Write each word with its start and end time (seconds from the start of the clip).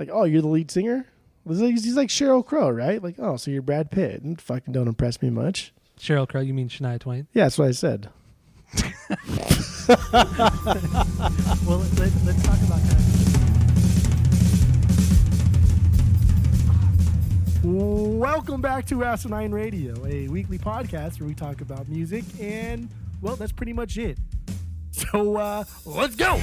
Like, 0.00 0.08
oh, 0.10 0.24
you're 0.24 0.40
the 0.40 0.48
lead 0.48 0.70
singer. 0.70 1.04
He's 1.46 1.60
he's 1.60 1.94
like 1.94 2.08
Sheryl 2.08 2.44
Crow, 2.44 2.70
right? 2.70 3.02
Like, 3.02 3.16
oh, 3.18 3.36
so 3.36 3.50
you're 3.50 3.60
Brad 3.60 3.90
Pitt. 3.90 4.22
And 4.22 4.40
fucking 4.40 4.72
don't 4.72 4.88
impress 4.88 5.20
me 5.20 5.28
much. 5.28 5.74
Sheryl 5.98 6.26
Crow, 6.26 6.40
you 6.40 6.54
mean 6.54 6.70
Shania 6.70 6.98
Twain? 6.98 7.26
Yeah, 7.34 7.44
that's 7.44 7.58
what 7.58 7.68
I 7.68 7.72
said. 7.72 8.08
Well, 11.66 11.78
let, 11.98 12.12
let's 12.24 12.42
talk 12.44 12.56
about 12.62 12.80
that. 12.80 13.00
Welcome 17.64 18.60
back 18.62 18.86
to 18.86 19.04
Asinine 19.04 19.52
Radio, 19.52 20.06
a 20.06 20.28
weekly 20.28 20.58
podcast 20.58 21.18
where 21.20 21.28
we 21.28 21.34
talk 21.34 21.60
about 21.60 21.88
music, 21.88 22.24
and 22.40 22.88
well, 23.20 23.36
that's 23.36 23.52
pretty 23.52 23.72
much 23.74 23.98
it. 23.98 24.16
So 24.92 25.36
uh, 25.36 25.64
let's 25.84 26.14
go. 26.14 26.40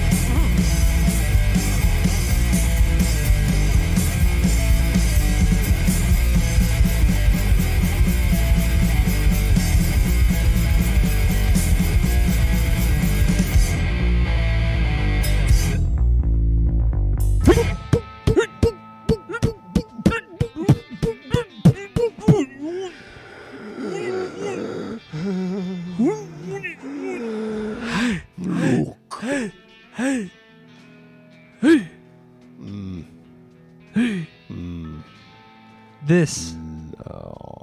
This, 36.08 36.56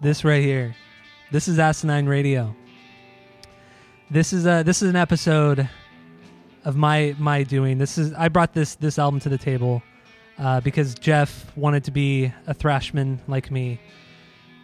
this 0.04 0.24
right 0.24 0.44
here, 0.44 0.76
this 1.32 1.48
is 1.48 1.58
Asinine 1.58 2.06
Radio. 2.06 2.56
This 4.12 4.34
is 4.34 4.46
a 4.46 4.62
this 4.62 4.84
is 4.84 4.90
an 4.92 4.96
episode 4.96 5.68
of 6.64 6.76
my 6.76 7.16
my 7.18 7.42
doing. 7.42 7.80
This 7.80 7.98
is 7.98 8.14
I 8.14 8.28
brought 8.30 8.54
this 8.54 8.76
this 8.76 9.00
album 9.00 9.20
to 9.22 9.30
the 9.30 9.40
table 9.40 9.82
uh, 10.38 10.62
because 10.62 10.94
Jeff 10.94 11.58
wanted 11.58 11.86
to 11.86 11.92
be 11.92 12.32
a 12.46 12.54
thrashman 12.54 13.20
like 13.28 13.50
me, 13.50 13.80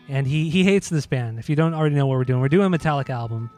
and 0.07 0.27
he 0.27 0.51
he 0.51 0.63
hates 0.63 0.87
this 0.87 1.07
band. 1.07 1.39
If 1.39 1.49
you 1.49 1.55
don't 1.55 1.73
already 1.73 1.95
know 1.95 2.05
what 2.05 2.19
we're 2.19 2.23
doing, 2.23 2.39
we're 2.39 2.49
doing 2.49 2.71
a 2.71 2.77
Metallica 2.77 3.09
album. 3.09 3.49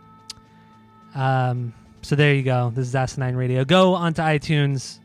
Um, 1.15 1.73
so 2.01 2.15
there 2.15 2.33
you 2.33 2.43
go. 2.43 2.71
This 2.73 2.87
is 2.87 2.95
Asinine 2.95 3.35
Radio. 3.35 3.65
Go 3.65 3.93
onto 3.93 4.21
iTunes, 4.21 4.99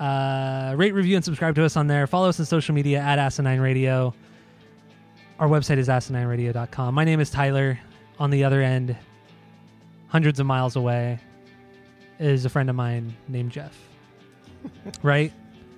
uh, 0.00 0.72
rate, 0.74 0.94
review, 0.94 1.16
and 1.16 1.24
subscribe 1.24 1.54
to 1.56 1.66
us 1.66 1.76
on 1.76 1.86
there. 1.86 2.06
Follow 2.06 2.30
us 2.30 2.40
on 2.40 2.46
social 2.46 2.74
media 2.74 2.98
at 2.98 3.18
Asinine 3.18 3.60
Radio. 3.60 4.14
Our 5.42 5.48
website 5.48 5.78
is 5.78 5.88
asinineradio.com. 5.88 6.94
My 6.94 7.02
name 7.02 7.18
is 7.18 7.28
Tyler. 7.28 7.76
On 8.20 8.30
the 8.30 8.44
other 8.44 8.62
end, 8.62 8.96
hundreds 10.06 10.38
of 10.38 10.46
miles 10.46 10.76
away, 10.76 11.18
is 12.20 12.44
a 12.44 12.48
friend 12.48 12.70
of 12.70 12.76
mine 12.76 13.16
named 13.26 13.50
Jeff. 13.50 13.76
right? 15.02 15.32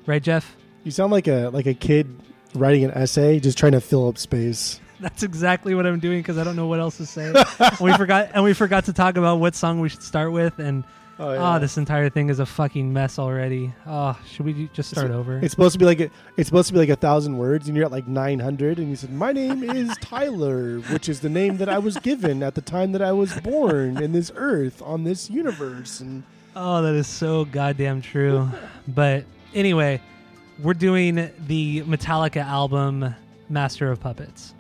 Right, 0.05 0.23
Jeff? 0.23 0.55
You 0.83 0.91
sound 0.91 1.13
like 1.13 1.29
a 1.29 1.49
like 1.49 1.65
a 1.65 1.73
kid 1.73 2.15
writing 2.55 2.85
an 2.85 2.91
essay, 2.91 3.41
just 3.41 3.57
trying 3.57 3.73
to 3.73 3.81
fill 3.81 4.07
up 4.07 4.19
space. 4.19 4.81
That's 5.01 5.23
exactly 5.23 5.75
what 5.75 5.87
I'm 5.87 5.99
doing 5.99 6.19
because 6.19 6.37
I 6.37 6.45
don't 6.45 6.57
know 6.57 6.67
what 6.67 6.79
else 6.79 6.99
to 6.99 7.07
say. 7.07 7.33
we 7.81 7.91
forgot, 7.95 8.33
and 8.35 8.45
we 8.45 8.53
forgot 8.53 8.85
to 8.85 8.93
talk 8.93 9.17
about 9.17 9.37
what 9.37 9.55
song 9.55 9.81
we 9.81 9.89
should 9.89 10.03
start 10.03 10.31
with, 10.31 10.59
and 10.59 10.85
Oh, 11.17 11.29
oh, 11.29 11.59
this 11.61 11.79
entire 11.79 12.09
thing 12.11 12.29
is 12.29 12.41
a 12.41 12.47
fucking 12.47 12.93
mess 12.93 13.21
already. 13.21 13.73
Oh, 13.87 14.19
should 14.29 14.45
we 14.47 14.69
just 14.73 14.91
start 14.91 15.13
over? 15.13 15.39
It's 15.39 15.53
supposed 15.53 15.75
to 15.75 15.79
be 15.79 15.85
like 15.85 16.01
a, 16.01 16.11
it's 16.37 16.49
supposed 16.49 16.67
to 16.69 16.73
be 16.73 16.81
like 16.81 16.89
a 16.89 16.97
thousand 16.97 17.39
words, 17.39 17.69
and 17.69 17.77
you're 17.77 17.87
at 17.87 17.93
like 17.93 18.09
nine 18.09 18.41
hundred, 18.41 18.79
and 18.79 18.91
you 18.91 18.97
said, 18.97 19.13
"My 19.13 19.31
name 19.33 19.63
is 19.63 19.97
Tyler," 20.01 20.79
which 20.91 21.09
is 21.09 21.21
the 21.21 21.29
name 21.29 21.59
that 21.59 21.69
I 21.69 21.79
was 21.79 21.97
given 21.99 22.43
at 22.43 22.55
the 22.57 22.61
time 22.61 22.91
that 22.93 23.03
I 23.03 23.13
was 23.13 23.33
born 23.43 24.03
in 24.03 24.13
this 24.13 24.33
earth 24.35 24.83
on 24.83 25.05
this 25.05 25.31
universe, 25.31 26.01
and 26.01 26.25
Oh, 26.57 26.83
that 26.83 26.95
is 26.95 27.07
so 27.07 27.45
goddamn 27.45 28.01
true. 28.03 28.49
but 28.89 29.25
anyway, 29.55 30.01
we're 30.63 30.75
doing 30.75 31.31
the 31.47 31.83
Metallica 31.83 32.45
album 32.45 33.15
Master 33.49 33.91
of 33.91 34.01
Puppets. 34.01 34.54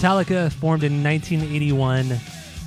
Metallica 0.00 0.50
formed 0.50 0.82
in 0.82 1.04
1981 1.04 2.18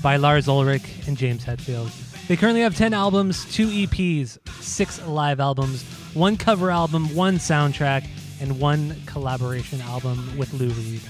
by 0.03 0.17
Lars 0.17 0.47
Ulrich 0.47 0.83
and 1.07 1.17
James 1.17 1.43
Hetfield. 1.43 1.89
They 2.27 2.35
currently 2.35 2.61
have 2.61 2.77
10 2.77 2.93
albums, 2.93 3.51
2 3.51 3.69
EPs, 3.69 4.37
6 4.61 5.07
live 5.07 5.39
albums, 5.39 5.81
1 6.13 6.37
cover 6.37 6.69
album, 6.69 7.15
1 7.15 7.37
soundtrack, 7.37 8.07
and 8.39 8.59
1 8.59 8.95
collaboration 9.07 9.81
album 9.81 10.37
with 10.37 10.53
Lou 10.53 10.67
Reed. 10.67 11.01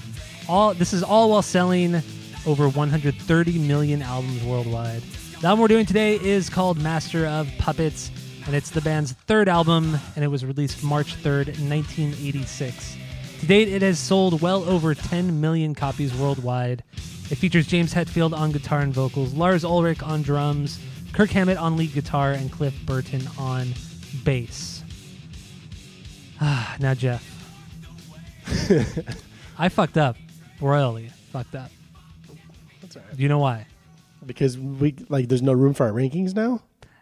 All 0.47 0.73
this 0.73 0.93
is 0.93 1.03
all 1.03 1.29
while 1.29 1.41
selling 1.41 2.01
over 2.45 2.69
130 2.69 3.59
million 3.59 4.01
albums 4.01 4.41
worldwide. 4.45 5.01
The 5.41 5.47
album 5.47 5.59
we're 5.59 5.67
doing 5.67 5.85
today 5.85 6.15
is 6.21 6.49
called 6.49 6.81
Master 6.81 7.25
of 7.25 7.49
Puppets, 7.57 8.11
and 8.45 8.55
it's 8.55 8.69
the 8.69 8.79
band's 8.79 9.11
third 9.27 9.49
album, 9.49 9.99
and 10.15 10.23
it 10.23 10.29
was 10.29 10.45
released 10.45 10.85
March 10.85 11.17
3rd, 11.17 11.47
1986. 11.59 12.95
To 13.43 13.47
date, 13.49 13.67
it 13.67 13.81
has 13.81 13.99
sold 13.99 14.41
well 14.41 14.63
over 14.63 14.95
10 14.95 15.41
million 15.41 15.75
copies 15.75 16.15
worldwide. 16.15 16.81
It 17.29 17.35
features 17.35 17.67
James 17.67 17.93
Hetfield 17.93 18.31
on 18.31 18.53
guitar 18.53 18.79
and 18.79 18.93
vocals, 18.93 19.33
Lars 19.33 19.65
Ulrich 19.65 20.01
on 20.01 20.21
drums, 20.21 20.79
Kirk 21.11 21.29
Hammett 21.31 21.57
on 21.57 21.75
lead 21.75 21.91
guitar, 21.91 22.31
and 22.31 22.49
Cliff 22.49 22.73
Burton 22.85 23.21
on 23.37 23.73
bass. 24.23 24.81
Ah, 26.39 26.77
now 26.79 26.93
Jeff. 26.93 27.21
I 29.59 29.67
fucked 29.67 29.97
up 29.97 30.15
royally. 30.61 31.09
Fucked 31.33 31.55
up. 31.55 31.69
that's 32.81 32.95
all 32.95 33.01
right. 33.01 33.17
Do 33.17 33.23
you 33.23 33.27
know 33.27 33.39
why? 33.39 33.67
Because 34.25 34.57
we 34.57 34.95
like, 35.09 35.27
there's 35.27 35.41
no 35.41 35.51
room 35.51 35.73
for 35.73 35.85
our 35.85 35.91
rankings 35.91 36.33
now. 36.33 36.61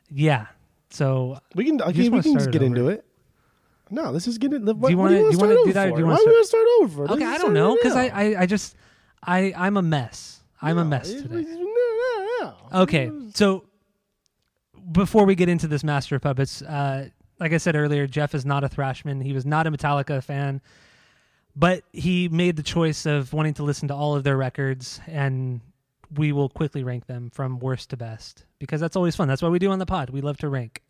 Yeah. 0.10 0.48
So 0.90 1.38
We 1.54 1.66
can, 1.66 1.78
just 1.78 1.96
we 1.96 2.10
wanna 2.10 2.24
can 2.24 2.34
just 2.34 2.50
get 2.50 2.64
it 2.64 2.66
into 2.66 2.88
it. 2.88 3.06
No, 3.92 4.14
this 4.14 4.28
is 4.28 4.38
getting. 4.38 4.66
What, 4.66 4.82
Do 4.82 4.90
you 4.92 4.98
what 4.98 5.10
do 5.10 5.16
you 5.16 5.32
do 5.32 5.38
want 5.38 5.40
wanna 5.40 5.54
do 5.56 5.72
start 5.72 5.74
that 5.74 5.88
or 5.90 5.92
do 5.92 6.00
you 6.00 6.06
wanna 6.06 6.14
Why 6.14 6.16
start- 6.16 6.28
are 6.28 6.30
we 6.30 6.36
gonna 6.36 6.46
start 6.46 6.68
over? 6.82 7.14
okay, 7.14 7.26
I 7.26 7.38
don't 7.38 7.54
know 7.54 7.76
because 7.76 7.96
I. 7.96 8.06
I 8.08 8.42
I 8.42 8.46
just 8.46 8.76
I 9.24 9.54
I'm 9.56 9.78
a 9.78 9.82
mess. 9.82 10.40
I'm 10.62 10.78
a 10.78 10.84
No, 10.84 10.90
mess 10.90 11.10
it 11.10 11.24
today. 11.24 11.42
no, 11.42 11.60
no, 11.60 12.56
no. 12.72 12.82
Okay, 12.84 13.12
so 13.34 13.66
before 14.92 15.26
we 15.26 15.36
get 15.36 15.50
into 15.50 15.68
this 15.68 15.84
Master 15.84 16.16
of 16.16 16.22
Puppets, 16.22 16.62
uh, 16.62 17.10
like 17.40 17.52
I 17.54 17.58
said 17.58 17.76
earlier, 17.76 18.08
Jeff 18.08 18.34
is 18.36 18.46
not 18.46 18.64
a 18.64 18.70
Thrashman. 18.70 19.22
He 19.24 19.34
was 19.34 19.46
not 19.46 19.68
a 19.68 19.72
Metallica 19.72 20.24
fan, 20.24 20.62
but 21.56 21.84
he 21.92 22.30
made 22.30 22.56
the 22.56 22.64
choice 22.64 23.06
of 23.06 23.34
wanting 23.34 23.56
to 23.56 23.64
listen 23.64 23.88
to 23.90 23.96
all 23.96 24.16
of 24.16 24.24
their 24.24 24.38
records, 24.38 25.02
and 25.08 25.62
we 26.16 26.32
will 26.32 26.50
quickly 26.50 26.84
rank 26.84 27.08
them 27.08 27.30
from 27.32 27.60
worst 27.60 27.90
to 27.92 27.98
best 27.98 28.46
because 28.60 28.80
that's 28.82 28.96
always 28.96 29.16
fun. 29.16 29.28
That's 29.28 29.42
what 29.42 29.52
we 29.52 29.60
do 29.60 29.72
on 29.72 29.80
the 29.80 29.86
pod. 29.86 30.10
We 30.10 30.22
love 30.22 30.38
to 30.38 30.50
rank. 30.50 30.82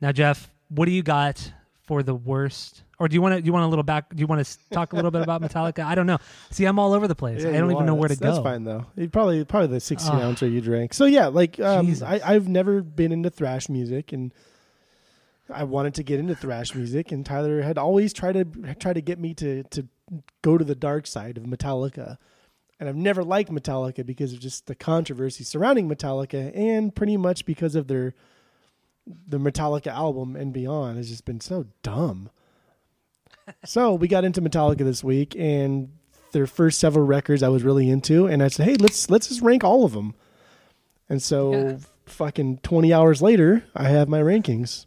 Now, 0.00 0.10
Jeff, 0.12 0.50
what 0.68 0.86
do 0.86 0.92
you 0.92 1.02
got 1.02 1.52
for 1.92 2.02
the 2.02 2.14
worst? 2.14 2.84
Or 2.98 3.06
do 3.06 3.14
you 3.14 3.20
want 3.20 3.34
to? 3.34 3.42
Do 3.42 3.46
you 3.46 3.52
want 3.52 3.66
a 3.66 3.68
little 3.68 3.82
back? 3.82 4.08
Do 4.14 4.18
you 4.18 4.26
want 4.26 4.46
to 4.46 4.58
talk 4.70 4.94
a 4.94 4.96
little 4.96 5.10
bit 5.10 5.20
about 5.20 5.42
Metallica? 5.42 5.84
I 5.84 5.94
don't 5.94 6.06
know. 6.06 6.16
See, 6.50 6.64
I'm 6.64 6.78
all 6.78 6.94
over 6.94 7.06
the 7.06 7.14
place. 7.14 7.42
Yeah, 7.42 7.50
I 7.50 7.52
don't 7.58 7.70
even 7.70 7.82
are. 7.82 7.86
know 7.86 7.94
where 7.94 8.08
to 8.08 8.14
That's- 8.14 8.38
go. 8.38 8.42
That's 8.42 8.54
fine 8.54 8.64
though. 8.64 8.86
Probably 9.08 9.44
probably 9.44 9.66
the 9.68 9.80
16 9.80 10.10
Ah. 10.10 10.20
ouncer 10.22 10.48
you 10.48 10.62
drank. 10.62 10.94
So 10.94 11.04
yeah, 11.04 11.26
like 11.26 11.60
um, 11.60 11.94
I, 12.02 12.20
I've 12.24 12.48
never 12.48 12.80
been 12.80 13.12
into 13.12 13.28
thrash 13.28 13.68
music, 13.68 14.12
and 14.12 14.32
I 15.52 15.64
wanted 15.64 15.94
to 15.96 16.02
get 16.02 16.18
into 16.20 16.34
thrash 16.34 16.74
music, 16.74 17.12
and 17.12 17.26
Tyler 17.26 17.60
had 17.60 17.76
always 17.76 18.12
tried 18.14 18.32
to 18.32 18.74
try 18.76 18.94
to 18.94 19.02
get 19.02 19.18
me 19.18 19.34
to 19.34 19.64
to 19.64 19.86
go 20.40 20.56
to 20.56 20.64
the 20.64 20.74
dark 20.76 21.06
side 21.06 21.36
of 21.36 21.44
Metallica. 21.44 22.16
And 22.80 22.88
I've 22.88 22.96
never 22.96 23.22
liked 23.22 23.50
Metallica 23.50 24.04
because 24.04 24.32
of 24.32 24.40
just 24.40 24.66
the 24.66 24.74
controversy 24.74 25.44
surrounding 25.44 25.88
Metallica, 25.88 26.56
and 26.56 26.94
pretty 26.94 27.16
much 27.16 27.44
because 27.44 27.74
of 27.74 27.86
their 27.88 28.14
the 29.06 29.38
Metallica 29.38 29.88
album 29.88 30.36
and 30.36 30.52
beyond 30.52 30.96
has 30.96 31.08
just 31.08 31.24
been 31.24 31.40
so 31.40 31.66
dumb. 31.82 32.30
so 33.64 33.94
we 33.94 34.08
got 34.08 34.24
into 34.24 34.40
Metallica 34.40 34.78
this 34.78 35.02
week, 35.02 35.34
and 35.36 35.90
their 36.32 36.46
first 36.46 36.78
several 36.78 37.04
records 37.04 37.42
I 37.42 37.48
was 37.48 37.62
really 37.62 37.90
into, 37.90 38.26
and 38.26 38.42
I 38.42 38.48
said, 38.48 38.66
"Hey, 38.66 38.74
let's 38.76 39.10
let's 39.10 39.28
just 39.28 39.42
rank 39.42 39.64
all 39.64 39.84
of 39.84 39.92
them." 39.92 40.14
And 41.08 41.22
so, 41.22 41.52
Yeah. 41.52 41.76
fucking 42.06 42.58
twenty 42.58 42.92
hours 42.92 43.20
later, 43.20 43.64
I 43.74 43.88
have 43.88 44.08
my 44.08 44.20
rankings. 44.20 44.86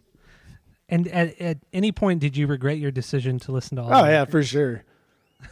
And 0.87 1.07
at, 1.07 1.39
at 1.41 1.57
any 1.73 1.91
point, 1.91 2.19
did 2.19 2.37
you 2.37 2.47
regret 2.47 2.77
your 2.77 2.91
decision 2.91 3.39
to 3.39 3.51
listen 3.51 3.75
to 3.77 3.81
all? 3.83 3.89
Oh, 3.89 3.91
of 3.91 3.97
them? 3.97 4.05
Oh 4.05 4.09
yeah, 4.11 4.19
records? 4.19 4.31
for 4.31 4.43
sure, 4.43 4.83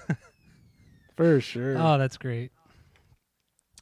for 1.16 1.42
sure. 1.42 1.76
Oh, 1.78 1.98
that's 1.98 2.18
great. 2.18 2.52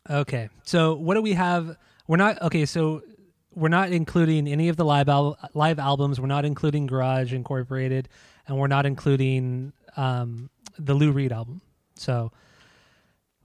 Okay, 0.09 0.49
so 0.63 0.95
what 0.95 1.13
do 1.15 1.21
we 1.21 1.33
have? 1.33 1.77
We're 2.07 2.17
not 2.17 2.41
okay. 2.41 2.65
So 2.65 3.03
we're 3.53 3.67
not 3.69 3.91
including 3.91 4.47
any 4.47 4.69
of 4.69 4.77
the 4.77 4.85
live 4.85 5.09
al- 5.09 5.37
live 5.53 5.79
albums. 5.79 6.19
We're 6.19 6.27
not 6.27 6.45
including 6.45 6.87
Garage 6.87 7.33
Incorporated, 7.33 8.09
and 8.47 8.57
we're 8.57 8.67
not 8.67 8.85
including 8.85 9.73
um, 9.97 10.49
the 10.79 10.93
Lou 10.93 11.11
Reed 11.11 11.31
album. 11.31 11.61
So 11.95 12.31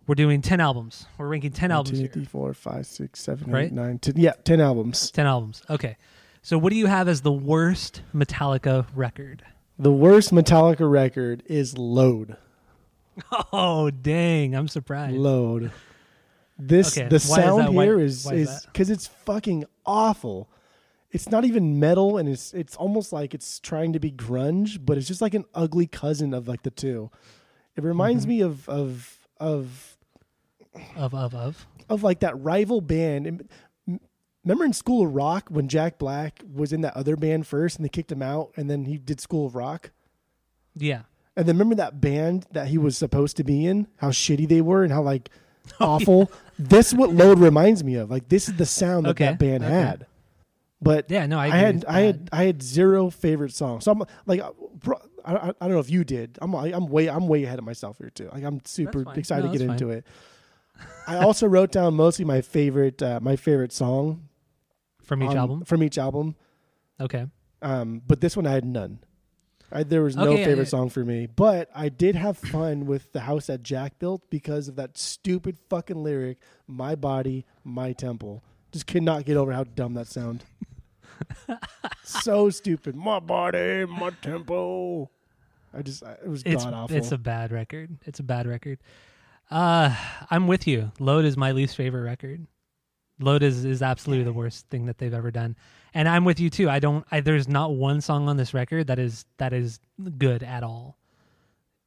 we're 0.06 0.14
doing 0.14 0.42
ten 0.42 0.60
albums. 0.60 1.06
We're 1.18 1.28
ranking 1.28 1.50
ten 1.52 1.70
One, 1.70 1.76
albums 1.78 2.00
two, 2.00 2.08
three, 2.08 2.24
four, 2.24 2.54
five, 2.54 2.86
six, 2.86 3.20
seven, 3.20 3.50
Right? 3.50 3.66
eight, 3.66 3.72
nine, 3.72 3.98
ten. 3.98 4.14
Yeah, 4.16 4.32
ten 4.44 4.60
albums. 4.60 5.10
Ten 5.10 5.26
albums. 5.26 5.62
Okay. 5.68 5.96
So 6.42 6.56
what 6.58 6.70
do 6.70 6.76
you 6.76 6.86
have 6.86 7.08
as 7.08 7.22
the 7.22 7.32
worst 7.32 8.02
Metallica 8.14 8.86
record? 8.94 9.42
The 9.78 9.90
worst 9.92 10.32
Metallica 10.32 10.88
record 10.90 11.42
is 11.46 11.76
"Load." 11.76 12.36
Oh 13.52 13.90
dang! 13.90 14.54
I'm 14.54 14.68
surprised. 14.68 15.16
Load. 15.16 15.72
This 16.58 16.96
Okay, 16.96 17.08
the 17.08 17.14
why 17.14 17.38
is 17.38 17.44
sound 17.44 17.74
here 17.74 17.98
is 17.98 18.26
is 18.26 18.48
is 18.50 18.66
because 18.66 18.90
it's 18.90 19.06
fucking 19.06 19.64
awful. 19.86 20.48
It's 21.12 21.30
not 21.30 21.44
even 21.44 21.78
metal, 21.80 22.18
and 22.18 22.28
it's 22.28 22.52
it's 22.52 22.76
almost 22.76 23.12
like 23.12 23.32
it's 23.32 23.60
trying 23.60 23.92
to 23.92 24.00
be 24.00 24.10
grunge, 24.10 24.78
but 24.84 24.98
it's 24.98 25.06
just 25.08 25.22
like 25.22 25.34
an 25.34 25.44
ugly 25.54 25.86
cousin 25.86 26.34
of 26.34 26.48
like 26.48 26.62
the 26.62 26.70
two. 26.70 27.10
It 27.76 27.84
reminds 27.84 28.24
Mm-hmm. 28.24 28.30
me 28.30 28.40
of 28.42 28.68
of 28.68 29.18
of 29.38 29.96
Of 30.96 31.14
of 31.14 31.34
of. 31.34 31.66
of 31.88 32.02
like 32.02 32.20
that 32.20 32.38
rival 32.42 32.80
band. 32.80 33.26
And 33.26 33.48
Remember 34.44 34.64
in 34.64 34.72
School 34.72 35.04
of 35.06 35.12
Rock 35.14 35.48
when 35.48 35.66
Jack 35.68 35.98
Black 35.98 36.40
was 36.54 36.72
in 36.72 36.82
that 36.82 36.96
other 36.96 37.16
band 37.16 37.46
first, 37.48 37.76
and 37.76 37.84
they 37.84 37.88
kicked 37.88 38.12
him 38.12 38.22
out, 38.22 38.52
and 38.56 38.70
then 38.70 38.84
he 38.84 38.96
did 38.96 39.20
School 39.20 39.46
of 39.46 39.56
Rock. 39.56 39.90
Yeah. 40.76 41.02
And 41.36 41.46
then 41.46 41.56
remember 41.56 41.74
that 41.76 42.00
band 42.00 42.46
that 42.52 42.68
he 42.68 42.78
was 42.78 42.96
supposed 42.96 43.36
to 43.38 43.44
be 43.44 43.66
in? 43.66 43.88
How 43.96 44.10
shitty 44.10 44.48
they 44.48 44.60
were 44.60 44.84
and 44.84 44.92
how 44.92 45.02
like 45.02 45.30
awful. 45.80 46.30
This 46.58 46.88
is 46.88 46.94
what 46.94 47.12
Load 47.12 47.38
reminds 47.38 47.84
me 47.84 47.96
of. 47.96 48.10
Like 48.10 48.28
this 48.28 48.48
is 48.48 48.56
the 48.56 48.66
sound 48.66 49.06
that 49.06 49.10
Okay, 49.10 49.26
that 49.26 49.38
band 49.38 49.62
okay. 49.64 49.72
had. 49.72 50.06
But 50.80 51.10
Yeah. 51.10 51.26
No, 51.26 51.38
I, 51.38 51.46
I, 51.46 51.56
had 51.56 51.84
I 51.86 52.00
had. 52.00 52.28
I 52.32 52.44
had 52.44 52.62
zero 52.62 53.10
favorite 53.10 53.52
songs. 53.52 53.84
So 53.84 53.92
I'm 53.92 54.02
like, 54.26 54.40
uh, 54.40 54.52
bro, 54.74 54.98
I, 55.24 55.34
I, 55.34 55.48
I 55.48 55.52
don't 55.60 55.70
know 55.72 55.78
if 55.80 55.90
you 55.90 56.04
did. 56.04 56.38
I'm 56.40 56.54
I'm 56.54 56.86
way 56.86 57.08
I'm 57.08 57.28
way 57.28 57.44
ahead 57.44 57.58
of 57.58 57.64
myself 57.64 57.98
here 57.98 58.10
too. 58.10 58.28
Like 58.32 58.44
I'm 58.44 58.60
super 58.64 59.04
excited 59.14 59.46
No, 59.46 59.52
to 59.52 59.58
get 59.58 59.66
that's 59.66 59.80
into 59.82 59.92
it. 59.92 60.06
I 61.06 61.18
also 61.18 61.46
wrote 61.46 61.72
down 61.72 61.94
mostly 61.94 62.24
my 62.24 62.40
favorite 62.42 63.02
uh, 63.02 63.20
my 63.22 63.36
favorite 63.36 63.72
song 63.72 64.28
from 65.02 65.22
each 65.22 65.30
on- 65.30 65.36
album. 65.36 65.64
from 65.64 65.82
each 65.82 65.98
album. 65.98 66.36
Okay. 67.00 67.26
Um, 67.62 68.02
but 68.06 68.20
this 68.20 68.36
one 68.36 68.46
I 68.46 68.52
had 68.52 68.64
none. 68.64 68.98
I, 69.76 69.82
there 69.82 70.02
was 70.02 70.16
no 70.16 70.28
Okay, 70.32 70.44
favorite 70.44 70.66
I- 70.68 70.70
song 70.70 70.88
for 70.90 71.04
me, 71.04 71.26
but 71.26 71.68
I 71.74 71.88
did 71.88 72.14
have 72.16 72.38
fun 72.38 72.86
with 72.86 73.12
the 73.12 73.20
house 73.20 73.46
that 73.46 73.62
Jack 73.62 73.98
built 73.98 74.22
because 74.30 74.68
of 74.68 74.76
that 74.76 74.96
stupid 74.96 75.58
fucking 75.68 76.02
lyric, 76.02 76.38
"My 76.66 76.94
body, 76.94 77.44
my 77.64 77.92
temple." 77.92 78.42
Just 78.72 78.86
cannot 78.86 79.24
get 79.24 79.36
over 79.36 79.52
how 79.52 79.64
dumb 79.64 79.94
that 79.94 80.06
sound. 80.06 80.44
so 82.04 82.50
stupid. 82.50 82.94
My 82.96 83.20
body, 83.20 83.84
my 83.86 84.10
temple. 84.22 85.10
I 85.72 85.82
just, 85.82 86.02
I- 86.04 86.12
it 86.24 86.28
was 86.28 86.42
It's 86.44 86.64
god 86.64 86.74
awful. 86.74 86.96
it's 86.96 87.12
a 87.12 87.18
bad 87.18 87.52
record. 87.52 87.96
It's 88.06 88.18
a 88.20 88.22
bad 88.22 88.46
record. 88.46 88.78
Uh, 89.50 89.94
I'm 90.30 90.46
with 90.46 90.66
you. 90.66 90.90
Load 90.98 91.24
is 91.24 91.36
my 91.36 91.52
least 91.52 91.76
favorite 91.76 92.02
record. 92.02 92.46
Load 93.20 93.42
is 93.42 93.64
is 93.64 93.80
absolutely 93.82 94.24
the 94.24 94.32
worst 94.32 94.68
thing 94.68 94.86
that 94.86 94.98
they've 94.98 95.14
ever 95.14 95.30
done. 95.30 95.56
And 95.96 96.10
I'm 96.10 96.26
with 96.26 96.38
you 96.40 96.50
too. 96.50 96.68
I 96.68 96.78
don't. 96.78 97.06
I, 97.10 97.20
there's 97.20 97.48
not 97.48 97.72
one 97.72 98.02
song 98.02 98.28
on 98.28 98.36
this 98.36 98.52
record 98.52 98.88
that 98.88 98.98
is 98.98 99.24
that 99.38 99.54
is 99.54 99.80
good 100.18 100.42
at 100.42 100.62
all. 100.62 100.98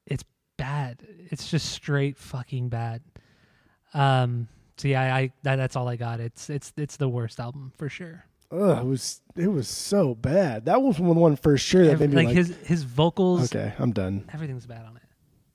It's 0.07 0.23
bad. 0.57 1.05
It's 1.29 1.51
just 1.51 1.69
straight 1.69 2.17
fucking 2.17 2.69
bad. 2.69 3.03
Um. 3.93 4.47
So 4.77 4.87
yeah, 4.87 5.13
I, 5.13 5.19
I 5.19 5.31
that, 5.43 5.57
that's 5.57 5.75
all 5.75 5.87
I 5.87 5.95
got. 5.95 6.21
It's 6.21 6.49
it's 6.49 6.73
it's 6.75 6.97
the 6.97 7.07
worst 7.07 7.39
album 7.39 7.71
for 7.77 7.87
sure. 7.87 8.25
Ugh, 8.51 8.79
it 8.79 8.83
was, 8.83 9.21
it 9.35 9.47
was 9.47 9.67
so 9.67 10.15
bad. 10.15 10.65
That 10.65 10.81
was 10.81 10.99
one 10.99 11.19
one 11.19 11.35
for 11.35 11.55
sure 11.55 11.85
that 11.85 11.99
made 11.99 12.09
me 12.09 12.15
like, 12.15 12.25
like, 12.29 12.35
his 12.35 12.55
his 12.63 12.81
vocals, 12.81 13.53
okay, 13.53 13.75
I'm 13.77 13.91
done. 13.91 14.27
everything's 14.33 14.65
bad 14.65 14.87
on 14.87 14.95
it. 14.95 15.03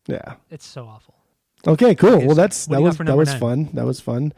Yeah. 0.06 0.34
It's 0.48 0.64
so 0.64 0.86
awful. 0.86 1.16
Okay, 1.66 1.96
cool. 1.96 2.10
Okay, 2.10 2.26
well, 2.26 2.36
that's 2.36 2.66
that 2.66 2.76
do 2.76 2.82
you 2.84 2.88
got 2.88 2.98
was 3.00 3.06
that 3.08 3.16
was 3.16 3.30
nine? 3.30 3.40
fun. 3.40 3.68
That 3.72 3.84
was 3.84 3.98
fun. 3.98 4.32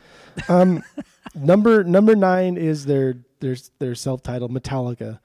Um, 0.49 0.83
number 1.35 1.85
number 1.85 2.17
nine 2.17 2.57
is 2.57 2.87
their 2.87 3.19
their 3.41 3.57
their 3.79 3.95
self 3.95 4.23
titled 4.23 4.51
Metallica, 4.53 5.19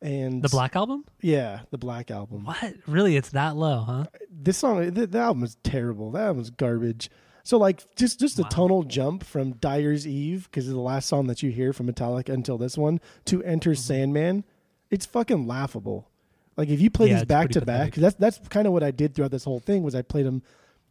and 0.00 0.42
The 0.42 0.48
Black 0.48 0.74
Album. 0.76 1.04
yeah, 1.20 1.60
the 1.70 1.78
Black 1.78 2.10
album. 2.10 2.44
What? 2.44 2.74
Really? 2.86 3.16
It's 3.16 3.30
that 3.30 3.56
low, 3.56 3.80
huh? 3.80 4.04
This 4.30 4.58
song, 4.58 4.90
the, 4.92 5.06
the 5.06 5.18
album 5.18 5.44
is 5.44 5.56
terrible. 5.62 6.10
That 6.12 6.22
album 6.22 6.38
was 6.38 6.50
garbage. 6.50 7.10
So 7.44 7.58
like 7.58 7.82
just 7.96 8.20
just 8.20 8.38
a 8.38 8.42
Wow. 8.42 8.48
tonal 8.48 8.82
jump 8.84 9.24
from 9.24 9.52
Dyer's 9.54 10.06
Eve 10.06 10.48
because 10.50 10.68
of 10.68 10.74
the 10.74 10.80
last 10.80 11.08
song 11.08 11.26
that 11.26 11.42
you 11.42 11.50
hear 11.50 11.72
from 11.72 11.88
Metallica 11.92 12.28
until 12.30 12.56
this 12.58 12.78
one 12.78 13.00
to 13.26 13.42
Enter 13.42 13.70
Mm-hmm. 13.72 13.80
Sandman, 13.80 14.44
it's 14.90 15.06
fucking 15.06 15.46
laughable. 15.46 16.08
Like 16.56 16.68
if 16.68 16.80
you 16.80 16.90
play 16.90 17.08
Yeah, 17.08 17.16
these 17.16 17.24
back 17.24 17.48
to 17.50 17.60
back, 17.64 17.94
that's 17.94 18.14
that's 18.16 18.38
kind 18.48 18.66
of 18.66 18.72
what 18.72 18.82
I 18.84 18.90
did 18.92 19.14
throughout 19.14 19.30
this 19.32 19.44
whole 19.44 19.58
thing 19.60 19.82
was 19.82 19.94
I 19.94 20.02
played 20.02 20.26
them. 20.26 20.42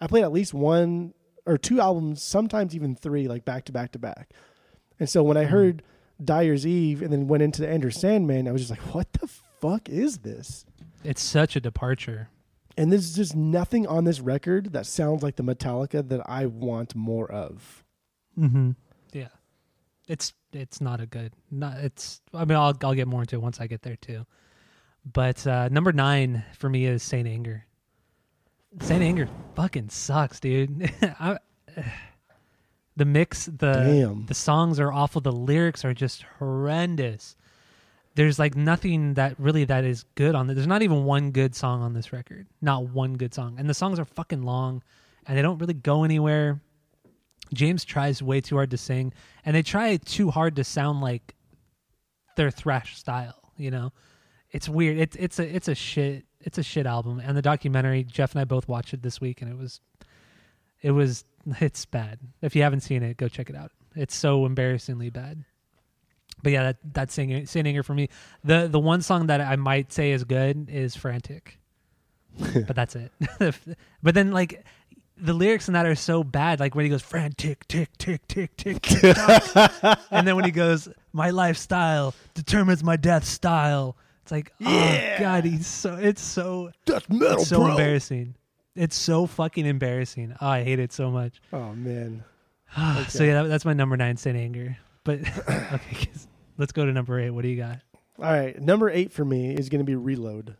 I 0.01 0.07
played 0.07 0.23
at 0.23 0.31
least 0.33 0.53
one 0.53 1.13
or 1.45 1.57
two 1.57 1.79
albums, 1.79 2.21
sometimes 2.21 2.75
even 2.75 2.95
three, 2.95 3.27
like 3.27 3.45
back 3.45 3.65
to 3.65 3.71
back 3.71 3.91
to 3.93 3.99
back. 3.99 4.31
And 4.99 5.09
so 5.09 5.23
when 5.23 5.37
I 5.37 5.43
Mm-hmm. 5.43 5.51
heard 5.53 5.83
Dyer's 6.23 6.65
Eve 6.65 7.01
and 7.01 7.11
then 7.11 7.27
went 7.27 7.43
into 7.43 7.61
the 7.61 7.69
Enter 7.69 7.91
Sandman, 7.91 8.47
I 8.47 8.51
was 8.51 8.61
just 8.67 8.71
like, 8.71 8.93
what 8.93 9.11
the 9.13 9.27
fuck 9.27 9.89
is 9.89 10.19
this? 10.19 10.65
It's 11.03 11.21
such 11.21 11.55
a 11.55 11.59
departure. 11.59 12.29
And 12.77 12.91
there's 12.91 13.15
just 13.15 13.35
nothing 13.35 13.85
on 13.87 14.05
this 14.05 14.19
record 14.19 14.73
that 14.73 14.85
sounds 14.85 15.23
like 15.23 15.35
the 15.35 15.43
Metallica 15.43 16.07
that 16.07 16.21
I 16.29 16.45
want 16.45 16.95
more 16.95 17.29
of. 17.29 17.83
Mm-hmm. 18.39 18.71
Yeah, 19.11 19.27
it's 20.07 20.33
it's 20.53 20.79
not 20.79 21.01
a 21.01 21.05
good. 21.05 21.33
Not 21.49 21.77
it's. 21.77 22.21
I 22.33 22.45
mean, 22.45 22.57
I'll 22.57 22.77
I'll 22.81 22.93
get 22.93 23.07
more 23.07 23.21
into 23.21 23.35
it 23.35 23.41
once 23.41 23.59
I 23.59 23.67
get 23.67 23.81
there 23.81 23.97
too. 23.97 24.25
But 25.11 25.45
uh, 25.45 25.67
number 25.69 25.91
nine 25.91 26.43
for 26.57 26.69
me 26.69 26.85
is 26.85 27.03
Saint 27.03 27.27
Anger. 27.27 27.65
Saint 28.79 29.03
Anger 29.03 29.27
fucking 29.55 29.89
sucks, 29.89 30.39
dude. 30.39 30.91
I, 31.01 31.39
the 33.01 33.05
mix, 33.05 33.47
the 33.47 33.73
Damn. 33.73 34.27
the 34.27 34.35
songs 34.35 34.79
are 34.79 34.93
awful. 34.93 35.21
The 35.21 35.31
lyrics 35.31 35.83
are 35.83 35.91
just 35.91 36.23
horrendous. 36.37 37.35
There's 38.13 38.37
like 38.37 38.55
nothing 38.55 39.15
that 39.15 39.39
really 39.39 39.65
that 39.65 39.85
is 39.85 40.05
good 40.13 40.35
on 40.35 40.47
it. 40.47 40.53
There's 40.53 40.67
not 40.67 40.83
even 40.83 41.03
one 41.03 41.31
good 41.31 41.55
song 41.55 41.81
on 41.81 41.93
this 41.93 42.13
record. 42.13 42.45
Not 42.61 42.89
one 42.89 43.15
good 43.15 43.33
song. 43.33 43.55
And 43.57 43.67
the 43.67 43.73
songs 43.73 43.97
are 43.97 44.05
fucking 44.05 44.43
long 44.43 44.83
and 45.25 45.35
they 45.35 45.41
don't 45.41 45.57
really 45.57 45.73
go 45.73 46.03
anywhere. 46.03 46.61
James 47.55 47.85
tries 47.85 48.21
way 48.21 48.39
too 48.39 48.53
hard 48.53 48.69
to 48.69 48.77
sing 48.77 49.13
and 49.43 49.55
they 49.55 49.63
try 49.63 49.97
too 49.97 50.29
hard 50.29 50.55
to 50.57 50.63
sound 50.63 51.01
like 51.01 51.33
their 52.35 52.51
thrash 52.51 52.99
style, 52.99 53.51
you 53.57 53.71
know. 53.71 53.93
It's 54.51 54.69
weird. 54.69 54.99
It's 54.99 55.15
it's 55.15 55.39
a 55.39 55.55
it's 55.55 55.67
a 55.67 55.73
shit 55.73 56.25
it's 56.39 56.59
a 56.59 56.63
shit 56.63 56.85
album. 56.85 57.19
And 57.19 57.35
the 57.35 57.41
documentary, 57.41 58.03
Jeff 58.03 58.33
and 58.33 58.41
I 58.41 58.43
both 58.43 58.67
watched 58.67 58.93
it 58.93 59.01
this 59.01 59.19
week 59.19 59.41
and 59.41 59.49
it 59.51 59.57
was 59.57 59.81
it 60.83 60.91
was 60.91 61.25
it's 61.59 61.85
bad. 61.85 62.19
If 62.41 62.55
you 62.55 62.63
haven't 62.63 62.81
seen 62.81 63.03
it, 63.03 63.17
go 63.17 63.27
check 63.27 63.49
it 63.49 63.55
out. 63.55 63.71
It's 63.95 64.15
so 64.15 64.45
embarrassingly 64.45 65.09
bad. 65.09 65.43
But 66.43 66.51
yeah, 66.53 66.63
that 66.63 66.77
that's 66.93 67.13
Saint 67.13 67.55
Anger 67.55 67.83
for 67.83 67.93
me. 67.93 68.09
The 68.43 68.67
the 68.67 68.79
one 68.79 69.01
song 69.01 69.27
that 69.27 69.41
I 69.41 69.55
might 69.57 69.91
say 69.93 70.11
is 70.11 70.23
good 70.23 70.69
is 70.69 70.95
Frantic. 70.95 71.59
but 72.67 72.75
that's 72.75 72.95
it. 72.95 73.11
but 74.01 74.15
then 74.15 74.31
like 74.31 74.63
the 75.17 75.33
lyrics 75.33 75.67
in 75.67 75.73
that 75.75 75.85
are 75.85 75.95
so 75.95 76.23
bad. 76.23 76.59
Like 76.59 76.73
when 76.73 76.85
he 76.85 76.89
goes 76.89 77.01
frantic, 77.01 77.67
tick, 77.67 77.89
tick, 77.97 78.25
tick, 78.27 78.55
tick, 78.57 78.81
tick, 78.81 79.13
and 80.11 80.27
then 80.27 80.35
when 80.35 80.45
he 80.45 80.51
goes, 80.51 80.89
my 81.13 81.29
lifestyle 81.29 82.15
determines 82.33 82.83
my 82.83 82.95
death 82.95 83.25
style. 83.25 83.95
It's 84.23 84.31
like, 84.31 84.51
oh, 84.61 84.69
Yeah. 84.69 85.15
oh 85.17 85.19
god, 85.21 85.43
he's 85.45 85.67
so. 85.67 85.95
It's 85.95 86.21
so. 86.21 86.71
That's 86.85 87.07
metal, 87.09 87.39
It's 87.39 87.49
so 87.49 87.67
embarrassing. 87.67 88.35
It's 88.75 88.95
so 88.95 89.25
fucking 89.27 89.65
embarrassing. 89.65 90.35
Oh, 90.39 90.47
I 90.47 90.63
hate 90.63 90.79
it 90.79 90.93
so 90.93 91.11
much. 91.11 91.41
Oh 91.51 91.73
man. 91.73 92.23
So 93.09 93.23
yeah, 93.25 93.43
that, 93.43 93.49
that's 93.49 93.65
my 93.65 93.73
number 93.73 93.97
nine, 93.97 94.15
sin 94.17 94.35
Anger. 94.37 94.77
But 95.03 95.19
okay, 95.49 96.09
let's 96.57 96.71
go 96.71 96.85
to 96.85 96.91
number 96.93 97.19
eight. 97.19 97.31
What 97.31 97.41
do 97.41 97.49
you 97.49 97.57
got? 97.57 97.79
All 98.17 98.25
right, 98.31 98.59
number 98.61 98.89
eight 98.89 99.11
for 99.11 99.25
me 99.25 99.53
is 99.53 99.67
going 99.67 99.79
to 99.79 99.85
be 99.85 99.95
Reload. 99.95 100.55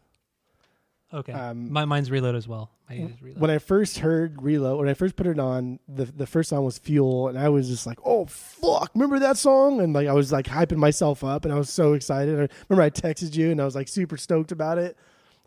Okay, 1.14 1.34
Um, 1.34 1.72
my 1.72 1.84
mine's 1.86 2.10
Reload 2.10 2.36
as 2.36 2.48
well. 2.48 2.72
My 2.90 2.96
eight 2.96 3.12
is 3.12 3.22
Reload. 3.22 3.42
When 3.42 3.50
I 3.52 3.58
first 3.60 4.00
heard 4.00 4.42
Reload, 4.42 4.80
when 4.80 4.88
I 4.90 4.94
first 4.94 5.16
put 5.16 5.28
it 5.28 5.40
on, 5.40 5.80
the 5.88 6.06
the 6.06 6.26
first 6.26 6.50
song 6.50 6.64
was 6.66 6.78
Fuel, 6.80 7.28
and 7.28 7.38
I 7.38 7.50
was 7.50 7.68
just 7.70 7.86
like, 7.86 8.00
"Oh 8.06 8.26
fuck, 8.26 8.92
remember 8.94 9.20
that 9.20 9.38
song?" 9.38 9.80
And 9.82 9.94
like 9.94 10.08
I 10.08 10.14
was 10.14 10.32
like 10.32 10.48
hyping 10.48 10.78
myself 10.78 11.24
up, 11.24 11.44
and 11.46 11.54
I 11.54 11.58
was 11.58 11.70
so 11.70 11.94
excited. 11.94 12.34
I 12.40 12.48
remember 12.70 12.82
I 12.84 12.90
texted 12.90 13.36
you, 13.36 13.52
and 13.52 13.62
I 13.62 13.66
was 13.66 13.76
like 13.76 13.88
super 13.90 14.16
stoked 14.18 14.52
about 14.54 14.78
it, 14.78 14.98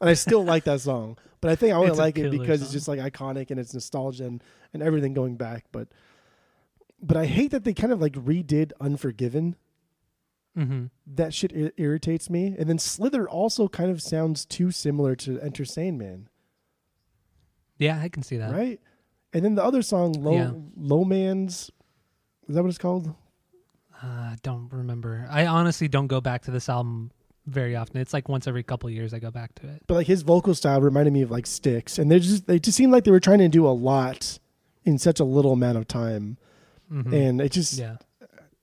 and 0.00 0.09
I 0.09 0.14
still 0.14 0.44
like 0.44 0.64
that 0.64 0.80
song. 0.83 1.16
But 1.44 1.52
I 1.52 1.56
think 1.56 1.74
I 1.74 1.76
only 1.76 1.90
like 1.90 2.16
it 2.16 2.30
because 2.30 2.62
it's 2.62 2.72
just 2.72 2.88
like 2.88 2.98
iconic 2.98 3.50
and 3.50 3.60
it's 3.60 3.74
nostalgia 3.74 4.24
and, 4.24 4.42
and 4.72 4.82
everything 4.82 5.12
going 5.12 5.36
back. 5.36 5.66
But 5.72 5.88
but 7.02 7.18
I 7.18 7.26
hate 7.26 7.50
that 7.50 7.64
they 7.64 7.74
kind 7.74 7.92
of 7.92 8.00
like 8.00 8.14
redid 8.14 8.72
Unforgiven. 8.80 9.54
mm-hmm. 10.56 10.86
That 11.06 11.34
shit 11.34 11.52
ir- 11.52 11.72
irritates 11.76 12.30
me. 12.30 12.56
And 12.58 12.66
then 12.66 12.78
Slither 12.78 13.28
also 13.28 13.68
kind 13.68 13.90
of 13.90 14.00
sounds 14.00 14.46
too 14.46 14.70
similar 14.70 15.14
to 15.16 15.38
Enter 15.40 15.66
Sandman. 15.66 16.30
Yeah, 17.76 18.00
I 18.00 18.08
can 18.08 18.22
see 18.22 18.38
that. 18.38 18.50
right? 18.50 18.80
And 19.34 19.44
then 19.44 19.54
the 19.54 19.62
other 19.64 19.82
song, 19.82 20.14
Low 20.14 20.32
Yeah. 20.32 20.52
Low 20.78 21.04
Man's, 21.04 21.70
is 22.48 22.54
that 22.54 22.62
what 22.62 22.70
it's 22.70 22.78
called? 22.78 23.14
Uh, 24.02 24.06
I 24.06 24.36
don't 24.42 24.72
remember. 24.72 25.26
I 25.30 25.44
honestly 25.44 25.88
don't 25.88 26.06
go 26.06 26.22
back 26.22 26.44
to 26.44 26.50
this 26.50 26.70
album 26.70 27.10
very 27.46 27.76
often. 27.76 27.98
It's 28.00 28.12
like 28.12 28.28
once 28.28 28.46
every 28.46 28.62
couple 28.62 28.88
years 28.90 29.12
I 29.14 29.18
go 29.18 29.30
back 29.30 29.54
to 29.56 29.68
it. 29.68 29.82
But 29.86 29.94
like 29.94 30.06
his 30.06 30.22
vocal 30.22 30.54
style 30.54 30.80
reminded 30.80 31.12
me 31.12 31.22
of 31.22 31.30
like 31.30 31.46
Styx, 31.46 31.98
and 31.98 32.10
they 32.10 32.18
just 32.18 32.46
they 32.46 32.58
just 32.58 32.76
seemed 32.76 32.92
like 32.92 33.04
they 33.04 33.10
were 33.10 33.20
trying 33.20 33.38
to 33.40 33.48
do 33.48 33.66
a 33.66 33.70
lot 33.70 34.38
in 34.84 34.98
such 34.98 35.20
a 35.20 35.24
little 35.24 35.52
amount 35.52 35.78
of 35.78 35.88
time, 35.88 36.36
Mhm. 36.92 37.12
and 37.12 37.40
it 37.40 37.52
just, 37.52 37.78
yeah, 37.78 37.96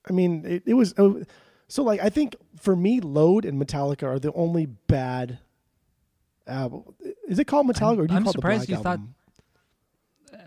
I 0.09 0.13
mean, 0.13 0.45
it, 0.45 0.63
it 0.67 0.73
was 0.75 0.93
oh, 0.97 1.23
so 1.67 1.83
like 1.83 1.99
I 2.01 2.09
think 2.09 2.35
for 2.59 2.75
me, 2.75 2.99
Load 3.01 3.45
and 3.45 3.59
Metallica 3.61 4.03
are 4.03 4.19
the 4.19 4.31
only 4.33 4.65
bad 4.67 5.39
album. 6.47 6.83
Is 7.27 7.39
it 7.39 7.45
called 7.45 7.67
Metallica 7.67 7.99
or 7.99 8.07
do 8.07 8.13
you 8.13 8.17
I'm 8.17 8.23
call 8.23 8.31
it 8.31 8.33
the 8.33 8.37
surprised 8.39 8.67
Black 8.67 8.77
you 8.77 8.83
thought- 8.83 8.89
album? 8.99 9.15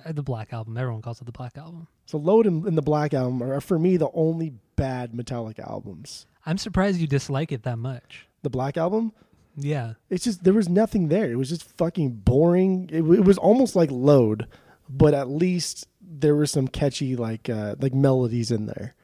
Uh, 0.07 0.13
the 0.13 0.23
Black 0.23 0.53
Album. 0.53 0.77
Everyone 0.79 1.03
calls 1.03 1.21
it 1.21 1.25
the 1.25 1.33
Black 1.33 1.57
Album. 1.59 1.87
So 2.07 2.17
Load 2.19 2.47
and, 2.47 2.65
and 2.67 2.77
the 2.77 2.83
Black 2.83 3.13
album 3.15 3.43
are 3.43 3.61
for 3.61 3.79
me 3.79 3.97
the 3.99 4.09
only 4.15 4.55
bad 4.77 5.13
Metallica 5.13 5.61
albums. 5.61 6.27
I'm 6.47 6.59
surprised 6.59 7.01
you 7.01 7.07
dislike 7.07 7.53
it 7.53 7.63
that 7.63 7.79
much. 7.79 8.27
The 8.43 8.51
Black 8.51 8.77
album. 8.77 9.13
Yeah, 9.57 9.95
it's 10.11 10.25
just 10.25 10.43
there 10.45 10.53
was 10.53 10.69
nothing 10.69 11.09
there. 11.09 11.31
It 11.31 11.37
was 11.37 11.49
just 11.49 11.63
fucking 11.79 12.11
boring. 12.11 12.89
It, 12.93 12.99
w- 13.01 13.21
it 13.21 13.25
was 13.25 13.39
almost 13.39 13.77
like 13.77 13.89
load, 13.91 14.49
but 14.89 15.15
at 15.15 15.29
least 15.29 15.87
there 16.03 16.35
were 16.35 16.47
some 16.47 16.67
catchy 16.69 17.15
like 17.17 17.49
uh, 17.49 17.77
like 17.79 17.95
melodies 17.95 18.51
in 18.51 18.67
there. 18.67 18.95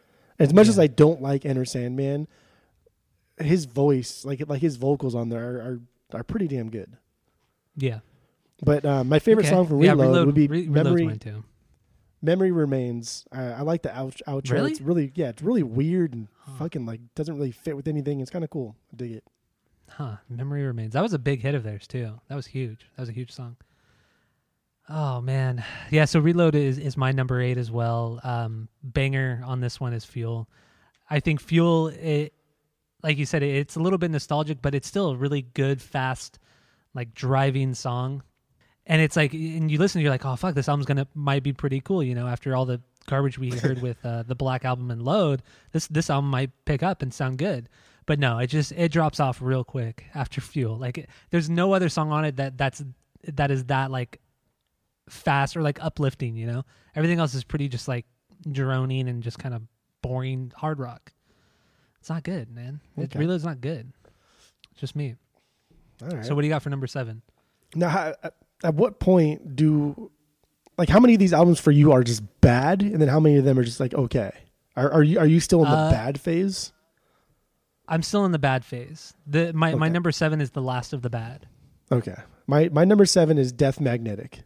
As 0.41 0.53
much 0.53 0.67
as 0.69 0.79
I 0.79 0.89
don't 0.89 1.23
like 1.23 1.47
Enter 1.47 1.65
Sandman, 1.65 2.27
his 3.39 3.65
voice, 3.67 4.25
like 4.25 4.43
like 4.49 4.61
his 4.61 4.77
vocals 4.77 5.15
on 5.15 5.29
there, 5.29 5.49
are 5.57 5.81
are, 6.15 6.19
are 6.21 6.25
pretty 6.25 6.49
damn 6.49 6.69
good. 6.71 6.97
yeah. 7.77 8.01
But 8.63 8.85
uh, 8.85 9.05
my 9.05 9.21
favorite 9.21 9.47
Okay. 9.47 9.55
song 9.55 9.67
from 9.67 9.83
yeah, 9.83 9.93
Reload, 9.93 10.27
would 10.27 10.35
be 10.35 10.47
Re- 10.47 10.67
Memory. 10.69 11.19
Memory 12.23 12.53
remains. 12.53 13.25
I, 13.33 13.45
I 13.45 13.61
like 13.63 13.83
the 13.83 13.97
out, 13.97 14.21
outro. 14.27 14.51
Really? 14.53 14.71
It's 14.73 14.81
really 14.81 15.13
yeah. 15.15 15.29
It's 15.29 15.43
really 15.43 15.63
weird 15.63 16.13
and 16.15 16.29
Huh. 16.41 16.53
fucking 16.59 16.85
like 16.87 17.01
doesn't 17.15 17.35
really 17.35 17.53
fit 17.53 17.77
with 17.77 17.89
anything. 17.89 18.21
It's 18.21 18.31
kind 18.31 18.45
of 18.45 18.51
cool. 18.51 18.77
I 18.93 18.97
dig 18.97 19.13
it. 19.13 19.25
Huh. 19.89 20.17
Memory 20.29 20.63
remains. 20.65 20.93
That 20.93 21.03
was 21.03 21.13
a 21.15 21.19
big 21.19 21.41
hit 21.43 21.55
of 21.55 21.63
theirs 21.63 21.87
too. 21.87 22.21
That 22.29 22.35
was 22.37 22.47
huge. 22.47 22.87
That 22.97 23.03
was 23.03 23.09
a 23.09 23.13
huge 23.13 23.31
song. 23.33 23.57
Oh 24.89 25.21
man, 25.21 25.63
yeah. 25.91 26.05
So 26.05 26.19
Reload 26.21 26.55
is 26.57 26.77
is 26.79 26.97
my 26.97 27.13
number 27.13 27.41
eight 27.41 27.59
as 27.59 27.71
well. 27.71 28.21
Um, 28.25 28.69
banger 28.83 29.41
on 29.45 29.61
this 29.61 29.79
one 29.79 29.93
is 29.93 30.05
Fuel. 30.05 30.49
I 31.09 31.21
think 31.21 31.41
Fuel, 31.41 31.89
it, 31.89 32.33
like 33.03 33.17
you 33.17 33.27
said, 33.27 33.43
it's 33.43 33.77
a 33.77 33.81
little 33.81 33.99
bit 33.99 34.11
nostalgic, 34.11 34.61
but 34.63 34.75
it's 34.75 34.87
still 34.89 35.11
a 35.11 35.17
really 35.17 35.43
good, 35.43 35.81
fast, 35.83 36.39
like 36.95 37.15
driving 37.15 37.75
song. 37.75 38.23
And 38.91 39.01
it's 39.01 39.15
like, 39.15 39.33
and 39.33 39.71
you 39.71 39.79
listen, 39.79 40.01
you're 40.01 40.11
like, 40.11 40.27
oh 40.27 40.35
fuck, 40.35 40.57
this 40.57 40.69
album's 40.69 40.85
gonna 40.85 41.07
might 41.15 41.45
be 41.45 41.53
pretty 41.53 41.81
cool, 41.81 42.03
you 42.03 42.13
know. 42.17 42.27
After 42.27 42.57
all 42.57 42.65
the 42.67 42.81
garbage 43.07 43.39
we 43.39 43.51
heard 43.51 43.81
with 43.89 44.05
uh, 44.05 44.25
the 44.25 44.35
Black 44.35 44.65
Album 44.65 44.91
and 44.91 45.01
Load, 45.01 45.45
this 45.71 45.87
this 45.87 46.11
album 46.11 46.29
might 46.29 46.51
pick 46.65 46.83
up 46.83 47.01
and 47.01 47.15
sound 47.15 47.39
good. 47.39 47.69
But 48.07 48.19
no, 48.19 48.39
it 48.39 48.49
just 48.49 48.73
it 48.73 48.91
drops 48.91 49.21
off 49.21 49.41
real 49.41 49.63
quick 49.63 50.07
after 50.13 50.41
Fuel. 50.41 50.77
Like, 50.77 50.99
it, 50.99 51.09
there's 51.31 51.49
no 51.49 51.73
other 51.73 51.89
song 51.89 52.11
on 52.11 52.25
it 52.25 52.35
that 52.39 52.59
that's 52.59 52.83
that 53.29 53.53
is 53.53 53.67
that 53.67 53.93
like 53.93 54.19
fast 55.09 55.57
or 55.57 55.63
like 55.63 55.81
uplifting. 55.81 56.35
You 56.35 56.49
know, 56.49 56.65
everything 56.97 57.21
else 57.21 57.33
is 57.35 57.45
pretty 57.45 57.69
just 57.69 57.87
like 57.87 58.07
droning 58.51 59.09
and 59.09 59.23
just 59.23 59.39
kind 59.39 59.55
of 59.55 59.63
boring 60.03 60.53
hard 60.57 60.81
rock. 60.81 61.13
It's 62.01 62.09
not 62.11 62.25
good, 62.25 62.51
man. 62.51 62.81
It 62.97 63.05
Okay. 63.05 63.21
Reload's 63.21 63.45
not 63.45 63.61
good. 63.61 63.93
It's 64.73 64.81
just 64.81 64.97
me. 64.97 65.15
All 66.03 66.09
right. 66.09 66.25
So 66.27 66.35
what 66.35 66.41
do 66.41 66.49
you 66.49 66.53
got 66.53 66.63
for 66.65 66.71
number 66.71 66.89
seven? 66.89 67.23
Now, 67.77 67.91
how, 67.91 68.15
at- 68.25 68.35
at 68.63 68.75
what 68.75 68.99
point 69.01 69.57
do 69.57 70.11
like 70.79 70.89
how 70.89 71.01
many 71.01 71.15
of 71.15 71.19
these 71.21 71.33
albums 71.33 71.61
for 71.61 71.71
you 71.71 71.93
are 71.93 72.03
just 72.03 72.23
bad, 72.41 72.83
and 72.83 73.01
then 73.01 73.09
how 73.09 73.21
many 73.21 73.37
of 73.37 73.45
them 73.45 73.59
are 73.59 73.65
just 73.65 73.81
like 73.81 73.95
okay? 73.95 74.31
Are, 74.77 74.91
are 74.91 75.03
you 75.03 75.19
are 75.19 75.27
you 75.27 75.41
still 75.41 75.65
in 75.65 75.71
the 75.71 75.77
Uh, 75.77 75.91
bad 75.91 76.21
phase? 76.21 76.73
I'm 77.89 78.03
still 78.03 78.25
in 78.25 78.33
the 78.33 78.39
bad 78.39 78.65
phase. 78.65 79.15
The 79.27 79.53
my, 79.53 79.75
my 79.75 79.89
number 79.89 80.13
seven 80.13 80.41
is 80.41 80.51
the 80.53 80.63
last 80.63 80.93
of 80.93 81.03
the 81.03 81.11
bad. 81.11 81.47
Okay, 81.91 82.15
my 82.47 82.69
my 82.69 82.85
number 82.85 83.05
seven 83.05 83.37
is 83.37 83.51
Death 83.53 83.81
Magnetic. 83.81 84.41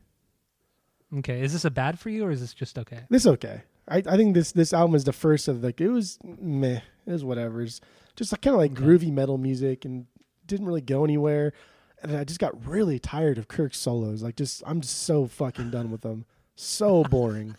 Okay, 1.19 1.43
is 1.43 1.53
this 1.53 1.65
a 1.65 1.71
bad 1.71 1.99
for 1.99 2.09
you 2.11 2.25
or 2.25 2.31
is 2.31 2.41
this 2.41 2.55
just 2.55 2.79
okay? 2.79 3.01
This 3.11 3.23
is 3.23 3.27
okay. 3.29 3.63
I, 3.87 3.99
I 3.99 4.17
think 4.17 4.35
this 4.35 4.53
this 4.53 4.73
album 4.73 4.95
is 4.97 5.05
the 5.05 5.13
first 5.13 5.47
of 5.47 5.63
like 5.63 5.81
it 5.81 5.89
was 5.89 6.19
meh. 6.25 6.81
It 7.07 7.13
was 7.13 7.23
whatever. 7.25 7.61
It's 7.63 7.81
just 8.17 8.33
kind 8.41 8.55
of 8.55 8.61
like 8.61 8.73
Okay. 8.73 8.83
groovy 8.83 9.13
metal 9.13 9.37
music 9.39 9.85
and 9.85 10.07
didn't 10.47 10.67
really 10.67 10.81
go 10.81 11.05
anywhere. 11.05 11.53
And 12.05 12.17
I 12.17 12.23
just 12.25 12.39
got 12.39 12.67
really 12.67 12.99
tired 12.99 13.39
of 13.39 13.49
Kirk's 13.49 13.79
solos. 13.79 14.23
Like 14.23 14.37
just 14.37 14.63
I'm 14.67 14.81
just 14.83 15.03
so 15.03 15.27
fucking 15.27 15.71
done 15.71 15.91
with 15.91 16.03
them. 16.03 16.25
So 16.55 17.03
boring. 17.11 17.57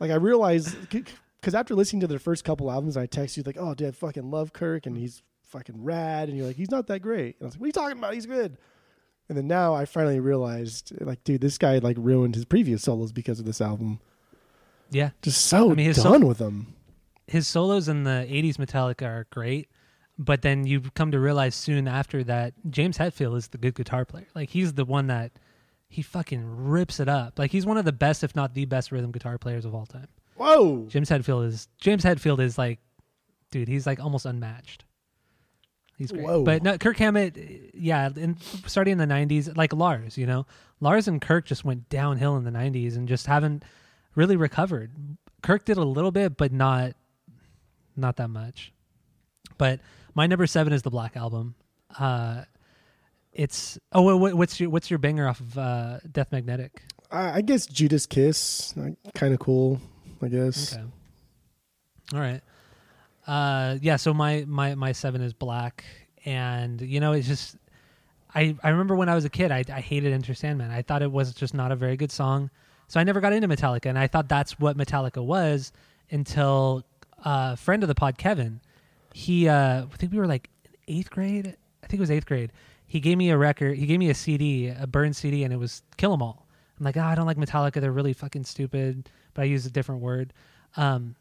like 0.00 0.10
I 0.10 0.14
realized 0.16 0.76
because 0.90 1.54
after 1.54 1.74
listening 1.74 2.00
to 2.00 2.06
their 2.06 2.18
first 2.18 2.44
couple 2.44 2.70
albums, 2.70 2.96
I 2.96 3.06
text 3.06 3.36
you 3.36 3.42
like, 3.46 3.56
"Oh, 3.58 3.74
dude, 3.74 3.88
I 3.88 3.90
fucking 3.92 4.30
love 4.30 4.52
Kirk 4.52 4.86
and 4.86 4.96
he's 4.96 5.22
fucking 5.44 5.82
rad," 5.84 6.28
and 6.28 6.36
you're 6.36 6.46
like, 6.46 6.56
"He's 6.56 6.70
not 6.70 6.86
that 6.88 7.00
great." 7.00 7.36
And 7.38 7.42
I 7.42 7.44
was 7.46 7.54
like, 7.54 7.60
"What 7.60 7.64
are 7.64 7.68
you 7.68 7.72
talking 7.72 7.98
about? 7.98 8.14
He's 8.14 8.26
good." 8.26 8.58
And 9.28 9.38
then 9.38 9.46
now 9.46 9.72
I 9.74 9.86
finally 9.86 10.20
realized, 10.20 10.92
like, 11.00 11.24
dude, 11.24 11.40
this 11.40 11.56
guy 11.56 11.78
like 11.78 11.96
ruined 11.98 12.34
his 12.34 12.44
previous 12.44 12.82
solos 12.82 13.10
because 13.12 13.38
of 13.40 13.46
this 13.46 13.60
album. 13.62 14.00
Yeah, 14.90 15.10
Just 15.22 15.46
so 15.46 15.70
I 15.70 15.74
mean, 15.74 15.86
his 15.86 15.96
done 15.96 16.20
sol- 16.20 16.28
with 16.28 16.38
them. 16.38 16.74
his 17.26 17.48
solos 17.48 17.88
in 17.88 18.04
the 18.04 18.26
80s 18.28 18.56
Metallica 18.58 19.06
are 19.06 19.26
great, 19.30 19.68
but 20.18 20.42
then 20.42 20.66
you 20.66 20.80
come 20.94 21.10
to 21.10 21.18
realize 21.18 21.54
soon 21.54 21.88
after 21.88 22.22
that 22.24 22.54
James 22.70 22.98
Hetfield 22.98 23.36
is 23.36 23.48
the 23.48 23.58
good 23.58 23.74
guitar 23.74 24.04
player. 24.04 24.26
Like 24.34 24.50
he's 24.50 24.74
the 24.74 24.84
one 24.84 25.08
that 25.08 25.32
he 25.88 26.02
fucking 26.02 26.44
rips 26.68 27.00
it 27.00 27.08
up. 27.08 27.38
Like 27.38 27.50
he's 27.50 27.66
one 27.66 27.76
of 27.76 27.84
the 27.84 27.92
best 27.92 28.24
if 28.24 28.34
not 28.36 28.54
the 28.54 28.64
best 28.64 28.92
rhythm 28.92 29.12
guitar 29.12 29.38
players 29.38 29.64
of 29.64 29.74
all 29.74 29.86
time. 29.86 30.08
Whoa! 30.36 30.86
James 30.88 31.10
Hetfield 31.10 31.46
is 31.46 31.68
James 31.78 32.04
Hetfield 32.04 32.40
is 32.40 32.58
like 32.58 32.80
dude, 33.50 33.68
he's 33.68 33.86
like 33.86 34.00
almost 34.00 34.26
unmatched. 34.26 34.84
He's 35.96 36.10
great. 36.10 36.24
Whoa. 36.24 36.42
But 36.42 36.62
no, 36.62 36.76
Kirk 36.76 36.96
Hammett, 36.96 37.38
yeah, 37.72 38.10
in, 38.16 38.36
starting 38.66 38.92
in 38.92 38.98
the 38.98 39.06
90s, 39.06 39.56
like 39.56 39.72
Lars, 39.72 40.18
you 40.18 40.26
know, 40.26 40.44
Lars 40.80 41.06
and 41.06 41.22
Kirk 41.22 41.46
just 41.46 41.64
went 41.64 41.88
downhill 41.88 42.36
in 42.36 42.42
the 42.42 42.50
90s 42.50 42.96
and 42.96 43.06
just 43.06 43.28
haven't 43.28 43.64
really 44.16 44.36
recovered. 44.36 44.90
Kirk 45.42 45.64
did 45.64 45.76
a 45.76 45.84
little 45.84 46.10
bit, 46.10 46.36
but 46.36 46.52
not 46.52 46.94
not 47.96 48.16
that 48.16 48.28
much. 48.28 48.72
But 49.56 49.80
my 50.14 50.26
number 50.26 50.46
seven 50.46 50.72
is 50.72 50.82
the 50.82 50.90
Black 50.90 51.16
Album. 51.16 51.54
Uh, 51.98 52.42
it's 53.32 53.78
oh, 53.92 54.02
wha- 54.02 54.16
wha- 54.16 54.34
what's 54.36 54.60
your 54.60 54.70
what's 54.70 54.90
your 54.90 54.98
banger 54.98 55.28
off 55.28 55.40
of 55.40 55.58
uh, 55.58 55.98
Death 56.10 56.30
Magnetic? 56.32 56.82
I, 57.10 57.36
I 57.36 57.40
guess 57.40 57.66
Judas 57.66 58.06
Kiss, 58.06 58.74
kind 59.14 59.34
of 59.34 59.40
cool. 59.40 59.80
I 60.22 60.28
guess. 60.28 60.74
Okay. 60.74 60.84
All 62.14 62.20
right. 62.20 62.40
Uh, 63.26 63.78
yeah. 63.80 63.96
So 63.96 64.14
my 64.14 64.44
my 64.46 64.74
my 64.74 64.92
seven 64.92 65.20
is 65.20 65.32
black, 65.32 65.84
and 66.24 66.80
you 66.80 67.00
know 67.00 67.12
it's 67.12 67.26
just 67.26 67.56
I 68.34 68.56
I 68.62 68.70
remember 68.70 68.94
when 68.94 69.08
I 69.08 69.14
was 69.14 69.24
a 69.24 69.30
kid 69.30 69.50
I 69.50 69.64
I 69.72 69.80
hated 69.80 70.12
Enter 70.12 70.34
Sandman. 70.34 70.70
I 70.70 70.82
thought 70.82 71.02
it 71.02 71.10
was 71.10 71.34
just 71.34 71.54
not 71.54 71.72
a 71.72 71.76
very 71.76 71.96
good 71.96 72.12
song. 72.12 72.50
So 72.86 73.00
I 73.00 73.04
never 73.04 73.20
got 73.20 73.32
into 73.32 73.48
Metallica, 73.48 73.86
and 73.86 73.98
I 73.98 74.06
thought 74.06 74.28
that's 74.28 74.58
what 74.60 74.76
Metallica 74.76 75.24
was 75.24 75.72
until 76.10 76.84
uh, 77.24 77.50
a 77.54 77.56
friend 77.56 77.82
of 77.82 77.88
the 77.88 77.94
pod, 77.94 78.18
Kevin. 78.18 78.60
He, 79.16 79.48
uh, 79.48 79.84
I 79.84 79.96
think 79.96 80.10
we 80.10 80.18
were 80.18 80.26
like 80.26 80.50
eighth 80.88 81.08
grade. 81.08 81.56
I 81.84 81.86
think 81.86 81.98
it 81.98 82.00
was 82.00 82.10
eighth 82.10 82.26
grade. 82.26 82.50
He 82.84 82.98
gave 82.98 83.16
me 83.16 83.30
a 83.30 83.38
record. 83.38 83.78
He 83.78 83.86
gave 83.86 84.00
me 84.00 84.10
a 84.10 84.14
CD, 84.14 84.68
a 84.68 84.88
burned 84.88 85.14
CD, 85.14 85.44
and 85.44 85.52
it 85.52 85.56
was 85.56 85.82
Kill 85.96 86.12
'Em 86.12 86.20
All. 86.20 86.48
I'm 86.76 86.84
like, 86.84 86.96
oh, 86.96 87.02
I 87.02 87.14
don't 87.14 87.24
like 87.24 87.36
Metallica. 87.36 87.80
They're 87.80 87.92
really 87.92 88.12
fucking 88.12 88.42
stupid. 88.42 89.08
But 89.32 89.42
I 89.42 89.44
used 89.44 89.68
a 89.68 89.70
different 89.70 90.00
word. 90.00 90.32
Um, 90.76 91.14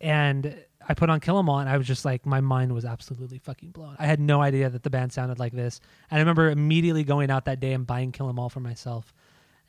and 0.00 0.56
I 0.88 0.94
put 0.94 1.08
on 1.08 1.20
Kill 1.20 1.38
'Em 1.38 1.48
All, 1.48 1.60
and 1.60 1.68
I 1.68 1.78
was 1.78 1.86
just 1.86 2.04
like, 2.04 2.26
my 2.26 2.40
mind 2.40 2.72
was 2.74 2.84
absolutely 2.84 3.38
fucking 3.38 3.70
blown. 3.70 3.94
I 3.96 4.06
had 4.06 4.18
no 4.18 4.42
idea 4.42 4.68
that 4.68 4.82
the 4.82 4.90
band 4.90 5.12
sounded 5.12 5.38
like 5.38 5.52
this. 5.52 5.80
And 6.10 6.18
I 6.18 6.20
remember 6.20 6.50
immediately 6.50 7.04
going 7.04 7.30
out 7.30 7.44
that 7.44 7.60
day 7.60 7.74
and 7.74 7.86
buying 7.86 8.10
Kill 8.10 8.28
'Em 8.28 8.40
All 8.40 8.48
for 8.48 8.60
myself, 8.60 9.14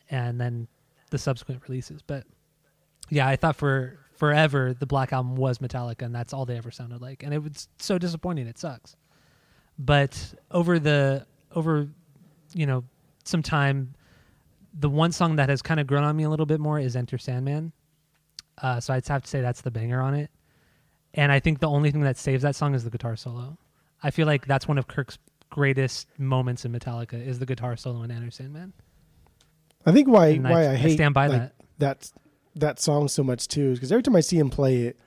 and 0.10 0.42
then 0.42 0.68
the 1.12 1.20
subsequent 1.20 1.62
releases. 1.68 2.02
But 2.02 2.26
yeah, 3.10 3.28
I 3.28 3.36
thought 3.36 3.56
for 3.56 4.00
forever 4.18 4.74
the 4.78 4.86
Black 4.86 5.14
Album 5.14 5.36
was 5.36 5.60
Metallica, 5.60 6.02
and 6.04 6.14
that's 6.14 6.34
all 6.34 6.46
they 6.46 6.58
ever 6.58 6.72
sounded 6.72 7.02
like, 7.02 7.24
and 7.24 7.34
it 7.34 7.42
was 7.44 7.68
so 7.80 7.98
disappointing. 7.98 8.48
It 8.48 8.58
sucks. 8.58 8.96
But 9.80 10.34
over 10.52 10.80
the 10.80 11.26
over, 11.56 11.88
you 12.54 12.66
know, 12.66 12.84
some 13.24 13.42
time, 13.44 13.94
the 14.78 14.90
one 14.90 15.12
song 15.12 15.36
that 15.38 15.50
has 15.50 15.62
kind 15.62 15.80
of 15.80 15.88
grown 15.88 16.04
on 16.04 16.16
me 16.16 16.24
a 16.24 16.30
little 16.30 16.46
bit 16.46 16.60
more 16.60 16.80
is 16.80 16.96
Enter 16.96 17.18
Sandman. 17.18 17.72
Uh, 18.62 18.80
so 18.80 18.94
I'd 18.94 19.08
have 19.08 19.22
to 19.24 19.28
say 19.28 19.42
that's 19.42 19.62
the 19.62 19.72
banger 19.72 20.02
on 20.02 20.14
it. 20.16 20.32
And 21.14 21.32
I 21.32 21.40
think 21.40 21.60
the 21.60 21.70
only 21.70 21.92
thing 21.92 22.02
that 22.02 22.18
saves 22.18 22.44
that 22.44 22.56
song 22.56 22.74
is 22.76 22.84
the 22.84 22.90
guitar 22.90 23.16
solo. 23.16 23.58
I 24.04 24.12
feel 24.12 24.26
like 24.28 24.46
that's 24.48 24.68
one 24.68 24.78
of 24.78 24.88
Kirk's 24.88 25.18
greatest 25.50 26.08
moments 26.20 26.66
in 26.66 26.72
Metallica 26.72 27.14
is 27.26 27.40
the 27.40 27.46
guitar 27.46 27.76
solo 27.78 28.04
in 28.04 28.12
Enter 28.12 28.32
Sandman. 28.32 28.74
I 29.86 29.92
think 29.92 30.08
why 30.08 30.28
And 30.30 30.44
why 30.44 30.66
I- 30.66 30.72
I, 30.74 30.84
I 30.84 30.94
stand 30.96 31.14
by 31.14 31.28
like, 31.28 31.40
that. 31.40 31.54
that 31.80 32.12
that 32.60 32.80
song 32.80 33.08
so 33.08 33.24
much 33.24 33.48
too 33.48 33.74
because 33.74 33.92
every 33.92 34.04
time 34.04 34.16
I 34.16 34.22
see 34.22 34.38
him 34.38 34.50
play 34.50 34.84
it, 34.84 34.98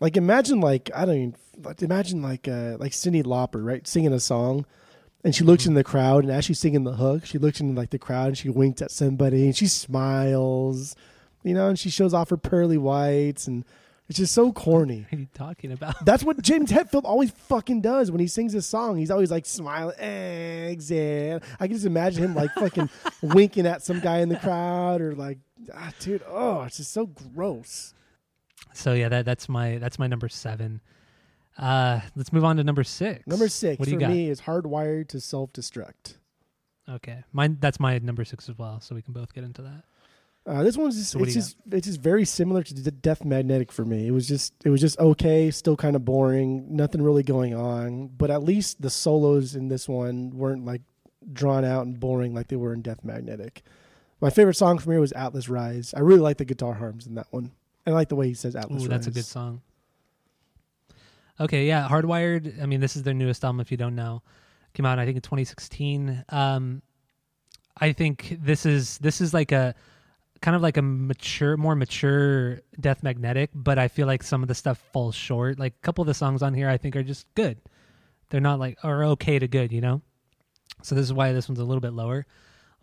like 0.00 0.16
imagine 0.16 0.60
like 0.60 0.90
I 0.94 1.04
don't 1.04 1.16
even 1.16 1.34
imagine 1.80 2.22
like 2.22 2.46
uh 2.48 2.76
like 2.78 2.92
Cyndi 2.92 3.22
Lauper 3.24 3.64
right 3.64 3.86
singing 3.86 4.12
a 4.12 4.20
song, 4.20 4.66
and 5.24 5.34
she 5.34 5.42
looks 5.44 5.64
Mhm. 5.64 5.68
in 5.68 5.74
the 5.74 5.84
crowd 5.84 6.24
and 6.24 6.32
as 6.32 6.44
she's 6.44 6.58
singing 6.58 6.84
the 6.84 6.94
hook, 6.96 7.24
she 7.26 7.38
looks 7.38 7.60
in 7.60 7.74
like 7.74 7.90
the 7.90 7.98
crowd 7.98 8.28
and 8.28 8.38
she 8.38 8.48
winks 8.48 8.82
at 8.82 8.90
somebody 8.90 9.44
and 9.46 9.56
she 9.56 9.66
smiles, 9.66 10.94
you 11.42 11.54
know, 11.54 11.68
and 11.68 11.78
she 11.78 11.90
shows 11.90 12.12
off 12.14 12.30
her 12.30 12.36
pearly 12.36 12.78
whites 12.78 13.46
and 13.46 13.64
it's 14.08 14.18
just 14.18 14.32
so 14.32 14.52
corny. 14.52 15.00
What 15.02 15.12
are 15.12 15.20
you 15.20 15.28
talking 15.34 15.72
about? 15.72 16.04
That's 16.04 16.22
what 16.22 16.40
James 16.42 16.70
Hetfield 16.70 17.04
always 17.04 17.30
fucking 17.30 17.80
does 17.80 18.10
when 18.10 18.20
he 18.20 18.26
sings 18.26 18.54
a 18.54 18.62
song. 18.62 18.96
He's 18.98 19.10
always 19.10 19.30
like 19.30 19.46
smiling. 19.46 19.96
Exit. 19.98 21.42
I 21.58 21.66
can 21.66 21.74
just 21.74 21.86
imagine 21.86 22.24
him 22.24 22.34
like 22.34 22.52
fucking 22.54 22.88
winking 23.22 23.66
at 23.66 23.82
some 23.82 24.00
guy 24.00 24.18
in 24.18 24.28
the 24.28 24.36
crowd 24.36 25.00
or 25.00 25.14
like, 25.14 25.38
ah, 25.74 25.92
dude, 25.98 26.22
oh, 26.28 26.62
it's 26.62 26.76
just 26.76 26.92
so 26.92 27.06
gross. 27.06 27.94
So 28.74 28.92
yeah, 28.92 29.08
that 29.08 29.24
that's 29.24 29.48
my 29.48 29.78
that's 29.78 29.98
my 29.98 30.06
number 30.06 30.28
seven. 30.28 30.80
Uh, 31.58 32.00
let's 32.14 32.32
move 32.32 32.44
on 32.44 32.56
to 32.56 32.64
number 32.64 32.84
six. 32.84 33.26
Number 33.26 33.48
six 33.48 33.78
What 33.78 33.86
do 33.86 33.92
for 33.92 33.94
you 33.94 34.00
got? 34.00 34.10
me 34.10 34.28
is 34.28 34.42
hardwired 34.42 35.08
to 35.08 35.20
self 35.20 35.52
destruct. 35.52 36.16
Okay, 36.88 37.24
mine 37.32 37.56
that's 37.60 37.80
my 37.80 37.98
number 37.98 38.24
six 38.24 38.48
as 38.48 38.58
well. 38.58 38.80
So 38.80 38.94
we 38.94 39.02
can 39.02 39.14
both 39.14 39.34
get 39.34 39.42
into 39.42 39.62
that. 39.62 39.84
Uh, 40.46 40.62
this 40.62 40.76
one's 40.76 40.96
just 40.96 41.10
So 41.10 41.22
it's 41.24 41.34
just 41.34 41.56
it's 41.72 41.88
just 41.88 42.00
very 42.00 42.24
similar 42.24 42.62
to 42.62 42.74
the 42.74 42.92
Death 42.92 43.24
Magnetic 43.24 43.72
for 43.72 43.84
me. 43.84 44.06
It 44.06 44.12
was 44.12 44.28
just 44.28 44.54
it 44.64 44.70
was 44.70 44.80
just 44.80 44.98
okay, 44.98 45.50
still 45.50 45.76
kind 45.76 45.96
of 45.96 46.04
boring, 46.04 46.76
nothing 46.76 47.02
really 47.02 47.24
going 47.24 47.54
on. 47.54 48.08
But 48.08 48.30
at 48.30 48.44
least 48.44 48.80
the 48.80 48.90
solos 48.90 49.56
in 49.56 49.68
this 49.68 49.88
one 49.88 50.30
weren't 50.30 50.64
like 50.64 50.82
drawn 51.32 51.64
out 51.64 51.86
and 51.86 51.98
boring 51.98 52.32
like 52.32 52.46
they 52.46 52.56
were 52.56 52.72
in 52.72 52.82
Death 52.82 53.02
Magnetic. 53.02 53.62
My 54.20 54.30
favorite 54.30 54.54
song 54.54 54.78
from 54.78 54.92
here 54.92 55.00
was 55.00 55.12
Atlas 55.12 55.48
Rise. 55.48 55.92
I 55.94 56.00
really 56.00 56.20
like 56.20 56.38
the 56.38 56.44
guitar 56.44 56.74
harms 56.74 57.06
in 57.08 57.16
that 57.16 57.26
one. 57.30 57.50
I 57.84 57.90
like 57.90 58.08
the 58.08 58.16
way 58.16 58.28
he 58.28 58.34
says 58.34 58.54
Atlas 58.54 58.82
Ooh, 58.82 58.86
Rise. 58.86 58.88
that's 58.88 59.06
a 59.08 59.10
good 59.10 59.24
song. 59.24 59.62
Okay, 61.40 61.66
yeah, 61.66 61.86
Hardwired. 61.88 62.62
I 62.62 62.66
mean, 62.66 62.80
this 62.80 62.96
is 62.96 63.02
their 63.02 63.14
newest 63.14 63.44
album. 63.44 63.60
If 63.60 63.70
you 63.70 63.76
don't 63.76 63.96
know, 63.96 64.22
came 64.74 64.86
out 64.86 64.98
I 65.00 65.04
think 65.04 65.16
in 65.16 65.22
2016. 65.22 66.24
Um, 66.28 66.82
I 67.78 67.92
think 67.92 68.38
this 68.40 68.64
is 68.64 68.98
this 68.98 69.20
is 69.20 69.34
like 69.34 69.50
a 69.52 69.74
kind 70.40 70.54
of 70.54 70.62
like 70.62 70.76
a 70.76 70.82
mature, 70.82 71.56
more 71.56 71.74
mature 71.74 72.60
Death 72.78 73.02
Magnetic, 73.02 73.50
but 73.54 73.78
I 73.78 73.88
feel 73.88 74.06
like 74.06 74.22
some 74.22 74.42
of 74.42 74.48
the 74.48 74.54
stuff 74.54 74.78
falls 74.92 75.14
short. 75.14 75.58
Like 75.58 75.74
a 75.74 75.82
couple 75.82 76.02
of 76.02 76.06
the 76.06 76.14
songs 76.14 76.42
on 76.42 76.54
here, 76.54 76.68
I 76.68 76.76
think 76.76 76.96
are 76.96 77.02
just 77.02 77.26
good. 77.34 77.58
They're 78.30 78.40
not 78.40 78.58
like 78.58 78.78
are 78.82 79.04
okay 79.04 79.38
to 79.38 79.48
good, 79.48 79.72
you 79.72 79.80
know. 79.80 80.02
So 80.82 80.94
this 80.94 81.04
is 81.04 81.12
why 81.12 81.32
this 81.32 81.48
one's 81.48 81.60
a 81.60 81.64
little 81.64 81.80
bit 81.80 81.92
lower. 81.92 82.26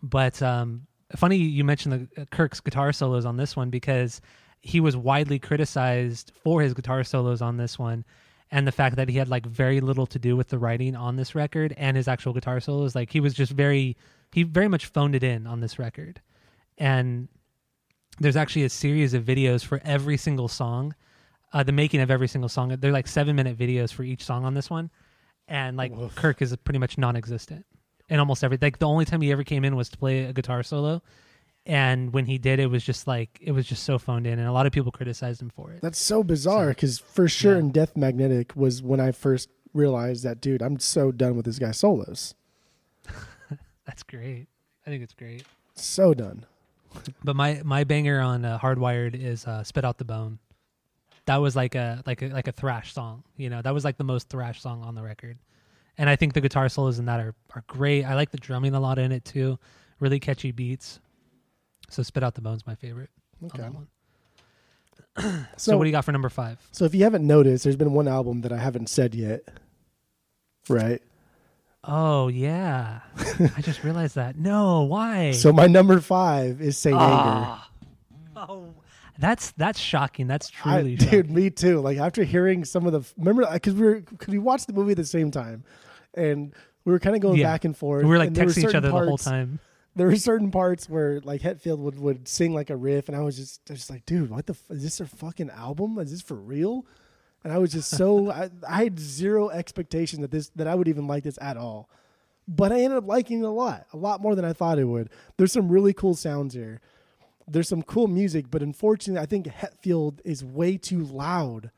But 0.02 0.42
um, 0.42 0.86
funny 1.16 1.36
you 1.36 1.64
mentioned 1.64 2.08
the 2.14 2.22
uh, 2.22 2.24
Kirk's 2.30 2.60
guitar 2.60 2.92
solos 2.92 3.24
on 3.24 3.36
this 3.36 3.56
one 3.56 3.70
because 3.70 4.20
he 4.60 4.80
was 4.80 4.96
widely 4.96 5.38
criticized 5.38 6.32
for 6.42 6.62
his 6.62 6.74
guitar 6.74 7.04
solos 7.04 7.42
on 7.42 7.56
this 7.56 7.78
one 7.78 8.04
and 8.50 8.66
the 8.66 8.72
fact 8.72 8.96
that 8.96 9.08
he 9.08 9.18
had 9.18 9.28
like 9.28 9.46
very 9.46 9.80
little 9.80 10.06
to 10.06 10.18
do 10.18 10.36
with 10.36 10.48
the 10.48 10.58
writing 10.58 10.96
on 10.96 11.16
this 11.16 11.34
record 11.34 11.74
and 11.76 11.96
his 11.96 12.08
actual 12.08 12.32
guitar 12.32 12.60
solos 12.60 12.94
like 12.94 13.12
he 13.12 13.20
was 13.20 13.34
just 13.34 13.52
very 13.52 13.96
he 14.32 14.42
very 14.42 14.68
much 14.68 14.86
phoned 14.86 15.14
it 15.14 15.22
in 15.22 15.46
on 15.46 15.60
this 15.60 15.78
record 15.78 16.20
and 16.78 17.28
there's 18.20 18.36
actually 18.36 18.64
a 18.64 18.68
series 18.68 19.14
of 19.14 19.24
videos 19.24 19.64
for 19.64 19.80
every 19.84 20.16
single 20.16 20.48
song 20.48 20.94
uh, 21.52 21.62
the 21.62 21.72
making 21.72 22.00
of 22.00 22.10
every 22.10 22.28
single 22.28 22.48
song 22.48 22.74
they're 22.80 22.92
like 22.92 23.06
seven 23.08 23.34
minute 23.36 23.56
videos 23.56 23.92
for 23.92 24.02
each 24.02 24.24
song 24.24 24.44
on 24.44 24.54
this 24.54 24.70
one 24.70 24.90
and 25.48 25.76
like 25.76 25.92
Woof. 25.94 26.14
kirk 26.14 26.40
is 26.42 26.54
pretty 26.64 26.78
much 26.78 26.96
non-existent 26.98 27.64
in 28.08 28.18
almost 28.20 28.42
every 28.44 28.58
like 28.60 28.78
the 28.78 28.86
only 28.88 29.04
time 29.04 29.20
he 29.20 29.30
ever 29.32 29.44
came 29.44 29.64
in 29.64 29.76
was 29.76 29.88
to 29.88 29.98
play 29.98 30.24
a 30.24 30.32
guitar 30.32 30.62
solo 30.62 31.02
and 31.66 32.12
when 32.12 32.26
he 32.26 32.36
did 32.38 32.60
it 32.60 32.66
was 32.66 32.84
just 32.84 33.06
like 33.06 33.38
it 33.40 33.52
was 33.52 33.66
just 33.66 33.82
so 33.84 33.98
phoned 33.98 34.26
in 34.26 34.38
and 34.38 34.46
a 34.48 34.52
lot 34.52 34.66
of 34.66 34.72
people 34.72 34.92
criticized 34.92 35.40
him 35.40 35.50
for 35.50 35.72
it 35.72 35.80
That's 35.80 36.00
so 36.00 36.22
bizarre 36.22 36.68
because 36.68 36.98
for 36.98 37.28
sure 37.28 37.54
Yeah. 37.54 37.60
in 37.60 37.70
Death 37.70 37.96
Magnetic 37.96 38.54
was 38.54 38.82
when 38.82 39.00
I 39.00 39.12
first 39.12 39.48
realized 39.72 40.22
that 40.24 40.40
dude, 40.40 40.60
I'm 40.62 40.78
so 40.78 41.10
done 41.10 41.34
with 41.36 41.46
this 41.46 41.58
guy 41.58 41.70
solos. 41.72 42.34
that's 43.86 44.02
great 44.02 44.46
i 44.86 44.90
think 44.90 45.02
it's 45.02 45.14
great 45.14 45.44
So 45.74 46.14
done. 46.14 46.46
But 47.22 47.36
my 47.36 47.60
my 47.64 47.84
banger 47.84 48.20
on 48.20 48.44
uh, 48.44 48.58
hardwired 48.58 49.14
is 49.14 49.46
uh, 49.46 49.62
spit 49.64 49.84
out 49.84 49.98
the 49.98 50.04
bone 50.04 50.38
that 51.26 51.36
was 51.36 51.56
like 51.56 51.74
a 51.74 52.02
like 52.06 52.22
a 52.22 52.28
like 52.28 52.48
a 52.48 52.52
thrash 52.52 52.92
song 52.92 53.22
you 53.36 53.48
know 53.50 53.62
that 53.62 53.72
was 53.74 53.84
like 53.84 53.96
the 53.96 54.04
most 54.04 54.28
thrash 54.28 54.60
song 54.60 54.82
on 54.82 54.94
the 54.94 55.02
record 55.02 55.38
and 55.96 56.10
i 56.10 56.16
think 56.16 56.32
the 56.34 56.40
guitar 56.40 56.68
solos 56.68 56.98
in 56.98 57.06
that 57.06 57.18
are 57.20 57.34
are 57.54 57.64
great 57.66 58.04
i 58.04 58.14
like 58.14 58.30
the 58.30 58.36
drumming 58.38 58.74
a 58.74 58.80
lot 58.80 58.98
in 58.98 59.10
it 59.12 59.24
too 59.24 59.58
really 60.00 60.20
catchy 60.20 60.52
beats 60.52 61.00
so 61.88 62.02
spit 62.02 62.22
out 62.22 62.34
the 62.34 62.40
bone's 62.40 62.66
my 62.66 62.74
favorite 62.74 63.10
on 63.42 63.46
Okay. 63.50 63.62
that 63.62 63.74
one. 63.74 63.86
So, 65.56 65.70
so 65.70 65.78
what 65.78 65.84
do 65.84 65.88
you 65.88 65.92
got 65.92 66.04
for 66.04 66.12
number 66.12 66.28
five 66.28 66.58
so 66.72 66.84
if 66.84 66.94
you 66.94 67.04
haven't 67.04 67.24
noticed, 67.26 67.62
there's 67.64 67.76
been 67.76 67.92
one 67.92 68.08
album 68.08 68.40
that 68.42 68.52
I 68.52 68.58
haven't 68.58 68.88
said 68.88 69.14
yet. 69.14 69.42
Right. 70.68 71.00
Oh 71.86 72.28
yeah, 72.28 73.00
I 73.56 73.60
just 73.60 73.84
realized 73.84 74.14
that. 74.14 74.36
No, 74.36 74.82
why? 74.82 75.32
So 75.32 75.52
my 75.52 75.66
number 75.66 76.00
five 76.00 76.60
is 76.60 76.78
Saint 76.78 76.94
Anger. 76.96 77.04
Ah. 77.14 77.70
Oh, 78.36 78.74
that's 79.18 79.52
that's 79.52 79.78
shocking. 79.78 80.26
That's 80.26 80.50
I, 80.64 80.76
truly 80.80 80.96
dude, 80.96 81.30
me 81.30 81.50
too. 81.50 81.80
Like 81.80 81.98
after 81.98 82.24
hearing 82.24 82.64
some 82.64 82.86
of 82.86 82.92
the 82.92 83.02
remember 83.18 83.46
because 83.52 83.74
we 83.74 83.82
were 83.82 84.00
because 84.00 84.28
we 84.28 84.38
watched 84.38 84.66
the 84.66 84.72
movie 84.72 84.92
at 84.92 84.96
the 84.96 85.04
same 85.04 85.30
time, 85.30 85.64
and 86.14 86.52
we 86.84 86.92
were 86.92 86.98
kind 86.98 87.14
of 87.16 87.22
going 87.22 87.38
Yeah. 87.38 87.52
back 87.52 87.64
and 87.64 87.76
forth. 87.76 88.02
We 88.02 88.08
were 88.08 88.18
like 88.18 88.30
texting 88.32 88.58
each 88.58 88.62
certain 88.64 88.76
other 88.76 88.88
the 88.88 88.92
whole 89.06 89.18
time. 89.18 89.60
There 89.96 90.08
were 90.08 90.16
certain 90.16 90.50
parts 90.50 90.88
where 90.88 91.20
like 91.20 91.40
Hetfield 91.42 91.78
would, 91.78 91.98
would 92.00 92.26
sing 92.26 92.52
like 92.52 92.70
a 92.70 92.76
riff, 92.76 93.08
and 93.08 93.16
I 93.16 93.20
was 93.20 93.36
just 93.36 93.60
I 93.68 93.74
was 93.74 93.80
just 93.80 93.90
like, 93.90 94.04
dude, 94.06 94.30
what 94.30 94.46
the 94.46 94.54
f- 94.54 94.76
is 94.76 94.82
this 94.82 95.00
a 95.00 95.06
fucking 95.06 95.50
album? 95.50 95.98
Is 95.98 96.10
this 96.10 96.20
for 96.22 96.34
real? 96.34 96.84
And 97.44 97.52
I 97.52 97.58
was 97.58 97.72
just 97.72 97.90
so 97.90 98.30
I, 98.32 98.50
I 98.68 98.84
had 98.84 98.98
zero 98.98 99.50
expectation 99.50 100.22
that 100.22 100.30
this 100.30 100.48
that 100.56 100.66
I 100.66 100.74
would 100.74 100.88
even 100.88 101.06
like 101.06 101.22
this 101.24 101.38
at 101.40 101.56
all. 101.56 101.88
But 102.48 102.72
I 102.72 102.80
ended 102.80 102.98
up 102.98 103.06
liking 103.06 103.40
it 103.40 103.46
a 103.46 103.50
lot, 103.50 103.86
a 103.92 103.96
lot 103.96 104.20
more 104.20 104.34
than 104.34 104.44
I 104.44 104.52
thought 104.52 104.78
it 104.78 104.84
would. 104.84 105.08
There's 105.38 105.52
some 105.52 105.68
really 105.70 105.94
cool 105.94 106.14
sounds 106.14 106.52
here. 106.54 106.80
There's 107.48 107.68
some 107.68 107.82
cool 107.82 108.06
music, 108.06 108.46
but 108.50 108.62
unfortunately, 108.62 109.22
I 109.22 109.26
think 109.26 109.46
Hetfield 109.46 110.20
is 110.24 110.44
way 110.44 110.76
too 110.76 111.00
loud, 111.04 111.70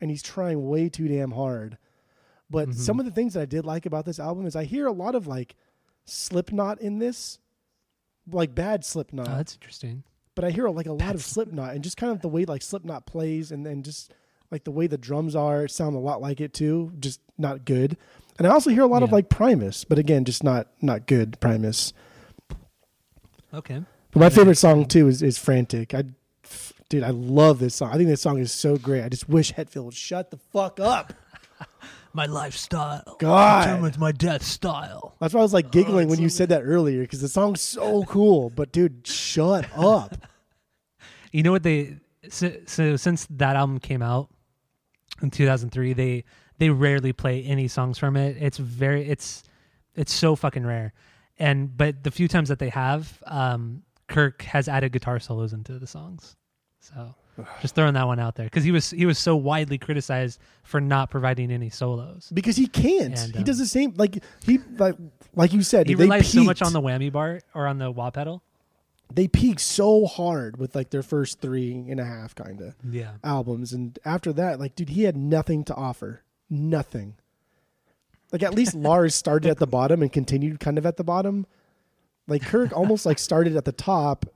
and 0.00 0.10
he's 0.10 0.22
trying 0.22 0.66
way 0.68 0.88
too 0.88 1.08
damn 1.08 1.32
hard. 1.32 1.76
But 2.50 2.70
Mhm. 2.70 2.74
some 2.74 2.98
of 3.00 3.04
the 3.06 3.10
things 3.10 3.34
that 3.34 3.40
I 3.40 3.46
did 3.46 3.64
like 3.66 3.84
about 3.86 4.04
this 4.06 4.18
album 4.18 4.46
is 4.46 4.54
I 4.56 4.64
hear 4.64 4.86
a 4.86 4.92
lot 4.92 5.14
of 5.14 5.26
like 5.26 5.56
Slipknot 6.06 6.80
in 6.80 6.98
this, 6.98 7.38
like 8.30 8.54
bad 8.54 8.84
Slipknot 8.84 9.28
Oh, 9.28 9.36
that's 9.36 9.54
interesting. 9.54 10.04
but 10.34 10.44
I 10.44 10.50
hear 10.50 10.68
like 10.68 10.86
a 10.86 10.92
lot 10.92 11.14
of 11.14 11.22
Slipknot 11.22 11.74
and 11.74 11.82
just 11.84 11.96
kind 11.96 12.12
of 12.12 12.20
the 12.20 12.28
way 12.28 12.44
like 12.44 12.62
Slipknot 12.62 13.06
plays 13.06 13.50
and 13.50 13.64
then 13.64 13.82
just 13.82 14.12
like 14.54 14.62
the 14.62 14.70
way 14.70 14.86
the 14.86 14.96
drums 14.96 15.34
are 15.34 15.66
sound 15.66 15.96
a 15.96 15.98
lot 15.98 16.22
like 16.22 16.40
it 16.40 16.54
too, 16.54 16.92
just 17.00 17.20
not 17.36 17.64
good. 17.64 17.96
And 18.38 18.46
I 18.46 18.50
also 18.50 18.70
hear 18.70 18.82
a 18.82 18.86
lot 18.86 19.02
of 19.02 19.10
like 19.10 19.28
Primus, 19.28 19.82
but 19.82 19.98
again, 19.98 20.24
just 20.24 20.44
not 20.44 20.68
not 20.80 21.08
good 21.08 21.40
Primus. 21.40 21.92
Okay. 23.52 23.82
But 24.12 24.20
my 24.20 24.30
favorite 24.30 24.54
song 24.54 24.86
too 24.86 25.08
is 25.08 25.22
is 25.22 25.38
Frantic. 25.38 25.92
I 25.92 26.04
dude, 26.88 27.02
I 27.02 27.10
love 27.10 27.58
this 27.58 27.74
song. 27.74 27.90
I 27.92 27.96
think 27.96 28.08
this 28.08 28.20
song 28.20 28.38
is 28.38 28.52
so 28.52 28.76
great. 28.76 29.02
I 29.02 29.08
just 29.08 29.28
wish 29.28 29.52
Hetfield 29.52 29.86
would 29.86 29.94
shut 29.94 30.30
the 30.30 30.36
fuck 30.36 30.78
up. 30.78 31.12
My 32.12 32.26
lifestyle 32.26 33.16
God. 33.18 33.64
determines 33.64 33.98
my 33.98 34.12
death 34.12 34.44
style. 34.44 35.16
That's 35.18 35.34
why 35.34 35.40
I 35.40 35.42
was 35.42 35.52
like 35.52 35.72
giggling 35.72 36.06
it's 36.06 36.10
when 36.10 36.22
you 36.22 36.28
said 36.28 36.50
that 36.50 36.62
earlier 36.62 37.00
because 37.00 37.20
the 37.20 37.28
song's 37.28 37.60
so 37.60 38.04
cool. 38.04 38.50
But 38.54 38.70
dude, 38.70 39.04
shut 39.04 39.68
up. 39.76 40.16
You 41.32 41.42
know 41.42 41.50
what 41.50 41.64
they 41.64 41.96
so, 42.28 42.52
so 42.66 42.94
since 42.94 43.26
that 43.30 43.56
album 43.56 43.80
came 43.80 44.02
out 44.02 44.30
in 45.22 45.30
2003, 45.30 45.92
they 45.92 46.24
they 46.58 46.70
rarely 46.70 47.12
play 47.12 47.42
any 47.42 47.68
songs 47.68 47.98
from 47.98 48.16
it. 48.16 48.36
It's 48.40 48.58
very 48.58 49.08
it's 49.08 49.42
it's 49.94 50.12
so 50.12 50.36
fucking 50.36 50.66
rare. 50.66 50.92
And 51.38 51.76
but 51.76 52.02
the 52.02 52.10
few 52.10 52.28
times 52.28 52.48
that 52.48 52.58
they 52.58 52.68
have, 52.70 53.22
um, 53.26 53.82
Kirk 54.08 54.42
has 54.42 54.68
added 54.68 54.92
guitar 54.92 55.18
solos 55.18 55.52
into 55.52 55.78
the 55.78 55.86
songs. 55.86 56.36
So 56.80 57.14
just 57.62 57.74
throwing 57.74 57.94
that 57.94 58.06
one 58.06 58.18
out 58.18 58.36
there 58.36 58.46
because 58.46 58.64
he 58.64 58.70
was 58.70 58.90
he 58.90 59.06
was 59.06 59.18
so 59.18 59.36
widely 59.36 59.78
criticized 59.78 60.40
for 60.62 60.80
not 60.80 61.10
providing 61.10 61.50
any 61.50 61.70
solos. 61.70 62.30
because 62.32 62.56
he 62.56 62.66
can't. 62.66 63.18
And, 63.18 63.34
he 63.34 63.42
does 63.42 63.58
um, 63.58 63.62
the 63.62 63.68
same. 63.68 63.94
Like 63.96 64.22
he 64.44 64.60
like 64.78 64.96
like 65.34 65.52
you 65.52 65.62
said. 65.62 65.88
He 65.88 65.94
they 65.94 66.04
relies 66.04 66.30
so 66.30 66.44
much 66.44 66.62
on 66.62 66.72
the 66.72 66.80
whammy 66.80 67.10
bar 67.10 67.40
or 67.54 67.66
on 67.66 67.78
the 67.78 67.90
wah 67.90 68.10
pedal. 68.10 68.42
They 69.12 69.28
peaked 69.28 69.60
so 69.60 70.06
hard 70.06 70.56
with 70.56 70.74
like 70.74 70.90
their 70.90 71.02
first 71.02 71.40
three 71.40 71.72
and 71.88 72.00
a 72.00 72.04
half 72.04 72.34
kind 72.34 72.60
of 72.60 72.74
Yeah. 72.88 73.12
albums, 73.22 73.72
and 73.72 73.98
after 74.04 74.32
that, 74.32 74.58
like 74.58 74.74
dude, 74.74 74.90
he 74.90 75.02
had 75.04 75.16
nothing 75.16 75.64
to 75.64 75.74
offer. 75.74 76.22
Nothing. 76.50 77.14
Like 78.32 78.42
at 78.42 78.54
least 78.54 78.74
Lars 78.74 79.14
started 79.14 79.50
at 79.50 79.58
the 79.58 79.66
bottom 79.66 80.02
and 80.02 80.12
continued 80.12 80.58
kind 80.60 80.78
of 80.78 80.86
at 80.86 80.96
the 80.96 81.04
bottom. 81.04 81.46
Like 82.26 82.42
Kirk 82.42 82.72
almost 82.76 83.06
like 83.06 83.18
started 83.18 83.56
at 83.56 83.64
the 83.64 83.72
top, 83.72 84.26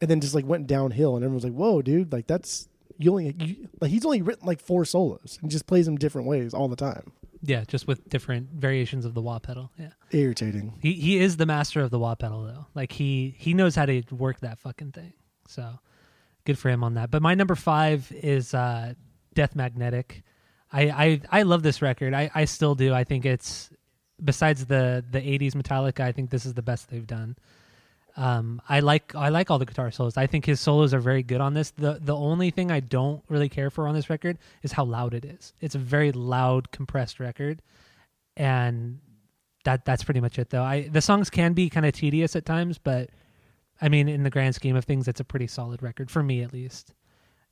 and 0.00 0.08
then 0.10 0.20
just 0.20 0.34
like 0.34 0.46
went 0.46 0.66
downhill, 0.66 1.16
and 1.16 1.24
everyone 1.24 1.34
was 1.36 1.44
like, 1.44 1.54
"Whoa, 1.54 1.82
dude! 1.82 2.12
Like 2.12 2.26
that's 2.26 2.68
you 2.98 3.10
only 3.10 3.34
you, 3.40 3.68
like 3.80 3.90
he's 3.90 4.04
only 4.04 4.22
written 4.22 4.46
like 4.46 4.60
four 4.60 4.84
solos 4.84 5.38
and 5.42 5.50
just 5.50 5.66
plays 5.66 5.86
them 5.86 5.96
different 5.96 6.28
ways 6.28 6.54
all 6.54 6.68
the 6.68 6.76
time." 6.76 7.12
Yeah, 7.46 7.64
just 7.66 7.86
with 7.86 8.08
different 8.08 8.50
variations 8.52 9.04
of 9.04 9.12
the 9.12 9.20
wah 9.20 9.38
pedal. 9.38 9.70
Yeah. 9.78 9.90
Irritating. 10.10 10.78
He 10.80 10.94
he 10.94 11.18
is 11.18 11.36
the 11.36 11.46
master 11.46 11.82
of 11.82 11.90
the 11.90 11.98
wah 11.98 12.14
pedal 12.14 12.42
though. 12.44 12.66
Like 12.74 12.92
he 12.92 13.34
he 13.38 13.52
knows 13.52 13.74
how 13.74 13.86
to 13.86 14.02
work 14.10 14.40
that 14.40 14.58
fucking 14.58 14.92
thing. 14.92 15.12
So 15.46 15.78
good 16.44 16.58
for 16.58 16.70
him 16.70 16.82
on 16.82 16.94
that. 16.94 17.10
But 17.10 17.22
my 17.22 17.34
number 17.34 17.54
five 17.54 18.10
is 18.12 18.54
uh, 18.54 18.94
Death 19.34 19.54
Magnetic. 19.54 20.22
I, 20.72 20.82
I 20.90 21.20
I 21.30 21.42
love 21.42 21.62
this 21.62 21.82
record. 21.82 22.14
I, 22.14 22.30
I 22.34 22.46
still 22.46 22.74
do. 22.74 22.94
I 22.94 23.04
think 23.04 23.26
it's 23.26 23.70
besides 24.22 24.64
the 24.66 25.04
the 25.08 25.20
'80s 25.20 25.52
Metallica. 25.52 26.00
I 26.00 26.12
think 26.12 26.30
this 26.30 26.46
is 26.46 26.54
the 26.54 26.62
best 26.62 26.88
they've 26.88 27.06
done. 27.06 27.36
Um, 28.16 28.62
I 28.68 28.80
like 28.80 29.14
I 29.14 29.30
like 29.30 29.50
all 29.50 29.58
the 29.58 29.66
guitar 29.66 29.90
solos. 29.90 30.16
I 30.16 30.26
think 30.26 30.44
his 30.44 30.60
solos 30.60 30.94
are 30.94 31.00
very 31.00 31.22
good 31.22 31.40
on 31.40 31.54
this. 31.54 31.70
the 31.72 31.98
The 32.00 32.14
only 32.14 32.50
thing 32.50 32.70
I 32.70 32.80
don't 32.80 33.22
really 33.28 33.48
care 33.48 33.70
for 33.70 33.88
on 33.88 33.94
this 33.94 34.08
record 34.08 34.38
is 34.62 34.72
how 34.72 34.84
loud 34.84 35.14
it 35.14 35.24
is. 35.24 35.52
It's 35.60 35.74
a 35.74 35.78
very 35.78 36.12
loud, 36.12 36.70
compressed 36.70 37.18
record, 37.18 37.60
and 38.36 39.00
that 39.64 39.84
that's 39.84 40.04
pretty 40.04 40.20
much 40.20 40.38
it. 40.38 40.50
Though 40.50 40.62
I 40.62 40.88
the 40.88 41.00
songs 41.00 41.28
can 41.28 41.54
be 41.54 41.68
kind 41.68 41.86
of 41.86 41.92
tedious 41.92 42.36
at 42.36 42.46
times, 42.46 42.78
but 42.78 43.10
I 43.80 43.88
mean, 43.88 44.08
in 44.08 44.22
the 44.22 44.30
grand 44.30 44.54
scheme 44.54 44.76
of 44.76 44.84
things, 44.84 45.08
it's 45.08 45.20
a 45.20 45.24
pretty 45.24 45.48
solid 45.48 45.82
record 45.82 46.10
for 46.10 46.22
me 46.22 46.42
at 46.42 46.52
least. 46.52 46.94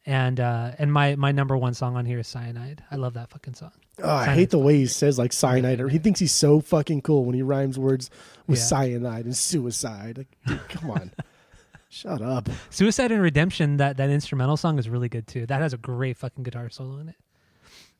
And 0.04 0.40
uh, 0.40 0.72
and 0.78 0.92
my 0.92 1.14
my 1.14 1.30
number 1.30 1.56
one 1.56 1.74
song 1.74 1.96
on 1.96 2.04
here 2.06 2.18
is 2.18 2.26
Cyanide. 2.26 2.82
I 2.90 2.96
love 2.96 3.14
that 3.14 3.30
fucking 3.30 3.54
song. 3.54 3.70
Oh, 4.02 4.10
I 4.10 4.34
hate 4.34 4.50
the 4.50 4.58
way 4.58 4.78
he 4.78 4.86
says 4.86 5.16
like 5.18 5.32
cyanide. 5.32 5.80
or 5.80 5.88
He 5.88 5.98
thinks 5.98 6.18
he's 6.18 6.32
so 6.32 6.60
fucking 6.60 7.02
cool 7.02 7.24
when 7.24 7.34
he 7.36 7.42
rhymes 7.42 7.78
words 7.78 8.10
with 8.48 8.58
Yeah. 8.58 8.64
cyanide 8.64 9.26
and 9.26 9.36
suicide. 9.36 10.18
Like, 10.18 10.28
dude, 10.46 10.68
come 10.70 10.90
on, 10.90 11.12
shut 11.88 12.20
up. 12.20 12.48
Suicide 12.70 13.12
and 13.12 13.22
Redemption, 13.22 13.76
that 13.76 13.98
that 13.98 14.10
instrumental 14.10 14.56
song 14.56 14.78
is 14.80 14.88
really 14.88 15.08
good 15.08 15.28
too. 15.28 15.46
That 15.46 15.60
has 15.60 15.72
a 15.72 15.78
great 15.78 16.16
fucking 16.16 16.42
guitar 16.42 16.68
solo 16.68 16.98
in 16.98 17.08
it. 17.10 17.16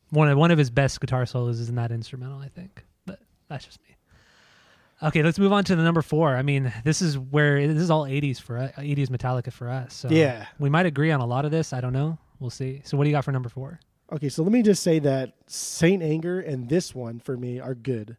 One 0.09 0.27
of 0.27 0.37
one 0.37 0.51
of 0.51 0.57
his 0.57 0.69
best 0.69 0.99
guitar 0.99 1.25
solos 1.25 1.59
is 1.61 1.69
in 1.69 1.75
that 1.75 1.91
instrumental, 1.91 2.39
I 2.39 2.49
think. 2.49 2.83
But 3.05 3.19
that's 3.47 3.63
just 3.65 3.81
me. 3.83 3.92
Okay, 5.03 5.21
let's 5.21 5.37
move 5.37 5.51
on 5.51 5.63
to 5.65 5.75
the 5.75 5.83
number 5.83 6.01
four. 6.01 6.35
I 6.35 6.41
mean, 6.43 6.71
this 6.83 7.01
is 7.01 7.17
where 7.17 7.67
this 7.67 7.81
is 7.81 7.89
all 7.91 8.05
'80s 8.05 8.39
for 8.39 8.57
us, 8.57 8.71
'80s 8.77 9.07
Metallica 9.09 9.51
for 9.51 9.69
us. 9.69 9.93
So 9.93 10.09
Yeah. 10.09 10.45
we 10.59 10.69
might 10.69 10.85
agree 10.85 11.11
on 11.11 11.19
a 11.19 11.25
lot 11.25 11.43
of 11.45 11.51
this. 11.51 11.73
I 11.73 11.81
don't 11.81 11.93
know. 11.93 12.17
We'll 12.39 12.49
see. 12.49 12.81
So, 12.85 12.97
what 12.97 13.03
do 13.03 13.09
you 13.09 13.15
got 13.15 13.25
for 13.25 13.31
number 13.31 13.49
four? 13.49 13.79
Okay, 14.11 14.29
so 14.29 14.43
let 14.43 14.51
me 14.51 14.61
just 14.61 14.83
say 14.83 14.99
that 14.99 15.33
Saint 15.47 16.03
Anger 16.03 16.39
and 16.39 16.69
this 16.69 16.93
one 16.93 17.19
for 17.19 17.35
me 17.37 17.59
are 17.59 17.73
good. 17.75 18.17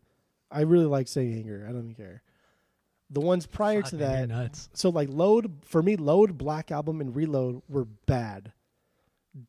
I 0.51 0.63
really 0.63 0.87
like 0.87 1.09
Saint 1.09 1.35
Anger. 1.35 1.65
I 1.69 1.73
don't 1.73 1.83
even 1.91 1.95
care. 1.95 2.23
The 3.11 3.21
ones 3.21 3.47
prior 3.47 3.83
Fuck, 3.83 3.91
to 3.91 3.97
man, 3.97 4.29
that, 4.29 4.35
nuts. 4.35 4.69
so 4.73 4.89
like 4.89 5.09
Load 5.09 5.59
for 5.65 5.83
me, 5.83 5.97
Load, 5.97 6.37
Black 6.39 6.71
Album, 6.73 7.01
and 7.01 7.15
Reload 7.15 7.63
were 7.69 7.85
bad. 7.85 8.53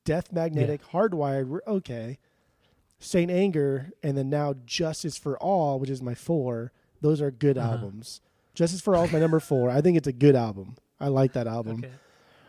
Death 0.03 0.31
Magnetic, 0.31 0.81
Hardwired 0.91 1.47
were 1.47 1.63
okay. 1.67 2.17
Saint 2.99 3.31
Anger, 3.31 3.91
and 4.03 4.17
then 4.17 4.29
now 4.29 4.55
Justice 4.65 5.17
for 5.17 5.37
All, 5.37 5.79
which 5.79 5.89
is 5.89 6.01
my 6.01 6.15
four. 6.15 6.71
Those 7.01 7.21
are 7.21 7.31
good 7.31 7.57
Uh-huh. 7.57 7.71
albums. 7.73 8.21
Justice 8.53 8.81
for 8.81 8.95
All 8.95 9.03
is 9.05 9.11
my 9.11 9.19
number 9.19 9.39
four. 9.39 9.69
I 9.69 9.81
think 9.81 9.97
it's 9.97 10.07
a 10.07 10.13
good 10.13 10.35
album. 10.35 10.75
I 10.99 11.09
like 11.09 11.33
that 11.33 11.45
album. 11.47 11.79
Okay. 11.79 11.91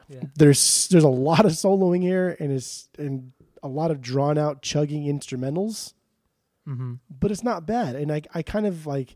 Yeah. 0.08 0.20
There's 0.36 0.86
there's 0.88 1.02
a 1.04 1.08
lot 1.08 1.44
of 1.44 1.52
soloing 1.52 2.00
here, 2.02 2.36
and 2.38 2.52
it's 2.52 2.88
and 2.96 3.32
a 3.62 3.68
lot 3.68 3.90
of 3.90 4.00
drawn 4.00 4.38
out 4.38 4.62
chugging 4.62 5.04
instrumentals 5.04 5.94
Mm-hmm. 6.68 6.94
but 7.20 7.30
it's 7.30 7.44
not 7.44 7.64
bad. 7.64 7.94
And 7.94 8.10
I, 8.10 8.22
I 8.34 8.42
kind 8.42 8.66
of 8.66 8.86
like, 8.88 9.14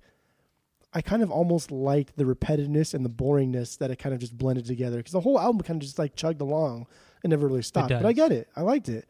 I 0.94 1.02
kind 1.02 1.20
of 1.20 1.32
almost 1.32 1.72
liked 1.72 2.16
the 2.16 2.22
repetitiveness 2.22 2.94
and 2.94 3.04
the 3.04 3.10
boringness 3.10 3.76
that 3.78 3.90
it 3.90 3.96
kind 3.98 4.14
of 4.14 4.20
just 4.20 4.38
blended 4.38 4.66
together 4.66 4.98
because 4.98 5.10
the 5.12 5.20
whole 5.20 5.36
album 5.38 5.60
kind 5.62 5.76
of 5.82 5.82
just 5.84 5.98
like 5.98 6.14
chugged 6.14 6.40
along 6.40 6.86
and 7.24 7.30
never 7.32 7.48
really 7.48 7.62
stopped. 7.62 7.88
But 7.88 8.06
I 8.06 8.12
get 8.12 8.30
it. 8.30 8.48
I 8.54 8.60
liked 8.62 8.88
it. 8.88 9.08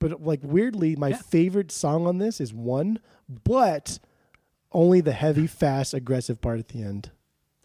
But 0.00 0.22
like 0.22 0.40
weirdly, 0.42 0.96
my 0.96 1.10
Yeah. 1.10 1.16
favorite 1.18 1.70
song 1.70 2.06
on 2.08 2.18
this 2.18 2.40
is 2.40 2.52
one, 2.52 2.98
but 3.44 4.00
only 4.72 5.00
the 5.00 5.12
heavy, 5.12 5.46
fast, 5.46 5.94
aggressive 5.94 6.40
part 6.40 6.58
at 6.58 6.68
the 6.68 6.82
end. 6.82 7.10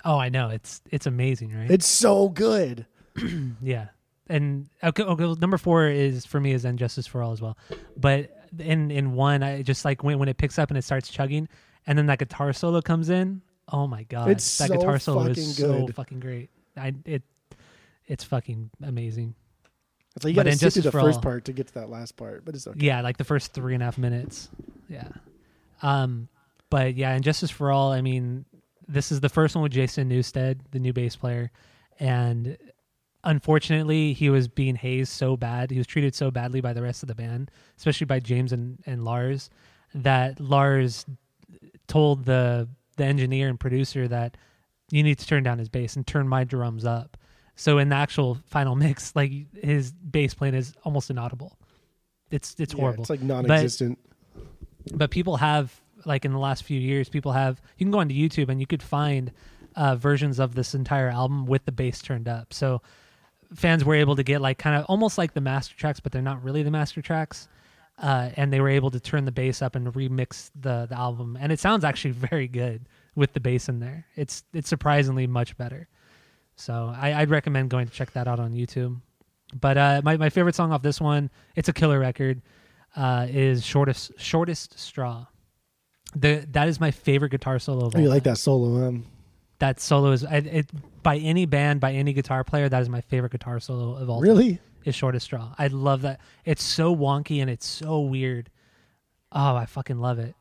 Oh, 0.03 0.17
I 0.17 0.29
know. 0.29 0.49
It's 0.49 0.81
it's 0.89 1.05
amazing, 1.05 1.53
right? 1.55 1.69
It's 1.69 1.87
so 1.87 2.29
good. 2.29 2.85
Yeah, 3.61 3.87
and 4.27 4.69
okay, 4.83 5.03
okay, 5.03 5.35
number 5.39 5.57
four 5.57 5.87
is 5.87 6.25
for 6.25 6.39
me 6.39 6.53
is 6.53 6.63
then 6.63 6.77
Justice 6.77 7.05
for 7.05 7.21
All 7.21 7.33
as 7.33 7.41
well. 7.41 7.57
But 7.97 8.31
in 8.57 8.89
in 8.89 9.13
one, 9.13 9.43
I 9.43 9.61
just 9.61 9.83
like 9.85 10.03
when 10.03 10.17
when 10.17 10.29
it 10.29 10.37
picks 10.37 10.57
up 10.57 10.69
and 10.71 10.77
it 10.77 10.83
starts 10.83 11.09
chugging, 11.09 11.47
and 11.85 11.97
then 11.97 12.05
that 12.07 12.19
guitar 12.19 12.53
solo 12.53 12.81
comes 12.81 13.09
in. 13.09 13.41
Oh 13.71 13.85
my 13.87 14.03
god, 14.03 14.29
It's 14.29 14.57
that 14.57 14.69
so 14.69 14.77
guitar 14.77 14.97
solo 14.99 15.23
is 15.25 15.55
so 15.57 15.87
fucking 15.87 16.19
great. 16.19 16.49
I 16.77 16.93
it 17.05 17.21
it's 18.07 18.23
fucking 18.23 18.71
amazing. 18.83 19.35
It's 20.15 20.25
like 20.25 20.31
you 20.31 20.35
got 20.35 20.43
to 20.43 20.49
in 20.49 20.57
sit 20.57 20.73
through 20.73 20.81
Justice 20.83 20.93
the 20.93 20.99
first 21.05 21.17
All- 21.17 21.21
part 21.23 21.45
to 21.45 21.53
get 21.53 21.67
to 21.67 21.73
that 21.75 21.89
last 21.89 22.15
part, 22.17 22.43
but 22.43 22.55
it's 22.55 22.65
okay. 22.67 22.79
Yeah, 22.85 23.01
like 23.01 23.17
the 23.17 23.23
first 23.23 23.53
three 23.53 23.73
and 23.75 23.83
a 23.83 23.85
half 23.85 23.97
minutes. 23.97 24.49
Yeah. 24.89 25.07
Um, 25.81 26.27
but 26.71 26.95
yeah, 26.95 27.11
and 27.11 27.23
Justice 27.23 27.51
for 27.51 27.71
All, 27.71 27.91
I 27.91 28.01
mean, 28.01 28.45
this 28.87 29.11
is 29.11 29.19
the 29.19 29.29
first 29.29 29.53
one 29.55 29.61
with 29.61 29.71
Jason 29.71 30.09
Newsted, 30.09 30.61
the 30.71 30.79
new 30.79 30.91
bass 30.93 31.15
player. 31.15 31.51
And 31.99 32.57
unfortunately, 33.23 34.13
he 34.13 34.29
was 34.29 34.47
being 34.47 34.75
hazed 34.75 35.11
so 35.11 35.37
bad. 35.37 35.69
He 35.71 35.77
was 35.77 35.87
treated 35.87 36.15
so 36.15 36.31
badly 36.31 36.61
by 36.61 36.73
the 36.73 36.81
rest 36.81 37.03
of 37.03 37.07
the 37.07 37.15
band, 37.15 37.51
especially 37.77 38.05
by 38.05 38.19
James 38.19 38.51
and, 38.51 38.79
and 38.85 39.05
Lars, 39.05 39.49
that 39.93 40.39
Lars 40.39 41.05
told 41.87 42.25
the 42.25 42.67
the 42.97 43.05
engineer 43.05 43.47
and 43.49 43.59
producer 43.59 44.07
that 44.07 44.35
you 44.91 45.01
need 45.03 45.17
to 45.17 45.25
turn 45.25 45.43
down 45.43 45.57
his 45.59 45.69
bass 45.69 45.95
and 45.95 46.05
turn 46.05 46.27
my 46.27 46.43
drums 46.43 46.85
up. 46.85 47.17
So 47.55 47.77
in 47.77 47.89
the 47.89 47.95
actual 47.95 48.37
final 48.45 48.75
mix, 48.85 49.15
like 49.15 49.31
his 49.63 49.91
bass 49.91 50.33
playing 50.33 50.55
is 50.55 50.73
almost 50.83 51.09
inaudible. 51.09 51.57
It's 52.31 52.55
it's 52.59 52.73
Yeah, 52.73 52.79
horrible. 52.81 53.03
It's 53.03 53.09
like 53.09 53.21
non-existent. 53.21 53.99
but 54.93 55.11
people 55.11 55.37
have 55.37 55.79
like 56.05 56.25
in 56.25 56.31
the 56.31 56.39
last 56.39 56.63
few 56.63 56.79
years, 56.79 57.09
people 57.09 57.31
have 57.31 57.61
you 57.77 57.85
can 57.85 57.91
go 57.91 57.99
onto 57.99 58.15
YouTube 58.15 58.49
and 58.49 58.59
you 58.59 58.67
could 58.67 58.83
find 58.83 59.31
uh, 59.75 59.95
versions 59.95 60.39
of 60.39 60.55
this 60.55 60.73
entire 60.73 61.09
album 61.09 61.45
with 61.45 61.65
the 61.65 61.71
bass 61.71 62.01
turned 62.01 62.27
up. 62.27 62.53
So 62.53 62.81
fans 63.53 63.83
were 63.83 63.95
able 63.95 64.15
to 64.15 64.23
get 64.23 64.41
like 64.41 64.57
kind 64.57 64.75
of 64.75 64.85
almost 64.85 65.17
like 65.17 65.33
the 65.33 65.41
master 65.41 65.75
tracks, 65.75 65.99
but 65.99 66.11
they're 66.11 66.21
not 66.21 66.43
really 66.43 66.63
the 66.63 66.71
master 66.71 67.01
tracks. 67.01 67.47
Uh, 68.01 68.31
and 68.35 68.51
they 68.51 68.59
were 68.59 68.69
able 68.69 68.89
to 68.89 68.99
turn 68.99 69.25
the 69.25 69.31
bass 69.31 69.61
up 69.61 69.75
and 69.75 69.93
remix 69.93 70.49
the 70.59 70.87
the 70.89 70.97
album, 70.97 71.37
and 71.39 71.51
it 71.51 71.59
sounds 71.59 71.83
actually 71.83 72.11
very 72.31 72.47
good 72.47 72.87
with 73.15 73.33
the 73.33 73.39
bass 73.39 73.69
in 73.69 73.79
there. 73.79 74.05
It's 74.15 74.43
it's 74.53 74.69
surprisingly 74.69 75.27
much 75.27 75.55
better. 75.57 75.87
So 76.55 76.93
I, 76.95 77.13
I'd 77.13 77.29
recommend 77.29 77.69
going 77.69 77.87
to 77.87 77.93
check 77.93 78.11
that 78.13 78.27
out 78.27 78.39
on 78.39 78.53
YouTube. 78.53 79.01
But 79.59 79.77
uh, 79.77 80.01
my 80.03 80.17
my 80.17 80.29
favorite 80.29 80.55
song 80.55 80.71
off 80.71 80.81
this 80.81 80.99
one, 81.01 81.29
it's 81.55 81.69
a 81.69 81.73
killer 81.73 81.99
record, 81.99 82.41
uh, 82.95 83.27
is 83.29 83.65
shortest 83.65 84.13
shortest 84.17 84.79
straw. 84.79 85.25
The 86.15 86.45
that 86.51 86.67
is 86.67 86.79
my 86.79 86.91
favorite 86.91 87.29
guitar 87.29 87.57
solo 87.59 87.85
of 87.87 87.95
Oh, 87.95 87.97
all 87.97 88.03
you 88.03 88.09
like 88.09 88.23
time. 88.23 88.33
that 88.33 88.37
solo? 88.37 88.87
Um, 88.87 89.05
That 89.59 89.79
solo 89.79 90.11
is 90.11 90.23
I, 90.25 90.37
it 90.37 90.69
by 91.03 91.17
any 91.17 91.45
band 91.45 91.79
by 91.79 91.93
any 91.93 92.13
guitar 92.13 92.43
player. 92.43 92.67
That 92.69 92.81
is 92.81 92.89
my 92.89 93.01
favorite 93.01 93.31
guitar 93.31 93.59
solo 93.59 93.95
of 93.95 94.09
all. 94.09 94.17
time 94.17 94.23
really? 94.29 94.59
is 94.83 94.95
shortest 94.95 95.25
straw. 95.25 95.53
I 95.57 95.67
love 95.67 96.01
that. 96.01 96.19
It's 96.43 96.63
so 96.63 96.95
wonky 96.95 97.39
and 97.41 97.49
it's 97.49 97.65
so 97.67 97.99
weird. 98.01 98.49
Oh, 99.31 99.55
I 99.55 99.65
fucking 99.65 99.99
love 99.99 100.19
it. 100.19 100.35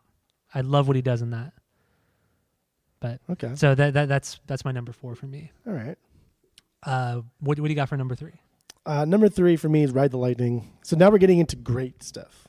I 0.54 0.62
love 0.62 0.86
what 0.88 0.96
he 0.96 1.02
does 1.02 1.22
in 1.22 1.30
that. 1.30 1.52
But 3.00 3.20
Okay. 3.30 3.52
so 3.54 3.74
that, 3.74 3.94
that 3.94 4.08
that's 4.08 4.40
that's 4.46 4.64
my 4.64 4.72
number 4.72 4.92
four 4.92 5.14
for 5.14 5.26
me. 5.26 5.52
All 5.66 5.72
right. 5.72 5.96
Uh, 6.82 7.20
what 7.40 7.58
what 7.60 7.66
do 7.66 7.68
you 7.68 7.74
got 7.76 7.88
for 7.88 7.96
number 7.96 8.14
three? 8.14 8.32
Uh, 8.86 9.04
number 9.04 9.28
three 9.28 9.56
for 9.56 9.68
me 9.68 9.82
is 9.84 9.92
Ride 9.92 10.10
the 10.10 10.16
Lightning. 10.18 10.72
So 10.82 10.96
now 10.96 11.10
we're 11.10 11.18
getting 11.18 11.38
into 11.38 11.54
great 11.56 12.02
stuff. 12.02 12.48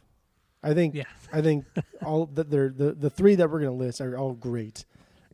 I 0.63 0.73
think 0.73 0.95
Yeah. 0.95 1.03
I 1.33 1.41
think 1.41 1.65
all 2.05 2.27
that 2.27 2.49
they're 2.49 2.69
the 2.69 2.93
the 2.93 3.09
three 3.09 3.35
that 3.35 3.49
we're 3.49 3.59
gonna 3.59 3.71
list 3.71 4.01
are 4.01 4.17
all 4.17 4.33
great, 4.33 4.85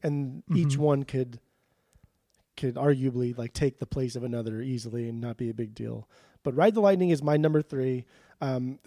and 0.04 0.44
each 0.56 0.78
Mhm. 0.78 0.78
one 0.78 1.04
could 1.04 1.40
could 2.56 2.76
arguably 2.76 3.38
like 3.38 3.54
take 3.54 3.80
the 3.80 3.86
place 3.86 4.16
of 4.16 4.24
another 4.24 4.62
easily 4.62 5.08
and 5.08 5.22
not 5.22 5.38
be 5.38 5.50
a 5.50 5.54
big 5.54 5.76
deal. 5.76 6.08
But 6.44 6.56
Ride 6.56 6.74
the 6.74 6.82
Lightning 6.82 7.10
is 7.10 7.22
my 7.22 7.38
number 7.38 7.62
three. 7.62 8.06
Um, 8.42 8.80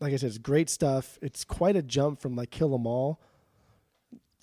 like 0.00 0.12
I 0.12 0.16
said, 0.16 0.28
it's 0.28 0.38
great 0.38 0.68
stuff. 0.68 1.18
It's 1.22 1.44
quite 1.44 1.76
a 1.76 1.82
jump 1.82 2.20
from 2.20 2.34
like 2.34 2.50
Kill 2.50 2.74
'Em 2.74 2.86
All, 2.86 3.20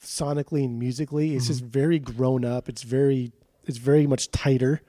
sonically 0.02 0.64
and 0.64 0.80
musically. 0.80 1.36
It's 1.36 1.46
mm-hmm. 1.46 1.54
just 1.54 1.64
very 1.66 2.00
grown 2.00 2.46
up. 2.46 2.70
It's 2.70 2.84
very 2.84 3.32
it's 3.66 3.78
very 3.78 4.08
much 4.08 4.32
tighter. 4.32 4.82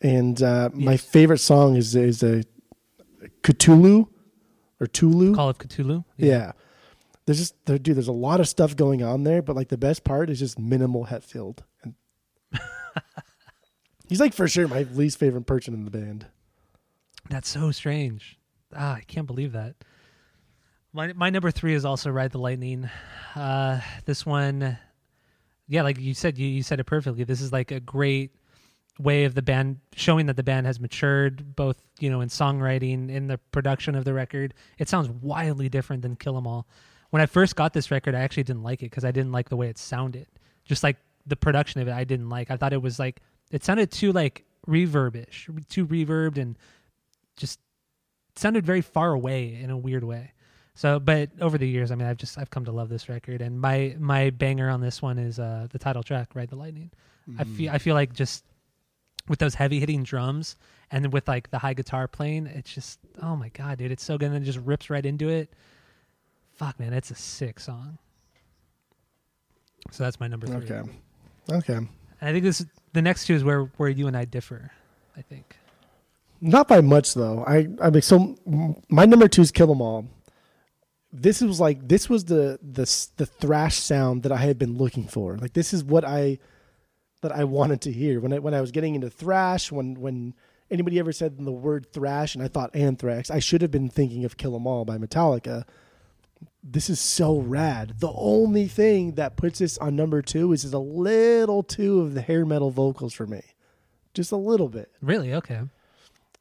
And 0.00 0.42
uh, 0.42 0.70
yes. 0.74 0.84
my 0.84 0.96
favorite 0.96 1.38
song 1.38 1.76
is 1.76 1.94
is 1.96 2.22
a 2.22 2.44
Cthulhu 3.42 4.08
or 4.82 4.86
Tulu. 4.88 5.34
Call 5.34 5.48
of 5.48 5.58
Cthulhu. 5.58 6.04
Yeah. 6.16 6.26
yeah. 6.28 6.52
There's 7.24 7.38
just 7.38 7.54
there, 7.66 7.78
dude. 7.78 7.96
There's 7.96 8.08
a 8.08 8.12
lot 8.12 8.40
of 8.40 8.48
stuff 8.48 8.74
going 8.74 9.02
on 9.02 9.22
there, 9.22 9.42
but 9.42 9.54
like 9.54 9.68
the 9.68 9.78
best 9.78 10.02
part 10.02 10.28
is 10.28 10.40
just 10.40 10.58
minimal 10.58 11.06
Hetfield, 11.06 11.60
and 11.84 11.94
he's 14.08 14.18
like 14.18 14.34
for 14.34 14.48
sure 14.48 14.66
my 14.66 14.82
least 14.92 15.18
favorite 15.18 15.46
person 15.46 15.72
in 15.72 15.84
the 15.84 15.90
band. 15.92 16.26
That's 17.30 17.48
so 17.48 17.70
strange. 17.70 18.40
Ah, 18.74 18.94
I 18.96 19.02
can't 19.02 19.28
believe 19.28 19.52
that. 19.52 19.76
My 20.92 21.12
my 21.12 21.30
number 21.30 21.52
three 21.52 21.74
is 21.74 21.84
also 21.84 22.10
Ride 22.10 22.32
the 22.32 22.38
Lightning. 22.38 22.90
Uh, 23.36 23.80
this 24.04 24.26
one, 24.26 24.76
yeah, 25.68 25.82
like 25.82 26.00
you 26.00 26.14
said, 26.14 26.36
you, 26.36 26.48
you 26.48 26.64
said 26.64 26.80
it 26.80 26.84
perfectly. 26.84 27.22
This 27.22 27.40
is 27.40 27.52
like 27.52 27.70
a 27.70 27.78
great 27.78 28.32
way 28.98 29.24
of 29.24 29.34
the 29.34 29.42
band 29.42 29.78
showing 29.94 30.26
that 30.26 30.36
the 30.36 30.42
band 30.42 30.66
has 30.66 30.78
matured 30.78 31.56
both 31.56 31.80
you 31.98 32.10
know 32.10 32.20
in 32.20 32.28
songwriting 32.28 33.10
in 33.10 33.26
the 33.26 33.38
production 33.38 33.94
of 33.94 34.04
the 34.04 34.12
record. 34.12 34.54
It 34.78 34.88
sounds 34.88 35.08
wildly 35.08 35.68
different 35.68 36.02
than 36.02 36.16
kill 36.16 36.36
'em 36.36 36.46
all. 36.46 36.66
When 37.10 37.22
i 37.22 37.26
first 37.26 37.56
got 37.56 37.72
this 37.72 37.90
record 37.90 38.14
i 38.14 38.20
actually 38.20 38.44
didn't 38.44 38.62
like 38.62 38.82
it 38.82 38.90
because 38.90 39.04
i 39.04 39.10
didn't 39.10 39.32
like 39.32 39.48
the 39.48 39.56
way 39.56 39.68
it 39.68 39.78
sounded. 39.78 40.26
Just 40.64 40.82
like 40.82 40.96
the 41.26 41.36
production 41.36 41.80
of 41.80 41.88
it 41.88 41.92
i 41.92 42.04
didn't 42.04 42.28
like. 42.28 42.50
I 42.50 42.56
thought 42.56 42.72
it 42.72 42.82
was 42.82 42.98
like 42.98 43.20
it 43.50 43.64
sounded 43.64 43.90
too 43.90 44.12
like 44.12 44.44
reverbish 44.66 45.68
too 45.68 45.86
reverbed 45.86 46.38
and 46.38 46.56
just 47.36 47.58
sounded 48.36 48.64
very 48.64 48.80
far 48.80 49.12
away 49.12 49.54
in 49.54 49.70
a 49.70 49.76
weird 49.76 50.04
way. 50.04 50.32
So 50.74 51.00
but 51.00 51.30
over 51.40 51.56
the 51.56 51.68
years 51.68 51.90
i 51.90 51.94
mean 51.94 52.06
i've 52.08 52.18
just 52.18 52.36
i've 52.38 52.50
come 52.50 52.66
to 52.66 52.72
love 52.72 52.90
this 52.90 53.08
record. 53.08 53.40
And 53.40 53.58
my 53.58 53.96
my 53.98 54.30
banger 54.30 54.68
on 54.68 54.80
this 54.82 55.00
one 55.00 55.18
is 55.18 55.38
uh 55.38 55.66
the 55.70 55.78
title 55.78 56.02
track 56.02 56.34
ride 56.34 56.50
the 56.50 56.56
lightning. 56.56 56.90
Mm. 57.28 57.40
i 57.40 57.44
feel 57.44 57.70
i 57.72 57.78
feel 57.78 57.94
like 57.94 58.12
just 58.12 58.44
with 59.28 59.38
those 59.38 59.54
heavy 59.54 59.80
hitting 59.80 60.02
drums 60.02 60.56
and 60.90 61.12
with 61.12 61.28
like 61.28 61.50
the 61.50 61.58
high 61.58 61.74
guitar 61.74 62.08
playing, 62.08 62.46
it's 62.46 62.72
just 62.72 62.98
oh 63.22 63.36
my 63.36 63.48
god, 63.50 63.78
dude, 63.78 63.92
it's 63.92 64.04
so 64.04 64.18
good. 64.18 64.26
And 64.26 64.34
then 64.34 64.42
it 64.42 64.46
just 64.46 64.58
rips 64.60 64.90
right 64.90 65.04
into 65.04 65.28
it. 65.28 65.52
Fuck, 66.54 66.78
man, 66.78 66.92
it's 66.92 67.10
a 67.10 67.14
sick 67.14 67.60
song. 67.60 67.98
So 69.90 70.04
that's 70.04 70.20
my 70.20 70.28
number 70.28 70.46
three. 70.46 70.56
Okay, 70.56 70.82
okay. 71.50 71.74
And 71.74 71.88
I 72.20 72.32
think 72.32 72.44
this 72.44 72.64
the 72.92 73.02
next 73.02 73.26
two 73.26 73.34
is 73.34 73.44
where 73.44 73.64
where 73.76 73.88
you 73.88 74.06
and 74.06 74.16
I 74.16 74.24
differ. 74.24 74.70
I 75.16 75.22
think. 75.22 75.56
Not 76.40 76.68
by 76.68 76.80
much 76.80 77.14
though. 77.14 77.44
I 77.46 77.68
I 77.80 77.90
mean, 77.90 78.02
so 78.02 78.36
my 78.88 79.04
number 79.04 79.28
two 79.28 79.42
is 79.42 79.50
Kill 79.50 79.70
'Em 79.70 79.80
All. 79.80 80.06
This 81.12 81.40
was 81.40 81.60
like 81.60 81.86
this 81.86 82.08
was 82.08 82.24
the 82.24 82.58
the 82.62 83.08
the 83.16 83.26
thrash 83.26 83.76
sound 83.76 84.22
that 84.24 84.32
I 84.32 84.38
had 84.38 84.58
been 84.58 84.76
looking 84.76 85.06
for. 85.06 85.36
Like 85.38 85.52
this 85.52 85.72
is 85.72 85.84
what 85.84 86.04
I 86.04 86.38
that 87.22 87.32
I 87.32 87.44
wanted 87.44 87.80
to 87.82 87.92
hear 87.92 88.20
when 88.20 88.32
I 88.32 88.38
when 88.38 88.54
I 88.54 88.60
was 88.60 88.70
getting 88.70 88.94
into 88.94 89.08
thrash. 89.08 89.72
When 89.72 89.94
when 90.00 90.34
anybody 90.70 90.98
ever 90.98 91.12
said 91.12 91.38
the 91.38 91.50
word 91.50 91.90
thrash 91.92 92.34
and 92.34 92.44
I 92.44 92.48
thought 92.48 92.74
Anthrax, 92.74 93.30
I 93.30 93.38
should 93.38 93.62
have 93.62 93.70
been 93.70 93.88
thinking 93.88 94.24
of 94.24 94.36
Kill 94.36 94.54
'Em 94.54 94.66
All 94.66 94.84
by 94.84 94.98
Metallica. 94.98 95.64
This 96.62 96.90
is 96.90 97.00
so 97.00 97.38
rad. 97.38 97.94
The 97.98 98.12
only 98.12 98.66
thing 98.66 99.12
that 99.12 99.36
puts 99.36 99.60
this 99.60 99.78
on 99.78 99.96
number 99.96 100.22
two 100.22 100.52
is 100.52 100.62
just 100.62 100.74
a 100.74 100.78
little 100.78 101.62
too 101.62 102.00
of 102.00 102.14
the 102.14 102.20
hair 102.20 102.44
metal 102.44 102.70
vocals 102.70 103.14
for 103.14 103.26
me, 103.26 103.42
just 104.14 104.32
a 104.32 104.36
little 104.36 104.68
bit. 104.68 104.90
Really? 105.00 105.32
Okay. 105.34 105.60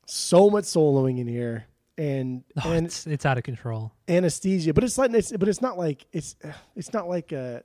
So 0.06 0.50
much 0.50 0.66
soloing 0.66 1.20
in 1.20 1.28
here 1.28 1.66
and 1.98 2.44
oh, 2.66 2.72
and 2.72 2.88
it's, 2.88 3.06
it's 3.06 3.26
out 3.26 3.38
of 3.38 3.44
control 3.44 3.92
anesthesia 4.08 4.74
but 4.74 4.84
it's 4.84 4.98
like 4.98 5.14
it's 5.14 5.32
but 5.34 5.48
it's 5.48 5.62
not 5.62 5.78
like 5.78 6.06
it's 6.12 6.36
it's 6.76 6.94
not 6.94 7.08
like 7.08 7.32
a 7.32 7.64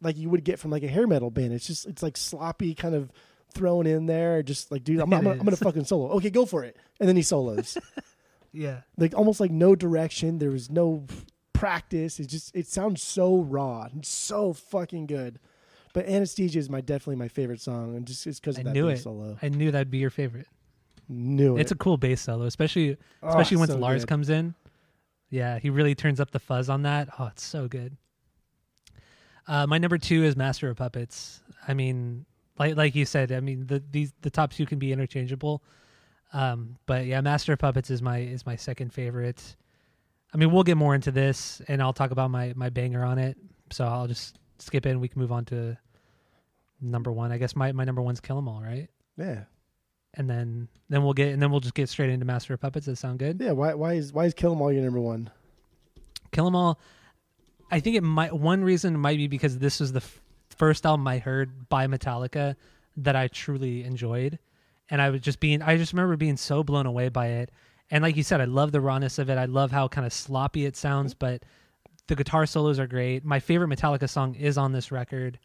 like 0.00 0.16
you 0.16 0.30
would 0.30 0.44
get 0.44 0.58
from 0.58 0.70
like 0.70 0.82
a 0.82 0.88
hair 0.88 1.06
metal 1.06 1.30
band. 1.30 1.52
It's 1.52 1.66
just 1.66 1.86
it's 1.86 2.02
like 2.02 2.16
sloppy 2.16 2.74
kind 2.74 2.94
of 2.94 3.10
thrown 3.52 3.86
in 3.86 4.06
there. 4.06 4.42
Just 4.42 4.70
like, 4.70 4.84
dude, 4.84 5.00
I'm, 5.00 5.12
I'm, 5.12 5.26
I'm, 5.26 5.38
gonna 5.38 5.56
fucking 5.56 5.84
solo. 5.84 6.10
Okay, 6.16 6.30
go 6.30 6.46
for 6.46 6.64
it. 6.64 6.76
And 7.00 7.08
then 7.08 7.16
he 7.16 7.22
solos. 7.22 7.76
yeah, 8.52 8.82
like 8.96 9.14
almost 9.14 9.40
like 9.40 9.50
no 9.50 9.74
direction. 9.74 10.38
There 10.38 10.50
was 10.50 10.70
no 10.70 11.06
practice. 11.52 12.20
It 12.20 12.28
just 12.28 12.54
it 12.54 12.66
sounds 12.66 13.02
so 13.02 13.42
raw 13.42 13.88
and 13.90 14.04
so 14.04 14.52
fucking 14.52 15.06
good. 15.06 15.38
But 15.94 16.06
anesthesia 16.06 16.58
is 16.58 16.70
my 16.70 16.80
definitely 16.80 17.16
my 17.16 17.28
favorite 17.28 17.60
song, 17.60 17.96
and 17.96 18.06
just 18.06 18.26
it's 18.26 18.38
because 18.38 18.56
of 18.56 18.60
I 18.60 18.64
that 18.64 18.74
knew 18.74 18.86
bass 18.86 19.00
it. 19.00 19.02
solo. 19.02 19.38
I 19.42 19.48
knew 19.48 19.70
that'd 19.70 19.90
be 19.90 19.98
your 19.98 20.10
favorite. 20.10 20.46
Knew 21.08 21.56
it. 21.56 21.62
It's 21.62 21.72
a 21.72 21.76
cool 21.76 21.96
bass 21.96 22.20
solo, 22.20 22.44
especially 22.44 22.96
oh, 23.22 23.28
especially 23.28 23.56
once 23.56 23.72
so 23.72 23.78
Lars 23.78 24.02
good. 24.02 24.08
comes 24.08 24.28
in. 24.28 24.54
Yeah, 25.30 25.58
he 25.58 25.70
really 25.70 25.94
turns 25.94 26.20
up 26.20 26.30
the 26.30 26.38
fuzz 26.38 26.70
on 26.70 26.82
that. 26.82 27.08
Oh, 27.18 27.26
it's 27.26 27.44
so 27.44 27.68
good. 27.68 27.96
Uh, 29.48 29.66
my 29.66 29.78
number 29.78 29.98
two 29.98 30.24
is 30.24 30.36
Master 30.36 30.68
of 30.68 30.76
Puppets. 30.76 31.40
I 31.66 31.74
mean, 31.74 32.26
like 32.58 32.76
like 32.76 32.94
you 32.94 33.04
said, 33.06 33.32
I 33.32 33.40
mean 33.40 33.66
the 33.66 33.82
these 33.90 34.12
the 34.20 34.30
top 34.30 34.52
two 34.52 34.66
can 34.66 34.78
be 34.78 34.92
interchangeable. 34.92 35.62
Um, 36.34 36.76
but 36.84 37.06
yeah, 37.06 37.20
Master 37.22 37.54
of 37.54 37.58
Puppets 37.58 37.90
is 37.90 38.02
my 38.02 38.18
is 38.18 38.44
my 38.44 38.56
second 38.56 38.92
favorite. 38.92 39.56
I 40.32 40.36
mean, 40.36 40.52
we'll 40.52 40.62
get 40.64 40.76
more 40.76 40.94
into 40.94 41.10
this, 41.10 41.62
and 41.68 41.80
I'll 41.80 41.94
talk 41.94 42.10
about 42.10 42.30
my 42.30 42.52
my 42.54 42.68
banger 42.68 43.02
on 43.02 43.18
it. 43.18 43.38
So 43.70 43.86
I'll 43.86 44.06
just 44.06 44.38
skip 44.58 44.84
it, 44.84 44.90
and 44.90 45.00
we 45.00 45.08
can 45.08 45.20
move 45.20 45.32
on 45.32 45.46
to 45.46 45.78
number 46.82 47.10
one. 47.10 47.32
I 47.32 47.38
guess 47.38 47.56
my 47.56 47.72
my 47.72 47.84
number 47.84 48.02
one's 48.02 48.20
Kill 48.20 48.36
'Em 48.36 48.48
All, 48.48 48.60
right? 48.60 48.88
Yeah. 49.16 49.44
And 50.14 50.28
then 50.28 50.68
then 50.90 51.02
we'll 51.02 51.14
get 51.14 51.32
and 51.32 51.40
then 51.40 51.50
we'll 51.50 51.60
just 51.60 51.74
get 51.74 51.88
straight 51.88 52.10
into 52.10 52.26
Master 52.26 52.52
of 52.52 52.60
Puppets. 52.60 52.84
Does 52.84 52.98
that 52.98 53.00
sound 53.00 53.18
good? 53.18 53.40
Yeah. 53.40 53.52
Why 53.52 53.72
why 53.72 53.94
is 53.94 54.12
why 54.12 54.26
is 54.26 54.34
Kill 54.34 54.52
'Em 54.52 54.60
All 54.60 54.70
your 54.72 54.82
number 54.82 55.00
one? 55.00 55.30
Kill 56.32 56.46
'Em 56.46 56.54
All. 56.54 56.78
I 57.70 57.80
think 57.80 57.96
it 57.96 58.02
might 58.02 58.32
one 58.32 58.64
reason 58.64 58.98
might 58.98 59.18
be 59.18 59.28
because 59.28 59.58
this 59.58 59.80
was 59.80 59.92
the 59.92 60.00
f- 60.00 60.20
first 60.50 60.86
album 60.86 61.06
I 61.06 61.18
heard 61.18 61.68
by 61.68 61.86
Metallica 61.86 62.56
that 62.96 63.14
I 63.16 63.28
truly 63.28 63.84
enjoyed, 63.84 64.38
and 64.90 65.00
I 65.00 65.10
was 65.10 65.20
just 65.20 65.40
being 65.40 65.62
I 65.62 65.76
just 65.76 65.92
remember 65.92 66.16
being 66.16 66.36
so 66.36 66.62
blown 66.62 66.86
away 66.86 67.08
by 67.08 67.28
it. 67.28 67.50
And 67.90 68.02
like 68.02 68.16
you 68.16 68.22
said, 68.22 68.40
I 68.40 68.44
love 68.44 68.72
the 68.72 68.80
rawness 68.80 69.18
of 69.18 69.30
it. 69.30 69.38
I 69.38 69.46
love 69.46 69.70
how 69.70 69.88
kind 69.88 70.06
of 70.06 70.12
sloppy 70.12 70.66
it 70.66 70.76
sounds, 70.76 71.14
but 71.14 71.42
the 72.06 72.16
guitar 72.16 72.44
solos 72.44 72.78
are 72.78 72.86
great. 72.86 73.24
My 73.24 73.40
favorite 73.40 73.68
Metallica 73.68 74.08
song 74.08 74.34
is 74.34 74.58
on 74.58 74.72
this 74.72 74.92
record. 74.92 75.38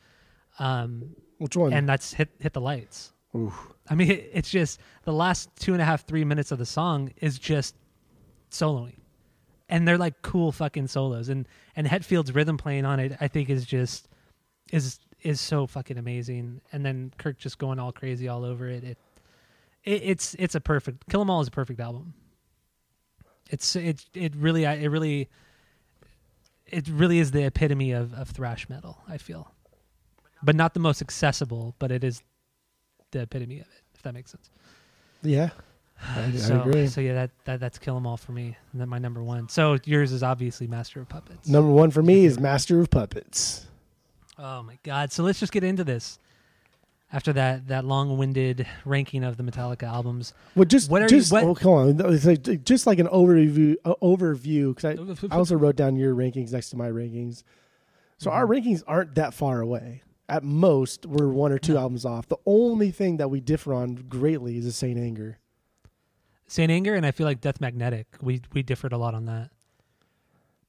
Um, 0.60 1.16
Which 1.38 1.56
one? 1.56 1.74
And 1.74 1.88
that's 1.88 2.14
"Hit 2.14 2.30
Hit 2.40 2.54
the 2.54 2.62
Lights." 2.62 3.14
Ooh. 3.36 3.54
I 3.90 3.96
mean, 3.96 4.12
it, 4.12 4.30
it's 4.34 4.50
just 4.50 4.80
the 5.04 5.14
last 5.14 5.50
two 5.58 5.74
and 5.74 5.82
a 5.82 5.86
half, 5.86 6.06
three 6.06 6.24
minutes 6.24 6.52
of 6.52 6.58
the 6.60 6.66
song 6.66 7.12
is 7.18 7.38
just 7.38 7.76
soloing 8.50 9.03
and 9.74 9.88
they're 9.88 9.98
like 9.98 10.22
cool 10.22 10.52
fucking 10.52 10.86
solos 10.86 11.30
and 11.30 11.48
and 11.76 11.88
Hetfield's 11.88 12.34
rhythm 12.34 12.58
playing 12.58 12.86
on 12.86 13.00
it 13.00 13.18
I 13.20 13.28
think 13.28 13.50
is 13.50 13.66
just 13.66 14.08
is 14.72 15.00
is 15.24 15.42
so 15.42 15.66
fucking 15.66 15.98
amazing. 15.98 16.62
And 16.72 16.86
then 16.86 17.12
Kirk 17.18 17.40
just 17.40 17.58
going 17.58 17.80
all 17.80 17.92
crazy 17.92 18.28
all 18.28 18.46
over 18.46 18.68
it. 18.68 18.84
It, 18.84 18.98
it 19.84 20.02
it's 20.04 20.36
it's 20.38 20.54
a 20.54 20.62
perfect 20.62 21.10
Kill 21.10 21.22
'Em 21.22 21.30
All 21.30 21.42
is 21.42 21.48
a 21.48 21.52
perfect 21.52 21.80
album. 21.80 22.14
It's 23.50 23.76
it 23.76 24.06
it 24.14 24.36
really 24.36 24.66
it 24.66 24.90
really 24.92 25.28
it 26.68 26.88
really 26.88 27.18
is 27.18 27.32
the 27.32 27.44
epitome 27.44 27.94
of 27.94 28.14
of 28.14 28.30
thrash 28.30 28.70
metal 28.70 29.02
I 29.10 29.18
feel. 29.18 29.52
But 30.44 30.56
not 30.56 30.76
the 30.76 30.80
most 30.80 31.02
accessible 31.02 31.76
but 31.80 31.92
it 31.92 32.04
is 32.04 32.22
the 33.10 33.22
epitome 33.22 33.60
of 33.60 33.66
it 33.66 33.84
if 33.96 34.04
that 34.04 34.14
makes 34.14 34.30
sense. 34.30 34.52
Yeah 35.24 35.50
I, 36.16 36.32
so, 36.32 36.56
I 36.56 36.60
agree. 36.60 36.88
So 36.88 37.02
yeah, 37.02 37.14
that, 37.14 37.32
that 37.46 37.60
that's 37.60 37.78
Kill 37.78 37.98
'Em 37.98 38.06
All 38.06 38.18
for 38.18 38.32
me, 38.32 38.56
and 38.72 38.82
then 38.82 38.90
my 38.90 39.00
number 39.00 39.24
one. 39.24 39.50
So 39.50 39.78
yours 39.86 40.12
is 40.12 40.24
obviously 40.24 40.68
Master 40.68 41.02
of 41.02 41.10
Puppets. 41.10 41.48
Number 41.48 41.72
one 41.72 41.92
for 41.92 42.04
me 42.04 42.26
is 42.26 42.40
Master 42.40 42.80
of 42.80 42.90
Puppets. 42.90 43.68
Oh 44.38 44.64
my 44.64 44.78
god! 44.84 45.12
So 45.12 45.24
let's 45.24 45.40
just 45.40 45.52
get 45.52 45.64
into 45.64 45.84
this. 45.84 46.20
After 47.12 47.32
that 47.34 47.68
that 47.68 47.86
long 47.86 48.18
winded 48.18 48.66
ranking 48.86 49.24
of 49.24 49.38
the 49.38 49.44
Metallica 49.44 49.84
albums, 49.84 50.34
well, 50.56 50.66
just 50.66 50.90
what 50.90 51.04
are 51.04 51.08
just 51.08 51.32
you, 51.32 51.36
what? 51.36 51.44
Oh, 51.44 51.56
come 51.56 51.72
on, 51.72 52.64
just 52.64 52.88
like 52.88 53.00
an 53.00 53.08
overview 53.08 53.76
uh, 53.86 53.94
overview 54.02 54.76
because 54.76 55.00
I, 55.00 55.28
I 55.36 55.38
also 55.38 55.56
wrote 55.56 55.76
down 55.76 55.96
your 55.96 56.16
rankings 56.16 56.52
next 56.52 56.72
to 56.72 56.78
my 56.78 56.90
rankings. 56.90 57.44
So 58.18 58.30
mm-hmm. 58.30 58.40
our 58.40 58.48
rankings 58.48 58.84
aren't 58.88 59.16
that 59.16 59.34
far 59.34 59.62
away. 59.62 60.02
At 60.28 60.44
most, 60.44 61.06
we're 61.06 61.28
one 61.28 61.52
or 61.52 61.60
two 61.60 61.78
albums 61.78 62.06
off. 62.06 62.28
The 62.28 62.38
only 62.46 62.92
thing 62.92 63.18
that 63.18 63.30
we 63.30 63.42
differ 63.42 63.74
on 63.74 63.96
greatly 63.96 64.58
is 64.58 64.66
the 64.66 64.72
Saint 64.72 64.98
Anger. 64.98 65.38
Saint 66.54 66.72
Anger 66.72 66.94
and 66.94 67.04
I 67.04 67.10
feel 67.10 67.26
like 67.26 67.42
Death 67.42 67.60
Magnetic. 67.60 68.06
We 68.22 68.40
we 68.54 68.62
differed 68.62 68.94
a 68.94 68.98
lot 68.98 69.16
on 69.16 69.26
that. 69.26 69.50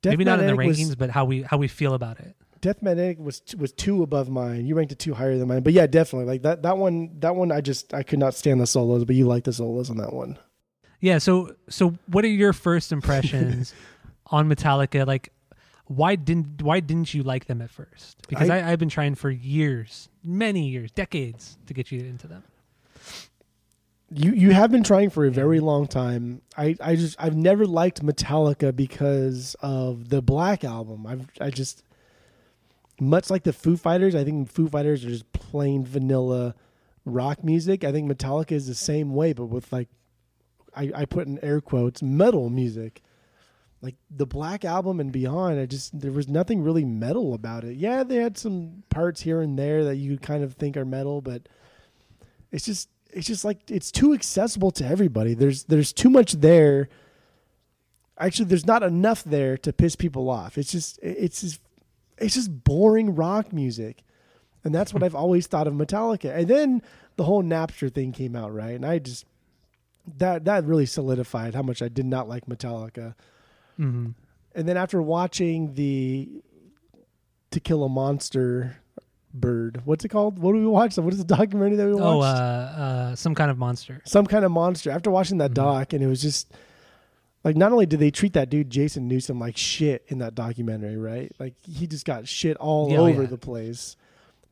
Death 0.00 0.12
Maybe 0.12 0.24
not 0.24 0.40
in 0.40 0.46
the 0.46 0.54
rankings, 0.54 0.86
was, 0.86 0.94
but 0.96 1.10
how 1.10 1.26
we 1.26 1.42
how 1.42 1.58
we 1.58 1.68
feel 1.68 1.92
about 1.92 2.20
it. 2.20 2.34
Death 2.62 2.80
Magnetic 2.80 3.18
was 3.18 3.42
was 3.58 3.70
two 3.70 4.02
above 4.02 4.30
mine. 4.30 4.64
You 4.64 4.76
ranked 4.76 4.92
it 4.92 4.98
two 4.98 5.12
higher 5.12 5.36
than 5.36 5.46
mine, 5.46 5.62
but 5.62 5.74
yeah, 5.74 5.86
definitely 5.86 6.24
like 6.26 6.40
that 6.40 6.62
that 6.62 6.78
one 6.78 7.10
that 7.20 7.36
one 7.36 7.52
I 7.52 7.60
just 7.60 7.92
I 7.92 8.02
could 8.02 8.18
not 8.18 8.32
stand 8.32 8.62
the 8.62 8.66
solos, 8.66 9.04
but 9.04 9.14
you 9.14 9.26
like 9.26 9.44
the 9.44 9.52
solos 9.52 9.90
on 9.90 9.98
that 9.98 10.14
one. 10.14 10.38
Yeah. 11.00 11.18
So 11.18 11.54
so 11.68 11.92
what 12.06 12.24
are 12.24 12.28
your 12.28 12.54
first 12.54 12.90
impressions 12.90 13.74
on 14.28 14.48
Metallica? 14.48 15.06
Like, 15.06 15.34
why 15.84 16.16
didn't 16.16 16.62
why 16.62 16.80
didn't 16.80 17.12
you 17.12 17.22
like 17.22 17.44
them 17.44 17.60
at 17.60 17.68
first? 17.68 18.26
Because 18.26 18.48
I- 18.48 18.60
I, 18.60 18.72
I've 18.72 18.78
been 18.78 18.88
trying 18.88 19.16
for 19.16 19.28
years, 19.28 20.08
many 20.24 20.66
years, 20.66 20.90
decades 20.92 21.58
to 21.66 21.74
get 21.74 21.92
you 21.92 22.00
into 22.00 22.26
them. 22.26 22.42
You 24.10 24.32
you 24.32 24.50
have 24.52 24.70
been 24.70 24.84
trying 24.84 25.10
for 25.10 25.24
a 25.24 25.30
very 25.30 25.60
long 25.60 25.86
time. 25.86 26.42
I, 26.56 26.76
I 26.80 26.94
just 26.94 27.16
I've 27.18 27.36
never 27.36 27.66
liked 27.66 28.04
Metallica 28.04 28.74
because 28.74 29.56
of 29.60 30.10
the 30.10 30.22
Black 30.22 30.62
album. 30.62 31.06
I've 31.06 31.28
I 31.40 31.50
just 31.50 31.82
much 33.00 33.30
like 33.30 33.42
the 33.42 33.52
Foo 33.52 33.76
Fighters, 33.76 34.14
I 34.14 34.24
think 34.24 34.50
Foo 34.50 34.68
Fighters 34.68 35.04
are 35.04 35.08
just 35.08 35.32
plain 35.32 35.84
vanilla 35.84 36.54
rock 37.04 37.42
music. 37.42 37.84
I 37.84 37.92
think 37.92 38.10
Metallica 38.10 38.52
is 38.52 38.66
the 38.66 38.74
same 38.74 39.14
way, 39.14 39.32
but 39.32 39.46
with 39.46 39.72
like 39.72 39.88
I, 40.76 40.90
I 40.94 41.04
put 41.04 41.26
in 41.26 41.42
air 41.42 41.60
quotes 41.60 42.02
metal 42.02 42.50
music. 42.50 43.02
Like 43.80 43.96
the 44.10 44.26
Black 44.26 44.64
album 44.64 44.98
and 44.98 45.12
beyond, 45.12 45.60
I 45.60 45.66
just 45.66 45.98
there 45.98 46.12
was 46.12 46.28
nothing 46.28 46.62
really 46.62 46.84
metal 46.84 47.34
about 47.34 47.64
it. 47.64 47.76
Yeah, 47.76 48.02
they 48.02 48.16
had 48.16 48.38
some 48.38 48.82
parts 48.88 49.20
here 49.20 49.42
and 49.42 49.58
there 49.58 49.84
that 49.84 49.96
you 49.96 50.18
kind 50.18 50.42
of 50.42 50.54
think 50.54 50.76
are 50.76 50.86
metal, 50.86 51.20
but 51.20 51.48
it's 52.50 52.64
just 52.64 52.88
it's 53.14 53.26
just 53.26 53.44
like 53.44 53.70
it's 53.70 53.90
too 53.90 54.12
accessible 54.12 54.70
to 54.72 54.84
everybody. 54.84 55.34
There's 55.34 55.64
there's 55.64 55.92
too 55.92 56.10
much 56.10 56.32
there. 56.32 56.88
Actually, 58.18 58.46
there's 58.46 58.66
not 58.66 58.82
enough 58.82 59.24
there 59.24 59.56
to 59.58 59.72
piss 59.72 59.96
people 59.96 60.28
off. 60.28 60.58
It's 60.58 60.72
just 60.72 60.98
it's 61.02 61.40
just 61.40 61.60
it's 62.18 62.34
just 62.34 62.64
boring 62.64 63.14
rock 63.14 63.52
music. 63.52 64.02
And 64.64 64.74
that's 64.74 64.92
what 64.92 65.02
I've 65.04 65.14
always 65.14 65.46
thought 65.46 65.66
of 65.66 65.74
Metallica. 65.74 66.34
And 66.34 66.48
then 66.48 66.82
the 67.16 67.24
whole 67.24 67.42
Napster 67.42 67.92
thing 67.92 68.12
came 68.12 68.34
out, 68.34 68.52
right? 68.52 68.74
And 68.74 68.84
I 68.84 68.98
just 68.98 69.24
that 70.18 70.44
that 70.44 70.64
really 70.64 70.86
solidified 70.86 71.54
how 71.54 71.62
much 71.62 71.82
I 71.82 71.88
did 71.88 72.06
not 72.06 72.28
like 72.28 72.46
Metallica. 72.46 73.14
Mm-hmm. 73.78 74.10
And 74.56 74.68
then 74.68 74.76
after 74.76 75.00
watching 75.00 75.74
the 75.74 76.42
To 77.52 77.60
Kill 77.60 77.84
a 77.84 77.88
Monster 77.88 78.76
bird, 79.34 79.82
what's 79.84 80.04
it 80.04 80.08
called? 80.08 80.38
What 80.38 80.52
do 80.52 80.60
we 80.60 80.66
watch? 80.66 80.96
What 80.96 81.12
is 81.12 81.18
the 81.18 81.24
documentary 81.24 81.76
that 81.76 81.86
we 81.86 81.94
watched? 81.94 82.04
Oh, 82.04 82.20
uh, 82.22 82.24
uh, 82.24 83.16
some 83.16 83.34
kind 83.34 83.50
of 83.50 83.58
monster. 83.58 84.00
some 84.04 84.26
kind 84.26 84.44
of 84.44 84.52
monster. 84.52 84.90
After 84.90 85.10
watching 85.10 85.38
that 85.38 85.50
Mhm. 85.50 85.54
doc, 85.54 85.92
and 85.92 86.02
it 86.02 86.06
was 86.06 86.22
just 86.22 86.52
like 87.42 87.56
not 87.56 87.72
only 87.72 87.84
did 87.86 88.00
they 88.00 88.10
treat 88.10 88.32
that 88.34 88.48
dude 88.48 88.70
Jason 88.70 89.08
Newsted 89.10 89.38
like 89.38 89.56
shit 89.56 90.04
in 90.08 90.18
that 90.18 90.34
documentary, 90.34 90.96
right? 90.96 91.30
Like 91.38 91.54
he 91.66 91.86
just 91.86 92.06
got 92.06 92.26
shit 92.28 92.56
all 92.58 92.90
Yeah, 92.90 92.98
oh, 92.98 93.06
over 93.08 93.22
yeah. 93.22 93.28
the 93.28 93.36
place. 93.38 93.96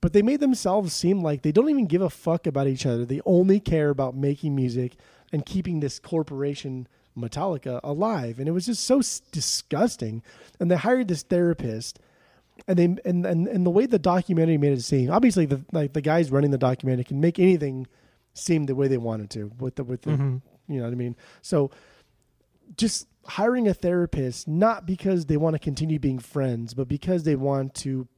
But 0.03 0.13
they 0.13 0.21
made 0.23 0.41
themselves 0.41 0.93
seem 0.93 1.23
like 1.23 1.43
they 1.43 1.53
don't 1.53 1.71
even 1.71 1.87
give 1.87 2.03
a 2.03 2.11
fuck 2.11 2.47
about 2.47 2.67
each 2.67 2.85
other. 2.85 3.05
They 3.05 3.21
only 3.25 3.61
care 3.61 3.89
about 3.91 4.17
making 4.17 4.55
music 4.57 4.97
and 5.33 5.47
keeping 5.47 5.79
this 5.81 5.99
corporation 6.01 6.89
Metallica 7.17 7.79
alive. 7.85 8.39
And 8.41 8.49
it 8.49 8.51
was 8.53 8.67
just 8.67 8.85
so 8.85 8.99
s- 8.99 9.23
disgusting. 9.31 10.23
And 10.59 10.71
they 10.71 10.77
hired 10.77 11.07
this 11.09 11.23
therapist 11.23 12.01
and 12.69 12.79
they 12.79 12.85
and, 12.85 13.27
and 13.27 13.49
and 13.49 13.67
the 13.67 13.71
way 13.71 13.87
the 13.87 13.99
documentary 13.99 14.59
made 14.59 14.73
it 14.73 14.83
seem 14.83 15.11
obviously 15.11 15.47
the 15.47 15.65
like 15.73 15.93
the 15.93 16.01
guys 16.01 16.31
running 16.31 16.51
the 16.51 16.59
documentary 16.59 17.05
can 17.05 17.21
make 17.21 17.39
anything 17.39 17.87
seem 18.35 18.65
the 18.65 18.75
way 18.75 18.89
they 18.89 18.99
wanted 18.99 19.31
to 19.31 19.51
with 19.59 19.77
the 19.77 19.85
with 19.85 20.03
the 20.03 20.17
hmm 20.17 20.37
you 20.69 20.79
know 20.79 20.85
what 20.85 20.93
I 20.93 20.97
mean? 20.97 21.17
So 21.43 21.71
just 22.77 23.07
hiring 23.27 23.69
a 23.69 23.75
therapist, 23.75 24.49
not 24.49 24.87
because 24.87 25.27
they 25.27 25.37
want 25.37 25.55
to 25.55 25.59
continue 25.59 25.99
being 25.99 26.19
friends, 26.19 26.75
but 26.75 26.89
because 26.89 27.25
they 27.25 27.37
want 27.37 27.75
to 27.77 28.09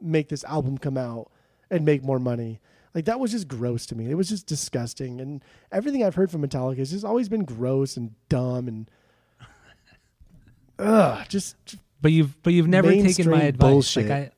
make 0.00 0.28
this 0.28 0.44
album 0.44 0.78
come 0.78 0.96
out 0.96 1.30
and 1.70 1.84
make 1.84 2.02
more 2.02 2.18
money. 2.18 2.60
Like 2.94 3.04
that 3.04 3.20
was 3.20 3.30
just 3.30 3.46
gross 3.46 3.86
to 3.86 3.94
me. 3.94 4.10
It 4.10 4.14
was 4.14 4.28
just 4.28 4.46
disgusting. 4.46 5.20
And 5.20 5.44
everything 5.70 6.02
I've 6.02 6.16
heard 6.16 6.30
from 6.30 6.42
Metallica 6.42 6.78
has 6.78 6.90
just 6.90 7.04
always 7.04 7.28
been 7.28 7.44
gross 7.44 7.96
and 7.96 8.14
dumb 8.28 8.66
and 8.66 8.90
ugh, 10.78 11.26
just 11.28 11.56
But 12.02 12.12
you've 12.12 12.42
but 12.42 12.52
you've 12.52 12.68
never 12.68 12.90
taken 12.90 13.30
my 13.30 13.42
advice. 13.42 13.70
bullshit. 13.70 14.08
Like 14.08 14.12
I, 14.18 14.30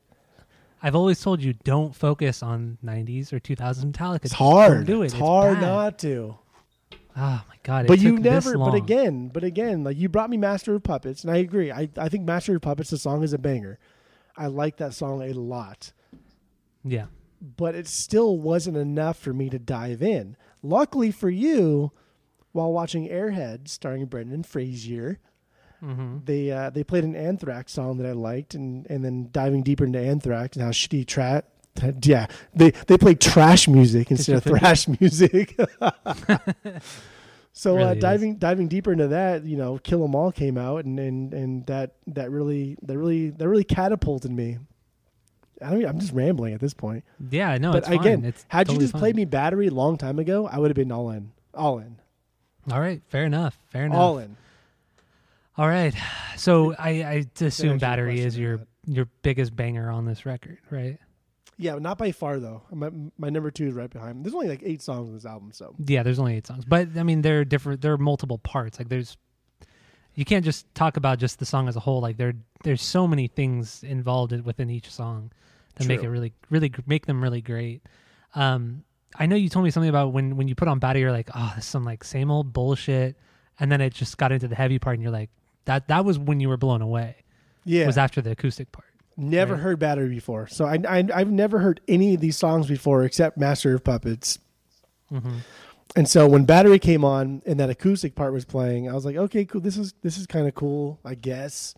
I've 0.81 0.95
always 0.95 1.21
told 1.21 1.41
you 1.41 1.53
don't 1.63 1.95
focus 1.95 2.43
on 2.43 2.77
'90s 2.83 3.31
or 3.31 3.39
2000s 3.39 3.85
Metallica. 3.91 4.25
it's 4.25 4.33
hard. 4.33 4.85
Do 4.85 5.01
it. 5.01 5.05
It's 5.05 5.13
hard 5.13 5.55
bad. 5.55 5.61
not 5.61 5.99
to. 5.99 6.37
Oh 7.15 7.43
my 7.47 7.55
god! 7.63 7.87
But 7.87 7.99
you 7.99 8.17
never 8.17 8.57
but 8.57 8.73
again 8.73 9.29
but 9.29 9.43
again 9.43 9.83
like 9.83 9.97
you 9.97 10.09
brought 10.09 10.29
me 10.31 10.37
master 10.37 10.73
of 10.75 10.81
puppets 10.83 11.23
and 11.23 11.31
i 11.31 11.37
agree 11.37 11.71
i, 11.71 11.87
I 11.95 12.09
think 12.09 12.25
master 12.25 12.55
of 12.55 12.61
puppets 12.63 12.89
the 12.89 12.97
song 12.97 13.21
is 13.23 13.33
a 13.33 13.37
banger 13.37 13.77
i 14.35 14.47
like 14.47 14.77
that 14.77 14.95
song 14.95 15.21
a 15.21 15.31
lot 15.31 15.93
Yeah. 16.83 17.05
but 17.39 17.75
it 17.75 17.87
still 17.87 18.39
wasn't 18.39 18.77
enough 18.77 19.17
for 19.19 19.31
me 19.31 19.49
to 19.51 19.59
dive 19.59 20.01
in 20.01 20.35
luckily 20.63 21.11
for 21.11 21.29
you 21.29 21.91
while 22.51 22.73
watching 22.73 23.07
airhead 23.07 23.67
starring 23.67 24.07
brendan 24.07 24.41
fraser 24.41 25.19
Mm-hmm. 25.83 26.17
they 26.23 26.49
uh, 26.51 26.69
they 26.69 26.83
played 26.83 27.03
an 27.03 27.13
anthrax 27.15 27.73
song 27.73 27.97
that 27.97 28.07
i 28.07 28.13
liked 28.13 28.53
and 28.55 28.87
and 28.89 29.03
then 29.03 29.27
diving 29.31 29.63
deeper 29.63 29.83
into 29.83 29.99
anthrax 29.99 30.55
and 30.55 30.63
how 30.63 30.71
shitty 30.71 31.05
tra- 31.05 31.43
yeah 32.03 32.27
they 32.55 32.71
they 32.87 32.97
played 32.97 33.19
trash 33.19 33.67
music 33.67 34.09
instead 34.09 34.37
of 34.37 34.43
thrash 34.51 34.87
music 34.87 35.57
so 37.51 37.73
uh, 37.73 37.77
Really 37.77 37.97
is. 37.97 38.01
diving 38.01 38.35
diving 38.37 38.67
deeper 38.67 38.91
into 38.91 39.07
that 39.09 39.43
you 39.43 39.57
know 39.57 39.77
kill 39.79 40.03
'em 40.03 40.15
all 40.15 40.31
came 40.31 40.57
out 40.57 40.85
and 40.85 40.99
and 40.99 41.33
and 41.33 41.65
that 41.67 41.95
that 42.07 42.31
really 42.31 42.77
that 42.83 42.97
really 42.97 43.29
that 43.31 43.47
really 43.47 43.63
catapulted 43.63 44.31
me 44.31 44.59
I 45.61 45.69
don't, 45.69 45.85
I'm 45.85 45.99
just 45.99 46.11
rambling 46.11 46.53
at 46.53 46.59
this 46.59 46.73
point. 46.73 47.05
Yeah. 47.31 47.57
No. 47.57 47.71
but 47.71 47.77
it's 47.77 47.87
fine. 47.87 47.99
again, 47.99 48.25
it's 48.25 48.43
had 48.49 48.67
totally 48.67 48.83
you 48.85 48.91
just 48.91 48.99
played 48.99 49.15
me 49.15 49.23
battery 49.23 49.67
a 49.67 49.71
long 49.71 49.95
time 49.97 50.19
ago, 50.19 50.45
I 50.45 50.57
would 50.59 50.69
have 50.69 50.75
been 50.75 50.91
all 50.91 51.09
in. 51.11 51.31
All 51.53 51.79
in. 51.79 51.99
All 52.69 52.81
right. 52.81 53.01
Fair 53.07 53.23
enough. 53.23 53.57
Fair 53.69 53.85
enough. 53.85 53.97
All 53.97 54.17
in. 54.17 54.35
All 55.57 55.67
right. 55.67 55.93
So 56.35 56.73
I, 56.77 56.89
I 57.03 57.25
assume 57.41 57.77
battery 57.77 58.21
is 58.21 58.37
your 58.37 58.61
your 58.85 59.07
biggest 59.21 59.55
banger 59.55 59.89
on 59.89 60.05
this 60.05 60.25
record, 60.25 60.57
right? 60.69 60.97
Yeah, 61.57 61.75
not 61.75 61.97
by 61.97 62.11
far 62.11 62.39
though. 62.39 62.63
My, 62.71 62.89
my 63.17 63.29
number 63.29 63.51
two 63.51 63.67
is 63.67 63.73
right 63.73 63.89
behind. 63.89 64.25
There's 64.25 64.33
only 64.33 64.49
like 64.49 64.61
eight 64.63 64.81
songs 64.81 65.07
on 65.07 65.13
this 65.13 65.25
album, 65.25 65.51
so 65.53 65.75
Yeah, 65.77 66.03
there's 66.03 66.19
only 66.19 66.35
eight 66.35 66.47
songs, 66.47 66.65
but 66.65 66.89
I 66.97 67.03
mean, 67.03 67.21
there 67.21 67.39
are 67.39 67.45
different. 67.45 67.81
There 67.81 67.93
are 67.93 67.97
multiple 67.97 68.39
parts. 68.39 68.79
Like 68.79 68.89
there's, 68.89 69.17
you 70.15 70.25
can't 70.25 70.43
just 70.43 70.73
talk 70.73 70.97
about 70.97 71.19
just 71.19 71.39
the 71.39 71.45
song 71.45 71.67
as 71.67 71.75
a 71.75 71.79
whole. 71.79 72.01
Like 72.01 72.17
there, 72.17 72.33
there's 72.63 72.81
so 72.81 73.07
many 73.07 73.27
things 73.27 73.83
involved 73.83 74.31
within 74.43 74.69
each 74.71 74.89
song 74.89 75.31
that 75.75 75.87
make 75.87 76.01
it 76.03 76.09
really, 76.09 76.33
really 76.49 76.71
make 76.87 77.05
them 77.05 77.21
really 77.21 77.41
great. 77.41 77.83
Um, 78.33 78.83
I 79.15 79.27
know 79.27 79.35
you 79.35 79.47
told 79.49 79.63
me 79.63 79.69
something 79.71 79.89
about 79.89 80.11
when 80.11 80.35
when 80.35 80.47
you 80.47 80.55
put 80.55 80.67
on 80.67 80.79
battery, 80.79 81.01
you're 81.01 81.11
like, 81.11 81.29
oh, 81.35 81.53
this 81.55 81.65
is 81.65 81.69
some 81.69 81.85
like 81.85 82.03
same 82.03 82.31
old 82.31 82.51
bullshit, 82.51 83.15
and 83.59 83.71
then 83.71 83.79
it 83.79 83.93
just 83.93 84.17
got 84.17 84.31
into 84.31 84.47
the 84.47 84.55
heavy 84.55 84.79
part, 84.79 84.95
and 84.95 85.03
you're 85.03 85.11
like, 85.11 85.29
that 85.65 85.87
that 85.87 86.05
was 86.05 86.17
when 86.19 86.39
you 86.39 86.49
were 86.49 86.57
blown 86.57 86.81
away. 86.81 87.15
yeah. 87.65 87.85
Was 87.85 87.97
after 87.97 88.21
the 88.21 88.31
acoustic 88.31 88.71
part. 88.71 88.87
never 89.17 89.53
right? 89.53 89.61
heard 89.63 89.79
battery 89.79 90.09
before, 90.09 90.47
so 90.47 90.65
I, 90.65 90.77
I 90.87 91.07
I've 91.13 91.31
never 91.31 91.59
heard 91.59 91.81
any 91.87 92.13
of 92.15 92.21
these 92.21 92.37
songs 92.37 92.67
before 92.67 93.03
except 93.03 93.37
Master 93.37 93.73
of 93.75 93.83
Puppets. 93.83 94.39
hmm 95.09 95.37
And 95.95 96.07
so 96.09 96.27
when 96.27 96.45
battery 96.45 96.79
came 96.79 97.05
on 97.05 97.41
and 97.45 97.59
that 97.59 97.69
acoustic 97.69 98.15
part 98.15 98.33
was 98.33 98.45
playing, 98.45 98.89
I 98.89 98.93
was 98.93 99.05
like, 99.05 99.15
okay, 99.15 99.45
cool. 99.45 99.61
This 99.61 99.77
is 99.77 99.93
this 100.01 100.17
is 100.17 100.25
kind 100.27 100.47
of 100.47 100.55
cool, 100.55 100.99
I 101.05 101.15
guess. 101.15 101.75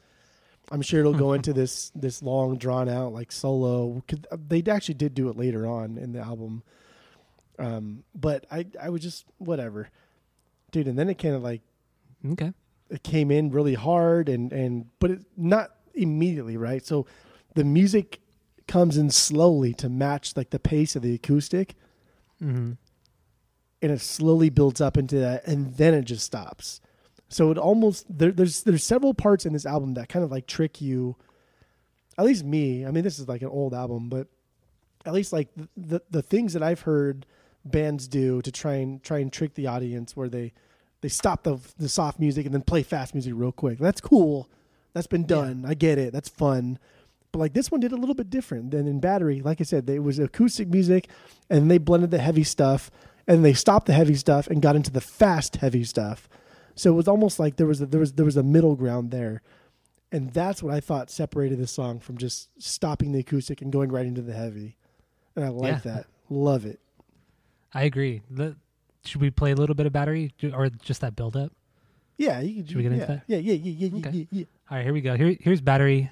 I'm 0.71 0.81
sure 0.81 1.01
it'll 1.01 1.13
go 1.13 1.33
into 1.37 1.53
this 1.53 1.91
this 1.93 2.23
long 2.23 2.57
drawn 2.57 2.87
out 2.89 3.11
like 3.13 3.31
solo. 3.31 4.01
'Cause 4.07 4.19
They 4.47 4.63
actually 4.71 4.95
did 4.95 5.13
do 5.13 5.29
it 5.29 5.35
later 5.37 5.67
on 5.67 5.97
in 5.97 6.13
the 6.13 6.19
album, 6.19 6.63
um, 7.59 8.03
but 8.15 8.45
I 8.51 8.65
I 8.81 8.89
was 8.89 9.01
just 9.01 9.25
whatever, 9.37 9.89
dude. 10.71 10.87
And 10.87 10.97
then 10.97 11.09
it 11.09 11.15
kind 11.19 11.35
of 11.35 11.43
like 11.43 11.61
Okay. 12.31 12.53
It 12.89 13.03
came 13.03 13.31
in 13.31 13.51
really 13.51 13.73
hard 13.73 14.29
and 14.29 14.51
and 14.51 14.87
but 14.99 15.11
it 15.11 15.19
not 15.37 15.71
immediately 15.93 16.57
right. 16.57 16.85
So 16.85 17.05
the 17.55 17.63
music 17.63 18.19
comes 18.67 18.97
in 18.97 19.09
slowly 19.09 19.73
to 19.75 19.89
match 19.89 20.35
like 20.35 20.49
the 20.49 20.59
pace 20.59 20.95
of 20.95 21.01
the 21.01 21.13
acoustic. 21.15 21.75
Hmm 22.39 22.73
and 23.81 23.91
it 23.91 24.01
slowly 24.01 24.49
builds 24.49 24.81
up 24.81 24.97
into 24.97 25.17
that 25.17 25.45
and 25.45 25.75
then 25.75 25.93
it 25.93 26.05
just 26.05 26.25
stops. 26.25 26.81
So 27.29 27.51
it 27.51 27.57
almost 27.57 28.05
there, 28.09 28.31
there's 28.31 28.63
there's 28.63 28.83
several 28.83 29.13
parts 29.13 29.45
in 29.45 29.53
this 29.53 29.65
album 29.65 29.93
that 29.93 30.09
kind 30.09 30.25
of 30.25 30.31
like 30.31 30.47
trick 30.47 30.81
you. 30.81 31.15
At 32.17 32.25
least 32.25 32.43
me. 32.43 32.85
I 32.85 32.91
mean 32.91 33.03
this 33.03 33.19
is 33.19 33.27
like 33.27 33.41
an 33.43 33.49
old 33.49 33.73
album 33.73 34.09
but 34.09 34.27
at 35.05 35.13
least 35.13 35.31
like 35.31 35.49
the 35.55 35.69
the, 35.77 36.01
the 36.09 36.21
things 36.21 36.53
that 36.53 36.63
i've 36.63 36.81
heard 36.81 37.25
bands 37.63 38.07
do 38.07 38.41
to 38.41 38.51
try 38.51 38.75
and 38.75 39.03
try 39.03 39.19
and 39.19 39.31
trick 39.31 39.53
the 39.53 39.67
audience 39.67 40.15
where 40.15 40.29
they 40.29 40.51
they 41.05 41.09
stop 41.09 41.43
the 41.43 41.59
the 41.77 41.87
soft 41.87 42.19
music 42.19 42.45
and 42.47 42.53
then 42.55 42.63
play 42.63 42.81
fast 42.81 43.13
music 43.13 43.33
real 43.35 43.51
quick. 43.51 43.77
That's 43.77 44.01
cool. 44.01 44.49
That's 44.93 45.05
been 45.05 45.25
done. 45.27 45.63
I 45.67 45.75
get 45.75 45.99
it. 45.99 46.11
That's 46.13 46.29
fun. 46.29 46.79
But 47.31 47.37
like 47.37 47.53
this 47.53 47.69
one 47.69 47.79
did 47.79 47.91
a 47.91 47.95
little 47.95 48.15
bit 48.15 48.31
different 48.31 48.71
than 48.71 48.87
in 48.87 48.99
battery. 48.99 49.39
Like 49.41 49.61
i 49.61 49.63
said 49.65 49.87
it 49.87 49.99
was 49.99 50.17
acoustic 50.17 50.67
music 50.69 51.07
and 51.47 51.69
they 51.69 51.77
blended 51.77 52.09
the 52.09 52.17
heavy 52.17 52.43
stuff 52.43 52.89
and 53.27 53.45
they 53.45 53.53
stopped 53.53 53.85
the 53.85 53.93
heavy 53.93 54.15
stuff 54.15 54.47
and 54.47 54.63
got 54.63 54.75
into 54.75 54.89
the 54.89 54.99
fast 55.01 55.57
heavy 55.57 55.83
stuff. 55.83 56.27
So 56.73 56.89
it 56.91 56.95
was 56.95 57.07
almost 57.07 57.39
like 57.39 57.57
there 57.57 57.67
was 57.67 57.81
a, 57.81 57.85
there 57.85 57.99
was 57.99 58.13
there 58.13 58.25
was 58.25 58.37
a 58.37 58.41
middle 58.43 58.75
ground 58.75 59.11
there. 59.11 59.43
And 60.11 60.31
that's 60.33 60.63
what 60.63 60.73
i 60.73 60.79
thought 60.79 61.11
separated 61.11 61.59
the 61.59 61.67
song 61.67 61.99
from 61.99 62.17
just 62.17 62.49
stopping 62.57 63.11
the 63.11 63.19
acoustic 63.19 63.61
and 63.61 63.71
going 63.71 63.91
right 63.91 64.07
into 64.07 64.23
the 64.23 64.33
heavy. 64.33 64.75
And 65.35 65.45
i 65.45 65.49
like 65.49 65.83
Yeah. 65.85 65.91
that. 65.93 66.05
Love 66.31 66.65
it. 66.65 66.79
I 67.73 67.83
agree. 67.83 68.21
The, 68.31 68.55
should 69.07 69.21
we 69.21 69.29
play 69.29 69.51
a 69.51 69.55
little 69.55 69.75
bit 69.75 69.85
of 69.85 69.93
battery 69.93 70.31
or 70.53 70.69
just 70.69 71.01
that 71.01 71.15
build 71.15 71.35
up? 71.37 71.51
yeah 72.17 72.39
you 72.39 72.55
can, 72.55 72.67
Should 72.67 72.77
we 72.77 72.83
get 72.83 72.91
yeah, 72.93 72.97
into 73.01 73.07
that? 73.07 73.23
yeah 73.27 73.37
yeah 73.37 73.53
yeah 73.53 73.71
yeah, 73.71 73.87
yeah, 73.93 74.07
Okay. 74.07 74.17
yeah, 74.17 74.25
yeah. 74.31 74.45
All 74.71 74.77
right, 74.77 74.83
here 74.85 74.93
we 74.93 75.01
go. 75.01 75.15
Here, 75.17 75.35
here's 75.41 75.61
battery. 75.61 76.09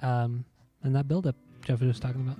um, 0.00 0.44
and 0.82 0.96
that 0.96 1.06
buildup 1.06 1.36
Jeff 1.64 1.80
was 1.80 1.90
just 1.90 2.02
talking 2.02 2.22
about. 2.22 2.38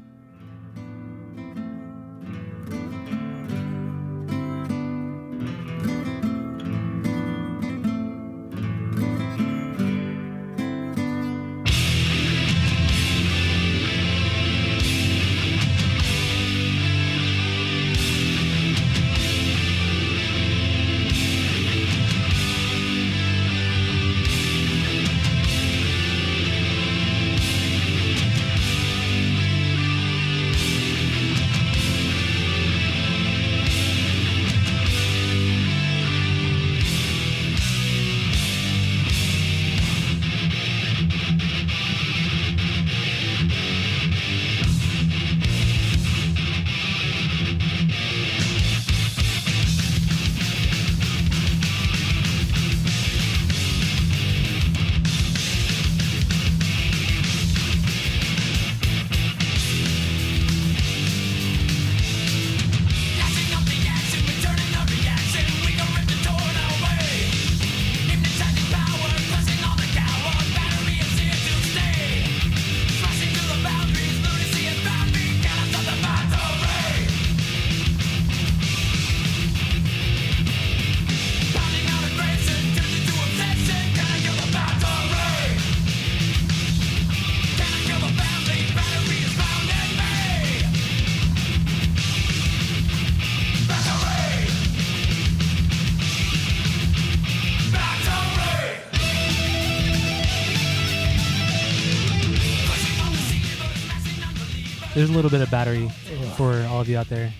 A 105.12 105.16
little 105.16 105.30
bit 105.30 105.40
of 105.40 105.50
battery 105.50 105.88
for 106.36 106.54
all 106.70 106.80
of 106.80 106.88
you 106.88 106.96
out 106.96 107.08
there. 107.08 107.32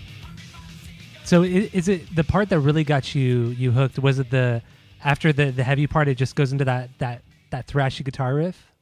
So 1.24 1.42
is 1.42 1.88
it 1.88 2.14
the 2.14 2.24
part 2.24 2.48
that 2.50 2.60
really 2.60 2.84
got 2.84 3.14
you 3.14 3.48
you 3.48 3.70
hooked? 3.70 3.98
Was 3.98 4.18
it 4.18 4.30
the 4.30 4.62
after 5.02 5.32
the 5.32 5.50
the 5.50 5.64
heavy 5.64 5.86
part? 5.86 6.08
It 6.08 6.16
just 6.16 6.36
goes 6.36 6.52
into 6.52 6.64
that 6.66 6.90
that 6.98 7.22
that 7.50 7.66
thrashy 7.66 8.04
guitar 8.04 8.34
riff. 8.34 8.72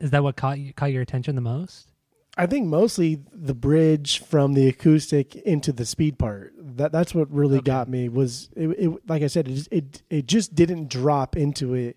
Is 0.00 0.10
that 0.10 0.22
what 0.22 0.36
caught 0.36 0.58
you, 0.58 0.72
caught 0.72 0.92
your 0.92 1.02
attention 1.02 1.34
the 1.36 1.40
most? 1.40 1.88
I 2.36 2.46
think 2.46 2.66
mostly 2.66 3.22
the 3.32 3.54
bridge 3.54 4.18
from 4.18 4.52
the 4.52 4.68
acoustic 4.68 5.36
into 5.36 5.72
the 5.72 5.86
speed 5.86 6.18
part. 6.18 6.52
That 6.58 6.92
that's 6.92 7.14
what 7.14 7.30
really 7.30 7.60
got 7.60 7.88
me. 7.88 8.08
Was 8.08 8.50
it, 8.56 8.68
it, 8.68 9.08
Like 9.08 9.22
I 9.22 9.28
said, 9.28 9.48
it 9.48 9.54
just, 9.54 9.72
it 9.72 10.02
it 10.10 10.26
just 10.26 10.54
didn't 10.54 10.88
drop 10.88 11.36
into 11.36 11.74
it 11.74 11.96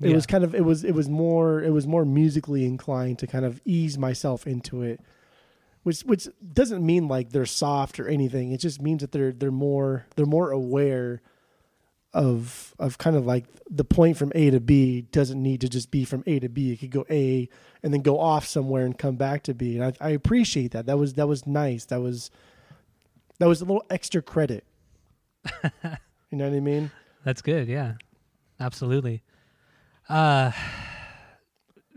it 0.00 0.08
yeah. 0.08 0.14
was 0.14 0.26
kind 0.26 0.44
of 0.44 0.54
it 0.54 0.64
was 0.64 0.84
it 0.84 0.94
was 0.94 1.08
more 1.08 1.62
it 1.62 1.70
was 1.70 1.86
more 1.86 2.04
musically 2.04 2.64
inclined 2.64 3.18
to 3.18 3.26
kind 3.26 3.44
of 3.44 3.60
ease 3.64 3.98
myself 3.98 4.46
into 4.46 4.82
it 4.82 5.00
which 5.82 6.00
which 6.02 6.28
doesn't 6.52 6.84
mean 6.84 7.08
like 7.08 7.30
they're 7.30 7.46
soft 7.46 8.00
or 8.00 8.08
anything 8.08 8.52
it 8.52 8.58
just 8.58 8.80
means 8.80 9.00
that 9.00 9.12
they're 9.12 9.32
they're 9.32 9.50
more 9.50 10.06
they're 10.16 10.26
more 10.26 10.50
aware 10.50 11.20
of 12.12 12.74
of 12.78 12.98
kind 12.98 13.16
of 13.16 13.26
like 13.26 13.44
the 13.70 13.84
point 13.84 14.16
from 14.16 14.32
A 14.34 14.50
to 14.50 14.60
B 14.60 15.02
doesn't 15.12 15.40
need 15.40 15.60
to 15.60 15.68
just 15.68 15.90
be 15.90 16.04
from 16.04 16.24
A 16.26 16.40
to 16.40 16.48
B. 16.48 16.72
It 16.72 16.80
could 16.80 16.90
go 16.90 17.06
A 17.08 17.48
and 17.82 17.94
then 17.94 18.02
go 18.02 18.18
off 18.18 18.46
somewhere 18.46 18.84
and 18.84 18.98
come 18.98 19.16
back 19.16 19.44
to 19.44 19.54
B. 19.54 19.76
And 19.76 19.84
I, 19.84 20.08
I 20.08 20.10
appreciate 20.10 20.72
that. 20.72 20.86
That 20.86 20.98
was 20.98 21.14
that 21.14 21.28
was 21.28 21.46
nice. 21.46 21.84
That 21.86 22.00
was 22.00 22.30
that 23.38 23.46
was 23.46 23.60
a 23.60 23.64
little 23.64 23.84
extra 23.90 24.22
credit. 24.22 24.64
you 25.62 26.38
know 26.38 26.48
what 26.48 26.56
I 26.56 26.60
mean? 26.60 26.90
That's 27.24 27.42
good. 27.42 27.68
Yeah, 27.68 27.94
absolutely. 28.58 29.22
Uh, 30.10 30.50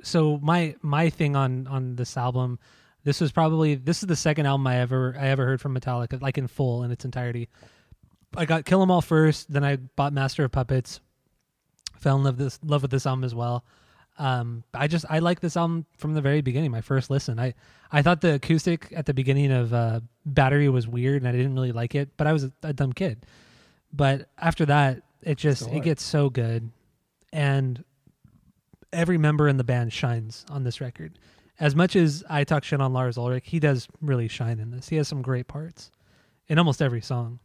so 0.03 0.37
my 0.41 0.75
my 0.83 1.09
thing 1.09 1.35
on 1.35 1.65
on 1.67 1.95
this 1.95 2.15
album, 2.15 2.59
this 3.03 3.19
was 3.19 3.31
probably 3.31 3.73
this 3.75 4.03
is 4.03 4.07
the 4.07 4.15
second 4.15 4.45
album 4.45 4.67
I 4.67 4.77
ever 4.77 5.15
I 5.19 5.29
ever 5.29 5.45
heard 5.45 5.59
from 5.59 5.75
Metallica, 5.75 6.21
like 6.21 6.37
in 6.37 6.47
full 6.47 6.83
in 6.83 6.91
its 6.91 7.05
entirety. 7.05 7.49
I 8.35 8.45
got 8.45 8.65
Kill 8.65 8.81
'Em 8.81 8.91
All 8.91 9.01
first, 9.01 9.51
then 9.51 9.63
I 9.63 9.77
bought 9.77 10.13
Master 10.13 10.43
of 10.43 10.51
Puppets. 10.51 10.99
Fell 11.97 12.17
in 12.17 12.23
love 12.23 12.37
this 12.37 12.59
love 12.63 12.83
with 12.83 12.91
this 12.91 13.07
album 13.07 13.23
as 13.23 13.33
well. 13.33 13.65
Um, 14.19 14.63
I 14.75 14.85
just 14.87 15.05
I 15.09 15.17
like 15.19 15.39
this 15.39 15.57
album 15.57 15.87
from 15.97 16.13
the 16.13 16.21
very 16.21 16.41
beginning. 16.41 16.69
My 16.69 16.81
first 16.81 17.09
listen, 17.09 17.39
I 17.39 17.55
I 17.91 18.03
thought 18.03 18.21
the 18.21 18.35
acoustic 18.35 18.93
at 18.95 19.07
the 19.07 19.13
beginning 19.13 19.51
of 19.51 19.73
uh, 19.73 20.01
Battery 20.23 20.69
was 20.69 20.87
weird, 20.87 21.23
and 21.23 21.27
I 21.27 21.31
didn't 21.31 21.55
really 21.55 21.71
like 21.71 21.95
it. 21.95 22.09
But 22.15 22.27
I 22.27 22.33
was 22.33 22.43
a, 22.43 22.51
a 22.61 22.73
dumb 22.73 22.93
kid. 22.93 23.25
But 23.91 24.29
after 24.37 24.67
that, 24.67 25.01
it 25.23 25.39
just 25.39 25.67
it 25.69 25.81
gets 25.81 26.03
so 26.03 26.29
good, 26.29 26.69
and 27.31 27.83
every 28.93 29.17
member 29.17 29.47
in 29.47 29.57
the 29.57 29.63
band 29.63 29.93
shines 29.93 30.45
on 30.49 30.63
this 30.63 30.81
record. 30.81 31.17
As 31.59 31.75
much 31.75 31.95
as 31.95 32.23
I 32.29 32.43
talk 32.43 32.63
shit 32.63 32.81
on 32.81 32.93
Lars 32.93 33.17
Ulrich, 33.17 33.43
he 33.47 33.59
does 33.59 33.87
really 34.01 34.27
shine 34.27 34.59
in 34.59 34.71
this. 34.71 34.89
He 34.89 34.95
has 34.97 35.07
some 35.07 35.21
great 35.21 35.47
parts 35.47 35.91
in 36.47 36.57
almost 36.57 36.81
every 36.81 37.01
song. 37.01 37.39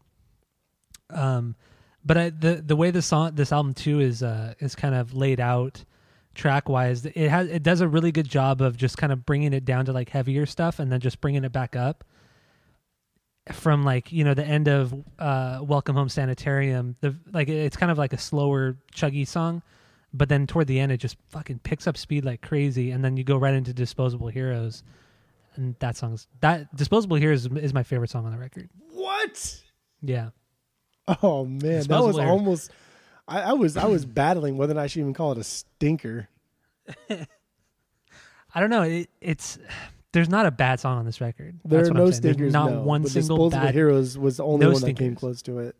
Um, 1.11 1.57
but 2.05 2.17
I, 2.17 2.31
the 2.31 2.63
the 2.65 2.77
way 2.77 2.91
the 2.91 3.03
song 3.03 3.33
this 3.35 3.53
album 3.53 3.75
too 3.75 4.01
is 4.01 4.23
uh 4.23 4.55
is 4.61 4.75
kind 4.75 4.95
of 4.95 5.15
laid 5.15 5.41
out 5.41 5.85
track 6.39 6.69
wise, 6.69 7.05
it 7.05 7.29
has 7.29 7.49
it 7.49 7.63
does 7.63 7.83
a 7.83 7.89
really 7.89 8.13
good 8.13 8.29
job 8.29 8.63
of 8.63 8.77
just 8.77 8.97
kind 8.97 9.13
of 9.13 9.27
bringing 9.27 9.53
it 9.53 9.65
down 9.65 9.85
to 9.87 9.93
like 9.93 10.09
heavier 10.09 10.47
stuff 10.47 10.79
and 10.79 10.91
then 10.91 11.01
just 11.01 11.21
bringing 11.21 11.45
it 11.45 11.53
back 11.53 11.77
up 11.77 12.05
from 13.53 13.83
like 13.83 14.13
you 14.13 14.25
know 14.25 14.35
the 14.35 14.45
end 14.45 14.69
of 14.69 14.95
uh 15.19 15.59
welcome 15.63 15.97
home 15.97 16.09
sanitarium 16.09 16.97
the 17.01 17.17
like 17.33 17.49
it's 17.49 17.79
kind 17.79 17.91
of 17.91 17.97
like 17.97 18.13
a 18.13 18.19
slower 18.19 18.77
chuggy 18.95 19.27
song 19.27 19.63
but 20.13 20.29
then 20.29 20.47
toward 20.47 20.67
the 20.67 20.79
end 20.79 20.93
it 20.93 20.99
just 20.99 21.17
fucking 21.29 21.59
picks 21.61 21.87
up 21.87 21.97
speed 21.97 22.25
like 22.25 22.41
crazy 22.43 22.91
and 22.91 23.05
then 23.05 23.17
you 23.17 23.25
go 23.25 23.37
right 23.37 23.55
into 23.55 23.73
disposable 23.73 24.29
heroes 24.29 24.83
and 25.57 25.75
that 25.81 25.97
song's 25.97 26.27
that 26.41 26.75
disposable 26.75 27.17
heroes 27.17 27.47
is, 27.47 27.53
is 27.59 27.75
my 27.75 27.83
favorite 27.83 28.11
song 28.11 28.25
on 28.25 28.33
the 28.33 28.39
record 28.39 28.69
what 28.93 29.63
yeah 30.03 30.31
oh 31.23 31.45
man 31.45 31.83
that 31.83 32.03
was 32.03 32.17
heroes. 32.17 32.31
almost 32.31 32.71
I, 33.27 33.43
I 33.43 33.53
was 33.53 33.77
i 33.77 33.87
was 33.87 34.05
battling 34.05 34.57
whether 34.57 34.73
or 34.73 34.77
not 34.77 34.83
i 34.83 34.87
should 34.87 35.01
even 35.01 35.15
call 35.15 35.33
it 35.33 35.39
a 35.39 35.45
stinker 35.45 36.29
i 37.11 38.61
don't 38.61 38.71
know 38.71 38.83
it, 38.83 39.11
it's 39.21 39.59
there's 40.13 40.29
not 40.29 40.47
a 40.47 40.51
bad 40.51 40.81
song 40.81 40.99
on 40.99 41.05
this 41.05 41.21
record. 41.21 41.61
There 41.65 41.81
That's 41.81 41.91
are 41.91 41.95
no 41.95 42.11
stinkers. 42.11 42.39
There's 42.39 42.53
not 42.53 42.71
no, 42.71 42.81
one 42.81 43.05
single 43.07 43.37
Disposable 43.37 43.51
bad. 43.51 43.75
Heroes 43.75 44.17
was 44.17 44.39
the 44.39 44.45
only 44.45 44.65
no 44.65 44.73
one 44.73 44.77
stinkers. 44.77 44.99
that 44.99 45.05
came 45.05 45.15
close 45.15 45.43
to 45.43 45.59
it. 45.59 45.77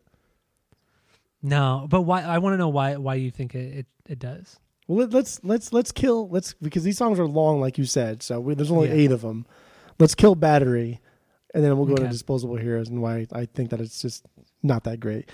No, 1.43 1.87
but 1.89 2.03
why? 2.03 2.23
I 2.23 2.39
want 2.39 2.55
to 2.55 2.59
know 2.59 2.69
why. 2.69 2.97
Why 2.97 3.15
you 3.15 3.31
think 3.31 3.55
it, 3.55 3.79
it, 3.79 3.87
it 4.09 4.19
does? 4.19 4.59
Well, 4.89 5.07
let, 5.07 5.15
us 5.15 5.41
let's 5.43 5.73
let's 5.73 5.93
kill 5.93 6.29
let's 6.29 6.55
because 6.55 6.83
these 6.83 6.99
songs 6.99 7.21
are 7.21 7.27
long, 7.27 7.61
like 7.61 7.79
you 7.79 7.85
said. 7.85 8.23
So 8.23 8.41
we, 8.41 8.55
there's 8.55 8.71
only 8.71 8.89
yeah. 8.89 8.95
eight 8.95 9.13
of 9.13 9.21
them. 9.21 9.47
Let's 9.99 10.15
kill 10.15 10.35
Battery, 10.35 11.01
and 11.55 11.63
then 11.63 11.77
we'll 11.77 11.87
go 11.87 11.93
okay. 11.93 12.05
to 12.05 12.09
Disposable 12.09 12.57
Heroes 12.57 12.89
and 12.89 13.03
why 13.03 13.27
I 13.33 13.45
think 13.47 13.71
that 13.71 13.81
it's 13.81 14.03
just 14.03 14.25
not 14.63 14.85
that 14.85 14.99
great. 14.99 15.31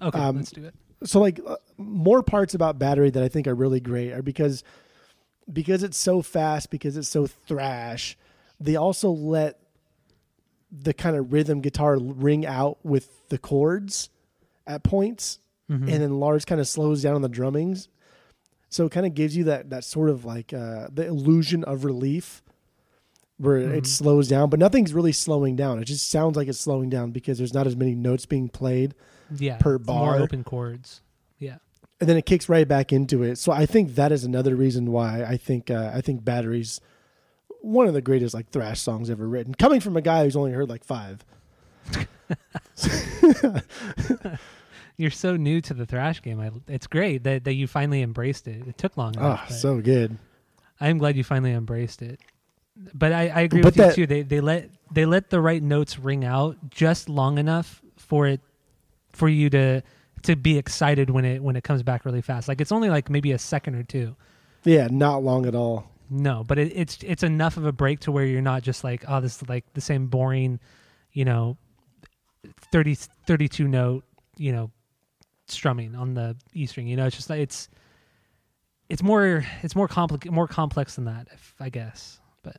Okay, 0.00 0.18
um, 0.18 0.36
let's 0.36 0.50
do 0.50 0.64
it. 0.64 0.74
So 1.04 1.20
like 1.20 1.40
uh, 1.44 1.56
more 1.76 2.22
parts 2.22 2.54
about 2.54 2.78
Battery 2.78 3.10
that 3.10 3.22
I 3.22 3.28
think 3.28 3.46
are 3.46 3.54
really 3.54 3.80
great 3.80 4.12
are 4.12 4.22
because 4.22 4.62
because 5.52 5.82
it's 5.82 5.96
so 5.96 6.22
fast, 6.22 6.70
because 6.70 6.96
it's 6.96 7.08
so 7.08 7.26
thrash. 7.26 8.16
They 8.60 8.76
also 8.76 9.10
let 9.10 9.58
the 10.70 10.92
kind 10.92 11.16
of 11.16 11.32
rhythm 11.32 11.60
guitar 11.60 11.98
ring 11.98 12.44
out 12.44 12.78
with 12.84 13.28
the 13.28 13.38
chords 13.38 14.10
at 14.66 14.82
points 14.82 15.38
mm-hmm. 15.70 15.88
and 15.88 16.02
then 16.02 16.20
Lars 16.20 16.44
kind 16.44 16.60
of 16.60 16.68
slows 16.68 17.02
down 17.02 17.14
on 17.14 17.22
the 17.22 17.28
drummings. 17.28 17.88
So 18.70 18.86
it 18.86 18.92
kind 18.92 19.06
of 19.06 19.14
gives 19.14 19.36
you 19.36 19.44
that 19.44 19.70
that 19.70 19.84
sort 19.84 20.10
of 20.10 20.24
like 20.24 20.52
uh, 20.52 20.88
the 20.92 21.06
illusion 21.06 21.64
of 21.64 21.84
relief 21.84 22.42
where 23.38 23.60
mm-hmm. 23.60 23.74
it 23.74 23.86
slows 23.86 24.28
down, 24.28 24.50
but 24.50 24.58
nothing's 24.58 24.92
really 24.92 25.12
slowing 25.12 25.56
down. 25.56 25.78
It 25.78 25.84
just 25.84 26.10
sounds 26.10 26.36
like 26.36 26.48
it's 26.48 26.58
slowing 26.58 26.90
down 26.90 27.12
because 27.12 27.38
there's 27.38 27.54
not 27.54 27.66
as 27.66 27.76
many 27.76 27.94
notes 27.94 28.26
being 28.26 28.48
played 28.48 28.94
yeah, 29.36 29.56
per 29.58 29.78
bar. 29.78 30.16
More 30.16 30.22
open 30.22 30.44
chords. 30.44 31.02
Yeah. 31.38 31.58
and 32.00 32.08
then 32.08 32.16
it 32.16 32.26
kicks 32.26 32.48
right 32.48 32.66
back 32.66 32.92
into 32.92 33.22
it. 33.22 33.38
So 33.38 33.52
I 33.52 33.64
think 33.64 33.94
that 33.94 34.12
is 34.12 34.24
another 34.24 34.56
reason 34.56 34.90
why 34.90 35.22
I 35.22 35.36
think 35.36 35.70
uh, 35.70 35.92
I 35.94 36.00
think 36.00 36.24
Batteries 36.24 36.80
one 37.60 37.86
of 37.86 37.94
the 37.94 38.02
greatest 38.02 38.34
like 38.34 38.50
thrash 38.50 38.80
songs 38.80 39.10
ever 39.10 39.26
written, 39.26 39.54
coming 39.54 39.80
from 39.80 39.96
a 39.96 40.00
guy 40.00 40.24
who's 40.24 40.36
only 40.36 40.52
heard 40.52 40.68
like 40.68 40.84
five. 40.84 41.24
You're 44.98 45.10
so 45.10 45.36
new 45.36 45.60
to 45.62 45.74
the 45.74 45.86
thrash 45.86 46.20
game. 46.20 46.40
I, 46.40 46.50
it's 46.70 46.86
great 46.86 47.24
that, 47.24 47.44
that 47.44 47.54
you 47.54 47.66
finally 47.66 48.02
embraced 48.02 48.46
it. 48.48 48.66
It 48.66 48.76
took 48.76 48.96
long. 48.96 49.14
Enough, 49.14 49.46
oh, 49.48 49.52
so 49.52 49.80
good. 49.80 50.18
I'm 50.80 50.98
glad 50.98 51.16
you 51.16 51.24
finally 51.24 51.52
embraced 51.52 52.02
it. 52.02 52.20
But 52.92 53.12
I, 53.12 53.28
I 53.28 53.40
agree 53.40 53.62
but 53.62 53.68
with 53.68 53.74
that, 53.76 53.96
you 53.96 54.04
too. 54.04 54.06
They 54.06 54.22
they 54.22 54.40
let 54.40 54.70
they 54.92 55.06
let 55.06 55.30
the 55.30 55.40
right 55.40 55.62
notes 55.62 55.98
ring 55.98 56.24
out 56.24 56.56
just 56.70 57.08
long 57.08 57.38
enough 57.38 57.80
for 57.96 58.26
it 58.26 58.40
for 59.12 59.28
you 59.28 59.50
to 59.50 59.82
to 60.22 60.36
be 60.36 60.58
excited 60.58 61.10
when 61.10 61.24
it 61.24 61.42
when 61.42 61.56
it 61.56 61.64
comes 61.64 61.82
back 61.82 62.04
really 62.04 62.22
fast. 62.22 62.46
Like 62.48 62.60
it's 62.60 62.72
only 62.72 62.90
like 62.90 63.10
maybe 63.10 63.32
a 63.32 63.38
second 63.38 63.74
or 63.74 63.82
two. 63.82 64.14
Yeah, 64.64 64.88
not 64.90 65.22
long 65.22 65.46
at 65.46 65.54
all. 65.54 65.90
No, 66.10 66.44
but 66.44 66.58
it, 66.58 66.72
it's 66.74 66.98
it's 67.02 67.22
enough 67.22 67.56
of 67.56 67.66
a 67.66 67.72
break 67.72 68.00
to 68.00 68.12
where 68.12 68.24
you're 68.24 68.42
not 68.42 68.62
just 68.62 68.84
like, 68.84 69.04
oh, 69.08 69.20
this 69.20 69.42
is 69.42 69.48
like 69.48 69.64
the 69.74 69.80
same 69.80 70.06
boring, 70.06 70.58
you 71.12 71.24
know, 71.24 71.56
30, 72.72 72.94
32 73.26 73.68
note, 73.68 74.04
you 74.36 74.52
know, 74.52 74.70
strumming 75.50 75.94
on 75.94 76.14
the 76.14 76.36
E 76.52 76.66
string. 76.66 76.86
You 76.86 76.96
know, 76.96 77.06
it's 77.06 77.16
just 77.16 77.30
like 77.30 77.40
it's 77.40 77.68
it's 78.88 79.02
more 79.02 79.44
it's 79.62 79.76
more 79.76 79.88
complex 79.88 80.26
more 80.30 80.48
complex 80.48 80.94
than 80.94 81.04
that, 81.04 81.28
if, 81.32 81.54
I 81.60 81.68
guess. 81.68 82.20
But 82.42 82.56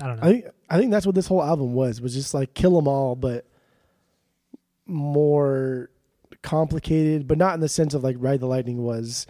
I 0.00 0.06
don't 0.06 0.16
know. 0.20 0.28
I 0.28 0.32
think 0.32 0.44
I 0.70 0.78
think 0.78 0.90
that's 0.90 1.06
what 1.06 1.14
this 1.14 1.26
whole 1.26 1.42
album 1.42 1.72
was 1.72 2.00
was 2.00 2.14
just 2.14 2.34
like 2.34 2.54
kill 2.54 2.76
them 2.76 2.88
all, 2.88 3.16
but 3.16 3.46
more 4.86 5.90
complicated, 6.42 7.26
but 7.26 7.38
not 7.38 7.54
in 7.54 7.60
the 7.60 7.68
sense 7.68 7.94
of 7.94 8.02
like 8.04 8.16
Ride 8.18 8.40
the 8.40 8.46
Lightning 8.46 8.82
was, 8.82 9.26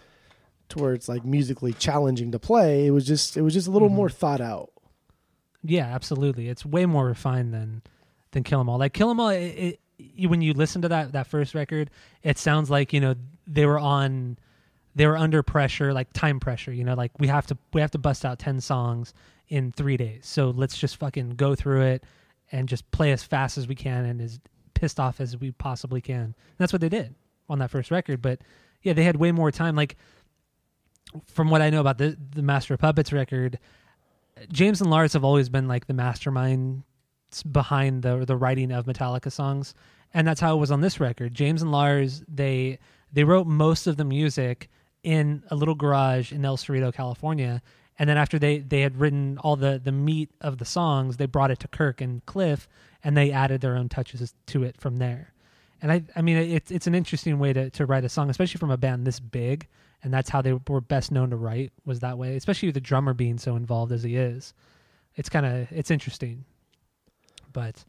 to 0.69 0.79
where 0.79 0.93
it's 0.93 1.07
like 1.07 1.25
musically 1.25 1.73
challenging 1.73 2.31
to 2.31 2.39
play. 2.39 2.85
It 2.87 2.91
was 2.91 3.05
just 3.05 3.37
it 3.37 3.41
was 3.41 3.53
just 3.53 3.67
a 3.67 3.71
little 3.71 3.87
mm-hmm. 3.87 3.97
more 3.97 4.09
thought 4.09 4.41
out. 4.41 4.71
Yeah, 5.63 5.85
absolutely. 5.85 6.49
It's 6.49 6.65
way 6.65 6.85
more 6.85 7.05
refined 7.05 7.53
than 7.53 7.81
than 8.31 8.43
Kill 8.43 8.59
'Em 8.59 8.69
All. 8.69 8.77
Like 8.77 8.93
Kill 8.93 9.09
'Em 9.09 9.19
All, 9.19 9.29
it, 9.29 9.45
it, 9.45 9.79
when 10.27 10.41
you 10.41 10.53
listen 10.53 10.81
to 10.81 10.89
that 10.89 11.11
that 11.13 11.27
first 11.27 11.53
record, 11.53 11.89
it 12.23 12.37
sounds 12.37 12.69
like 12.69 12.93
you 12.93 12.99
know 12.99 13.15
they 13.47 13.65
were 13.65 13.79
on 13.79 14.37
they 14.95 15.07
were 15.07 15.17
under 15.17 15.41
pressure, 15.43 15.93
like 15.93 16.11
time 16.13 16.39
pressure. 16.39 16.71
You 16.71 16.83
know, 16.83 16.93
like 16.93 17.11
we 17.19 17.27
have 17.27 17.47
to 17.47 17.57
we 17.73 17.81
have 17.81 17.91
to 17.91 17.97
bust 17.97 18.25
out 18.25 18.39
ten 18.39 18.61
songs 18.61 19.13
in 19.47 19.71
three 19.71 19.97
days. 19.97 20.25
So 20.25 20.49
let's 20.49 20.77
just 20.77 20.97
fucking 20.97 21.31
go 21.31 21.55
through 21.55 21.81
it 21.81 22.03
and 22.51 22.67
just 22.67 22.89
play 22.91 23.11
as 23.11 23.23
fast 23.23 23.57
as 23.57 23.67
we 23.67 23.75
can 23.75 24.05
and 24.05 24.21
as 24.21 24.39
pissed 24.73 24.99
off 24.99 25.19
as 25.19 25.37
we 25.37 25.51
possibly 25.51 26.01
can. 26.01 26.21
And 26.21 26.35
that's 26.57 26.73
what 26.73 26.81
they 26.81 26.89
did 26.89 27.15
on 27.49 27.59
that 27.59 27.71
first 27.71 27.91
record. 27.91 28.21
But 28.21 28.39
yeah, 28.81 28.93
they 28.93 29.03
had 29.03 29.17
way 29.17 29.31
more 29.31 29.51
time. 29.51 29.75
Like 29.75 29.97
from 31.25 31.49
what 31.49 31.61
I 31.61 31.69
know 31.69 31.81
about 31.81 31.97
the 31.97 32.17
the 32.31 32.41
Master 32.41 32.73
of 32.73 32.79
Puppets 32.79 33.13
record, 33.13 33.59
James 34.51 34.81
and 34.81 34.89
Lars 34.89 35.13
have 35.13 35.23
always 35.23 35.49
been 35.49 35.67
like 35.67 35.87
the 35.87 35.93
mastermind 35.93 36.83
behind 37.41 38.03
the 38.03 38.25
the 38.25 38.37
writing 38.37 38.71
of 38.71 38.85
Metallica 38.85 39.31
songs, 39.31 39.73
and 40.13 40.27
that's 40.27 40.41
how 40.41 40.55
it 40.55 40.59
was 40.59 40.69
on 40.69 40.81
this 40.81 40.99
record. 40.99 41.33
James 41.33 41.61
and 41.61 41.71
Lars 41.71 42.23
they 42.27 42.77
they 43.11 43.23
wrote 43.23 43.47
most 43.47 43.87
of 43.87 43.97
the 43.97 44.05
music 44.05 44.69
in 45.03 45.43
a 45.49 45.55
little 45.55 45.75
garage 45.75 46.31
in 46.31 46.45
El 46.45 46.57
Cerrito, 46.57 46.93
California, 46.93 47.61
and 47.97 48.09
then 48.09 48.17
after 48.17 48.37
they 48.37 48.59
they 48.59 48.81
had 48.81 48.99
written 48.99 49.37
all 49.39 49.55
the 49.55 49.79
the 49.83 49.91
meat 49.91 50.29
of 50.41 50.57
the 50.57 50.65
songs, 50.65 51.17
they 51.17 51.25
brought 51.25 51.51
it 51.51 51.59
to 51.59 51.67
Kirk 51.67 52.01
and 52.01 52.25
Cliff, 52.25 52.67
and 53.03 53.15
they 53.15 53.31
added 53.31 53.61
their 53.61 53.75
own 53.75 53.89
touches 53.89 54.33
to 54.47 54.63
it 54.63 54.79
from 54.79 54.97
there. 54.97 55.33
And 55.81 55.91
I, 55.91 56.03
I 56.15 56.21
mean, 56.21 56.37
it's 56.37 56.71
it's 56.71 56.87
an 56.87 56.95
interesting 56.95 57.39
way 57.39 57.51
to, 57.53 57.69
to 57.71 57.85
write 57.85 58.05
a 58.05 58.09
song, 58.09 58.29
especially 58.29 58.57
from 58.57 58.71
a 58.71 58.77
band 58.77 59.05
this 59.05 59.19
big, 59.19 59.67
and 60.01 60.13
that's 60.13 60.29
how 60.29 60.41
they 60.41 60.53
were 60.53 60.81
best 60.81 61.11
known 61.11 61.29
to 61.31 61.35
write 61.35 61.73
was 61.85 61.99
that 61.99 62.17
way. 62.17 62.35
Especially 62.37 62.69
with 62.69 62.75
the 62.75 62.81
drummer 62.81 63.13
being 63.13 63.37
so 63.37 63.57
involved 63.57 63.91
as 63.91 64.01
he 64.01 64.15
is, 64.15 64.53
it's 65.15 65.29
kind 65.29 65.45
of 65.45 65.71
it's 65.71 65.91
interesting. 65.91 66.45
But 67.53 67.85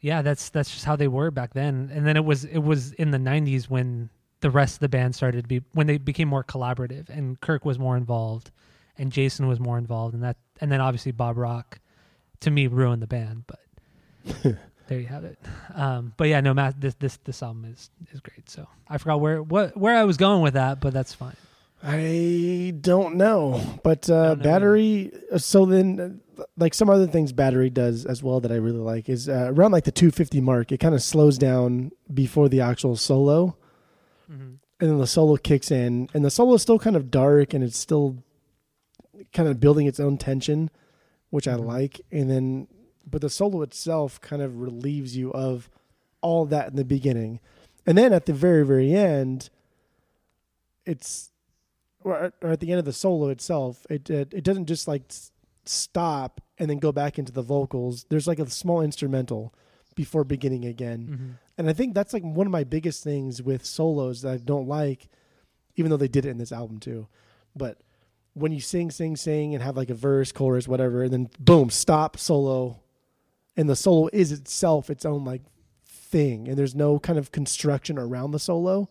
yeah, 0.00 0.22
that's 0.22 0.48
that's 0.48 0.70
just 0.70 0.84
how 0.84 0.96
they 0.96 1.08
were 1.08 1.30
back 1.30 1.54
then. 1.54 1.90
And 1.92 2.06
then 2.06 2.16
it 2.16 2.24
was 2.24 2.44
it 2.44 2.58
was 2.58 2.92
in 2.92 3.10
the 3.10 3.18
'90s 3.18 3.68
when 3.68 4.10
the 4.40 4.50
rest 4.50 4.74
of 4.74 4.80
the 4.80 4.88
band 4.88 5.14
started 5.14 5.42
to 5.42 5.48
be 5.48 5.62
when 5.72 5.86
they 5.86 5.98
became 5.98 6.28
more 6.28 6.44
collaborative, 6.44 7.08
and 7.08 7.40
Kirk 7.40 7.64
was 7.64 7.78
more 7.78 7.96
involved, 7.96 8.50
and 8.98 9.12
Jason 9.12 9.46
was 9.46 9.60
more 9.60 9.78
involved, 9.78 10.14
and 10.14 10.22
that 10.22 10.36
and 10.60 10.70
then 10.70 10.80
obviously 10.80 11.12
Bob 11.12 11.36
Rock, 11.36 11.80
to 12.40 12.50
me, 12.50 12.66
ruined 12.66 13.02
the 13.02 13.06
band, 13.06 13.44
but 13.46 13.60
there 14.88 14.98
you 15.00 15.06
have 15.06 15.24
it. 15.24 15.38
Um, 15.74 16.12
but 16.16 16.28
yeah, 16.28 16.40
no, 16.40 16.54
Matt, 16.54 16.80
this 16.80 16.94
this 16.94 17.16
this 17.24 17.42
album 17.42 17.64
is 17.64 17.90
is 18.12 18.20
great. 18.20 18.48
So 18.50 18.66
I 18.88 18.98
forgot 18.98 19.20
where 19.20 19.42
what 19.42 19.76
where 19.76 19.96
I 19.96 20.04
was 20.04 20.16
going 20.16 20.42
with 20.42 20.54
that, 20.54 20.80
but 20.80 20.92
that's 20.92 21.14
fine. 21.14 21.36
I 21.86 22.74
don't 22.80 23.14
know, 23.14 23.62
but 23.84 24.10
uh, 24.10 24.34
don't 24.34 24.38
know 24.38 24.44
battery. 24.44 25.12
Either. 25.14 25.34
Uh, 25.34 25.38
so 25.38 25.66
then, 25.66 26.20
like 26.56 26.74
some 26.74 26.90
other 26.90 27.06
things, 27.06 27.32
battery 27.32 27.70
does 27.70 28.04
as 28.04 28.22
well 28.22 28.40
that 28.40 28.50
I 28.50 28.56
really 28.56 28.78
like 28.78 29.08
is 29.08 29.28
uh, 29.28 29.52
around 29.54 29.70
like 29.72 29.84
the 29.84 29.92
250 29.92 30.40
mark. 30.40 30.72
It 30.72 30.78
kind 30.78 30.94
of 30.94 31.02
slows 31.02 31.38
down 31.38 31.92
before 32.12 32.48
the 32.48 32.60
actual 32.60 32.96
solo, 32.96 33.56
mm-hmm. 34.30 34.54
and 34.80 34.90
then 34.90 34.98
the 34.98 35.06
solo 35.06 35.36
kicks 35.36 35.70
in, 35.70 36.08
and 36.12 36.24
the 36.24 36.30
solo 36.30 36.54
is 36.54 36.62
still 36.62 36.78
kind 36.78 36.96
of 36.96 37.10
dark, 37.10 37.54
and 37.54 37.62
it's 37.62 37.78
still 37.78 38.16
kind 39.32 39.48
of 39.48 39.60
building 39.60 39.86
its 39.86 40.00
own 40.00 40.18
tension, 40.18 40.70
which 41.30 41.46
mm-hmm. 41.46 41.60
I 41.60 41.74
like. 41.74 42.00
And 42.10 42.28
then 42.28 42.66
but 43.06 43.20
the 43.20 43.30
solo 43.30 43.62
itself 43.62 44.20
kind 44.20 44.42
of 44.42 44.60
relieves 44.60 45.16
you 45.16 45.32
of 45.32 45.70
all 46.20 46.44
that 46.46 46.68
in 46.68 46.76
the 46.76 46.84
beginning. 46.84 47.40
And 47.86 47.96
then 47.96 48.12
at 48.12 48.26
the 48.26 48.32
very, 48.32 48.66
very 48.66 48.92
end, 48.92 49.48
it's, 50.84 51.30
or, 52.10 52.32
at 52.42 52.60
the 52.60 52.70
end 52.70 52.78
of 52.78 52.84
the 52.84 52.92
solo 52.92 53.28
itself, 53.28 53.86
it, 53.90 54.08
it, 54.10 54.32
it 54.32 54.44
doesn't 54.44 54.66
just 54.66 54.86
like 54.86 55.02
stop 55.64 56.40
and 56.58 56.70
then 56.70 56.78
go 56.78 56.92
back 56.92 57.18
into 57.18 57.32
the 57.32 57.42
vocals. 57.42 58.06
There's 58.08 58.26
like 58.26 58.38
a 58.38 58.48
small 58.48 58.80
instrumental 58.80 59.54
before 59.94 60.24
beginning 60.24 60.64
again. 60.64 61.08
Mm-hmm. 61.10 61.30
And 61.58 61.70
I 61.70 61.72
think 61.72 61.94
that's 61.94 62.12
like 62.12 62.22
one 62.22 62.46
of 62.46 62.52
my 62.52 62.64
biggest 62.64 63.02
things 63.02 63.42
with 63.42 63.64
solos 63.64 64.22
that 64.22 64.32
I 64.32 64.36
don't 64.36 64.68
like, 64.68 65.08
even 65.76 65.90
though 65.90 65.96
they 65.96 66.08
did 66.08 66.26
it 66.26 66.30
in 66.30 66.38
this 66.38 66.52
album 66.52 66.78
too. 66.78 67.08
But 67.54 67.80
when 68.34 68.52
you 68.52 68.60
sing, 68.60 68.90
sing, 68.90 69.16
sing, 69.16 69.54
and 69.54 69.62
have 69.62 69.76
like 69.76 69.90
a 69.90 69.94
verse, 69.94 70.32
chorus, 70.32 70.68
whatever, 70.68 71.02
and 71.02 71.12
then 71.12 71.30
boom, 71.38 71.70
stop, 71.70 72.18
solo, 72.18 72.80
and 73.56 73.68
the 73.68 73.76
solo 73.76 74.08
is 74.12 74.32
itself 74.32 74.90
its 74.90 75.04
own 75.04 75.24
like 75.24 75.42
thing 75.86 76.46
and 76.46 76.56
there's 76.56 76.74
no 76.74 76.98
kind 76.98 77.18
of 77.18 77.32
construction 77.32 77.98
around 77.98 78.30
the 78.30 78.38
solo 78.38 78.88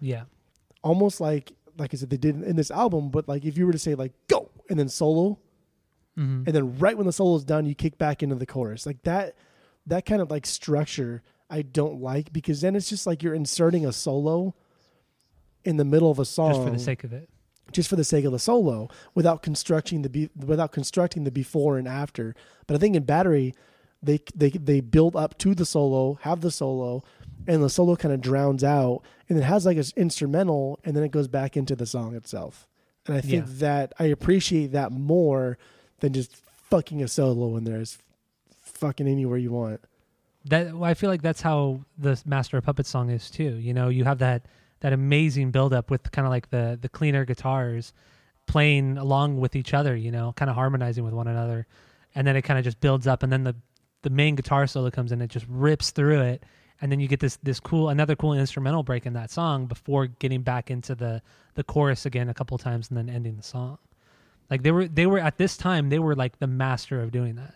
yeah 0.00 0.24
almost 0.82 1.20
like 1.20 1.52
like 1.78 1.92
i 1.94 1.96
said 1.96 2.10
they 2.10 2.16
did 2.16 2.42
in 2.42 2.56
this 2.56 2.70
album 2.70 3.10
but 3.10 3.28
like 3.28 3.44
if 3.44 3.56
you 3.56 3.66
were 3.66 3.72
to 3.72 3.78
say 3.78 3.94
like 3.94 4.12
go 4.28 4.50
and 4.68 4.78
then 4.78 4.88
solo 4.88 5.38
mm-hmm. 6.18 6.42
and 6.46 6.54
then 6.54 6.78
right 6.78 6.96
when 6.96 7.06
the 7.06 7.12
solo 7.12 7.36
is 7.36 7.44
done 7.44 7.66
you 7.66 7.74
kick 7.74 7.98
back 7.98 8.22
into 8.22 8.34
the 8.34 8.46
chorus. 8.46 8.86
Like 8.86 9.02
that 9.02 9.36
that 9.86 10.04
kind 10.04 10.20
of 10.20 10.30
like 10.30 10.46
structure 10.46 11.22
i 11.48 11.62
don't 11.62 12.00
like 12.00 12.32
because 12.32 12.60
then 12.60 12.74
it's 12.74 12.88
just 12.88 13.06
like 13.06 13.22
you're 13.22 13.34
inserting 13.34 13.86
a 13.86 13.92
solo 13.92 14.54
in 15.64 15.76
the 15.76 15.84
middle 15.84 16.10
of 16.10 16.18
a 16.18 16.24
song 16.24 16.52
just 16.52 16.64
for 16.64 16.70
the 16.70 16.78
sake 16.78 17.04
of 17.04 17.12
it. 17.12 17.28
just 17.72 17.88
for 17.88 17.96
the 17.96 18.04
sake 18.04 18.24
of 18.24 18.32
the 18.32 18.38
solo 18.38 18.88
without 19.14 19.42
constructing 19.42 20.02
the 20.02 20.08
be- 20.08 20.30
without 20.36 20.72
constructing 20.72 21.24
the 21.24 21.30
before 21.30 21.78
and 21.78 21.86
after. 21.86 22.34
But 22.66 22.74
i 22.76 22.78
think 22.78 22.96
in 22.96 23.04
battery 23.04 23.54
they 24.02 24.20
they 24.34 24.50
they 24.50 24.80
build 24.80 25.16
up 25.16 25.38
to 25.38 25.54
the 25.54 25.66
solo, 25.66 26.18
have 26.22 26.40
the 26.40 26.50
solo, 26.50 27.02
and 27.46 27.62
the 27.62 27.70
solo 27.70 27.96
kind 27.96 28.12
of 28.12 28.20
drowns 28.20 28.64
out, 28.64 29.02
and 29.28 29.38
it 29.38 29.42
has 29.42 29.66
like 29.66 29.76
an 29.76 29.84
instrumental, 29.96 30.78
and 30.84 30.96
then 30.96 31.02
it 31.02 31.10
goes 31.10 31.28
back 31.28 31.56
into 31.56 31.76
the 31.76 31.86
song 31.86 32.14
itself. 32.14 32.66
And 33.06 33.16
I 33.16 33.20
think 33.20 33.46
yeah. 33.46 33.52
that 33.58 33.92
I 33.98 34.04
appreciate 34.04 34.72
that 34.72 34.92
more 34.92 35.58
than 36.00 36.12
just 36.12 36.34
fucking 36.70 37.02
a 37.02 37.08
solo 37.08 37.56
in 37.56 37.64
there 37.64 37.80
is 37.80 37.98
fucking 38.62 39.06
anywhere 39.06 39.38
you 39.38 39.52
want. 39.52 39.80
That 40.46 40.74
well, 40.74 40.84
I 40.84 40.94
feel 40.94 41.10
like 41.10 41.22
that's 41.22 41.42
how 41.42 41.80
the 41.98 42.20
Master 42.26 42.56
of 42.56 42.64
Puppets 42.64 42.88
song 42.88 43.10
is 43.10 43.30
too. 43.30 43.56
You 43.56 43.74
know, 43.74 43.88
you 43.88 44.04
have 44.04 44.18
that 44.18 44.46
that 44.80 44.92
amazing 44.92 45.50
build 45.50 45.72
up 45.72 45.90
with 45.90 46.10
kind 46.12 46.26
of 46.26 46.30
like 46.30 46.50
the 46.50 46.78
the 46.80 46.88
cleaner 46.88 47.24
guitars 47.24 47.92
playing 48.46 48.98
along 48.98 49.40
with 49.40 49.56
each 49.56 49.74
other. 49.74 49.96
You 49.96 50.10
know, 50.10 50.32
kind 50.32 50.50
of 50.50 50.54
harmonizing 50.54 51.04
with 51.04 51.14
one 51.14 51.28
another, 51.28 51.66
and 52.14 52.26
then 52.26 52.36
it 52.36 52.42
kind 52.42 52.58
of 52.58 52.64
just 52.64 52.80
builds 52.80 53.06
up, 53.06 53.22
and 53.22 53.32
then 53.32 53.44
the 53.44 53.56
the 54.02 54.10
main 54.10 54.36
guitar 54.36 54.68
solo 54.68 54.88
comes 54.88 55.10
in, 55.10 55.20
it 55.20 55.30
just 55.30 55.46
rips 55.48 55.90
through 55.90 56.20
it, 56.20 56.44
and 56.80 56.92
then 56.92 57.00
you 57.00 57.08
get 57.08 57.20
this 57.20 57.38
this 57.42 57.60
cool 57.60 57.88
another 57.88 58.16
cool 58.16 58.32
instrumental 58.32 58.82
break 58.82 59.06
in 59.06 59.12
that 59.14 59.30
song 59.30 59.66
before 59.66 60.06
getting 60.06 60.42
back 60.42 60.70
into 60.70 60.94
the 60.94 61.22
the 61.54 61.64
chorus 61.64 62.06
again 62.06 62.28
a 62.28 62.34
couple 62.34 62.56
times 62.58 62.88
and 62.88 62.96
then 62.96 63.08
ending 63.08 63.36
the 63.36 63.42
song. 63.42 63.78
Like 64.50 64.62
they 64.62 64.70
were 64.70 64.86
they 64.86 65.06
were 65.06 65.18
at 65.18 65.38
this 65.38 65.56
time 65.56 65.88
they 65.88 65.98
were 65.98 66.14
like 66.14 66.38
the 66.38 66.46
master 66.46 67.00
of 67.00 67.10
doing 67.10 67.36
that. 67.36 67.54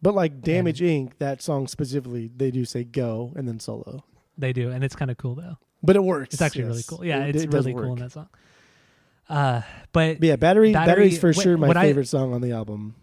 But 0.00 0.14
like 0.14 0.42
Damage 0.42 0.80
and 0.80 1.10
Inc., 1.10 1.12
that 1.18 1.40
song 1.40 1.68
specifically, 1.68 2.28
they 2.36 2.50
do 2.50 2.64
say 2.64 2.82
go 2.82 3.32
and 3.36 3.46
then 3.46 3.60
solo. 3.60 4.04
They 4.36 4.52
do, 4.52 4.70
and 4.70 4.82
it's 4.82 4.96
kind 4.96 5.10
of 5.10 5.16
cool 5.16 5.36
though. 5.36 5.58
But 5.82 5.96
it 5.96 6.02
works. 6.02 6.34
It's 6.34 6.42
actually 6.42 6.62
yes. 6.62 6.70
really 6.70 6.84
cool. 6.88 7.04
Yeah, 7.04 7.24
it, 7.24 7.36
it's 7.36 7.44
it 7.44 7.52
really 7.52 7.72
cool 7.72 7.92
in 7.92 8.00
that 8.00 8.12
song. 8.12 8.28
Uh, 9.28 9.62
but, 9.92 10.18
but 10.18 10.26
yeah, 10.26 10.36
battery, 10.36 10.72
battery 10.72 10.94
battery's 10.94 11.18
for 11.18 11.32
sure 11.32 11.56
my 11.56 11.72
favorite 11.72 12.02
I, 12.02 12.04
song 12.04 12.34
on 12.34 12.40
the 12.40 12.52
album 12.52 12.96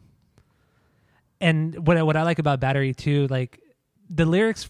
and 1.41 1.87
what 1.87 1.97
I, 1.97 2.03
what 2.03 2.17
I 2.17 2.23
like 2.23 2.39
about 2.39 2.59
Battery 2.59 2.93
too, 2.93 3.27
like 3.27 3.61
the 4.09 4.25
lyrics 4.25 4.69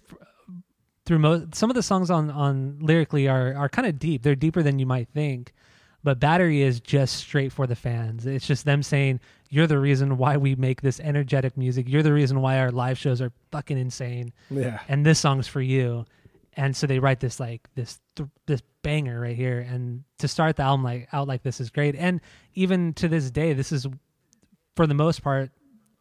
through 1.10 1.18
most 1.18 1.56
some 1.56 1.72
of 1.72 1.76
the 1.76 1.82
songs 1.82 2.12
on 2.12 2.30
on 2.30 2.78
lyrically 2.82 3.28
are 3.28 3.56
are 3.56 3.68
kind 3.68 3.88
of 3.88 3.98
deep. 3.98 4.22
They're 4.22 4.36
deeper 4.36 4.62
than 4.62 4.78
you 4.78 4.86
might 4.86 5.10
think. 5.10 5.54
But 6.04 6.20
Battery 6.20 6.62
is 6.62 6.80
just 6.80 7.16
straight 7.16 7.52
for 7.52 7.66
the 7.66 7.76
fans. 7.76 8.28
It's 8.28 8.46
just 8.46 8.64
them 8.64 8.84
saying, 8.84 9.20
"You're 9.50 9.66
the 9.66 9.80
reason 9.80 10.20
why 10.20 10.38
we 10.38 10.54
make 10.54 10.82
this 10.84 11.00
energetic 11.00 11.58
music. 11.58 11.90
You're 11.90 12.04
the 12.04 12.14
reason 12.14 12.42
why 12.42 12.60
our 12.60 12.70
live 12.70 13.00
shows 13.00 13.22
are 13.22 13.32
fucking 13.52 13.80
insane." 13.80 14.34
Yeah. 14.52 14.82
And 14.88 15.04
this 15.04 15.18
song's 15.18 15.48
for 15.48 15.62
you. 15.62 16.06
And 16.54 16.76
so 16.76 16.86
they 16.86 17.00
write 17.00 17.22
this 17.22 17.40
like 17.40 17.68
this 17.74 18.00
th- 18.16 18.30
this 18.46 18.62
banger 18.84 19.20
right 19.20 19.36
here, 19.36 19.62
and 19.62 20.04
to 20.20 20.28
start 20.28 20.58
the 20.58 20.64
album 20.64 20.84
like 20.84 21.08
out 21.12 21.28
like 21.28 21.42
this 21.42 21.60
is 21.60 21.72
great. 21.72 21.96
And 21.96 22.22
even 22.54 22.94
to 22.94 23.08
this 23.08 23.32
day, 23.32 23.54
this 23.54 23.72
is 23.72 23.88
for 24.76 24.86
the 24.86 24.94
most 24.94 25.24
part 25.24 25.50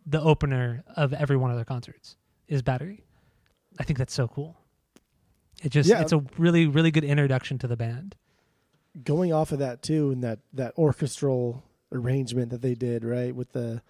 the 0.04 0.20
opener 0.20 0.84
of 0.96 1.14
every 1.14 1.38
one 1.38 1.50
of 1.50 1.56
their 1.56 1.64
concerts 1.64 2.18
is 2.46 2.60
Battery. 2.60 3.06
I 3.78 3.84
think 3.84 3.98
that's 3.98 4.12
so 4.12 4.28
cool. 4.28 4.58
It 5.62 5.70
just 5.70 5.88
Yeah. 5.88 6.00
it's 6.00 6.12
a 6.12 6.22
really 6.38 6.66
really 6.66 6.90
good 6.90 7.04
introduction 7.04 7.58
to 7.58 7.66
the 7.66 7.76
band. 7.76 8.14
Going 9.04 9.32
off 9.32 9.52
of 9.52 9.58
that 9.60 9.82
too, 9.82 10.10
and 10.10 10.22
that 10.24 10.40
that 10.52 10.74
orchestral 10.76 11.64
arrangement 11.92 12.50
that 12.50 12.62
they 12.62 12.74
did, 12.74 13.04
right, 13.04 13.34
with 13.34 13.52
the 13.52 13.82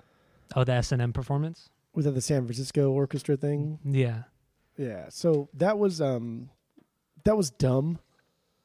Oh, 0.56 0.64
the 0.64 0.72
S 0.72 0.92
and 0.92 1.02
M 1.02 1.12
performance. 1.12 1.68
was 1.94 2.04
that 2.04 2.12
the 2.12 2.20
San 2.20 2.44
Francisco 2.44 2.90
orchestra 2.90 3.36
thing. 3.36 3.78
Yeah. 3.84 4.24
Yeah. 4.76 5.06
So 5.10 5.48
that 5.54 5.78
was 5.78 6.00
um 6.00 6.50
that 7.24 7.36
was 7.36 7.50
dumb. 7.50 7.98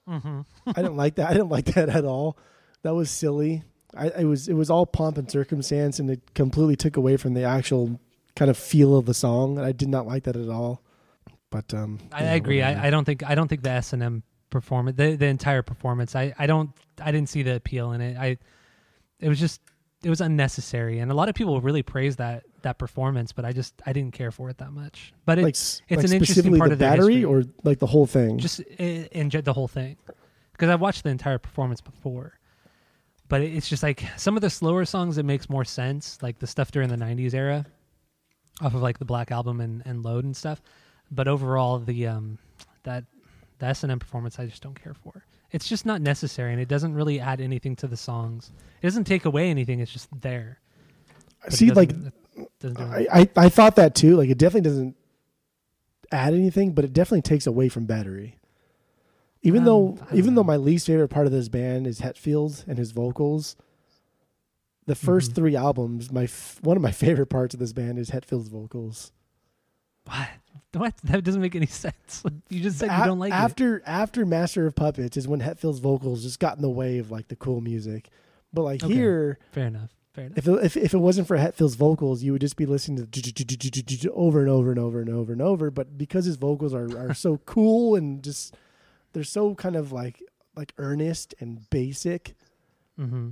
Mm-hmm. 0.08 0.41
I 0.68 0.74
didn't 0.74 0.97
like 0.97 1.16
that. 1.16 1.30
I 1.30 1.34
didn't 1.34 1.49
like 1.49 1.66
that 1.74 1.89
at 1.89 2.06
all. 2.06 2.38
That 2.84 2.93
was 2.93 3.10
silly. 3.10 3.64
I 3.95 4.08
it 4.08 4.26
was 4.26 4.47
it 4.47 4.54
was 4.54 4.70
all 4.70 4.86
pomp 4.86 5.18
and 5.18 5.30
circumstance, 5.30 5.99
and 5.99 6.10
it 6.10 6.34
completely 6.34 6.76
took 6.76 6.97
away 6.97 7.16
from 7.18 7.34
the 7.34 7.43
actual 7.43 7.99
kind 8.36 8.49
of 8.51 8.58
feel 8.58 8.95
of 8.97 9.06
the 9.06 9.14
song. 9.14 9.58
And 9.58 9.66
I 9.66 9.72
did 9.72 9.88
not 9.89 10.06
like 10.08 10.24
that 10.24 10.36
at 10.36 10.49
all. 10.49 10.82
But 11.54 11.72
um, 11.76 11.99
I, 12.12 12.22
I 12.24 12.32
agree. 12.34 12.64
I, 12.64 12.88
I 12.88 12.89
don't 12.89 13.06
think 13.06 13.24
I 13.24 13.36
don't 13.36 13.47
think 13.47 13.62
the 13.62 13.70
S 13.70 13.93
and 13.93 14.01
M 14.01 14.24
performance, 14.49 14.97
the 14.97 15.16
the 15.16 15.28
entire 15.28 15.62
performance. 15.62 16.16
I 16.16 16.34
I 16.39 16.47
don't 16.47 16.72
I 16.99 17.12
didn't 17.12 17.30
see 17.30 17.43
the 17.43 17.56
appeal 17.56 17.91
in 17.91 18.01
it. 18.01 18.18
I 18.18 18.38
it 19.20 19.30
was 19.30 19.39
just 19.39 19.62
it 20.04 20.10
was 20.10 20.20
unnecessary, 20.20 20.97
and 20.97 21.12
a 21.12 21.14
lot 21.14 21.30
of 21.30 21.36
people 21.36 21.62
really 21.62 21.84
praised 21.84 22.18
that 22.18 22.43
that 22.64 22.80
performance, 22.80 23.34
but 23.34 23.45
I 23.45 23.51
just 23.51 23.76
I 23.86 23.93
didn't 23.93 24.14
care 24.14 24.32
for 24.32 24.49
it 24.49 24.58
that 24.58 24.72
much. 24.72 25.14
But 25.26 25.38
it 25.38 25.43
like 25.43 25.54
it's 25.54 25.82
like 25.89 25.99
an 26.06 26.14
interesting 26.14 26.58
part 26.58 26.70
the 26.70 26.74
of 26.74 26.80
the 26.80 26.86
battery 26.86 27.14
history. 27.18 27.24
or 27.26 27.43
like 27.64 27.78
the 27.78 27.86
whole 27.86 28.08
thing. 28.08 28.39
just 28.39 28.62
i- 28.80 29.08
in 29.12 29.30
the 29.30 29.54
whole 29.54 29.68
thing 29.68 29.97
because 30.54 30.70
I've 30.70 30.82
watched 30.82 31.04
the 31.04 31.10
entire 31.12 31.38
performance 31.38 31.82
before. 31.82 32.39
But 33.30 33.41
it's 33.41 33.70
just 33.70 33.84
like 33.84 34.04
some 34.18 34.36
of 34.36 34.41
the 34.41 34.49
slower 34.49 34.86
songs 34.86 35.18
it 35.20 35.24
makes 35.26 35.49
more 35.49 35.66
sense, 35.66 36.18
like 36.24 36.39
the 36.39 36.47
stuff 36.47 36.72
during 36.72 36.89
the 36.89 36.97
'90s 36.97 37.34
era, 37.36 37.66
off 38.62 38.74
of 38.74 38.82
like 38.82 38.97
the 38.97 39.06
Black 39.06 39.32
Album 39.32 39.62
and, 39.62 39.84
and 39.86 40.04
Load 40.04 40.26
and 40.26 40.36
stuff. 40.36 40.62
But 41.14 41.28
overall, 41.28 41.80
the 41.80 42.07
um 42.07 42.38
that 42.84 43.03
the 43.59 43.66
S 43.68 43.84
and 43.84 43.91
M 43.91 43.99
performance 43.99 44.39
I 44.39 44.45
just 44.45 44.61
don't 44.64 44.82
care 44.82 44.93
for. 44.93 45.26
It's 45.51 45.68
just 45.70 45.86
not 45.86 46.01
necessary, 46.01 46.51
and 46.51 46.59
it 46.61 46.68
doesn't 46.68 46.95
really 46.95 47.20
add 47.20 47.39
anything 47.39 47.76
to 47.78 47.88
the 47.88 47.97
songs. 47.97 48.51
It 48.82 48.88
doesn't 48.88 49.03
take 49.03 49.26
away 49.26 49.49
anything. 49.49 49.80
It's 49.80 49.91
just 49.93 50.09
there. 50.22 50.59
But 51.43 51.53
See, 51.53 51.70
like 51.72 51.89
doesn't- 51.89 52.14
it 52.36 52.49
doesn't 52.59 52.78
do 52.78 52.84
I, 52.84 53.07
I 53.22 53.30
I 53.36 53.49
thought 53.49 53.76
that 53.76 53.93
too. 53.93 54.16
Like 54.16 54.30
it 54.30 54.38
definitely 54.39 54.68
doesn't 54.70 54.95
add 56.11 56.34
anything, 56.34 56.72
but 56.72 56.84
it 56.86 56.93
definitely 56.93 57.22
takes 57.22 57.45
away 57.45 57.70
from 57.70 57.86
battery. 57.86 58.39
Even 59.43 59.59
Um, 59.61 59.66
though 59.66 59.97
even 60.14 60.34
though 60.36 60.43
my 60.43 60.57
least 60.57 60.88
favorite 60.88 61.09
part 61.09 61.26
of 61.28 61.32
this 61.32 61.49
band 61.49 61.86
is 61.86 61.99
Hetfield 62.01 62.66
and 62.68 62.78
his 62.80 62.91
vocals, 62.91 63.55
the 64.88 64.95
1st 64.95 65.32
Mhm. 65.32 65.36
three 65.36 65.55
albums, 65.55 66.11
my 66.11 66.24
f- 66.24 66.59
one 66.64 66.78
of 66.78 66.82
my 66.84 66.91
favorite 67.03 67.28
parts 67.28 67.53
of 67.53 67.59
this 67.59 67.74
band 67.74 67.99
is 67.99 68.09
Hetfield's 68.09 68.47
vocals. 68.49 69.11
what? 70.05 70.30
What? 70.74 70.97
That 71.04 71.24
doesn't 71.24 71.41
make 71.41 71.56
any 71.56 71.68
sense. 71.68 72.24
You 72.49 72.62
just 72.62 72.80
said 72.80 72.89
you 72.97 73.06
don't 73.06 73.20
like 73.20 73.32
it. 73.32 73.36
after 73.36 73.82
after 73.86 74.26
Master 74.26 74.66
of 74.66 74.76
Puppets 74.76 75.18
is 75.18 75.28
when 75.28 75.39
Hetfield's 75.39 75.80
vocals 75.80 76.24
just 76.24 76.39
got 76.39 76.56
in 76.56 76.62
the 76.64 76.70
way 76.70 76.97
of 76.97 77.12
like 77.12 77.28
the 77.28 77.36
cool 77.36 77.62
music. 77.62 78.10
But 78.51 78.64
like 78.64 78.84
Okay. 78.84 78.93
here, 78.93 79.38
Fair 79.51 79.68
enough. 79.68 79.91
Fair 80.14 80.26
enough. 80.26 80.38
if 80.38 80.47
it, 80.47 80.64
if 80.66 80.78
if 80.78 80.93
it 80.93 80.97
wasn't 80.99 81.28
for 81.28 81.38
Hetfield's 81.38 81.76
vocals, 81.76 82.22
you 82.24 82.32
would 82.32 82.41
just 82.41 82.56
be 82.58 82.66
listening 82.66 83.08
to 83.08 84.12
over 84.14 84.39
and 84.41 84.49
over 84.49 84.70
and 84.72 84.80
over 84.80 84.99
and 85.01 85.10
over 85.10 85.32
and 85.34 85.41
over. 85.41 85.70
But 85.72 85.97
because 85.97 86.26
his 86.26 86.36
vocals 86.38 86.74
are 86.74 86.89
are 86.97 87.14
so 87.14 87.38
cool 87.45 87.95
and 87.95 88.24
just 88.24 88.56
they're 89.14 89.24
so 89.24 89.54
kind 89.56 89.76
of 89.76 89.91
like 89.91 90.22
like 90.56 90.74
earnest 90.78 91.34
and 91.39 91.70
basic, 91.70 92.36
Mm-hmm. 92.99 93.30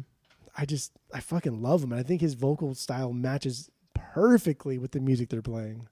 I 0.57 0.65
just 0.65 0.91
I 1.13 1.19
fucking 1.19 1.61
love 1.61 1.83
him, 1.83 1.91
and 1.91 1.99
I 1.99 2.03
think 2.03 2.21
his 2.21 2.33
vocal 2.33 2.73
style 2.75 3.13
matches 3.13 3.69
perfectly 3.93 4.77
with 4.79 4.91
the 4.91 4.99
music 4.99 5.29
they're 5.29 5.41
playing. 5.41 5.87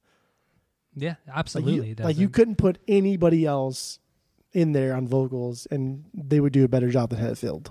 Yeah, 0.96 1.16
Like 1.28 1.38
absolutely. 1.38 1.76
you, 1.88 1.92
it 1.94 2.00
like 2.02 2.18
you 2.18 2.30
couldn't 2.30 2.56
put 2.56 2.78
anybody 2.88 3.46
else 3.46 4.00
in 4.54 4.72
there 4.74 4.96
on 4.96 5.08
vocals, 5.08 5.68
and 5.72 6.04
they 6.14 6.40
would 6.40 6.52
do 6.54 6.64
a 6.66 6.68
better 6.68 6.90
job 6.90 7.12
than 7.12 7.20
Hetfield. 7.20 7.68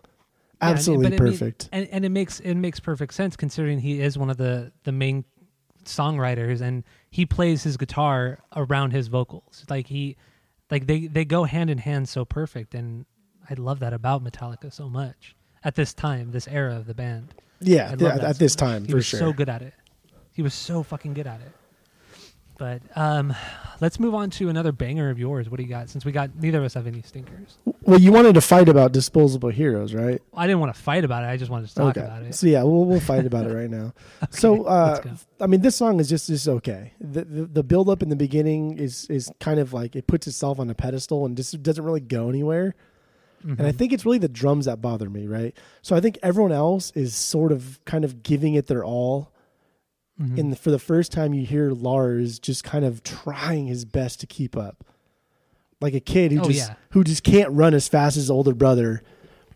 Yeah, 0.60 0.68
and- 0.68 0.78
Absolutely 0.78 1.10
mean- 1.10 1.18
perfect. 1.18 1.68
and 1.72 1.88
and 1.90 2.04
it 2.04 2.08
makes 2.10 2.40
it 2.40 2.54
makes 2.54 2.80
perfect 2.80 3.14
sense 3.14 3.36
considering 3.36 3.80
he 3.80 4.00
is 4.00 4.16
one 4.18 4.30
of 4.30 4.36
the 4.36 4.72
the 4.84 4.92
main 4.92 5.24
songwriters 5.84 6.60
and 6.60 6.84
he 7.10 7.24
plays 7.26 7.62
his 7.62 7.76
guitar 7.76 8.38
around 8.54 8.92
his 8.92 9.08
vocals. 9.08 9.64
Like 9.68 9.86
he 9.86 10.16
like 10.70 10.86
they 10.86 11.06
they 11.06 11.24
go 11.24 11.44
hand 11.44 11.70
in 11.70 11.78
hand 11.78 12.08
so 12.08 12.24
perfect 12.24 12.74
and 12.74 13.06
I 13.50 13.54
love 13.54 13.80
that 13.80 13.92
about 13.92 14.22
Metallica 14.22 14.72
so 14.72 14.88
much 14.88 15.34
at 15.64 15.74
this 15.74 15.94
time, 15.94 16.30
this 16.30 16.46
era 16.48 16.76
of 16.76 16.86
the 16.86 16.94
band. 16.94 17.34
yeah, 17.60 17.90
love 17.98 18.20
at 18.20 18.36
so 18.36 18.38
this 18.38 18.52
much. 18.54 18.58
time 18.58 18.84
he 18.84 18.90
for 18.90 18.96
was 18.96 19.06
sure. 19.06 19.20
so 19.20 19.32
good 19.32 19.48
at 19.48 19.62
it. 19.62 19.74
He 20.32 20.42
was 20.42 20.54
so 20.54 20.82
fucking 20.82 21.14
good 21.14 21.26
at 21.26 21.40
it. 21.40 21.52
But 22.58 22.82
um, 22.96 23.34
let's 23.80 24.00
move 24.00 24.14
on 24.16 24.30
to 24.30 24.48
another 24.48 24.72
banger 24.72 25.10
of 25.10 25.18
yours. 25.18 25.48
What 25.48 25.58
do 25.58 25.62
you 25.62 25.68
got? 25.68 25.88
Since 25.88 26.04
we 26.04 26.10
got 26.10 26.34
neither 26.36 26.58
of 26.58 26.64
us 26.64 26.74
have 26.74 26.88
any 26.88 27.02
stinkers. 27.02 27.56
Well, 27.82 28.00
you 28.00 28.10
wanted 28.10 28.34
to 28.34 28.40
fight 28.40 28.68
about 28.68 28.90
disposable 28.90 29.48
heroes, 29.50 29.94
right? 29.94 30.20
I 30.34 30.46
didn't 30.48 30.58
want 30.58 30.74
to 30.74 30.80
fight 30.82 31.04
about 31.04 31.22
it. 31.22 31.28
I 31.28 31.36
just 31.36 31.50
wanted 31.52 31.68
to 31.68 31.74
talk 31.76 31.96
about 31.96 32.22
it. 32.24 32.34
So 32.34 32.48
yeah, 32.48 32.64
we'll 32.64 32.84
we'll 32.84 32.98
fight 33.00 33.24
about 33.26 33.46
it 33.46 33.54
right 33.54 33.70
now. 33.70 33.94
So 34.30 34.64
uh. 34.64 35.00
I 35.40 35.46
mean, 35.46 35.60
this 35.60 35.76
song 35.76 36.00
is 36.00 36.08
just 36.08 36.26
just 36.26 36.48
okay. 36.48 36.92
The, 37.00 37.24
the 37.24 37.44
the 37.46 37.62
build 37.62 37.88
up 37.88 38.02
in 38.02 38.08
the 38.08 38.16
beginning 38.16 38.76
is 38.76 39.06
is 39.08 39.30
kind 39.38 39.60
of 39.60 39.72
like 39.72 39.94
it 39.94 40.08
puts 40.08 40.26
itself 40.26 40.58
on 40.58 40.68
a 40.68 40.74
pedestal 40.74 41.24
and 41.24 41.36
just 41.36 41.62
doesn't 41.62 41.84
really 41.84 42.00
go 42.00 42.28
anywhere. 42.28 42.74
And 43.44 43.60
I 43.62 43.70
Mhm. 43.70 43.76
think 43.76 43.92
it's 43.92 44.04
really 44.04 44.18
the 44.18 44.28
drums 44.28 44.64
that 44.64 44.82
bother 44.82 45.08
me, 45.08 45.28
right? 45.28 45.56
So 45.80 45.94
I 45.94 46.00
think 46.00 46.18
everyone 46.24 46.50
else 46.50 46.90
is 46.96 47.14
sort 47.14 47.52
of 47.52 47.78
kind 47.84 48.04
of 48.04 48.24
giving 48.24 48.54
it 48.54 48.66
their 48.66 48.84
all. 48.84 49.30
Mhm. 50.20 50.38
And 50.38 50.58
for 50.58 50.70
the 50.70 50.78
first 50.78 51.12
time, 51.12 51.32
you 51.34 51.46
hear 51.46 51.70
Lars 51.70 52.38
just 52.38 52.64
kind 52.64 52.84
of 52.84 53.02
trying 53.02 53.66
his 53.68 53.84
best 53.84 54.18
to 54.20 54.26
keep 54.26 54.56
up, 54.56 54.84
like 55.80 55.94
a 55.94 56.00
kid 56.00 56.32
who 56.32 56.40
Oh, 56.40 56.44
just 56.44 56.68
yeah. 56.70 56.74
who 56.90 57.04
just 57.04 57.22
can't 57.22 57.50
run 57.52 57.72
as 57.74 57.86
fast 57.88 58.16
as 58.16 58.24
his 58.24 58.30
older 58.30 58.54
brother, 58.54 59.02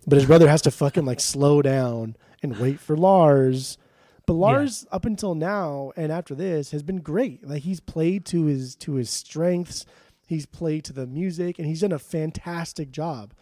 but 0.06 0.16
his 0.18 0.26
brother 0.26 0.48
has 0.48 0.62
to 0.62 0.70
fucking 0.70 1.04
like 1.04 1.20
slow 1.20 1.62
down 1.62 2.16
and 2.42 2.58
wait 2.58 2.78
for 2.78 2.96
Lars. 2.96 3.76
But 4.24 4.34
Lars, 4.34 4.86
up 4.92 5.04
until 5.04 5.34
now 5.34 5.92
and 5.96 6.12
after 6.12 6.34
this, 6.36 6.70
has 6.70 6.84
been 6.84 7.00
great. 7.00 7.46
Like 7.46 7.62
he's 7.62 7.80
played 7.80 8.24
to 8.26 8.44
his 8.44 8.76
to 8.76 8.94
his 8.94 9.10
strengths, 9.10 9.84
he's 10.28 10.46
played 10.46 10.84
to 10.84 10.92
the 10.92 11.08
music, 11.08 11.58
and 11.58 11.66
he's 11.66 11.80
done 11.80 11.90
a 11.92 11.98
fantastic 11.98 12.92
job. 12.92 13.34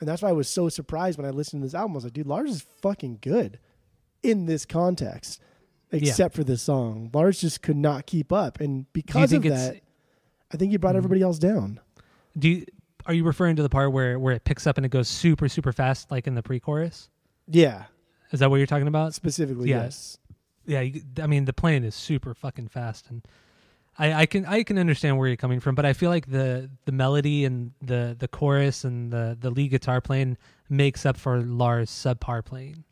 And 0.00 0.08
that's 0.08 0.22
why 0.22 0.30
I 0.30 0.32
was 0.32 0.48
so 0.48 0.70
surprised 0.70 1.18
when 1.18 1.26
I 1.26 1.30
listened 1.30 1.60
to 1.62 1.66
this 1.66 1.74
album. 1.74 1.92
I 1.92 1.96
was 1.96 2.04
like, 2.04 2.14
dude, 2.14 2.26
Lars 2.26 2.50
is 2.50 2.66
fucking 2.80 3.18
good 3.20 3.58
in 4.22 4.46
this 4.46 4.64
context, 4.64 5.40
except 5.92 6.34
for 6.34 6.44
this 6.44 6.62
song. 6.62 7.10
Lars 7.12 7.40
just 7.40 7.62
could 7.62 7.76
not 7.76 8.06
keep 8.06 8.32
up. 8.32 8.60
And 8.60 8.90
because 8.92 9.32
of 9.32 9.42
that, 9.44 9.80
I 10.52 10.56
think 10.56 10.70
he 10.72 10.76
brought 10.76 10.94
Mhm. 10.94 10.98
everybody 10.98 11.22
else 11.22 11.38
down. 11.38 11.80
Do 12.38 12.48
you, 12.48 12.66
are 13.06 13.14
you 13.14 13.24
referring 13.24 13.56
to 13.56 13.62
the 13.62 13.68
part 13.68 13.92
where 13.92 14.18
where 14.18 14.34
it 14.34 14.44
picks 14.44 14.66
up 14.66 14.76
and 14.76 14.84
it 14.86 14.90
goes 14.90 15.08
super 15.08 15.48
super 15.48 15.72
fast, 15.72 16.10
like 16.10 16.26
in 16.26 16.34
the 16.34 16.42
pre-chorus? 16.42 17.10
Yeah, 17.46 17.84
Is 18.32 18.40
that 18.40 18.50
what 18.50 18.56
you're 18.56 18.66
talking 18.66 18.88
about? 18.88 19.14
specifically, 19.14 19.68
Yeah. 19.70 19.82
yes. 19.84 20.18
Yeah, 20.66 20.80
you, 20.80 21.02
I 21.22 21.26
mean 21.26 21.44
the 21.44 21.52
playing 21.52 21.84
is 21.84 21.94
super 21.94 22.34
fucking 22.34 22.68
fast, 22.68 23.10
and 23.10 23.22
I, 23.98 24.12
I 24.22 24.26
can 24.26 24.46
I 24.46 24.62
can 24.62 24.78
understand 24.78 25.18
where 25.18 25.28
you're 25.28 25.36
coming 25.36 25.60
from, 25.60 25.74
but 25.74 25.84
I 25.84 25.92
feel 25.92 26.08
like 26.10 26.26
the 26.30 26.70
the 26.86 26.92
melody 26.92 27.44
and 27.44 27.72
the 27.82 28.16
the 28.18 28.26
chorus 28.28 28.82
and 28.84 29.12
the 29.12 29.36
the 29.38 29.50
lead 29.50 29.68
guitar 29.72 30.00
playing 30.00 30.38
makes 30.70 31.04
up 31.04 31.16
for 31.18 31.40
Lars 31.42 31.90
subpar 31.90 32.42
playing. 32.44 32.84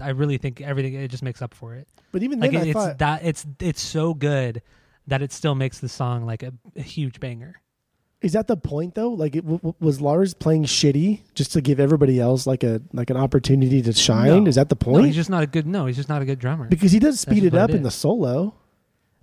I 0.00 0.10
really 0.10 0.38
think 0.38 0.60
everything 0.60 0.94
it 0.94 1.08
just 1.08 1.22
makes 1.22 1.42
up 1.42 1.54
for 1.54 1.74
it. 1.74 1.88
But 2.12 2.22
even 2.22 2.40
Like 2.40 2.52
then, 2.52 2.62
it, 2.62 2.68
it's 2.68 2.72
thought 2.74 2.98
that 2.98 3.24
it's 3.24 3.46
it's 3.60 3.82
so 3.82 4.14
good 4.14 4.62
that 5.06 5.22
it 5.22 5.32
still 5.32 5.54
makes 5.54 5.78
the 5.78 5.88
song 5.88 6.24
like 6.26 6.42
a, 6.42 6.52
a 6.76 6.82
huge 6.82 7.20
banger. 7.20 7.60
Is 8.20 8.32
that 8.32 8.48
the 8.48 8.56
point 8.56 8.96
though? 8.96 9.10
Like, 9.10 9.36
it, 9.36 9.46
w- 9.46 9.74
was 9.78 10.00
Lars 10.00 10.34
playing 10.34 10.64
shitty 10.64 11.20
just 11.34 11.52
to 11.52 11.60
give 11.60 11.78
everybody 11.78 12.18
else 12.18 12.46
like 12.48 12.64
a 12.64 12.82
like 12.92 13.10
an 13.10 13.16
opportunity 13.16 13.80
to 13.82 13.92
shine? 13.92 14.44
No. 14.44 14.48
Is 14.48 14.56
that 14.56 14.68
the 14.68 14.76
No, 14.80 14.92
point? 14.92 15.06
he's 15.06 15.14
just 15.14 15.30
not 15.30 15.44
a 15.44 15.46
good. 15.46 15.66
No, 15.66 15.86
he's 15.86 15.94
just 15.96 16.08
not 16.08 16.20
a 16.20 16.24
good 16.24 16.40
drummer. 16.40 16.66
because 16.66 16.90
he 16.90 16.98
does 16.98 17.20
speed 17.20 17.44
it 17.44 17.54
up 17.54 17.70
it 17.70 17.76
in 17.76 17.82
the 17.84 17.90
solo. 17.92 18.54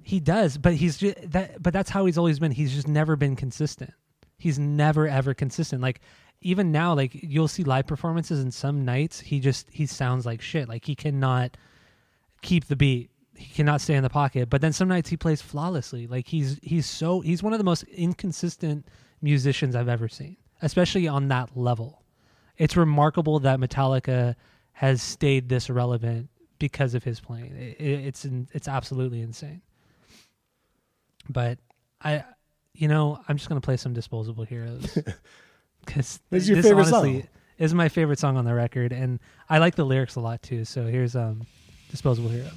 He 0.02 0.20
does, 0.20 0.58
but 0.58 0.76
he's 0.76 0.98
just 0.98 1.32
that. 1.32 1.62
But 1.62 1.74
that's 1.74 1.90
how 1.90 2.06
he's 2.06 2.18
always 2.18 2.40
been. 2.40 2.52
He's 2.52 2.74
just 2.74 2.88
never 2.88 3.16
been 3.18 3.36
consistent. 3.36 3.92
He's 4.38 4.58
never 4.60 5.08
ever 5.08 5.34
consistent. 5.34 5.82
Like 5.82 6.00
even 6.46 6.72
now, 6.72 6.94
like 6.94 7.12
you'll 7.16 7.48
see 7.48 7.64
live 7.64 7.88
performances, 7.88 8.40
and 8.40 8.54
some 8.54 8.86
nights 8.86 9.20
he 9.20 9.40
just 9.40 9.68
he 9.72 9.88
sounds 9.88 10.28
like 10.28 10.42
shit. 10.42 10.70
Like 10.70 10.86
he 10.86 10.94
cannot 10.94 11.58
keep 12.44 12.66
the 12.66 12.76
beat. 12.76 13.10
He 13.36 13.52
cannot 13.52 13.82
stay 13.82 13.96
in 13.96 14.04
the 14.04 14.12
pocket. 14.12 14.48
But 14.48 14.62
then 14.62 14.72
some 14.72 14.88
nights 14.88 15.10
he 15.10 15.18
plays 15.18 15.42
flawlessly. 15.42 16.06
Like 16.06 16.28
he's 16.28 16.60
he's 16.62 16.86
so 16.86 17.22
he's 17.22 17.42
one 17.42 17.54
of 17.54 17.58
the 17.58 17.66
most 17.66 17.82
inconsistent 17.86 18.86
musicians 19.24 19.76
I've 19.76 19.90
ever 19.90 20.08
seen, 20.08 20.38
especially 20.62 21.08
on 21.08 21.30
that 21.30 21.58
level. 21.58 22.04
It's 22.60 22.78
remarkable 22.78 23.40
that 23.40 23.60
Metallica 23.60 24.36
has 24.74 25.02
stayed 25.02 25.50
this 25.50 25.68
relevant 25.68 26.30
because 26.60 26.94
of 26.94 27.04
his 27.04 27.20
playing. 27.20 27.56
It, 27.56 27.82
it, 27.82 28.06
it's 28.06 28.26
it's 28.54 28.68
absolutely 28.68 29.22
insane. 29.22 29.64
But 31.28 31.58
I, 32.04 32.24
you 32.76 32.88
know, 32.88 33.20
I'm 33.28 33.38
just 33.38 33.50
gonna 33.50 33.62
play 33.62 33.78
some 33.78 33.94
Disposable 33.94 34.44
Heroes 34.44 34.96
because 35.86 36.20
What's 36.30 36.48
your 36.48 36.62
favorite 36.62 36.88
honestly 36.88 37.22
song? 37.22 37.30
is 37.58 37.74
my 37.74 37.90
favorite 37.90 38.20
song 38.20 38.38
on 38.38 38.46
the 38.46 38.54
record, 38.54 38.92
and 38.92 39.20
I 39.50 39.60
like 39.60 39.76
the 39.76 39.86
lyrics 39.86 40.16
a 40.16 40.20
lot 40.20 40.42
too. 40.42 40.66
So 40.66 40.86
here's 40.86 41.16
um, 41.16 41.46
Disposable 41.90 42.30
Heroes. 42.30 42.52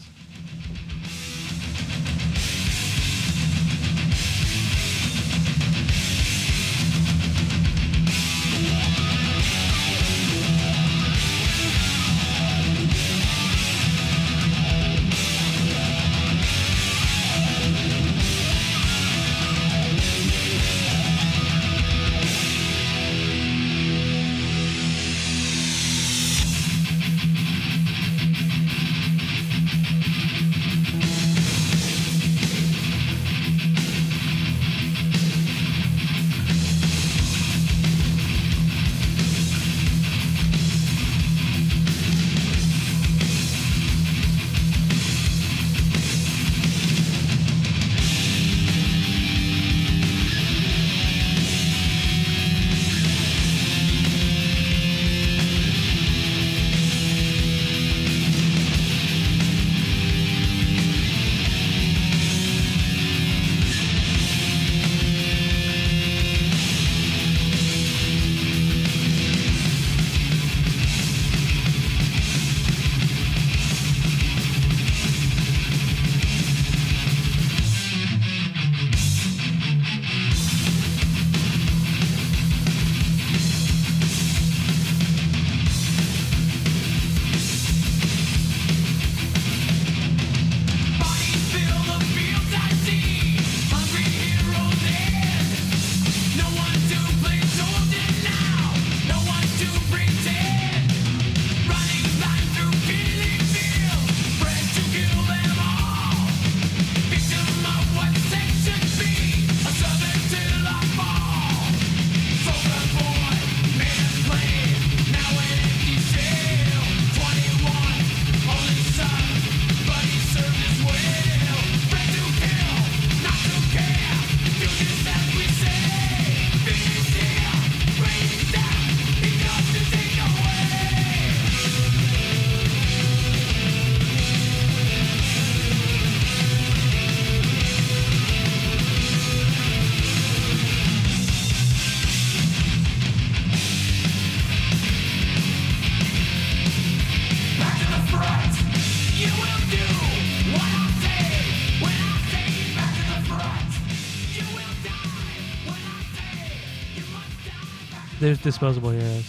There's 158.28 158.42
Disposable 158.42 158.90
Heroes 158.90 159.24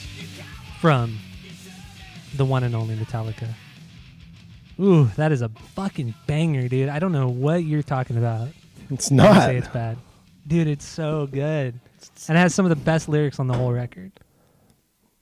from 0.82 1.18
the 2.36 2.44
one 2.44 2.66
and 2.66 2.76
only 2.76 2.98
Metallica. 2.98 3.48
Ooh, 4.78 5.06
that 5.16 5.32
is 5.32 5.42
a 5.42 5.48
fucking 5.48 6.14
banger, 6.28 6.68
dude. 6.68 6.90
I 6.90 7.00
don't 7.00 7.14
know 7.14 7.30
what 7.30 7.64
you're 7.64 7.82
talking 7.82 8.18
about. 8.18 8.50
It's 8.90 9.10
not. 9.10 9.44
say 9.44 9.56
it's 9.56 9.70
bad, 9.70 9.98
dude. 10.46 10.68
It's 10.68 10.84
so 10.84 11.28
good, 11.28 11.80
and 12.28 12.38
it 12.38 12.42
has 12.42 12.54
some 12.54 12.66
of 12.66 12.72
the 12.72 12.76
best 12.76 13.08
lyrics 13.08 13.40
on 13.40 13.48
the 13.48 13.54
whole 13.54 13.72
record. 13.72 14.12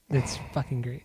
It's 0.10 0.40
fucking 0.54 0.82
great. 0.82 1.04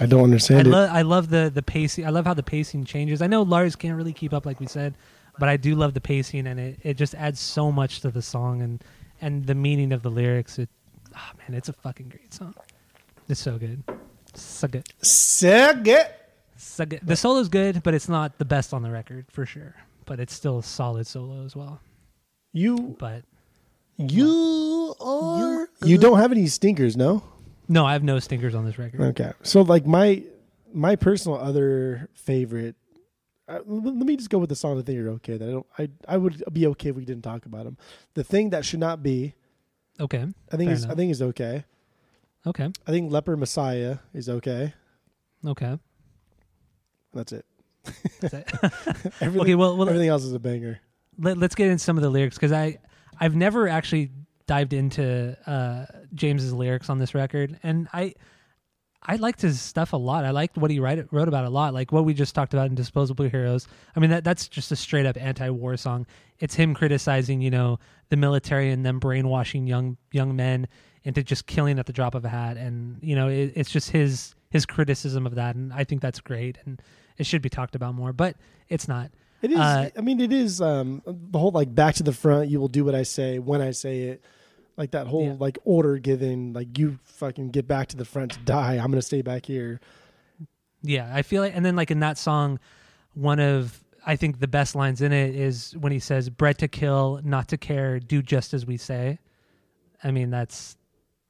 I 0.00 0.06
don't 0.06 0.22
I 0.22 0.24
understand 0.24 0.66
it. 0.66 0.74
I 0.74 1.02
love 1.02 1.28
the 1.28 1.52
the 1.54 1.62
pacing. 1.62 2.04
I 2.04 2.10
love 2.10 2.26
how 2.26 2.34
the 2.34 2.42
pacing 2.42 2.84
changes. 2.84 3.22
I 3.22 3.28
know 3.28 3.42
Lars 3.42 3.76
can't 3.76 3.96
really 3.96 4.12
keep 4.12 4.32
up 4.32 4.44
like 4.44 4.58
we 4.58 4.66
said, 4.66 4.96
but 5.38 5.48
I 5.48 5.56
do 5.56 5.76
love 5.76 5.94
the 5.94 6.00
pacing 6.00 6.48
and 6.48 6.58
it, 6.58 6.80
it 6.82 6.94
just 6.94 7.14
adds 7.14 7.38
so 7.38 7.70
much 7.70 8.00
to 8.00 8.10
the 8.10 8.22
song 8.22 8.60
and 8.60 8.82
and 9.20 9.46
the 9.46 9.54
meaning 9.54 9.92
of 9.92 10.02
the 10.02 10.10
lyrics. 10.10 10.58
It 10.58 10.68
oh 11.18 11.30
man, 11.38 11.56
it's 11.56 11.68
a 11.68 11.72
fucking 11.72 12.08
great 12.08 12.32
song. 12.32 12.54
It's 13.28 13.40
so 13.40 13.58
good. 13.58 13.82
So 14.34 14.68
good. 14.68 14.86
Sick 15.02 15.86
it. 15.88 16.14
So 16.56 16.86
good. 16.86 17.00
The 17.02 17.16
solo's 17.16 17.48
good, 17.48 17.82
but 17.82 17.94
it's 17.94 18.08
not 18.08 18.38
the 18.38 18.44
best 18.44 18.72
on 18.72 18.82
the 18.82 18.90
record 18.90 19.26
for 19.30 19.46
sure. 19.46 19.74
But 20.06 20.20
it's 20.20 20.32
still 20.32 20.58
a 20.58 20.62
solid 20.62 21.06
solo 21.06 21.44
as 21.44 21.54
well. 21.54 21.80
You 22.52 22.96
But 22.98 23.24
you 23.98 24.94
are 25.00 25.68
you 25.84 25.98
don't 25.98 26.18
have 26.18 26.32
any 26.32 26.46
stinkers, 26.46 26.96
no? 26.96 27.22
no, 27.68 27.84
I 27.84 27.92
have 27.92 28.02
no 28.02 28.18
stinkers 28.18 28.54
on 28.54 28.64
this 28.64 28.78
record. 28.78 29.00
Okay. 29.00 29.32
So 29.42 29.62
like 29.62 29.86
my 29.86 30.22
my 30.72 30.96
personal 30.96 31.38
other 31.38 32.08
favorite 32.14 32.76
uh, 33.48 33.60
let 33.66 33.94
me 33.94 34.16
just 34.16 34.28
go 34.28 34.38
with 34.38 34.50
the 34.50 34.56
song 34.56 34.78
I 34.78 34.82
think 34.82 34.98
are 34.98 35.08
okay 35.10 35.36
that 35.38 35.48
I 35.48 35.52
don't 35.52 35.66
I 35.78 35.88
I 36.06 36.16
would 36.16 36.42
be 36.52 36.66
okay 36.68 36.90
if 36.90 36.96
we 36.96 37.04
didn't 37.04 37.24
talk 37.24 37.46
about 37.46 37.64
them. 37.64 37.76
The 38.14 38.24
thing 38.24 38.50
that 38.50 38.64
should 38.64 38.80
not 38.80 39.02
be 39.02 39.34
Okay. 40.00 40.26
I 40.52 40.56
think 40.56 40.70
is 40.70 40.86
I 40.86 40.94
think 40.94 41.10
is 41.10 41.22
okay. 41.22 41.64
Okay. 42.46 42.70
I 42.86 42.90
think 42.90 43.12
Leper 43.12 43.36
Messiah 43.36 43.98
is 44.14 44.28
okay. 44.28 44.72
Okay. 45.44 45.78
That's 47.12 47.32
it. 47.32 47.44
That's 48.20 48.34
it. 48.34 48.48
Everything, 49.20 49.40
okay, 49.40 49.54
well, 49.54 49.76
well 49.76 49.88
everything 49.88 50.08
else 50.08 50.24
is 50.24 50.32
a 50.32 50.38
banger. 50.38 50.80
let, 51.18 51.42
us 51.42 51.54
get 51.54 51.68
into 51.68 51.82
some 51.82 51.96
of 51.96 52.02
the 52.02 52.10
lyrics 52.10 52.36
because 52.36 52.52
I 52.52 52.78
I've 53.18 53.34
never 53.34 53.68
actually 53.68 54.10
dived 54.46 54.72
into 54.72 55.36
uh, 55.46 55.86
James's 56.14 56.52
lyrics 56.52 56.88
on 56.88 56.98
this 56.98 57.14
record, 57.14 57.58
and 57.62 57.88
I 57.92 58.14
I 59.02 59.16
liked 59.16 59.40
his 59.40 59.60
stuff 59.60 59.92
a 59.92 59.96
lot. 59.96 60.24
I 60.24 60.30
liked 60.30 60.56
what 60.58 60.70
he 60.70 60.80
write, 60.80 61.12
wrote 61.12 61.28
about 61.28 61.44
a 61.44 61.50
lot, 61.50 61.72
like 61.72 61.92
what 61.92 62.04
we 62.04 62.14
just 62.14 62.34
talked 62.34 62.52
about 62.52 62.68
in 62.68 62.74
Disposable 62.74 63.28
Heroes. 63.28 63.68
I 63.94 64.00
mean, 64.00 64.10
that 64.10 64.24
that's 64.24 64.48
just 64.48 64.72
a 64.72 64.76
straight 64.76 65.06
up 65.06 65.16
anti-war 65.16 65.76
song. 65.76 66.06
It's 66.40 66.54
him 66.54 66.74
criticizing, 66.74 67.40
you 67.40 67.50
know, 67.50 67.78
the 68.08 68.16
military 68.16 68.70
and 68.70 68.84
them 68.84 68.98
brainwashing 68.98 69.66
young 69.66 69.96
young 70.10 70.34
men 70.34 70.68
into 71.04 71.22
just 71.22 71.46
killing 71.46 71.78
at 71.78 71.86
the 71.86 71.92
drop 71.92 72.14
of 72.14 72.24
a 72.24 72.28
hat, 72.28 72.56
and 72.56 72.98
you 73.00 73.14
know, 73.14 73.28
it, 73.28 73.52
it's 73.54 73.70
just 73.70 73.90
his 73.90 74.34
his 74.50 74.66
criticism 74.66 75.26
of 75.26 75.36
that, 75.36 75.54
and 75.54 75.72
I 75.72 75.84
think 75.84 76.02
that's 76.02 76.20
great, 76.20 76.58
and 76.64 76.82
it 77.16 77.24
should 77.24 77.42
be 77.42 77.48
talked 77.48 77.74
about 77.74 77.94
more, 77.94 78.12
but 78.12 78.36
it's 78.68 78.88
not. 78.88 79.10
It 79.40 79.52
is. 79.52 79.58
Uh, 79.58 79.90
I 79.96 80.00
mean, 80.00 80.20
it 80.20 80.32
is 80.32 80.60
um, 80.60 81.02
the 81.06 81.38
whole 81.38 81.52
like 81.52 81.72
back 81.72 81.94
to 81.96 82.02
the 82.02 82.12
front. 82.12 82.50
You 82.50 82.60
will 82.60 82.68
do 82.68 82.84
what 82.84 82.94
I 82.94 83.04
say 83.04 83.38
when 83.38 83.60
I 83.60 83.70
say 83.70 84.00
it. 84.00 84.24
Like 84.78 84.92
that 84.92 85.06
whole 85.08 85.24
Yeah. 85.26 85.36
like 85.38 85.58
order 85.64 85.98
given. 85.98 86.54
Like 86.54 86.78
you 86.78 86.98
fucking 87.04 87.50
get 87.50 87.66
back 87.68 87.88
to 87.88 87.96
the 87.96 88.04
front 88.06 88.32
to 88.32 88.38
die. 88.40 88.74
I'm 88.76 88.90
gonna 88.90 89.02
stay 89.02 89.20
back 89.22 89.44
here. 89.44 89.80
Yeah, 90.82 91.10
I 91.12 91.22
feel 91.22 91.42
like, 91.42 91.54
and 91.54 91.66
then 91.66 91.74
like 91.76 91.90
in 91.90 92.00
that 92.00 92.16
song, 92.16 92.58
one 93.14 93.40
of 93.40 93.82
I 94.06 94.14
think 94.16 94.38
the 94.38 94.46
best 94.48 94.74
lines 94.76 95.02
in 95.02 95.12
it 95.12 95.34
is 95.34 95.76
when 95.76 95.90
he 95.92 95.98
says, 95.98 96.30
"Bred 96.30 96.56
to 96.58 96.68
kill, 96.68 97.20
not 97.24 97.48
to 97.48 97.58
care, 97.58 97.98
do 98.00 98.22
just 98.22 98.54
as 98.54 98.64
we 98.64 98.76
say." 98.76 99.18
I 100.04 100.12
mean, 100.12 100.30
that's 100.30 100.76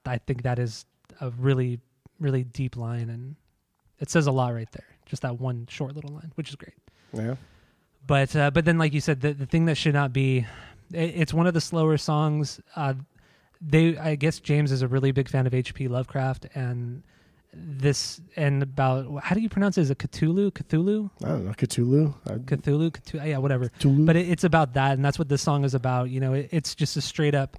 I 0.05 0.18
think 0.18 0.42
that 0.42 0.59
is 0.59 0.84
a 1.20 1.30
really 1.30 1.80
really 2.20 2.44
deep 2.44 2.76
line, 2.76 3.09
and 3.09 3.36
it 3.99 4.11
says 4.11 4.26
a 4.26 4.32
lot 4.32 4.53
right 4.53 4.70
there. 4.72 4.84
Just 5.07 5.22
that 5.22 5.40
one 5.40 5.66
short 5.70 5.94
little 5.94 6.11
line, 6.12 6.32
which 6.34 6.51
is 6.51 6.55
great. 6.55 6.74
Yeah. 7.14 7.36
But 8.07 8.36
uh, 8.36 8.51
but 8.51 8.66
then, 8.66 8.76
like 8.76 8.92
you 8.92 9.01
said, 9.01 9.22
the 9.22 9.32
the 9.32 9.46
thing 9.46 9.64
that 9.64 9.76
should 9.76 9.94
not 9.94 10.12
be, 10.12 10.46
it, 10.92 11.12
it's 11.16 11.32
one 11.32 11.46
of 11.46 11.55
the 11.55 11.61
slower 11.62 11.96
songs. 11.96 12.61
Uh, 12.76 12.92
they, 13.61 13.96
I 13.98 14.14
guess, 14.14 14.40
James 14.40 14.72
is 14.72 14.82
a 14.82 14.88
really 14.88 15.12
big 15.12 15.28
fan 15.28 15.46
of 15.46 15.54
H.P. 15.54 15.88
Lovecraft, 15.88 16.46
and 16.54 17.02
this 17.52 18.20
and 18.36 18.62
about 18.62 19.22
how 19.24 19.34
do 19.34 19.40
you 19.40 19.48
pronounce 19.48 19.78
it? 19.78 19.82
Is 19.82 19.90
it 19.90 19.98
Cthulhu? 19.98 20.52
Cthulhu? 20.52 21.11
I 21.24 21.28
don't 21.28 21.46
know. 21.46 21.52
Cthulhu. 21.52 22.14
I, 22.26 22.32
Cthulhu? 22.34 22.90
Cthulhu? 22.90 23.20
Uh, 23.20 23.24
yeah, 23.24 23.38
whatever. 23.38 23.70
Cthulhu. 23.80 24.06
But 24.06 24.16
it, 24.16 24.28
it's 24.28 24.44
about 24.44 24.74
that, 24.74 24.92
and 24.92 25.04
that's 25.04 25.18
what 25.18 25.28
this 25.28 25.42
song 25.42 25.64
is 25.64 25.74
about. 25.74 26.11
You 26.11 26.20
know, 26.20 26.34
it, 26.34 26.48
it's 26.52 26.74
just 26.74 26.96
a 26.96 27.00
straight 27.00 27.34
up 27.34 27.56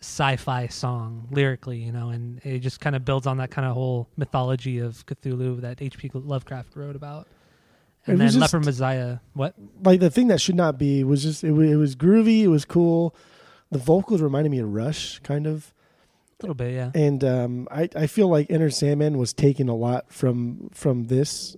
sci-fi 0.00 0.68
song 0.68 1.26
lyrically, 1.30 1.78
you 1.78 1.92
know, 1.92 2.10
and 2.10 2.40
it 2.44 2.60
just 2.60 2.80
kind 2.80 2.94
of 2.94 3.04
builds 3.04 3.26
on 3.26 3.38
that 3.38 3.50
kind 3.50 3.66
of 3.66 3.74
whole 3.74 4.08
mythology 4.16 4.78
of 4.78 5.04
Cthulhu 5.06 5.60
that 5.62 5.82
H.P. 5.82 6.10
Lovecraft 6.14 6.76
wrote 6.76 6.94
about. 6.96 7.26
And 8.06 8.20
then 8.20 8.28
just- 8.28 8.38
Leper 8.38 8.60
Messiah, 8.60 9.18
what? 9.34 9.54
like 9.84 10.00
the 10.00 10.10
thing 10.10 10.28
that 10.28 10.40
should 10.40 10.54
not 10.54 10.78
be 10.78 11.04
was 11.04 11.22
just 11.22 11.44
it, 11.44 11.52
it 11.52 11.76
was 11.76 11.94
groovy. 11.96 12.42
It 12.42 12.48
was 12.48 12.64
cool. 12.64 13.14
The 13.70 13.78
vocals 13.78 14.20
reminded 14.22 14.50
me 14.50 14.58
of 14.60 14.72
Rush, 14.72 15.18
kind 15.20 15.46
of. 15.46 15.72
A 16.40 16.44
little 16.46 16.54
bit, 16.54 16.72
yeah. 16.72 16.90
and 16.94 17.24
um, 17.24 17.68
I 17.70 17.88
I 17.96 18.06
feel 18.06 18.28
like 18.28 18.48
Enter 18.50 18.70
Sandman 18.70 19.18
was 19.18 19.32
taking 19.32 19.68
a 19.68 19.74
lot 19.74 20.12
from 20.12 20.70
from 20.72 21.04
this, 21.04 21.56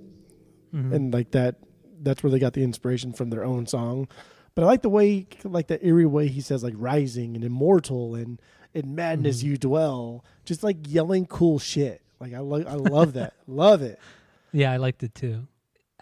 Mhm. 0.75 0.93
and 0.95 1.13
like 1.13 1.33
that 1.33 1.57
that's 2.03 2.23
where 2.23 2.31
they 2.31 2.39
got 2.39 2.55
the 2.55 2.63
inspiration 2.65 3.13
from 3.13 3.29
their 3.29 3.45
own 3.45 3.67
song. 3.67 4.09
But 4.55 4.63
I 4.65 4.67
like 4.67 4.81
the 4.83 4.89
way 4.89 5.27
like 5.45 5.67
the 5.67 5.85
eerie 5.87 6.07
way 6.07 6.29
he 6.29 6.41
says 6.41 6.63
like 6.65 6.73
rising 6.77 7.37
and 7.37 7.45
immortal 7.45 8.15
and 8.15 8.41
in 8.73 8.95
madness 8.95 9.43
Mhm. 9.43 9.45
you 9.45 9.57
dwell, 9.59 10.25
just 10.47 10.63
like 10.63 10.79
yelling 10.89 11.27
cool 11.27 11.59
shit. 11.59 12.01
Like 12.19 12.33
I 12.33 12.39
lo- 12.39 12.65
I 12.67 12.75
love 12.75 13.13
that, 13.13 13.35
love 13.47 13.83
it. 13.83 13.99
Yeah, 14.51 14.73
I 14.73 14.79
liked 14.79 15.03
it 15.03 15.15
too. 15.15 15.47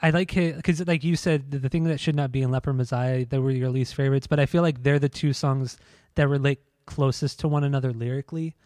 I 0.00 0.10
like 0.10 0.36
it 0.36 0.54
because, 0.54 0.86
like 0.86 1.02
you 1.02 1.16
said, 1.16 1.50
the, 1.50 1.58
the 1.58 1.68
thing 1.68 1.82
that 1.84 1.98
should 1.98 2.14
not 2.14 2.30
be 2.30 2.42
in 2.42 2.52
Leper 2.52 2.72
Messiah, 2.72 3.26
they 3.26 3.40
were 3.40 3.50
your 3.50 3.70
least 3.70 3.96
favorites. 3.96 4.28
But 4.28 4.38
I 4.38 4.46
feel 4.46 4.62
like 4.62 4.84
they're 4.84 5.00
the 5.00 5.08
two 5.08 5.32
songs 5.32 5.76
that 6.18 6.28
relate 6.28 6.60
closest 6.86 7.40
to 7.40 7.48
one 7.48 7.64
another 7.64 7.92
lyrically, 7.92 8.56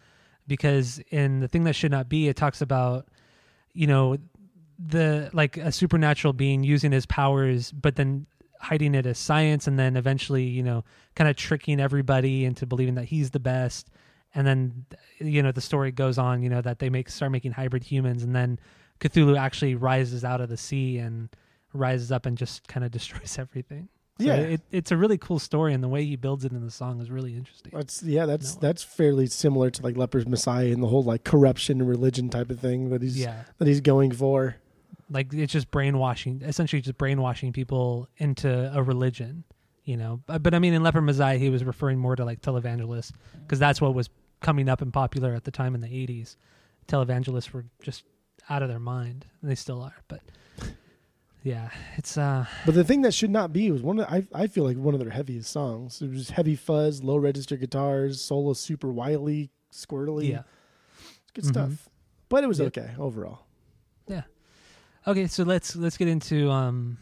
because 0.47 0.99
in 1.11 1.39
the 1.39 1.47
thing 1.47 1.63
that 1.63 1.75
should 1.75 1.91
not 1.91 2.09
be, 2.09 2.27
it 2.27 2.35
talks 2.35 2.61
about, 2.61 3.07
you 3.73 3.87
know, 3.87 4.17
the 4.79 5.29
like 5.33 5.55
a 5.57 5.71
supernatural 5.71 6.33
being 6.33 6.63
using 6.63 6.91
his 6.91 7.05
powers, 7.05 7.71
but 7.71 7.95
then 7.95 8.25
hiding 8.59 8.95
it 8.95 9.05
as 9.05 9.19
science, 9.19 9.67
and 9.67 9.77
then 9.77 9.95
eventually, 9.95 10.43
you 10.43 10.63
know, 10.63 10.83
kind 11.15 11.29
of 11.29 11.35
tricking 11.35 11.79
everybody 11.79 12.43
into 12.43 12.65
believing 12.65 12.95
that 12.95 13.05
he's 13.05 13.31
the 13.31 13.39
best. 13.39 13.89
And 14.35 14.47
then, 14.47 14.85
you 15.19 15.43
know, 15.43 15.51
the 15.51 15.61
story 15.61 15.91
goes 15.91 16.17
on, 16.17 16.41
you 16.41 16.49
know, 16.49 16.61
that 16.61 16.79
they 16.79 16.89
make 16.89 17.07
start 17.09 17.31
making 17.31 17.51
hybrid 17.51 17.83
humans, 17.83 18.23
and 18.23 18.35
then 18.35 18.59
Cthulhu 18.99 19.37
actually 19.37 19.75
rises 19.75 20.23
out 20.23 20.41
of 20.41 20.49
the 20.49 20.57
sea 20.57 20.97
and 20.97 21.29
rises 21.73 22.11
up 22.11 22.25
and 22.25 22.37
just 22.37 22.67
kind 22.67 22.83
of 22.83 22.91
destroys 22.97 23.37
everything. 23.37 23.89
So 24.19 24.25
Yeah. 24.25 24.35
it, 24.35 24.61
it's 24.71 24.91
a 24.91 24.97
really 24.97 25.17
cool 25.17 25.39
story, 25.39 25.73
and 25.73 25.83
the 25.83 25.87
way 25.87 26.05
he 26.05 26.15
builds 26.15 26.45
it 26.45 26.51
in 26.51 26.63
the 26.63 26.69
song 26.71 27.01
is 27.01 27.09
really 27.09 27.35
interesting. 27.35 27.71
That's 27.75 28.03
yeah, 28.03 28.25
that's 28.27 28.55
No. 28.55 28.61
that's 28.61 28.83
fairly 28.83 29.25
similar 29.25 29.71
to 29.71 29.81
like 29.81 29.97
Leper's 29.97 30.27
Messiah 30.27 30.67
and 30.71 30.83
the 30.83 30.87
whole 30.87 31.03
like 31.03 31.23
corruption 31.23 31.81
and 31.81 31.89
religion 31.89 32.29
type 32.29 32.51
of 32.51 32.59
thing 32.59 32.89
that 32.89 33.01
he's 33.01 33.17
Yeah, 33.19 33.43
that 33.57 33.67
he's 33.67 33.81
going 33.81 34.11
for. 34.11 34.57
like 35.09 35.33
it's 35.33 35.51
just 35.51 35.71
brainwashing, 35.71 36.41
essentially 36.43 36.81
just 36.81 36.97
brainwashing 36.97 37.53
people 37.53 38.07
into 38.17 38.71
a 38.75 38.83
religion, 38.83 39.43
you 39.83 39.97
know. 39.97 40.21
But, 40.27 40.43
but 40.43 40.53
I 40.53 40.59
mean, 40.59 40.73
in 40.75 40.83
Leper 40.83 41.01
Messiah, 41.01 41.37
he 41.39 41.49
was 41.49 41.63
referring 41.63 41.97
more 41.97 42.15
to 42.15 42.23
like 42.23 42.41
televangelists 42.41 43.11
because 43.41 43.57
that's 43.59 43.81
what 43.81 43.95
was 43.95 44.09
coming 44.41 44.69
up 44.69 44.81
and 44.81 44.93
popular 44.93 45.33
at 45.33 45.43
the 45.43 45.51
time 45.51 45.73
in 45.73 45.81
the 45.81 45.87
'80s. 45.87 46.35
Televangelists 46.87 47.51
were 47.51 47.65
just 47.81 48.03
out 48.47 48.61
of 48.61 48.69
their 48.69 48.79
mind, 48.79 49.25
and 49.41 49.49
they 49.49 49.55
still 49.55 49.81
are. 49.81 49.95
But 50.07 50.21
yeah, 51.43 51.69
it's 51.97 52.17
uh, 52.17 52.45
But 52.65 52.73
the 52.75 52.83
thing 52.83 53.01
that 53.03 53.13
should 53.13 53.29
not 53.29 53.51
be 53.53 53.69
was 53.71 53.81
one 53.83 53.99
of 53.99 54.07
I 54.11 54.25
I 54.33 54.47
feel 54.47 54.63
like 54.63 54.77
one 54.77 54.93
of 54.93 54.99
their 54.99 55.09
heaviest 55.11 55.51
songs. 55.51 56.01
It 56.01 56.09
was 56.09 56.29
heavy 56.31 56.55
fuzz, 56.55 57.03
low 57.03 57.17
register 57.17 57.57
guitars, 57.57 58.21
solo 58.21 58.53
super 58.53 58.91
wily, 58.91 59.51
squirrely. 59.71 60.29
yeah. 60.29 60.43
It's 61.21 61.31
good 61.33 61.43
Mhm. 61.45 61.47
stuff. 61.49 61.89
But 62.29 62.43
it 62.43 62.47
was 62.47 62.59
okay 62.61 62.91
overall. 62.97 63.45
Yeah. 64.07 64.23
Okay, 65.05 65.27
so 65.27 65.43
let's 65.43 65.75
let's 65.75 65.97
get 65.97 66.07
into 66.07 66.49
um, 66.49 66.97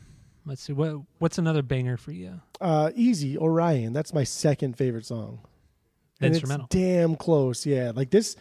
let's 0.45 0.61
see 0.63 0.73
what 0.73 1.01
what's 1.19 1.37
another 1.37 1.61
banger 1.61 1.97
for 1.97 2.11
you? 2.11 2.41
Uh, 2.59 2.91
Easy 2.95 3.37
Orion. 3.37 3.93
That's 3.93 4.13
my 4.13 4.23
second 4.23 4.75
favorite 4.77 5.05
song. 5.05 5.39
The 6.19 6.25
And 6.27 6.35
instrumental. 6.35 6.65
It's 6.65 6.75
damn 6.75 7.15
close. 7.15 7.65
Yeah, 7.65 7.91
like 7.95 8.09
this. 8.11 8.35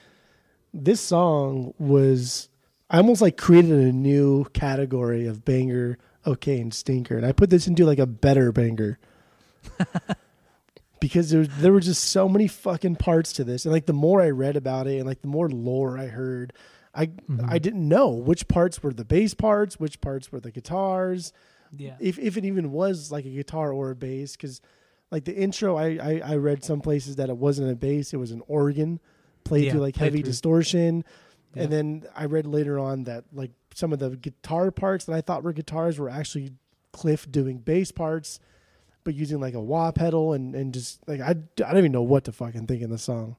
This 0.73 1.01
song 1.01 1.73
was. 1.79 2.49
I 2.91 2.97
almost 2.99 3.23
like 3.23 3.37
created 3.37 3.71
a 3.73 3.93
new 3.93 4.45
category 4.53 5.27
of 5.27 5.45
banger, 5.45 5.97
okay, 6.27 6.61
and 6.61 6.75
stinker, 6.75 7.17
and 7.17 7.25
I 7.25 7.33
put 7.33 7.49
this 7.51 7.67
into 7.69 7.85
like 7.87 7.99
a 8.01 8.07
better 8.07 8.51
banger. 8.53 8.99
because 11.01 11.31
there, 11.31 11.45
there 11.47 11.73
were 11.73 11.81
just 11.81 12.05
so 12.05 12.29
many 12.29 12.47
fucking 12.49 12.97
parts 12.97 13.33
to 13.35 13.45
this, 13.45 13.65
and 13.65 13.73
like 13.73 13.87
the 13.87 13.93
more 13.93 14.21
I 14.21 14.31
read 14.31 14.57
about 14.57 14.87
it, 14.87 14.99
and 14.99 15.07
like 15.07 15.23
the 15.23 15.29
more 15.29 15.49
lore 15.49 15.99
I 15.99 16.07
heard, 16.07 16.53
I 16.95 17.07
Mhm. 17.07 17.47
I 17.49 17.59
didn't 17.59 17.89
know 17.89 18.09
which 18.11 18.49
parts 18.49 18.83
were 18.83 18.93
the 18.93 19.05
bass 19.05 19.35
parts, 19.35 19.79
which 19.79 20.01
parts 20.01 20.33
were 20.33 20.41
the 20.41 20.51
guitars, 20.51 21.33
Yeah, 21.77 21.95
if 22.01 22.19
if 22.19 22.37
it 22.37 22.45
even 22.45 22.73
was 22.73 23.13
like 23.13 23.25
a 23.25 23.31
guitar 23.31 23.73
or 23.73 23.91
a 23.93 23.97
bass 23.97 24.33
because 24.37 24.61
like 25.13 25.25
the 25.25 25.35
intro 25.37 25.77
I, 25.77 25.99
I 26.03 26.21
i 26.33 26.37
read 26.37 26.65
some 26.65 26.81
places 26.81 27.17
that 27.17 27.29
it 27.31 27.37
wasn't 27.37 27.71
a 27.71 27.75
bass 27.77 28.13
it 28.13 28.17
was 28.19 28.31
an 28.33 28.43
organ 28.49 28.99
played 29.45 29.65
Yeah, 29.67 29.73
through 29.73 29.81
like 29.81 29.97
heavy 29.97 30.23
through. 30.23 30.31
Yeah. 31.55 31.65
and 31.65 31.73
then 31.73 32.05
i 32.15 32.25
read 32.27 32.47
later 32.47 32.79
on 32.79 33.05
that 33.05 33.25
like 33.33 33.51
some 33.75 33.93
of 33.93 33.99
the 33.99 34.11
guitar 34.11 34.71
parts 34.71 35.05
that 35.07 35.15
i 35.15 35.21
thought 35.21 35.43
were 35.43 35.53
guitars 35.53 35.99
were 35.99 36.09
actually 36.11 36.53
cliff 36.93 37.31
doing 37.31 37.59
bass 37.59 37.91
parts 37.93 38.39
but 39.05 39.15
using 39.15 39.41
like 39.41 39.55
a 39.55 39.61
wah 39.61 39.91
pedal 39.93 40.33
and 40.33 40.55
and 40.55 40.73
just 40.75 41.01
like 41.09 41.21
i, 41.21 41.31
I 41.31 41.35
don't 41.57 41.79
even 41.79 41.93
know 41.93 42.03
what 42.03 42.25
to 42.25 42.33
fucking 42.33 42.67
think 42.67 42.83
in 42.83 42.91
the 42.91 42.99
song 42.99 43.37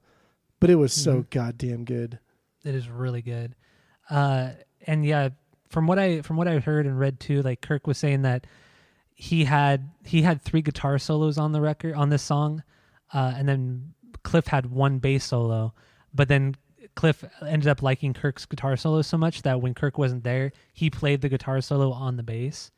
but 0.59 0.69
it 0.69 0.75
was 0.75 0.93
so 0.93 1.21
Mhm. 1.23 1.29
goddamn 1.29 1.85
good 1.85 2.19
it 2.63 2.75
is 2.75 2.87
really 2.87 3.23
good. 3.23 3.55
Uh, 4.07 4.51
and 4.85 5.03
yeah, 5.03 5.29
from 5.69 5.87
what 5.87 5.97
I 5.97 6.21
from 6.21 6.37
what 6.37 6.47
I 6.47 6.59
heard 6.59 6.85
and 6.85 6.99
read 6.99 7.19
too, 7.19 7.41
like 7.41 7.59
Kirk 7.61 7.87
was 7.87 7.97
saying 7.97 8.21
that 8.21 8.45
he 9.15 9.45
had 9.45 9.89
he 10.05 10.21
had 10.21 10.43
three 10.43 10.61
guitar 10.61 10.99
solos 10.99 11.39
on 11.39 11.53
the 11.53 11.61
record 11.61 11.95
on 11.95 12.09
this 12.09 12.21
song, 12.21 12.61
uh, 13.15 13.33
and 13.35 13.47
then 13.49 13.93
Cliff 14.21 14.45
had 14.45 14.67
one 14.67 14.99
bass 14.99 15.23
solo, 15.25 15.73
but 16.13 16.27
then 16.27 16.53
Cliff 16.95 17.23
ended 17.45 17.67
up 17.67 17.81
liking 17.81 18.13
Kirk's 18.13 18.45
guitar 18.45 18.75
solo 18.75 19.01
so 19.01 19.17
much 19.17 19.41
that 19.43 19.61
when 19.61 19.73
Kirk 19.73 19.97
wasn't 19.97 20.23
there, 20.23 20.51
he 20.73 20.89
played 20.89 21.21
the 21.21 21.29
guitar 21.29 21.61
solo 21.61 21.91
on 21.91 22.17
the 22.17 22.23
bass. 22.23 22.71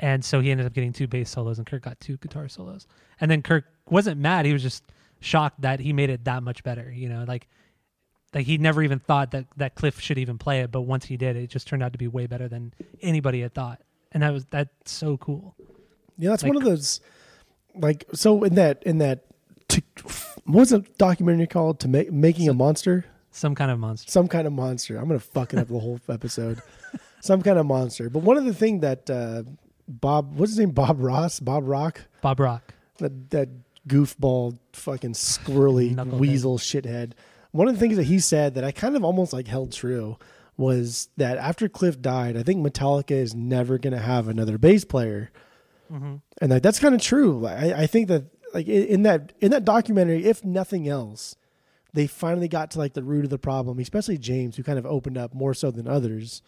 And 0.00 0.24
so 0.24 0.40
he 0.40 0.50
ended 0.50 0.66
up 0.66 0.72
getting 0.72 0.92
two 0.92 1.06
bass 1.06 1.30
solos 1.30 1.58
and 1.58 1.66
Kirk 1.66 1.82
got 1.82 2.00
two 2.00 2.16
guitar 2.16 2.48
solos. 2.48 2.86
And 3.20 3.30
then 3.30 3.42
Kirk 3.42 3.64
wasn't 3.88 4.20
mad, 4.20 4.44
he 4.46 4.52
was 4.52 4.62
just 4.62 4.82
shocked 5.20 5.60
that 5.62 5.80
he 5.80 5.92
made 5.92 6.10
it 6.10 6.24
that 6.24 6.42
much 6.42 6.62
better, 6.64 6.90
you 6.92 7.08
know, 7.08 7.24
like 7.26 7.48
like 8.34 8.46
he 8.46 8.58
never 8.58 8.82
even 8.82 8.98
thought 8.98 9.30
that 9.30 9.46
that 9.56 9.74
Cliff 9.76 10.00
should 10.00 10.18
even 10.18 10.38
play 10.38 10.60
it, 10.60 10.72
but 10.72 10.82
once 10.82 11.04
he 11.04 11.16
did, 11.16 11.36
it 11.36 11.48
just 11.48 11.66
turned 11.68 11.82
out 11.82 11.92
to 11.92 11.98
be 11.98 12.08
way 12.08 12.26
better 12.26 12.48
than 12.48 12.74
anybody 13.00 13.40
had 13.42 13.54
thought. 13.54 13.80
And 14.12 14.22
that 14.22 14.32
was 14.32 14.44
that's 14.46 14.90
so 14.90 15.16
cool. 15.16 15.54
Yeah, 16.18 16.30
that's 16.30 16.42
Like- 16.42 16.52
one 16.54 16.56
of 16.62 16.64
those 16.68 17.00
like 17.76 18.04
so 18.12 18.42
in 18.44 18.54
that 18.56 18.82
in 18.84 18.98
that 18.98 19.24
to, 19.68 19.82
what 20.44 20.60
was 20.60 20.70
the 20.70 20.80
documentary 20.98 21.46
called 21.46 21.78
to 21.80 21.88
make 21.88 22.12
making 22.12 22.48
a 22.48 22.54
monster 22.54 23.04
Some 23.36 23.54
kind 23.56 23.70
of 23.70 23.80
monster. 23.80 24.10
some 24.10 24.28
kind 24.28 24.46
of 24.46 24.52
monster. 24.52 24.96
I'm 24.96 25.08
gonna 25.08 25.18
fuck 25.18 25.52
it 25.52 25.58
up 25.58 25.66
the 25.68 25.78
whole 25.78 25.98
episode. 26.08 26.62
Some 27.20 27.40
kind 27.42 27.58
of 27.58 27.64
monster. 27.64 28.10
But 28.10 28.22
one 28.22 28.36
of 28.36 28.44
the 28.44 28.52
thing 28.52 28.80
that 28.80 29.08
uh 29.10 29.42
bob 29.88 30.36
what's 30.38 30.52
his 30.52 30.58
name? 30.58 30.70
Bob 30.70 31.00
ross? 31.00 31.40
Bob 31.40 31.66
rock? 31.66 32.02
Bob 32.22 32.38
Rock. 32.38 32.74
that 32.98 33.30
that 33.30 33.48
goofball 33.88 34.58
fucking 34.72 35.14
squirrely 35.14 35.96
weasel 36.18 36.58
shithead. 36.58 37.12
One 37.50 37.66
of 37.66 37.74
the 37.74 37.80
things 37.80 37.96
that 37.96 38.04
he 38.04 38.20
said 38.20 38.54
that 38.54 38.62
i 38.64 38.70
kind 38.72 38.94
of 38.94 39.02
almost 39.04 39.32
like 39.32 39.48
held 39.48 39.72
true 39.72 40.16
was 40.56 41.08
that 41.16 41.38
after 41.38 41.68
cliff 41.68 42.00
died 42.00 42.36
i 42.36 42.42
think 42.42 42.64
metallica 42.64 43.12
is 43.12 43.34
never 43.34 43.78
gonna 43.78 43.98
have 43.98 44.28
another 44.28 44.58
bass 44.58 44.84
player. 44.84 45.30
Mm-hmm. 45.90 46.16
and 46.40 46.50
like 46.50 46.62
that's 46.62 46.78
kind 46.78 46.94
of 46.94 47.00
true. 47.00 47.40
Like, 47.40 47.58
I, 47.58 47.82
I 47.82 47.86
think 47.86 48.08
that 48.08 48.24
like 48.52 48.66
in, 48.68 48.84
in 48.84 49.02
that 49.04 49.32
in 49.40 49.50
that 49.50 49.64
documentary, 49.64 50.24
if 50.24 50.44
nothing 50.44 50.88
else, 50.88 51.36
they 51.94 52.06
finally 52.06 52.48
got 52.48 52.70
to 52.72 52.78
like 52.78 52.92
the 52.92 53.02
root 53.02 53.24
of 53.24 53.30
the 53.30 53.38
problem. 53.38 53.78
Especially 53.78 54.18
James, 54.18 54.56
who 54.56 54.62
kind 54.62 54.78
of 54.78 54.84
opened 54.84 55.16
up 55.16 55.32
more 55.32 55.54
so 55.54 55.70
than 55.70 55.88
others, 55.88 56.42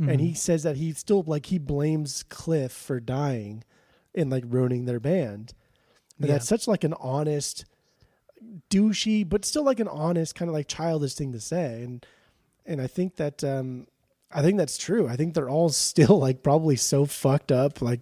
Mm-hmm. 0.00 0.08
and 0.10 0.20
he 0.22 0.32
says 0.32 0.62
that 0.62 0.76
he 0.76 0.92
still 0.92 1.22
like 1.26 1.46
he 1.46 1.58
blames 1.58 2.22
Cliff 2.30 2.72
for 2.72 2.98
dying 2.98 3.62
and 4.14 4.30
like 4.30 4.44
ruining 4.46 4.86
their 4.86 4.98
band. 5.00 5.52
And 6.18 6.26
Yeah. 6.28 6.32
that's 6.34 6.48
such 6.48 6.66
like 6.66 6.82
an 6.82 6.94
honest, 6.94 7.66
douchey, 8.70 9.28
but 9.28 9.44
still 9.44 9.64
like 9.64 9.80
an 9.80 9.88
honest 9.88 10.34
kind 10.34 10.48
of 10.48 10.54
like 10.54 10.68
childish 10.68 11.14
thing 11.14 11.32
to 11.32 11.40
say. 11.40 11.82
And 11.82 12.06
and 12.64 12.80
I 12.80 12.86
think 12.86 13.16
that 13.16 13.44
um 13.44 13.86
I 14.30 14.40
think 14.42 14.56
that's 14.58 14.78
true. 14.78 15.08
I 15.08 15.16
think 15.16 15.34
they're 15.34 15.50
all 15.50 15.68
still 15.88 16.18
like 16.18 16.42
probably 16.42 16.76
so 16.76 17.04
fucked 17.04 17.52
up, 17.52 17.82
like 17.82 18.00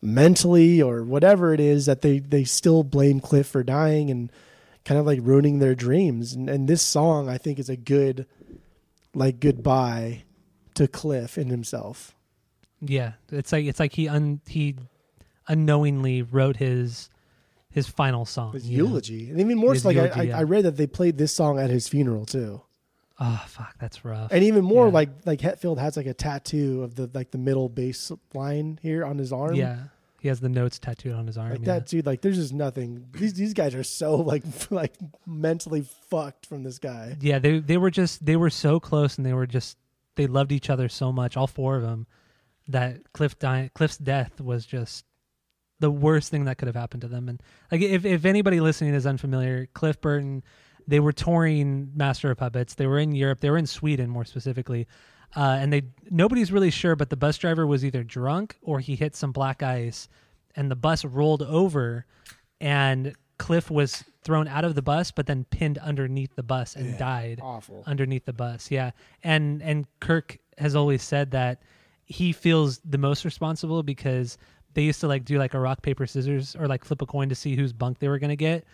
mentally 0.00 0.80
or 0.80 1.02
whatever 1.02 1.52
it 1.52 1.60
is 1.60 1.86
that 1.86 2.02
they 2.02 2.18
they 2.20 2.44
still 2.44 2.84
blame 2.84 3.20
Cliff 3.20 3.46
for 3.46 3.62
dying 3.62 4.10
and 4.10 4.32
kind 4.88 4.98
of 4.98 5.04
like 5.04 5.20
ruining 5.22 5.58
their 5.58 5.74
dreams. 5.74 6.32
And, 6.32 6.48
and 6.48 6.66
this 6.66 6.80
song, 6.80 7.28
I 7.28 7.36
think, 7.36 7.58
is 7.58 7.68
a 7.68 7.76
good 7.76 8.24
like 9.14 9.38
goodbye 9.38 10.24
to 10.76 10.88
Cliff 10.88 11.36
and 11.36 11.50
himself. 11.50 12.16
Yeah, 12.80 13.12
it's 13.30 13.52
like 13.52 13.66
it's 13.66 13.78
like 13.80 13.92
he 13.92 14.08
un 14.08 14.40
he 14.48 14.76
unknowingly 15.46 16.22
wrote 16.22 16.56
his 16.56 17.10
his 17.70 17.86
final 17.86 18.24
song. 18.24 18.52
His 18.54 18.66
you 18.66 18.78
know? 18.78 18.88
eulogy, 18.88 19.28
and 19.30 19.38
even 19.40 19.58
more, 19.58 19.74
His 19.74 19.82
so, 19.82 19.88
like 19.90 19.96
eulogy, 19.96 20.20
I, 20.20 20.22
yeah. 20.22 20.38
I 20.38 20.42
read 20.44 20.64
that 20.64 20.78
they 20.78 20.86
played 20.86 21.18
this 21.18 21.34
song 21.34 21.58
at 21.58 21.68
his 21.68 21.86
funeral 21.86 22.24
too. 22.24 22.62
Oh 23.20 23.44
fuck, 23.46 23.74
that's 23.78 24.04
rough. 24.06 24.32
And 24.32 24.42
even 24.44 24.64
more, 24.64 24.86
Yeah. 24.86 24.92
like 24.92 25.10
like 25.26 25.40
Hetfield 25.40 25.78
has 25.78 25.96
like 25.98 26.06
a 26.06 26.14
tattoo 26.14 26.82
of 26.82 26.94
the 26.94 27.10
like 27.12 27.30
the 27.30 27.38
middle 27.38 27.68
bass 27.68 28.10
line 28.32 28.78
here 28.80 29.04
on 29.04 29.18
his 29.18 29.32
arm. 29.32 29.54
yeah, 29.56 29.78
he 30.20 30.28
has 30.28 30.40
the 30.40 30.48
notes 30.48 30.78
tattooed 30.78 31.14
on 31.14 31.26
his 31.26 31.38
arm. 31.38 31.50
like 31.50 31.64
that 31.64 31.86
dude. 31.86 32.06
Like 32.06 32.22
there's 32.22 32.36
just 32.36 32.52
nothing. 32.52 33.06
These 33.12 33.34
these 33.34 33.54
guys 33.54 33.74
are 33.74 33.84
so 33.84 34.16
like 34.16 34.42
like 34.70 34.94
mentally 35.26 35.84
fucked 36.10 36.46
from 36.46 36.62
this 36.64 36.78
guy. 36.78 37.16
Yeah, 37.20 37.38
they 37.38 37.60
they 37.60 37.76
were 37.76 37.90
just 37.90 38.24
they 38.24 38.36
were 38.36 38.50
so 38.50 38.80
close, 38.80 39.16
and 39.16 39.24
they 39.26 39.32
were 39.32 39.46
just 39.46 39.78
they 40.16 40.26
loved 40.26 40.52
each 40.52 40.68
other 40.68 40.88
so 40.88 41.12
much, 41.12 41.36
all 41.36 41.46
four 41.46 41.76
of 41.76 41.82
them, 41.82 42.06
that 42.66 43.12
Cliff 43.12 43.38
di- 43.38 43.70
Cliff's 43.74 43.98
death 43.98 44.40
was 44.40 44.66
just 44.66 45.04
the 45.80 45.90
worst 45.90 46.30
thing 46.30 46.44
that 46.46 46.58
could 46.58 46.66
have 46.66 46.74
happened 46.74 47.02
to 47.02 47.08
them. 47.08 47.28
And 47.28 47.40
like, 47.70 47.80
if 47.80 48.04
if 48.04 48.24
anybody 48.24 48.60
listening 48.60 48.94
is 48.94 49.06
unfamiliar, 49.06 49.68
Cliff 49.74 50.00
Burton, 50.00 50.42
they 50.88 51.00
were 51.00 51.12
touring 51.12 51.92
Master 51.94 52.30
of 52.30 52.38
Puppets. 52.38 52.74
They 52.74 52.86
were 52.88 52.98
in 52.98 53.14
Europe. 53.14 53.40
They 53.40 53.50
were 53.50 53.58
in 53.58 53.66
Sweden, 53.66 54.10
more 54.10 54.24
specifically. 54.24 54.88
Uh, 55.36 55.58
and 55.60 55.72
they 55.72 55.82
nobody's 56.10 56.50
really 56.50 56.70
sure, 56.70 56.96
but 56.96 57.10
the 57.10 57.16
bus 57.16 57.36
driver 57.38 57.66
was 57.66 57.84
either 57.84 58.02
drunk 58.02 58.56
or 58.62 58.80
he 58.80 58.96
hit 58.96 59.14
some 59.14 59.30
black 59.32 59.62
ice, 59.62 60.08
and 60.56 60.70
the 60.70 60.76
bus 60.76 61.04
rolled 61.04 61.42
over, 61.42 62.06
and 62.60 63.14
Cliff 63.38 63.70
was 63.70 64.04
thrown 64.22 64.48
out 64.48 64.64
of 64.64 64.74
the 64.74 64.82
bus, 64.82 65.10
but 65.10 65.26
then 65.26 65.44
pinned 65.44 65.78
underneath 65.78 66.34
the 66.34 66.42
bus 66.42 66.74
and 66.76 66.98
died 66.98 67.40
Awful. 67.42 67.84
underneath 67.86 68.24
the 68.24 68.32
bus. 68.32 68.70
Yeah, 68.70 68.90
and 69.22 69.62
and 69.62 69.86
Kirk 70.00 70.38
has 70.56 70.74
always 70.74 71.02
said 71.02 71.30
that 71.32 71.62
he 72.06 72.32
feels 72.32 72.78
the 72.84 72.98
most 72.98 73.24
responsible 73.24 73.82
because 73.82 74.38
they 74.74 74.82
used 74.82 75.00
to 75.00 75.08
like 75.08 75.24
do 75.24 75.38
like 75.38 75.54
a 75.54 75.60
rock 75.60 75.82
paper 75.82 76.06
scissors 76.06 76.56
or 76.56 76.66
like 76.66 76.84
flip 76.84 77.02
a 77.02 77.06
coin 77.06 77.28
to 77.28 77.34
see 77.34 77.54
whose 77.54 77.72
bunk 77.72 77.98
they 77.98 78.08
were 78.08 78.18
gonna 78.18 78.34
get, 78.34 78.64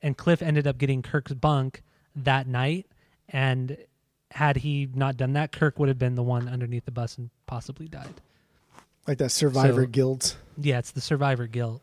and 0.00 0.16
Cliff 0.16 0.42
ended 0.42 0.66
up 0.66 0.78
getting 0.78 1.02
Kirk's 1.02 1.34
bunk 1.34 1.82
that 2.16 2.46
night, 2.46 2.86
and 3.28 3.76
had 4.30 4.56
he 4.56 4.88
not 4.94 5.16
done 5.16 5.34
that, 5.34 5.52
Kirk 5.52 5.78
would 5.78 5.88
have 5.88 5.98
been 5.98 6.14
the 6.14 6.22
one 6.22 6.48
underneath 6.48 6.84
the 6.84 6.90
bus 6.90 7.18
and 7.18 7.30
possibly 7.46 7.86
died. 7.88 8.20
Like 9.06 9.18
that 9.18 9.30
survivor 9.30 9.82
So- 9.82 9.88
guilt. 9.88 10.36
Yeah, 10.56 10.78
it's 10.78 10.92
the 10.92 11.00
survivor 11.00 11.46
guilt, 11.46 11.82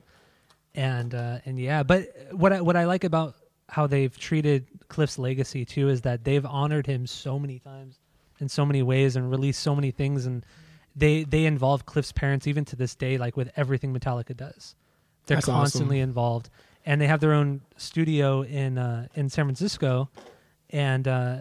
and 0.74 1.14
uh, 1.14 1.40
and 1.46 1.60
yeah, 1.60 1.84
but 1.84 2.08
what 2.32 2.54
I 2.54 2.62
what 2.62 2.76
I 2.78 2.86
like 2.86 3.04
about 3.04 3.36
how 3.70 3.86
they've 3.88 4.18
treated 4.18 4.66
Cliff's 4.88 5.18
legacy 5.20 5.66
too 5.66 5.90
is 5.90 6.02
that 6.02 6.24
they've 6.24 6.46
honored 6.46 6.88
him 6.88 7.06
so 7.08 7.38
many 7.38 7.60
times 7.60 8.00
in 8.40 8.50
so 8.50 8.66
many 8.66 8.82
ways 8.82 9.16
and 9.16 9.30
released 9.30 9.62
so 9.62 9.76
many 9.76 9.92
things, 9.92 10.26
and 10.26 10.46
they 10.96 11.24
they 11.26 11.46
involve 11.46 11.86
Cliff's 11.86 12.12
parents 12.14 12.48
even 12.48 12.64
to 12.66 12.76
this 12.78 12.96
day, 12.96 13.18
like 13.18 13.36
with 13.38 13.52
everything 13.58 13.94
Metallica 13.94 14.36
does. 14.36 14.76
They're 15.28 15.36
That's 15.38 15.48
awesome. 15.50 15.60
constantly 15.62 16.00
involved, 16.00 16.50
and 16.86 17.00
they 17.00 17.08
have 17.08 17.20
their 17.20 17.34
own 17.34 17.62
studio 17.78 18.42
in 18.42 18.78
uh, 18.78 19.08
in 19.16 19.30
San 19.30 19.46
Francisco, 19.46 20.10
and 20.70 21.08
uh, 21.08 21.38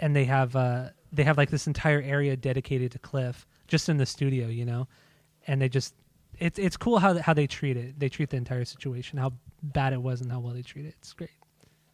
and 0.00 0.16
they 0.16 0.24
have 0.24 0.56
uh, 0.56 0.88
they 1.12 1.22
have 1.22 1.36
like 1.36 1.50
this 1.50 1.68
entire 1.68 2.02
area 2.02 2.36
dedicated 2.36 2.90
to 2.92 2.98
Cliff 2.98 3.46
just 3.68 3.88
in 3.88 3.98
the 3.98 4.06
studio, 4.06 4.48
you 4.48 4.64
know, 4.64 4.88
and 5.46 5.62
they 5.62 5.68
just 5.68 5.94
it's 6.38 6.58
it's 6.58 6.76
cool 6.76 6.98
how 6.98 7.18
how 7.18 7.34
they 7.34 7.46
treat 7.46 7.76
it. 7.76 8.00
They 8.00 8.08
treat 8.08 8.30
the 8.30 8.36
entire 8.36 8.64
situation, 8.64 9.18
how 9.18 9.34
bad 9.62 9.92
it 9.92 10.02
was, 10.02 10.20
and 10.20 10.32
how 10.32 10.40
well 10.40 10.54
they 10.54 10.62
treat 10.62 10.86
it. 10.86 10.94
It's 10.98 11.12
great. 11.12 11.30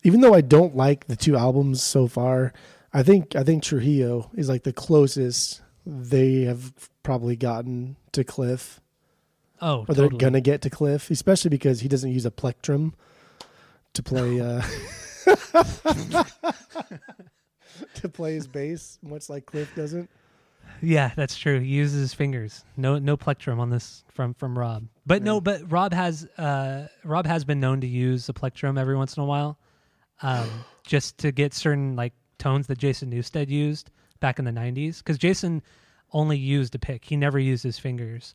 Even 0.02 0.20
though 0.20 0.34
I 0.34 0.40
don't 0.40 0.76
like 0.76 1.06
the 1.06 1.16
two 1.16 1.36
albums 1.36 1.82
so 1.82 2.06
far, 2.06 2.52
I 2.94 3.02
think 3.02 3.36
I 3.36 3.42
think 3.42 3.62
Trujillo 3.62 4.30
is 4.34 4.48
like 4.48 4.62
the 4.62 4.72
closest 4.72 5.60
they 5.84 6.42
have 6.42 6.72
probably 7.02 7.36
gotten 7.36 7.96
to 8.12 8.24
Cliff, 8.24 8.80
Oh, 9.60 9.84
or 9.88 9.94
they're 9.94 10.08
gonna 10.08 10.40
get 10.40 10.62
to 10.62 10.70
Cliff, 10.70 11.10
especially 11.10 11.48
because 11.50 11.80
he 11.80 11.88
doesn't 11.88 12.12
use 12.12 12.24
a 12.24 12.30
plectrum 12.30 12.94
to 13.94 14.02
play 14.02 14.40
uh, 14.40 14.62
to 17.94 18.08
play 18.08 18.34
his 18.34 18.46
bass, 18.46 18.98
much 19.02 19.28
like 19.28 19.46
Cliff 19.46 19.74
doesn't. 19.74 20.08
Yeah, 20.82 21.12
that's 21.16 21.36
true. 21.36 21.60
He 21.60 21.68
uses 21.68 22.00
his 22.00 22.14
fingers. 22.14 22.64
No, 22.76 22.98
no 22.98 23.16
plectrum 23.16 23.60
on 23.60 23.70
this 23.70 24.04
from 24.08 24.34
from 24.34 24.58
Rob. 24.58 24.86
But 25.06 25.22
no, 25.22 25.40
but 25.40 25.70
Rob 25.70 25.92
has 25.92 26.26
uh, 26.36 26.88
Rob 27.04 27.26
has 27.26 27.44
been 27.44 27.60
known 27.60 27.80
to 27.80 27.86
use 27.86 28.28
a 28.28 28.32
plectrum 28.32 28.76
every 28.76 28.96
once 28.96 29.16
in 29.16 29.22
a 29.22 29.26
while, 29.26 29.58
um, 30.22 30.48
just 30.86 31.18
to 31.18 31.32
get 31.32 31.54
certain 31.54 31.96
like 31.96 32.12
tones 32.38 32.66
that 32.66 32.78
Jason 32.78 33.10
Newsted 33.10 33.48
used 33.48 33.90
back 34.20 34.38
in 34.38 34.44
the 34.44 34.50
'90s. 34.50 34.98
Because 34.98 35.18
Jason 35.18 35.62
only 36.12 36.36
used 36.36 36.74
a 36.74 36.78
pick; 36.78 37.04
he 37.04 37.16
never 37.16 37.38
used 37.38 37.62
his 37.62 37.78
fingers, 37.78 38.34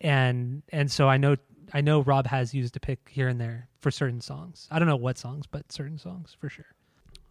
and 0.00 0.62
and 0.70 0.90
so 0.90 1.08
I 1.08 1.16
know 1.16 1.36
I 1.72 1.80
know 1.80 2.00
Rob 2.02 2.26
has 2.26 2.54
used 2.54 2.76
a 2.76 2.80
pick 2.80 3.08
here 3.10 3.28
and 3.28 3.40
there 3.40 3.68
for 3.80 3.90
certain 3.90 4.20
songs. 4.20 4.68
I 4.70 4.78
don't 4.78 4.88
know 4.88 4.96
what 4.96 5.18
songs, 5.18 5.46
but 5.46 5.72
certain 5.72 5.98
songs 5.98 6.36
for 6.38 6.48
sure. 6.48 6.66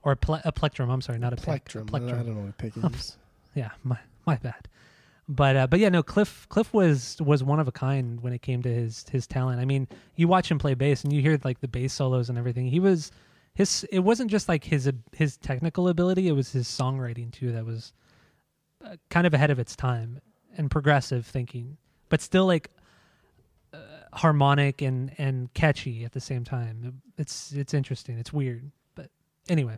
Or 0.04 0.12
a, 0.14 0.18
ple- 0.18 0.42
a 0.44 0.52
plectrum. 0.52 0.90
I'm 0.90 1.02
sorry, 1.02 1.18
not 1.20 1.32
a 1.34 1.38
pick, 1.38 1.46
a 1.46 1.52
Plectrum. 1.52 1.88
I 1.88 1.92
plectrum. 1.92 2.26
don't 2.26 2.36
know 2.36 2.42
what 2.42 2.50
a 2.50 2.54
pick 2.54 2.74
is. 2.96 3.18
Yeah, 3.56 3.70
my 3.84 3.98
my 4.26 4.36
bad. 4.36 4.68
But 5.30 5.56
uh, 5.56 5.68
but 5.68 5.80
yeah, 5.80 5.88
no. 5.90 6.04
Cliff 6.04 6.46
Cliff 6.50 6.74
was 6.74 7.18
was 7.22 7.44
one 7.44 7.60
of 7.62 7.68
a 7.68 7.72
kind 7.72 8.22
when 8.22 8.34
it 8.34 8.42
came 8.42 8.62
to 8.64 8.70
his 8.74 9.06
his 9.10 9.26
talent. 9.26 9.62
I 9.62 9.66
mean, 9.66 9.88
you 10.16 10.28
watch 10.28 10.52
him 10.52 10.60
play 10.60 10.74
bass 10.74 11.04
and 11.06 11.14
you 11.14 11.22
hear 11.22 11.40
like 11.46 11.62
the 11.62 11.68
bass 11.70 11.94
solos 11.94 12.28
and 12.30 12.38
everything. 12.38 12.68
He 12.68 12.82
was 12.82 13.12
his. 13.54 13.86
It 13.92 14.00
wasn't 14.00 14.30
just 14.30 14.50
like 14.50 14.66
his 14.66 14.92
his 15.14 15.38
technical 15.38 15.88
ability. 15.88 16.28
It 16.28 16.34
was 16.34 16.52
his 16.52 16.68
songwriting 16.68 17.32
too 17.32 17.54
that 17.54 17.66
was 17.66 17.94
uh, 18.84 18.98
kind 19.10 19.26
of 19.26 19.34
ahead 19.34 19.50
of 19.52 19.60
its 19.60 19.78
time 19.78 20.20
and 20.58 20.70
progressive 20.70 21.26
thinking, 21.26 21.78
but 22.10 22.20
still 22.20 22.46
like 22.46 22.70
uh, 23.74 23.78
harmonic 24.12 24.82
and 24.82 25.14
and 25.18 25.54
catchy 25.54 26.04
at 26.04 26.12
the 26.12 26.20
same 26.20 26.44
time. 26.44 27.02
It's 27.18 27.54
it's 27.54 27.74
interesting. 27.74 28.18
It's 28.20 28.34
weird, 28.34 28.72
anyway, 29.50 29.78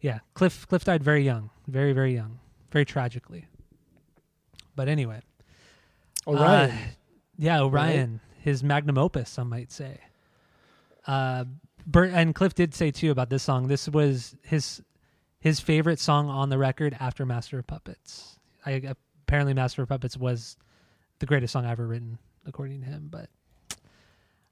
yeah. 0.00 0.20
Cliff 0.34 0.66
Cliff 0.68 0.84
died 0.84 1.02
very 1.02 1.22
young, 1.22 1.50
very 1.66 1.92
very 1.92 2.14
young, 2.14 2.38
very 2.70 2.84
tragically. 2.84 3.46
But 4.74 4.88
anyway, 4.88 5.20
Orion. 6.26 6.70
uh, 6.70 6.76
yeah, 7.38 7.62
Orion, 7.62 8.20
his 8.40 8.62
magnum 8.62 8.98
opus, 8.98 9.30
some 9.30 9.48
might 9.48 9.72
say. 9.72 9.98
Uh, 11.06 11.44
Bert 11.86 12.10
and 12.12 12.34
Cliff 12.34 12.54
did 12.54 12.74
say 12.74 12.90
too 12.90 13.10
about 13.10 13.30
this 13.30 13.42
song. 13.42 13.68
This 13.68 13.88
was 13.88 14.36
his 14.42 14.82
his 15.38 15.60
favorite 15.60 16.00
song 16.00 16.28
on 16.28 16.48
the 16.48 16.58
record 16.58 16.96
after 16.98 17.24
Master 17.24 17.58
of 17.58 17.66
Puppets. 17.66 18.38
I 18.64 18.82
apparently 19.26 19.54
Master 19.54 19.82
of 19.82 19.88
Puppets 19.88 20.16
was 20.16 20.56
the 21.20 21.26
greatest 21.26 21.52
song 21.52 21.64
I've 21.64 21.72
ever 21.72 21.86
written, 21.86 22.18
according 22.44 22.80
to 22.80 22.86
him. 22.86 23.08
But 23.10 23.28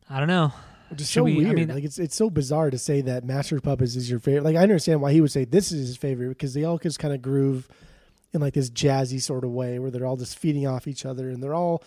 I 0.08 0.18
don't 0.18 0.28
know. 0.28 0.52
Which 0.94 1.02
is 1.02 1.10
Should 1.10 1.20
so 1.20 1.24
we- 1.24 1.32
I 1.32 1.36
weird. 1.50 1.54
mean- 1.56 1.68
like 1.68 1.84
it's 1.84 1.98
it's 1.98 2.14
so 2.16 2.30
bizarre 2.30 2.70
to 2.70 2.78
say 2.78 3.00
that 3.02 3.24
Master 3.24 3.56
of 3.56 3.62
Puppets 3.62 3.96
is 3.96 4.08
your 4.10 4.18
favorite. 4.20 4.44
Like 4.44 4.56
I 4.56 4.62
understand 4.62 5.00
why 5.00 5.12
he 5.12 5.20
would 5.20 5.30
say 5.32 5.44
this 5.44 5.70
is 5.72 5.88
his 5.88 5.96
favorite 5.96 6.28
because 6.28 6.54
they 6.54 6.64
all 6.64 6.78
just 6.78 6.98
kind 6.98 7.12
of 7.14 7.20
groove 7.22 7.68
in 8.32 8.40
like 8.40 8.54
this 8.54 8.70
jazzy 8.70 9.20
sort 9.20 9.44
of 9.44 9.50
way 9.50 9.78
where 9.78 9.90
they're 9.90 10.06
all 10.06 10.16
just 10.16 10.38
feeding 10.38 10.66
off 10.66 10.86
each 10.88 11.04
other 11.06 11.28
and 11.30 11.42
they're 11.42 11.54
all 11.54 11.82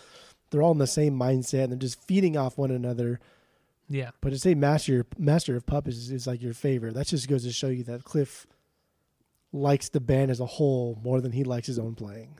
they're 0.50 0.62
all 0.62 0.72
in 0.72 0.78
the 0.78 0.86
same 0.86 1.14
mindset 1.18 1.64
and 1.64 1.72
they're 1.72 1.78
just 1.78 2.02
feeding 2.02 2.36
off 2.36 2.56
one 2.58 2.70
another. 2.70 3.20
Yeah, 3.90 4.10
But 4.20 4.30
to 4.30 4.38
say 4.38 4.54
Master 4.54 5.06
Master 5.16 5.56
of 5.56 5.64
Puppets 5.64 5.96
is, 5.96 6.10
is 6.10 6.26
like 6.26 6.42
your 6.42 6.52
favorite, 6.54 6.92
that 6.94 7.06
just 7.06 7.26
goes 7.28 7.44
to 7.44 7.52
show 7.52 7.68
you 7.68 7.84
that 7.84 8.04
Cliff 8.04 8.46
likes 9.52 9.88
the 9.88 10.00
band 10.00 10.30
as 10.30 10.40
a 10.40 10.46
whole 10.46 10.98
more 11.02 11.20
than 11.22 11.32
he 11.32 11.42
likes 11.44 11.66
his 11.66 11.78
own 11.78 11.94
playing. 11.94 12.38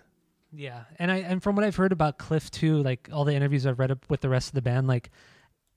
Yeah, 0.53 0.85
and 0.99 1.11
I 1.11 1.17
and 1.19 1.43
from 1.43 1.57
what 1.57 1.65
I've 1.65 1.77
heard 1.77 1.93
about 1.93 2.19
Cliff 2.19 2.51
too, 2.51 2.83
like 2.83 3.09
all 3.13 3.25
the 3.25 3.35
interviews 3.35 3.67
I've 3.67 3.79
read 3.79 3.91
up 3.91 4.05
with 4.09 4.21
the 4.21 4.29
rest 4.29 4.49
of 4.49 4.55
the 4.55 4.63
band, 4.63 4.87
like 4.89 5.11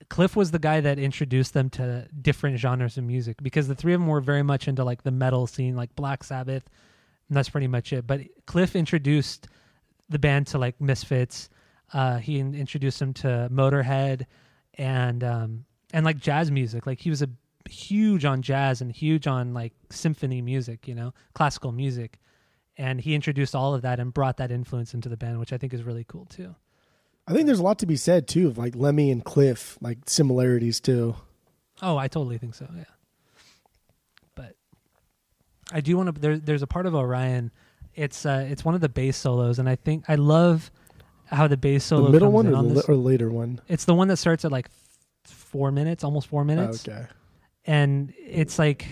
Cliff 0.08 0.36
was 0.36 0.50
the 0.50 0.58
guy 0.58 0.80
that 0.80 0.98
introduced 0.98 1.54
them 1.54 1.70
to 1.70 2.08
different 2.20 2.58
genres 2.58 2.98
of 2.98 3.04
music 3.04 3.36
because 3.42 3.68
the 3.68 3.74
three 3.74 3.94
of 3.94 4.00
them 4.00 4.08
were 4.08 4.20
very 4.20 4.42
much 4.42 4.68
into 4.68 4.84
like 4.84 5.02
the 5.02 5.10
metal 5.10 5.46
scene, 5.46 5.76
like 5.76 5.94
Black 5.96 6.24
Sabbath, 6.24 6.64
and 7.28 7.36
that's 7.36 7.48
pretty 7.48 7.66
much 7.66 7.92
it. 7.92 8.06
But 8.06 8.22
Cliff 8.46 8.76
introduced 8.76 9.48
the 10.08 10.18
band 10.18 10.46
to 10.48 10.58
like 10.58 10.80
Misfits. 10.80 11.48
Uh, 11.92 12.18
he 12.18 12.38
introduced 12.38 12.98
them 12.98 13.12
to 13.14 13.48
Motorhead 13.52 14.26
and 14.74 15.22
um, 15.24 15.64
and 15.92 16.04
like 16.04 16.18
jazz 16.18 16.50
music. 16.50 16.86
Like 16.86 17.00
he 17.00 17.10
was 17.10 17.22
a 17.22 17.28
huge 17.68 18.24
on 18.24 18.42
jazz 18.42 18.80
and 18.80 18.90
huge 18.90 19.26
on 19.26 19.54
like 19.54 19.72
symphony 19.90 20.42
music, 20.42 20.88
you 20.88 20.94
know, 20.94 21.14
classical 21.34 21.72
music 21.72 22.18
and 22.76 23.00
he 23.00 23.14
introduced 23.14 23.54
all 23.54 23.74
of 23.74 23.82
that 23.82 24.00
and 24.00 24.14
brought 24.14 24.38
that 24.38 24.50
influence 24.50 24.94
into 24.94 25.08
the 25.08 25.16
band, 25.16 25.38
which 25.38 25.52
I 25.52 25.58
think 25.58 25.74
is 25.74 25.82
really 25.82 26.04
cool 26.04 26.26
too. 26.26 26.54
I 27.26 27.32
think 27.32 27.46
there's 27.46 27.58
a 27.60 27.62
lot 27.62 27.78
to 27.80 27.86
be 27.86 27.96
said 27.96 28.26
too 28.26 28.48
of 28.48 28.58
like 28.58 28.74
Lemmy 28.76 29.10
and 29.10 29.24
Cliff, 29.24 29.78
like 29.80 29.98
similarities 30.06 30.80
too. 30.80 31.14
Oh, 31.80 31.96
I 31.96 32.08
totally 32.08 32.38
think 32.38 32.54
so. 32.54 32.68
Yeah, 32.76 32.84
but 34.34 34.56
I 35.72 35.80
do 35.80 35.96
want 35.96 36.14
to. 36.14 36.20
There, 36.20 36.38
there's 36.38 36.62
a 36.62 36.66
part 36.66 36.86
of 36.86 36.94
Orion. 36.94 37.50
It's 37.94 38.24
uh, 38.26 38.46
it's 38.48 38.64
one 38.64 38.74
of 38.74 38.80
the 38.80 38.88
bass 38.88 39.16
solos, 39.16 39.58
and 39.58 39.68
I 39.68 39.76
think 39.76 40.04
I 40.08 40.14
love 40.16 40.70
how 41.26 41.46
the 41.46 41.56
bass 41.56 41.84
solo. 41.84 42.06
the 42.06 42.12
middle 42.12 42.32
one 42.32 42.46
or 42.48 42.56
on 42.56 42.68
the 42.68 42.74
this. 42.74 42.88
or 42.88 42.94
later 42.96 43.30
one? 43.30 43.60
It's 43.68 43.84
the 43.84 43.94
one 43.94 44.08
that 44.08 44.16
starts 44.16 44.44
at 44.44 44.52
like 44.52 44.68
four 45.24 45.70
minutes, 45.70 46.02
almost 46.04 46.28
four 46.28 46.44
minutes, 46.44 46.86
Oh, 46.88 46.92
okay. 46.92 47.06
and 47.66 48.12
it's 48.18 48.58
like 48.58 48.86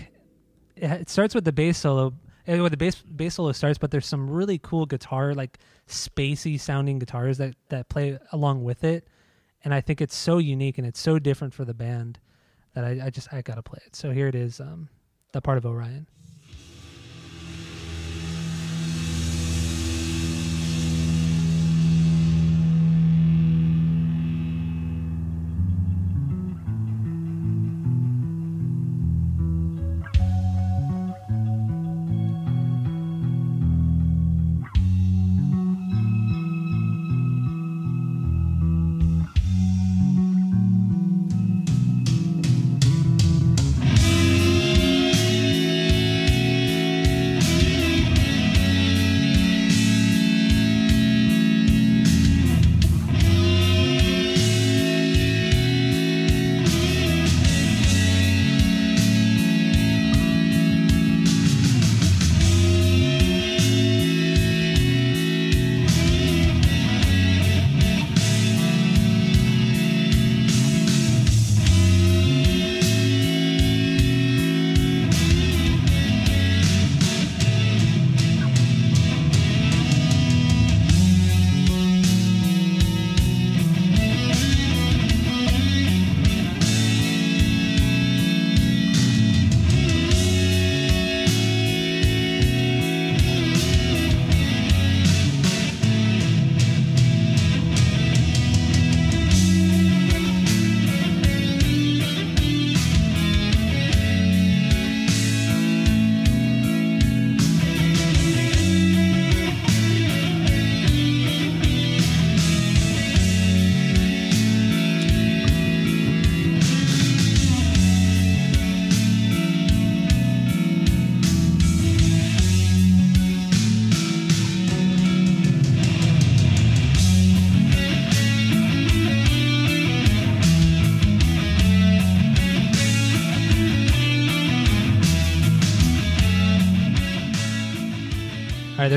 it 0.75 1.09
starts 1.09 1.35
with 1.35 1.43
the 1.45 1.51
bass 1.51 1.77
solo. 1.77 2.13
Eh, 2.47 2.59
With 2.59 2.71
the 2.71 2.77
bass 2.77 3.01
bass 3.01 3.35
solo 3.35 3.51
starts, 3.51 3.77
but 3.77 3.91
there's 3.91 4.05
some 4.05 4.29
really 4.29 4.57
cool 4.57 4.85
guitar, 4.85 5.33
like 5.33 5.59
spacey 5.87 6.59
sounding 6.59 6.99
guitars 6.99 7.37
that 7.37 7.55
that 7.69 7.89
play 7.89 8.19
along 8.31 8.63
with 8.63 8.83
it, 8.83 9.07
and 9.63 9.73
I 9.73 9.81
think 9.81 10.01
it's 10.01 10.15
so 10.15 10.37
unique 10.37 10.77
and 10.77 10.87
it's 10.87 10.99
so 10.99 11.19
different 11.19 11.53
for 11.53 11.65
the 11.65 11.73
band 11.73 12.19
that 12.73 12.83
I, 12.83 13.05
I 13.05 13.09
just 13.09 13.31
I 13.33 13.41
gotta 13.41 13.63
play 13.63 13.79
it. 13.85 13.95
So 13.95 14.11
here 14.11 14.27
it 14.27 14.35
is, 14.35 14.59
um, 14.59 14.89
the 15.31 15.41
part 15.41 15.57
of 15.57 15.65
Orion. 15.65 16.07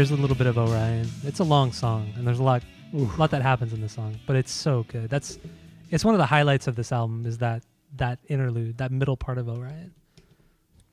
There's 0.05 0.19
a 0.19 0.21
little 0.21 0.37
bit 0.37 0.47
of 0.47 0.59
Orion. 0.59 1.09
It's 1.23 1.39
a 1.39 1.45
long 1.45 1.73
song, 1.73 2.13
and 2.17 2.27
there's 2.27 2.39
a 2.39 2.43
lot, 2.43 2.63
Oof. 2.95 3.19
lot 3.19 3.31
that 3.31 3.41
happens 3.41 3.73
in 3.73 3.81
the 3.81 3.89
song, 3.89 4.21
but 4.27 4.37
it's 4.37 4.53
so 4.53 4.85
good. 4.89 5.09
That's, 5.09 5.39
it's 5.89 6.05
one 6.05 6.13
of 6.13 6.19
the 6.19 6.27
highlights 6.27 6.67
of 6.67 6.77
this 6.77 6.93
album 6.93 7.25
is 7.25 7.39
that 7.39 7.63
that 7.97 8.19
interlude, 8.29 8.77
that 8.77 8.93
middle 8.93 9.17
part 9.17 9.39
of 9.39 9.49
Orion. 9.49 9.95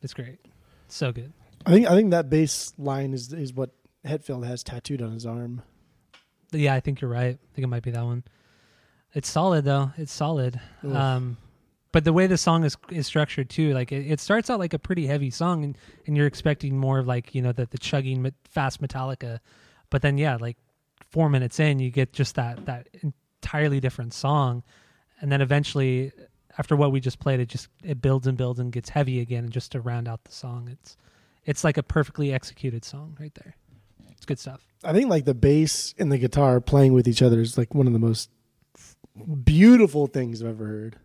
It's 0.02 0.14
great, 0.14 0.40
so 0.88 1.12
good. 1.12 1.34
I 1.66 1.72
think 1.72 1.88
I 1.88 1.96
think 1.96 2.12
that 2.12 2.30
bass 2.30 2.72
line 2.78 3.14
is 3.14 3.34
is 3.34 3.54
what 3.54 3.72
Hetfield 4.06 4.48
has 4.48 4.64
tattooed 4.64 5.02
on 5.02 5.12
his 5.12 5.26
arm. 5.26 5.62
Yeah, 6.54 6.74
I 6.74 6.80
think 6.80 7.02
you're 7.02 7.12
right. 7.12 7.36
I 7.36 7.54
think 7.54 7.66
it 7.66 7.68
might 7.68 7.84
be 7.84 7.92
that 7.92 8.06
one. 8.06 8.24
It's 9.14 9.30
solid 9.30 9.66
though. 9.66 9.92
It's 9.98 10.14
solid. 10.14 10.58
Um, 10.84 11.36
but 11.92 12.06
the 12.06 12.14
way 12.14 12.28
the 12.28 12.38
song 12.38 12.64
is 12.64 12.78
is 12.90 13.06
structured 13.08 13.50
too, 13.50 13.74
like 13.74 13.92
it, 13.92 14.10
it 14.10 14.20
starts 14.20 14.50
out 14.50 14.60
like 14.60 14.74
a 14.74 14.80
pretty 14.80 15.08
heavy 15.08 15.30
song, 15.30 15.64
and, 15.64 15.78
and 16.08 16.16
you're 16.16 16.28
expecting 16.28 16.78
more 16.78 17.00
of 17.00 17.08
like 17.08 17.36
you 17.36 17.42
know 17.42 17.52
the 17.52 17.66
the 17.66 17.78
chugging 17.78 18.32
fast 18.46 18.82
Metallica, 18.82 19.40
but 19.90 20.02
then 20.02 20.18
yeah, 20.18 20.38
like 20.38 20.58
four 21.10 21.30
minutes 21.30 21.60
in, 21.60 21.80
you 21.80 21.90
get 21.90 22.14
just 22.14 22.36
that 22.36 22.66
that 22.66 22.88
entirely 23.42 23.80
different 23.80 24.14
song, 24.14 24.64
and 25.20 25.32
then 25.32 25.42
eventually, 25.42 26.12
after 26.58 26.76
what 26.76 26.92
we 26.92 27.00
just 27.00 27.20
played, 27.20 27.40
it 27.40 27.50
just 27.50 27.68
it 27.84 28.02
builds 28.02 28.28
and 28.28 28.38
builds 28.38 28.60
and 28.60 28.72
gets 28.72 28.90
heavy 28.90 29.20
again, 29.20 29.44
and 29.44 29.54
just 29.54 29.74
to 29.74 29.82
round 29.82 30.08
out 30.08 30.24
the 30.24 30.32
song, 30.32 30.70
it's 30.72 30.98
it's 31.46 31.64
like 31.64 31.78
a 31.78 31.84
perfectly 31.84 32.34
executed 32.34 32.86
song 32.86 33.18
right 33.20 33.34
there. 33.36 33.56
It's 34.12 34.26
good 34.26 34.40
stuff. 34.40 34.66
I 34.84 34.94
think 34.94 35.10
like 35.10 35.26
the 35.26 35.34
bass 35.34 35.94
and 35.98 36.12
the 36.12 36.18
guitar 36.18 36.62
playing 36.62 36.94
with 36.94 37.08
each 37.08 37.22
other 37.22 37.42
is 37.42 37.58
like 37.58 37.74
one 37.76 37.88
of 37.88 37.94
the 37.94 38.00
most 38.00 38.30
beautiful 39.44 40.08
things 40.08 40.42
I've 40.42 40.50
ever 40.50 40.68
heard. 40.68 40.98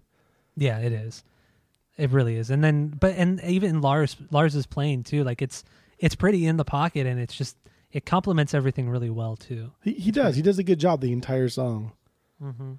Yeah, 0.57 0.79
it 0.79 0.93
is. 0.93 1.23
It 1.97 2.11
really 2.11 2.37
is. 2.37 2.51
And 2.51 2.63
then 2.63 2.89
but 2.89 3.15
and 3.17 3.43
even 3.45 3.81
Lars 3.81 4.17
Lars 4.31 4.55
is 4.55 4.67
playing 4.67 5.05
too. 5.05 5.25
Like 5.25 5.43
it's 5.43 5.65
it's 5.99 6.15
pretty 6.15 6.47
in 6.47 6.57
the 6.57 6.65
pocket 6.65 7.07
and 7.07 7.19
it's 7.19 7.35
just 7.35 7.57
it 7.93 8.05
complements 8.05 8.55
everything 8.55 8.91
really 8.91 9.11
well 9.11 9.37
too. 9.37 9.73
He 9.83 9.93
he 9.95 10.11
does. 10.11 10.37
He 10.37 10.43
does 10.43 10.59
a 10.59 10.63
good 10.63 10.81
job 10.81 11.01
the 11.01 11.13
entire 11.13 11.49
song. 11.49 11.93
Mm-hmm. 12.43 12.73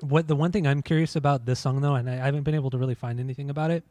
What 0.00 0.28
the 0.28 0.36
one 0.36 0.52
thing 0.52 0.66
I'm 0.66 0.82
curious 0.82 1.16
about 1.16 1.44
this 1.44 1.60
song 1.60 1.80
though, 1.80 1.94
and 1.94 2.08
I, 2.08 2.14
I 2.14 2.26
haven't 2.26 2.44
been 2.44 2.54
able 2.54 2.70
to 2.70 2.78
really 2.78 2.94
find 2.94 3.18
anything 3.20 3.50
about 3.50 3.70
it, 3.70 3.84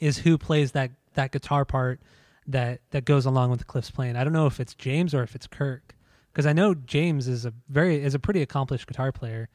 is 0.00 0.18
who 0.18 0.36
plays 0.36 0.72
that 0.72 0.90
that 1.14 1.32
guitar 1.32 1.64
part 1.64 2.00
that 2.46 2.80
that 2.90 3.04
goes 3.04 3.26
along 3.26 3.50
with 3.50 3.66
Cliff's 3.66 3.90
playing. 3.90 4.16
I 4.16 4.24
don't 4.24 4.32
know 4.32 4.46
if 4.46 4.58
it's 4.58 4.74
James 4.74 5.14
or 5.14 5.22
if 5.22 5.34
it's 5.34 5.46
Kirk, 5.46 5.94
because 6.32 6.46
I 6.46 6.52
know 6.52 6.74
James 6.74 7.28
is 7.28 7.44
a 7.44 7.52
very 7.68 8.02
is 8.02 8.14
a 8.14 8.18
pretty 8.18 8.42
accomplished 8.42 8.86
guitar 8.86 9.12
player, 9.12 9.48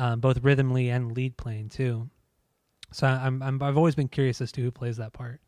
um, 0.00 0.18
both 0.18 0.42
rhythmly 0.42 0.88
and 0.88 1.12
lead 1.12 1.36
playing 1.36 1.68
too. 1.68 2.08
So 2.90 3.06
I'm, 3.06 3.42
I'm 3.42 3.62
I've 3.62 3.76
always 3.76 3.94
been 3.94 4.08
curious 4.08 4.40
as 4.40 4.50
to 4.52 4.62
who 4.62 4.70
plays 4.70 4.96
that 4.96 5.12
part, 5.12 5.40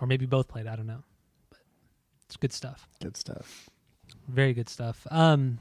or 0.00 0.06
maybe 0.06 0.24
both 0.24 0.46
played. 0.46 0.68
I 0.68 0.76
don't 0.76 0.86
know, 0.86 1.02
but 1.50 1.58
it's 2.26 2.36
good 2.36 2.52
stuff. 2.52 2.88
Good 3.02 3.16
stuff. 3.16 3.68
Very 4.28 4.54
good 4.54 4.68
stuff. 4.68 5.04
Um, 5.10 5.58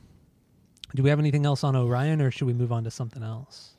do 0.95 1.01
we 1.01 1.09
have 1.09 1.19
anything 1.19 1.45
else 1.45 1.63
on 1.63 1.75
Orion, 1.75 2.21
or 2.21 2.29
should 2.29 2.45
we 2.45 2.53
move 2.53 2.71
on 2.71 2.83
to 2.83 2.91
something 2.91 3.23
else? 3.23 3.71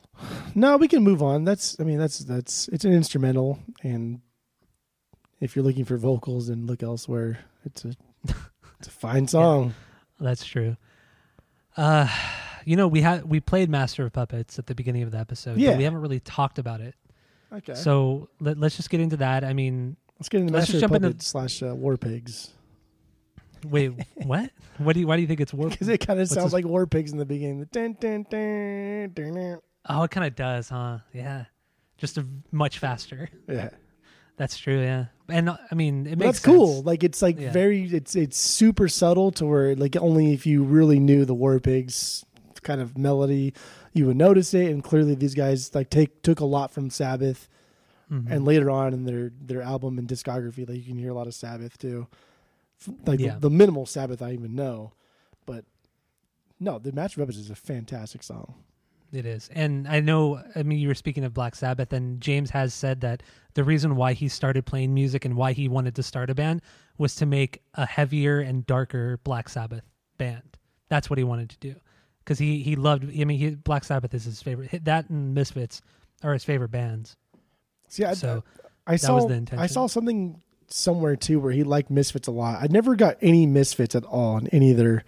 No, 0.55 0.75
we 0.75 0.89
can 0.89 1.03
move 1.03 1.23
on. 1.23 1.45
That's 1.45 1.79
I 1.79 1.83
mean 1.83 1.97
that's 1.97 2.19
that's 2.19 2.67
it's 2.67 2.83
an 2.83 2.91
instrumental 2.91 3.59
and 3.81 4.19
if 5.39 5.55
you're 5.55 5.63
looking 5.63 5.85
for 5.85 5.95
vocals 5.97 6.47
then 6.47 6.67
look 6.67 6.83
elsewhere. 6.83 7.39
It's 7.63 7.85
a 7.85 7.93
it's 8.77 8.87
a 8.87 8.91
fine 8.91 9.27
song. 9.29 9.73
That's 10.19 10.45
true. 10.45 10.75
Uh, 11.77 12.09
you 12.65 12.75
know, 12.75 12.87
we 12.87 13.01
had 13.01 13.25
we 13.25 13.39
played 13.39 13.69
Master 13.69 14.05
of 14.05 14.13
Puppets 14.13 14.59
at 14.59 14.67
the 14.67 14.75
beginning 14.75 15.03
of 15.03 15.11
the 15.11 15.17
episode. 15.17 15.57
Yeah. 15.57 15.77
we 15.77 15.83
haven't 15.83 16.01
really 16.01 16.19
talked 16.19 16.59
about 16.59 16.81
it. 16.81 16.95
Okay. 17.53 17.73
So 17.75 18.29
let, 18.39 18.57
let's 18.57 18.75
just 18.77 18.89
get 18.89 19.01
into 19.01 19.17
that. 19.17 19.43
I 19.43 19.53
mean, 19.53 19.97
let's 20.19 20.29
get 20.29 20.41
into 20.41 20.53
let's 20.53 20.71
Master 20.71 20.85
of 20.85 20.91
Puppets 20.91 21.27
slash 21.27 21.61
uh, 21.61 21.75
War 21.75 21.97
Pigs 21.97 22.51
wait, 23.65 23.91
what? 24.15 24.51
What 24.77 24.93
do 24.93 24.99
you? 24.99 25.07
Why 25.07 25.15
do 25.15 25.21
you 25.21 25.27
think 25.27 25.39
it's 25.41 25.53
war? 25.53 25.69
because 25.69 25.87
it 25.87 26.05
kind 26.05 26.19
of 26.19 26.27
sounds 26.27 26.47
this- 26.47 26.53
like 26.53 26.65
War 26.65 26.87
Pigs 26.87 27.11
in 27.11 27.17
the 27.17 27.25
beginning. 27.25 27.59
The 27.59 27.65
dun, 27.67 27.97
dun, 27.99 28.25
dun, 28.29 29.11
dun, 29.13 29.33
dun. 29.33 29.59
Oh, 29.89 30.03
it 30.03 30.11
kind 30.11 30.27
of 30.27 30.35
does, 30.35 30.69
huh? 30.69 30.99
Yeah, 31.13 31.45
just 31.97 32.17
a, 32.17 32.25
much 32.51 32.79
faster. 32.79 33.29
Yeah, 33.47 33.69
That's 34.37 34.57
true. 34.57 34.79
Yeah, 34.81 35.05
and 35.27 35.49
uh, 35.49 35.57
I 35.71 35.75
mean, 35.75 36.05
it 36.07 36.17
makes 36.17 36.39
that's 36.39 36.39
cool. 36.39 36.75
sense. 36.75 36.85
Like 36.85 37.03
it's 37.03 37.21
like 37.21 37.39
Yeah. 37.39 37.51
very 37.51 37.85
it's 37.85 38.15
it's 38.15 38.39
super 38.39 38.87
subtle 38.87 39.31
to 39.33 39.45
where 39.45 39.75
like 39.75 39.95
only 39.97 40.33
if 40.33 40.45
you 40.45 40.63
really 40.63 40.99
knew 40.99 41.25
the 41.25 41.33
War 41.35 41.59
Pigs 41.59 42.25
kind 42.63 42.79
of 42.81 42.97
melody 42.97 43.53
you 43.93 44.05
would 44.07 44.17
notice 44.17 44.53
it. 44.53 44.69
And 44.71 44.83
clearly 44.83 45.15
these 45.15 45.35
guys 45.35 45.73
like 45.75 45.89
take 45.89 46.21
took 46.23 46.39
a 46.39 46.45
lot 46.45 46.71
from 46.71 46.89
Sabbath. 46.89 47.47
Mhm. 48.11 48.29
and 48.29 48.43
later 48.43 48.69
on 48.69 48.93
in 48.93 49.05
their 49.05 49.31
their 49.39 49.61
album 49.61 49.97
and 49.97 50.05
discography, 50.05 50.67
like 50.67 50.77
you 50.79 50.83
can 50.83 50.97
hear 50.97 51.11
a 51.11 51.13
lot 51.13 51.27
of 51.27 51.33
Sabbath 51.33 51.77
too. 51.77 52.07
Like 53.05 53.19
the- 53.19 53.23
Yeah. 53.25 53.37
the, 53.39 53.49
minimal 53.49 53.85
Sabbath 53.85 54.21
I 54.21 54.33
even 54.33 54.53
know, 54.53 54.91
but 55.45 55.63
no, 56.59 56.77
the 56.77 56.91
Master 56.91 57.21
of 57.21 57.27
Puppets 57.27 57.37
is 57.39 57.49
a 57.49 57.55
fantastic 57.55 58.21
song. 58.21 58.55
It 59.13 59.25
is. 59.25 59.49
And 59.53 59.87
I 59.87 59.99
know, 60.01 60.41
I 60.55 60.63
mean, 60.63 60.79
you 60.79 60.87
were 60.89 60.93
speaking 60.95 61.23
of 61.23 61.33
Black 61.33 61.55
Sabbath, 61.55 61.91
and 61.93 62.19
James 62.21 62.49
has 62.51 62.73
said 62.73 62.99
that 63.01 63.23
the 63.53 63.63
reason 63.63 63.95
why 63.95 64.11
he 64.13 64.27
started 64.27 64.65
playing 64.65 64.93
music 64.93 65.23
and 65.25 65.35
why 65.35 65.53
he 65.53 65.67
wanted 65.69 65.95
to 65.95 66.03
start 66.03 66.29
a 66.29 66.35
band 66.35 66.61
was 66.97 67.15
to 67.15 67.25
make 67.25 67.61
a 67.75 67.85
heavier 67.85 68.39
and 68.41 68.65
darker 68.65 69.19
Black 69.23 69.47
Sabbath 69.49 69.83
band. 70.17 70.57
That's 70.89 71.09
what 71.09 71.17
he 71.17 71.23
wanted 71.23 71.49
to 71.49 71.57
do. 71.59 71.75
Because 72.31 72.39
he, 72.39 72.63
he 72.63 72.77
loved, 72.77 73.03
I 73.03 73.25
mean, 73.25 73.37
he, 73.37 73.49
Black 73.49 73.83
Sabbath 73.83 74.13
is 74.13 74.23
his 74.23 74.41
favorite. 74.41 74.85
That 74.85 75.09
and 75.09 75.35
Misfits 75.35 75.81
are 76.23 76.31
his 76.31 76.45
favorite 76.45 76.71
bands. 76.71 77.17
See, 77.89 78.05
I, 78.05 78.13
So 78.13 78.45
I 78.87 78.95
saw 78.95 79.15
was 79.15 79.27
the 79.27 79.57
I 79.57 79.67
saw 79.67 79.87
something 79.87 80.41
somewhere 80.67 81.17
too 81.17 81.41
where 81.41 81.51
he 81.51 81.65
liked 81.65 81.89
Misfits 81.89 82.29
a 82.29 82.31
lot. 82.31 82.63
I 82.63 82.67
never 82.67 82.95
got 82.95 83.17
any 83.21 83.45
Misfits 83.45 83.95
at 83.95 84.05
all 84.05 84.35
on 84.35 84.47
any 84.47 84.71
of 84.71 84.77
their 84.77 85.03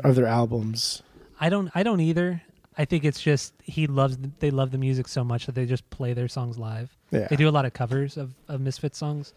of 0.00 0.14
their 0.14 0.24
albums. 0.24 1.02
I 1.38 1.50
don't, 1.50 1.70
I 1.74 1.82
don't 1.82 2.00
either. 2.00 2.40
I 2.78 2.86
think 2.86 3.04
it's 3.04 3.20
just 3.20 3.52
he 3.62 3.86
loves, 3.86 4.16
they 4.38 4.50
love 4.50 4.70
the 4.70 4.78
music 4.78 5.08
so 5.08 5.22
much 5.22 5.44
that 5.44 5.54
they 5.54 5.66
just 5.66 5.90
play 5.90 6.14
their 6.14 6.28
songs 6.28 6.56
live. 6.56 6.96
Yeah. 7.10 7.26
They 7.28 7.36
do 7.36 7.46
a 7.46 7.52
lot 7.52 7.66
of 7.66 7.74
covers 7.74 8.16
of, 8.16 8.32
of 8.48 8.62
Misfits 8.62 8.96
songs, 8.96 9.34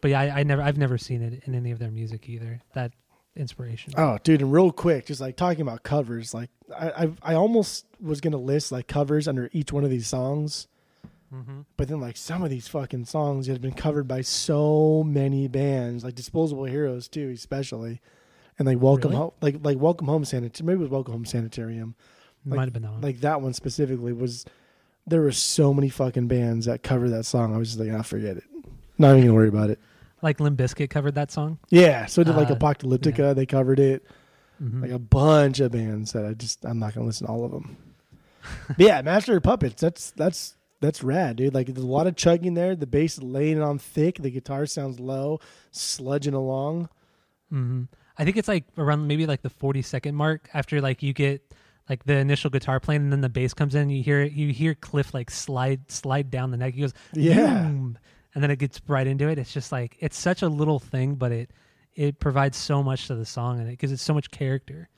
but 0.00 0.12
yeah, 0.12 0.20
I, 0.20 0.38
I 0.38 0.42
never 0.44 0.62
I've 0.62 0.78
never 0.78 0.96
seen 0.96 1.22
it 1.22 1.42
in 1.46 1.56
any 1.56 1.72
of 1.72 1.80
their 1.80 1.90
music 1.90 2.28
either. 2.28 2.60
That 2.74 2.92
inspiration. 3.40 3.92
Oh, 3.96 4.18
dude, 4.22 4.42
and 4.42 4.52
real 4.52 4.70
quick, 4.70 5.06
just 5.06 5.20
like 5.20 5.36
talking 5.36 5.62
about 5.62 5.82
covers, 5.82 6.32
like 6.34 6.50
I 6.78 6.90
I, 6.90 7.10
I 7.22 7.34
almost 7.34 7.86
was 8.00 8.20
gonna 8.20 8.36
list 8.36 8.70
like 8.70 8.86
covers 8.86 9.26
under 9.26 9.48
each 9.52 9.72
one 9.72 9.82
of 9.84 9.90
these 9.90 10.06
songs, 10.06 10.68
Mm-hmm. 11.34 11.60
but 11.76 11.86
then 11.86 12.00
like 12.00 12.16
some 12.16 12.42
of 12.42 12.50
these 12.50 12.66
fucking 12.66 13.04
songs 13.04 13.46
have 13.46 13.60
been 13.60 13.72
covered 13.72 14.08
by 14.08 14.20
so 14.20 15.04
many 15.06 15.46
bands, 15.46 16.02
like 16.02 16.16
Disposable 16.16 16.64
Heroes 16.64 17.06
too, 17.06 17.30
especially, 17.32 18.00
and 18.58 18.66
like 18.66 18.80
Welcome 18.80 19.10
Really? 19.12 19.20
Home, 19.22 19.32
like 19.40 19.56
like 19.62 19.78
Welcome 19.78 20.08
Home 20.08 20.24
Sanitarium, 20.24 20.66
maybe 20.66 20.78
it 20.78 20.82
was 20.82 20.90
Welcome 20.90 21.12
Home 21.14 21.24
Sanitarium, 21.24 21.94
like- 22.44 22.56
Might 22.56 22.64
have 22.64 22.72
been 22.72 22.82
that 22.82 22.90
one. 22.92 23.00
like 23.00 23.20
that 23.20 23.40
one 23.42 23.52
specifically 23.54 24.12
was. 24.12 24.44
There 25.06 25.22
were 25.22 25.32
so 25.32 25.72
many 25.72 25.88
fucking 25.88 26.28
bands 26.28 26.66
that 26.66 26.82
covered 26.82 27.08
that 27.10 27.24
song. 27.24 27.54
I 27.54 27.58
was 27.58 27.68
just 27.74 27.80
like, 27.80 27.90
ah, 27.98 28.02
forget 28.02 28.36
it. 28.36 28.44
Not 28.98 29.12
even 29.16 29.22
gonna 29.28 29.34
worry 29.34 29.48
about 29.48 29.70
it. 29.70 29.78
Like 30.22 30.40
Limp 30.40 30.58
Bizkit 30.58 30.90
covered 30.90 31.14
that 31.14 31.30
song. 31.30 31.58
Yeah, 31.70 32.06
so 32.06 32.22
did 32.22 32.36
like 32.36 32.50
Uh, 32.50 32.56
Apocalyptica. 32.56 33.18
yeah. 33.18 33.32
They 33.32 33.46
covered 33.46 33.80
it. 33.80 34.04
Mhm. 34.62 34.82
like 34.82 34.90
a 34.90 34.98
bunch 34.98 35.58
of 35.60 35.72
bands 35.72 36.12
that 36.12 36.26
I 36.26 36.34
just 36.34 36.64
I'm 36.66 36.78
not 36.78 36.92
gonna 36.94 37.06
listen 37.06 37.26
to 37.26 37.32
all 37.32 37.44
of 37.44 37.50
them. 37.50 37.76
But 38.68 38.78
yeah, 38.80 39.00
Master 39.02 39.36
of 39.36 39.42
Puppets. 39.42 39.80
That's 39.80 40.10
that's 40.10 40.56
that's 40.82 41.02
rad, 41.02 41.36
dude. 41.36 41.54
Like 41.54 41.66
there's 41.68 41.84
a 41.84 41.86
lot 41.86 42.06
of 42.06 42.14
chugging 42.16 42.54
there. 42.54 42.76
The 42.76 42.86
bass 42.86 43.14
is 43.14 43.22
laying 43.22 43.56
it 43.56 43.62
on 43.62 43.78
thick. 43.78 44.16
The 44.18 44.30
guitar 44.30 44.66
sounds 44.66 45.00
low, 45.00 45.40
sludging 45.72 46.34
along. 46.34 46.88
hmm 47.48 47.84
I 48.18 48.24
think 48.24 48.36
it's 48.36 48.48
like 48.48 48.64
around 48.76 49.06
maybe 49.06 49.24
like 49.26 49.40
the 49.40 49.48
forty 49.50 49.80
second 49.80 50.14
mark 50.14 50.48
after 50.52 50.80
like 50.82 51.02
you 51.02 51.14
get 51.14 51.42
like 51.88 52.04
the 52.04 52.16
initial 52.16 52.50
guitar 52.50 52.78
playing 52.80 53.02
and 53.02 53.12
then 53.12 53.22
the 53.22 53.30
bass 53.30 53.54
comes 53.54 53.74
in. 53.74 53.82
And 53.82 53.92
You 53.96 54.02
hear 54.02 54.22
you 54.24 54.52
hear 54.52 54.74
Cliff 54.74 55.14
like 55.14 55.30
slide 55.30 55.90
slide 55.90 56.30
down 56.30 56.50
the 56.50 56.58
neck. 56.58 56.74
He 56.74 56.82
goes 56.82 56.92
Yeah. 57.14 57.62
"Boom," 57.64 57.98
and 58.34 58.42
then 58.42 58.50
it 58.50 58.58
gets 58.58 58.80
right 58.86 59.06
into 59.06 59.28
it. 59.28 59.38
It's 59.38 59.52
just 59.52 59.72
like 59.72 59.96
it's 60.00 60.18
such 60.18 60.42
a 60.42 60.48
little 60.48 60.78
thing, 60.78 61.14
but 61.14 61.32
it 61.32 61.50
it 61.94 62.18
provides 62.20 62.56
so 62.56 62.82
much 62.82 63.06
to 63.08 63.14
the 63.14 63.26
song 63.26 63.60
and 63.60 63.68
it 63.68 63.78
gives 63.78 63.92
it 63.92 63.98
so 63.98 64.14
much 64.14 64.30
character. 64.30 64.88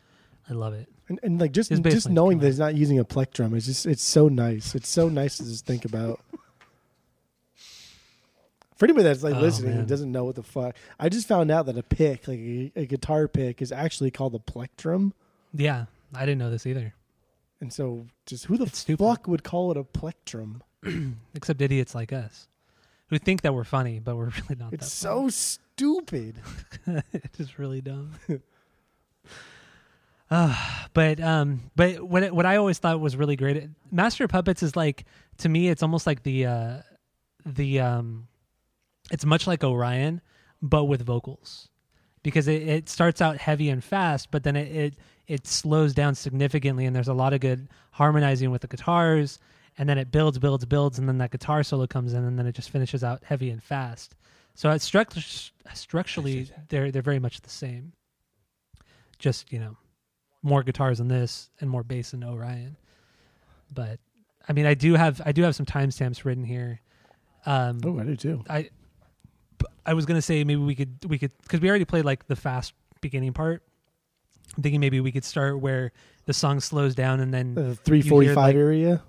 I 0.49 0.53
love 0.55 0.75
it. 0.75 0.89
And, 1.09 1.19
and 1.23 1.41
like 1.41 1.53
just 1.53 1.71
just 1.71 2.09
knowing 2.09 2.39
that 2.39 2.47
he's 2.47 2.59
not 2.59 2.75
using 2.75 2.99
a 2.99 3.05
plectrum 3.05 3.55
is 3.55 3.67
just 3.67 3.87
it's 3.87 4.03
so 4.03 4.29
nice. 4.29 4.75
It's 4.75 4.89
so 4.89 5.09
nice 5.09 5.37
to 5.39 5.45
just 5.45 5.67
think 5.67 5.85
about. 5.85 6.21
For 8.77 8.87
anybody 8.87 9.05
that's 9.05 9.23
like 9.23 9.37
Oh, 9.37 9.41
listening 9.41 9.79
and 9.79 9.87
doesn't 9.87 10.11
know 10.11 10.25
what 10.25 10.35
the 10.35 10.43
fuck, 10.43 10.75
I 10.99 11.09
just 11.09 11.29
found 11.29 11.53
out 11.53 11.67
that 11.67 11.79
a 11.79 11.85
pick, 11.85 12.27
like 12.27 12.41
a, 12.41 12.73
a 12.75 12.85
guitar 12.87 13.29
pick, 13.29 13.63
is 13.63 13.71
actually 13.71 14.11
called 14.11 14.35
a 14.35 14.41
plectrum. 14.41 15.15
Yeah, 15.55 15.85
I 16.13 16.27
didn't 16.27 16.39
know 16.39 16.51
this 16.51 16.67
either. 16.67 16.93
And 17.61 17.73
so, 17.73 18.07
just 18.27 18.47
who 18.47 18.57
the 18.57 18.67
fuck 18.67 19.29
would 19.29 19.45
call 19.45 19.71
it 19.71 19.77
a 19.77 19.85
plectrum? 19.85 20.63
Except 21.35 21.63
idiots 21.63 21.95
like 21.95 22.13
us 22.13 22.49
who 23.13 23.19
think 23.19 23.43
that 23.43 23.55
we're 23.55 23.63
funny, 23.63 24.01
but 24.01 24.17
we're 24.17 24.31
really 24.49 24.59
not. 24.59 24.73
It's 24.73 24.91
so 24.91 25.29
stupid. 25.29 26.41
it's 27.13 27.37
just 27.37 27.59
really 27.59 27.83
dumb. 27.83 28.13
Uh, 30.31 30.57
but 30.95 31.21
um, 31.21 31.71
but 31.77 32.03
what 32.03 32.23
it, 32.23 32.35
what 32.35 32.47
I 32.47 32.57
always 32.57 32.79
thought 32.79 33.01
was 33.01 33.15
really 33.15 33.37
great, 33.37 33.69
Master 33.91 34.25
of 34.25 34.31
Puppets 34.31 34.63
is 34.63 34.75
like 34.77 35.05
to 35.39 35.49
me, 35.51 35.69
it's 35.69 35.83
almost 35.83 36.07
like 36.07 36.23
the 36.23 36.47
uh, 36.47 36.79
the 37.45 37.81
um, 37.81 38.29
it's 39.11 39.27
much 39.27 39.47
like 39.47 39.63
Orion, 39.63 40.23
but 40.63 40.85
with 40.85 41.05
vocals, 41.05 41.69
because 42.23 42.49
it, 42.49 42.63
it 42.63 42.89
starts 42.89 43.21
out 43.21 43.37
heavy 43.37 43.69
and 43.69 43.85
fast, 43.85 44.31
but 44.31 44.43
then 44.43 44.57
it, 44.57 44.75
it 44.75 44.95
it 45.27 45.47
slows 45.47 45.93
down 45.93 46.15
significantly, 46.15 46.87
and 46.87 46.97
there's 46.97 47.09
a 47.09 47.15
lot 47.15 47.35
of 47.35 47.41
good 47.41 47.69
harmonizing 47.91 48.51
with 48.51 48.63
the 48.63 48.69
guitars, 48.69 49.39
and 49.79 49.89
then 49.89 49.99
it 49.99 50.11
builds, 50.11 50.39
builds, 50.39 50.65
builds, 50.67 50.99
and 50.99 51.09
then 51.09 51.19
that 51.19 51.31
guitar 51.31 51.63
solo 51.63 51.87
comes 51.87 52.13
in, 52.13 52.25
and 52.25 52.39
then 52.39 52.47
it 52.47 52.55
just 52.55 52.71
finishes 52.71 53.03
out 53.03 53.23
heavy 53.25 53.51
and 53.51 53.63
fast. 53.63 54.15
So 54.55 54.71
it's 54.71 54.85
structurally, 54.85 56.51
they're 56.69 56.91
they're 56.91 57.03
very 57.03 57.19
much 57.19 57.41
the 57.41 57.51
same. 57.51 57.93
Just 59.19 59.53
you 59.53 59.59
know, 59.59 59.77
more 60.43 60.63
guitars 60.63 61.01
in 61.01 61.09
this 61.09 61.51
and 61.61 61.71
more 61.71 61.83
bass 61.83 62.13
in 62.13 62.23
Orion. 62.25 62.77
But 63.73 63.99
I 64.49 64.53
mean, 64.53 64.67
I 64.67 64.75
do 64.75 64.95
have 64.95 65.21
I 65.25 65.33
do 65.33 65.43
have 65.43 65.55
some 65.55 65.67
timestamps 65.67 66.25
written 66.25 66.45
here. 66.45 66.81
Um, 67.47 67.79
Oh, 67.85 67.99
I 67.99 68.05
do 68.05 68.17
too. 68.17 68.45
I 68.49 68.69
I 69.87 69.95
was 69.95 70.05
gonna 70.07 70.23
say 70.23 70.45
maybe 70.45 70.61
we 70.61 70.75
could 70.75 70.99
we 71.09 71.19
could 71.19 71.33
because 71.43 71.61
we 71.61 71.69
already 71.69 71.85
played 71.85 72.05
like 72.05 72.27
the 72.27 72.37
fast 72.37 72.75
beginning 73.01 73.33
part. 73.33 73.63
I'm 74.57 74.63
thinking 74.63 74.81
maybe 74.81 75.01
we 75.01 75.13
could 75.13 75.25
start 75.25 75.61
where 75.61 75.93
the 76.27 76.35
song 76.35 76.61
slows 76.61 76.95
down 76.95 77.21
and 77.21 77.33
then 77.33 77.55
The 77.55 77.75
345 77.77 78.37
like- 78.37 78.55
area. 78.55 79.03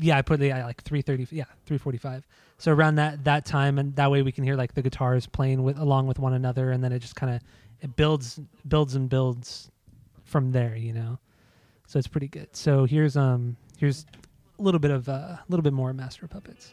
Yeah 0.00 0.18
I 0.18 0.22
put 0.22 0.40
the 0.40 0.48
yeah, 0.48 0.64
like 0.64 0.82
three 0.82 1.02
thirty 1.02 1.26
yeah 1.30 1.44
three 1.66 1.78
forty 1.78 1.98
five. 1.98 2.26
So 2.58 2.72
around 2.72 2.96
that 2.96 3.24
that 3.24 3.44
time 3.44 3.78
and 3.78 3.94
that 3.96 4.10
way 4.10 4.22
we 4.22 4.32
can 4.32 4.44
hear 4.44 4.56
like 4.56 4.74
the 4.74 4.82
guitars 4.82 5.26
playing 5.26 5.62
with 5.62 5.78
along 5.78 6.06
with 6.06 6.18
one 6.18 6.34
another 6.34 6.70
and 6.70 6.82
then 6.82 6.92
it 6.92 6.98
just 7.00 7.16
kind 7.16 7.34
of 7.34 7.42
it 7.80 7.96
builds 7.96 8.40
builds 8.66 8.94
and 8.94 9.08
builds 9.08 9.70
from 10.24 10.52
there 10.52 10.76
you 10.76 10.92
know. 10.92 11.18
So 11.86 11.98
it's 11.98 12.08
pretty 12.08 12.28
good. 12.28 12.54
So 12.54 12.84
here's 12.84 13.16
um 13.16 13.56
here's 13.78 14.06
a 14.58 14.62
little 14.62 14.80
bit 14.80 14.90
of 14.90 15.08
uh, 15.08 15.12
a 15.12 15.44
little 15.48 15.62
bit 15.62 15.72
more 15.72 15.92
Master 15.92 16.28
Puppets. 16.28 16.72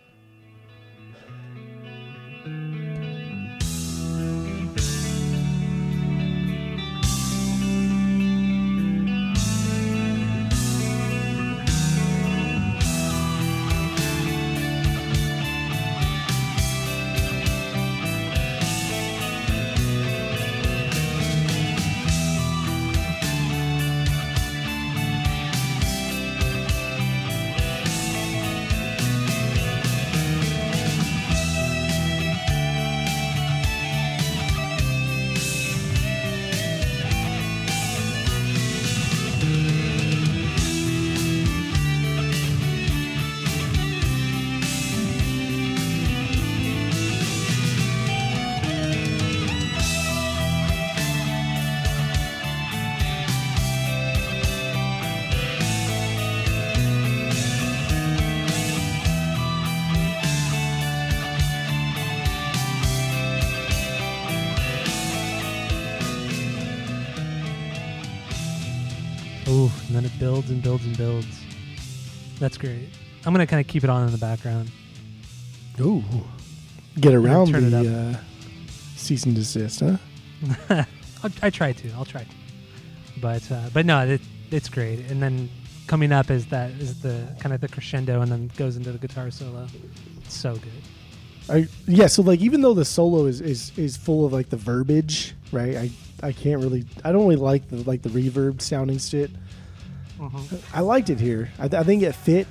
Builds 70.67 70.85
and 70.85 70.97
builds. 70.97 71.39
That's 72.39 72.57
great. 72.57 72.89
I'm 73.25 73.33
gonna 73.33 73.47
kind 73.47 73.61
of 73.61 73.67
keep 73.67 73.85
it 73.85 73.89
on 73.89 74.05
in 74.05 74.11
the 74.11 74.17
background. 74.17 74.69
Ooh. 75.79 76.03
Get 76.99 77.13
around 77.13 77.53
the 77.53 78.17
uh, 78.17 78.19
cease 78.97 79.23
and 79.23 79.33
desist, 79.33 79.79
huh? 79.79 79.95
I'll, 81.23 81.31
I 81.41 81.49
try 81.49 81.71
to. 81.71 81.91
I'll 81.93 82.03
try 82.03 82.23
to. 82.23 82.29
But 83.21 83.49
uh, 83.49 83.69
but 83.73 83.85
no, 83.85 84.05
it, 84.05 84.21
it's 84.51 84.67
great. 84.67 85.09
And 85.09 85.23
then 85.23 85.49
coming 85.87 86.11
up 86.11 86.29
is 86.29 86.47
that 86.47 86.71
is 86.71 87.01
the 87.01 87.33
kind 87.39 87.55
of 87.55 87.61
the 87.61 87.69
crescendo, 87.69 88.19
and 88.19 88.29
then 88.29 88.51
goes 88.57 88.75
into 88.75 88.91
the 88.91 88.97
guitar 88.97 89.31
solo. 89.31 89.67
It's 90.17 90.35
so 90.35 90.55
good. 90.55 90.83
I 91.49 91.67
yeah, 91.87 92.07
so 92.07 92.23
like 92.23 92.41
even 92.41 92.59
though 92.59 92.73
the 92.73 92.83
solo 92.83 93.25
is, 93.25 93.39
is 93.39 93.71
is 93.77 93.95
full 93.95 94.25
of 94.25 94.33
like 94.33 94.49
the 94.49 94.57
verbiage, 94.57 95.33
right? 95.53 95.77
I 95.77 95.91
I 96.21 96.33
can't 96.33 96.61
really 96.61 96.83
I 97.05 97.13
don't 97.13 97.23
really 97.23 97.37
like 97.37 97.69
the 97.69 97.77
like 97.83 98.01
the 98.01 98.09
reverb 98.09 98.59
sounding 98.59 98.97
shit. 98.97 99.31
I 100.73 100.81
liked 100.81 101.09
it 101.09 101.19
here. 101.19 101.49
I, 101.59 101.65
I 101.65 101.83
think 101.83 102.03
it 102.03 102.13
fit. 102.13 102.47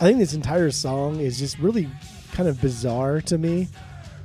I 0.00 0.04
think 0.04 0.18
this 0.18 0.34
entire 0.34 0.70
song 0.70 1.20
is 1.20 1.38
just 1.38 1.58
really 1.58 1.88
kind 2.32 2.48
of 2.48 2.60
bizarre 2.60 3.20
to 3.22 3.36
me. 3.38 3.68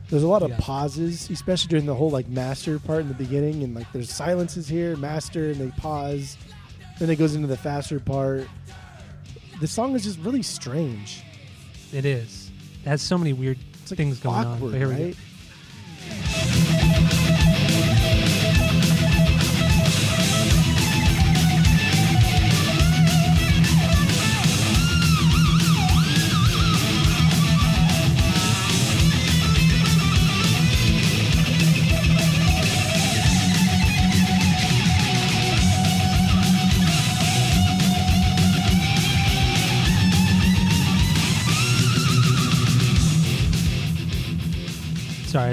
There's 0.09 0.23
a 0.23 0.27
lot 0.27 0.43
of 0.43 0.51
Yeah. 0.51 0.59
pauses, 0.59 1.29
especially 1.31 1.69
during 1.69 1.85
the 1.87 1.95
whole 1.95 2.11
like 2.11 2.27
master 2.27 2.77
part 2.77 3.01
in 3.01 3.07
the 3.07 3.13
beginning, 3.15 3.63
and 3.63 3.73
like 3.73 3.91
there's 3.93 4.11
silences 4.11 4.67
here, 4.67 4.95
master, 4.95 5.49
and 5.51 5.55
they 5.59 5.69
pause. 5.79 6.37
Then 6.99 7.09
it 7.09 7.15
goes 7.15 7.33
into 7.33 7.47
the 7.47 7.57
faster 7.57 7.99
part. 7.99 8.47
The 9.59 9.67
song 9.67 9.95
is 9.95 10.03
just 10.03 10.19
really 10.19 10.43
strange. 10.43 11.23
It 11.91 12.05
is. 12.05 12.51
It 12.85 12.89
has 12.89 13.01
so 13.01 13.17
many 13.17 13.33
weird 13.33 13.57
like 13.89 13.97
things 13.97 14.19
going 14.19 14.35
on. 14.35 14.45
awkward, 14.47 14.71
But 14.73 14.77
here 14.77 14.89
we 14.89 14.95
go. 15.13 16.62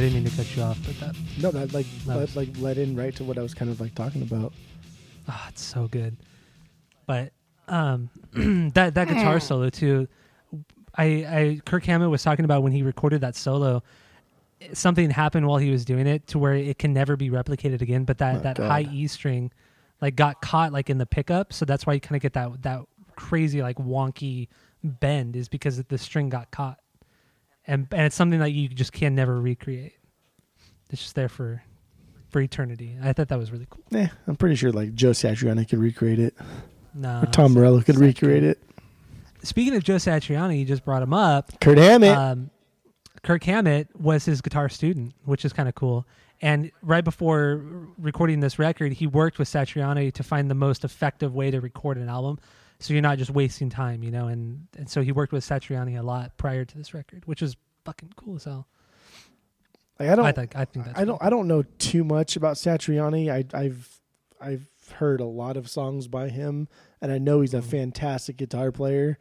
I 0.00 0.04
didn't 0.04 0.22
mean 0.22 0.30
to 0.30 0.34
cut 0.34 0.56
you 0.56 0.62
off, 0.62 0.78
but 0.86 0.98
that 1.00 1.14
No, 1.42 1.50
that 1.50 1.74
like 1.74 1.84
That 2.06 2.14
led, 2.16 2.20
was- 2.22 2.34
like 2.36 2.48
led 2.58 2.78
in 2.78 2.96
right 2.96 3.14
to 3.16 3.22
what 3.22 3.36
I 3.36 3.42
was 3.42 3.52
kind 3.52 3.70
of 3.70 3.82
like 3.82 3.94
talking 3.94 4.22
about. 4.22 4.54
Ah, 5.28 5.46
it's 5.50 5.60
so 5.60 5.88
good. 5.88 6.16
But 7.04 7.34
um, 7.68 8.08
that 8.72 8.94
that 8.94 9.08
guitar 9.08 9.38
solo 9.40 9.68
too. 9.68 10.08
I, 10.96 11.04
I 11.04 11.60
Kirk 11.66 11.84
Hammett 11.84 12.08
was 12.08 12.22
talking 12.22 12.46
about 12.46 12.62
when 12.62 12.72
he 12.72 12.82
recorded 12.82 13.20
that 13.20 13.36
solo. 13.36 13.82
Something 14.72 15.10
happened 15.10 15.46
while 15.46 15.58
he 15.58 15.70
was 15.70 15.84
doing 15.84 16.06
it 16.06 16.26
to 16.28 16.38
where 16.38 16.54
it 16.54 16.78
can 16.78 16.94
never 16.94 17.16
be 17.16 17.28
replicated 17.28 17.82
again. 17.82 18.04
But 18.04 18.16
that 18.18 18.42
that 18.42 18.56
God. 18.56 18.68
high 18.70 18.88
E 18.90 19.06
string, 19.06 19.52
like 20.00 20.16
got 20.16 20.40
caught 20.40 20.72
like 20.72 20.88
in 20.88 20.96
the 20.96 21.04
pickup, 21.04 21.52
so 21.52 21.66
that's 21.66 21.86
why 21.86 21.92
you 21.92 22.00
kind 22.00 22.16
of 22.16 22.22
get 22.22 22.32
that 22.32 22.62
that 22.62 22.80
crazy 23.16 23.60
like 23.60 23.76
wonky 23.76 24.48
bend 24.82 25.36
is 25.36 25.50
because 25.50 25.82
the 25.82 25.98
string 25.98 26.30
got 26.30 26.50
caught, 26.50 26.78
and 27.66 27.86
and 27.92 28.02
it's 28.02 28.16
something 28.16 28.40
that 28.40 28.50
you 28.52 28.68
just 28.68 28.92
can 28.92 29.14
never 29.14 29.40
recreate. 29.40 29.94
It's 30.90 31.02
just 31.02 31.14
there 31.14 31.28
for 31.28 31.62
for 32.30 32.40
eternity. 32.40 32.96
I 33.02 33.12
thought 33.12 33.28
that 33.28 33.38
was 33.38 33.50
really 33.50 33.66
cool. 33.68 33.82
Yeah, 33.90 34.08
I'm 34.26 34.36
pretty 34.36 34.56
sure 34.56 34.72
like 34.72 34.94
Joe 34.94 35.10
Satriani 35.10 35.68
could 35.68 35.78
recreate 35.78 36.18
it, 36.18 36.34
No, 36.94 37.22
or 37.22 37.26
Tom 37.26 37.54
Morello 37.54 37.80
could 37.80 37.96
recreate 37.98 38.44
it. 38.44 38.58
Speaking 39.42 39.74
of 39.74 39.82
Joe 39.82 39.96
Satriani, 39.96 40.58
you 40.58 40.64
just 40.64 40.84
brought 40.84 41.02
him 41.02 41.14
up. 41.14 41.58
Kurt 41.60 41.78
Hammett. 41.78 42.16
Um, 42.16 42.50
Kirk 43.22 43.42
Hammett 43.44 43.88
was 43.98 44.24
his 44.24 44.40
guitar 44.40 44.68
student, 44.68 45.14
which 45.24 45.44
is 45.44 45.52
kind 45.52 45.68
of 45.68 45.74
cool. 45.74 46.06
And 46.42 46.70
right 46.82 47.04
before 47.04 47.62
recording 47.98 48.40
this 48.40 48.58
record, 48.58 48.92
he 48.94 49.06
worked 49.06 49.38
with 49.38 49.48
Satriani 49.48 50.12
to 50.14 50.22
find 50.22 50.50
the 50.50 50.54
most 50.54 50.84
effective 50.84 51.34
way 51.34 51.50
to 51.50 51.60
record 51.60 51.98
an 51.98 52.08
album, 52.08 52.38
so 52.80 52.92
you're 52.94 53.02
not 53.02 53.18
just 53.18 53.30
wasting 53.30 53.70
time, 53.70 54.02
you 54.02 54.10
know. 54.10 54.26
And 54.26 54.66
and 54.76 54.88
so 54.90 55.02
he 55.02 55.12
worked 55.12 55.32
with 55.32 55.44
Satriani 55.46 55.98
a 55.98 56.02
lot 56.02 56.36
prior 56.36 56.64
to 56.64 56.76
this 56.78 56.92
record, 56.94 57.24
which 57.26 57.42
is 57.42 57.56
fucking 57.84 58.12
cool 58.16 58.36
as 58.36 58.44
hell. 58.44 58.66
like, 59.98 60.08
I 60.10 60.14
don't. 60.16 60.24
I 60.26 60.32
think 60.32 60.56
I 60.56 60.64
think 60.64 60.86
that's 60.86 60.98
I 60.98 61.04
don't. 61.04 61.22
I 61.22 61.30
don't 61.30 61.46
know 61.46 61.62
too 61.78 62.02
much 62.04 62.36
about 62.36 62.56
Satriani. 62.56 63.30
I, 63.30 63.44
I've 63.56 64.00
I've 64.40 64.66
heard 64.94 65.20
a 65.20 65.24
lot 65.26 65.56
of 65.56 65.68
songs 65.70 66.08
by 66.08 66.28
him, 66.30 66.66
and 67.00 67.12
I 67.12 67.18
know 67.18 67.40
he's 67.42 67.54
a 67.54 67.60
Mhm. 67.60 67.64
fantastic 67.70 68.36
guitar 68.36 68.72
player. 68.72 69.18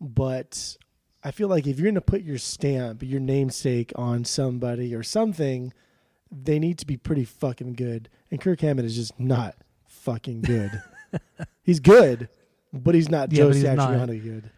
But 0.00 0.76
I 1.24 1.30
feel 1.30 1.48
like 1.48 1.66
if 1.66 1.78
you're 1.78 1.84
going 1.86 1.94
to 1.94 2.00
put 2.00 2.22
your 2.22 2.38
stamp, 2.38 3.02
your 3.02 3.20
namesake 3.20 3.92
on 3.96 4.24
somebody 4.24 4.94
or 4.94 5.02
something, 5.02 5.72
they 6.30 6.58
need 6.58 6.78
to 6.78 6.86
be 6.86 6.96
pretty 6.96 7.24
fucking 7.24 7.74
good. 7.74 8.08
And 8.30 8.40
Kirk 8.40 8.60
Hammett 8.60 8.84
is 8.84 8.94
just 8.94 9.18
not 9.18 9.56
fucking 9.88 10.42
good. 10.42 10.70
he's 11.62 11.80
good, 11.80 12.28
but 12.72 12.94
he's 12.94 13.08
not 13.08 13.32
Yeah, 13.32 13.44
Joe 13.44 13.52
he's 13.52 13.62
not. 13.64 13.90
Satriani 13.90 14.22
good. 14.22 14.50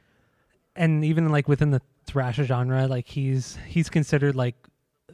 and 0.77 1.05
even 1.05 1.29
like 1.31 1.49
within 1.49 1.71
the 1.71 1.83
thrash 2.07 2.37
genre, 2.37 2.87
like 2.87 3.07
he's 3.09 3.59
he's 3.67 3.89
considered 3.91 4.35
like 4.37 4.57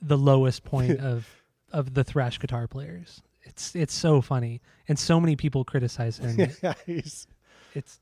the 0.01 0.19
lowest 0.19 0.65
point 0.65 1.01
of 1.13 1.29
of 1.73 1.95
the 1.95 2.05
thrash 2.05 2.39
guitar 2.39 2.67
players. 2.69 3.23
It's 3.43 3.75
it's 3.77 3.95
so 3.95 4.21
funny, 4.21 4.61
and 4.89 4.99
so 4.99 5.21
many 5.21 5.37
people 5.37 5.65
criticize 5.65 6.19
him. 6.19 6.51
yeah, 6.63 6.75
he's 6.87 7.27
it's 7.75 8.01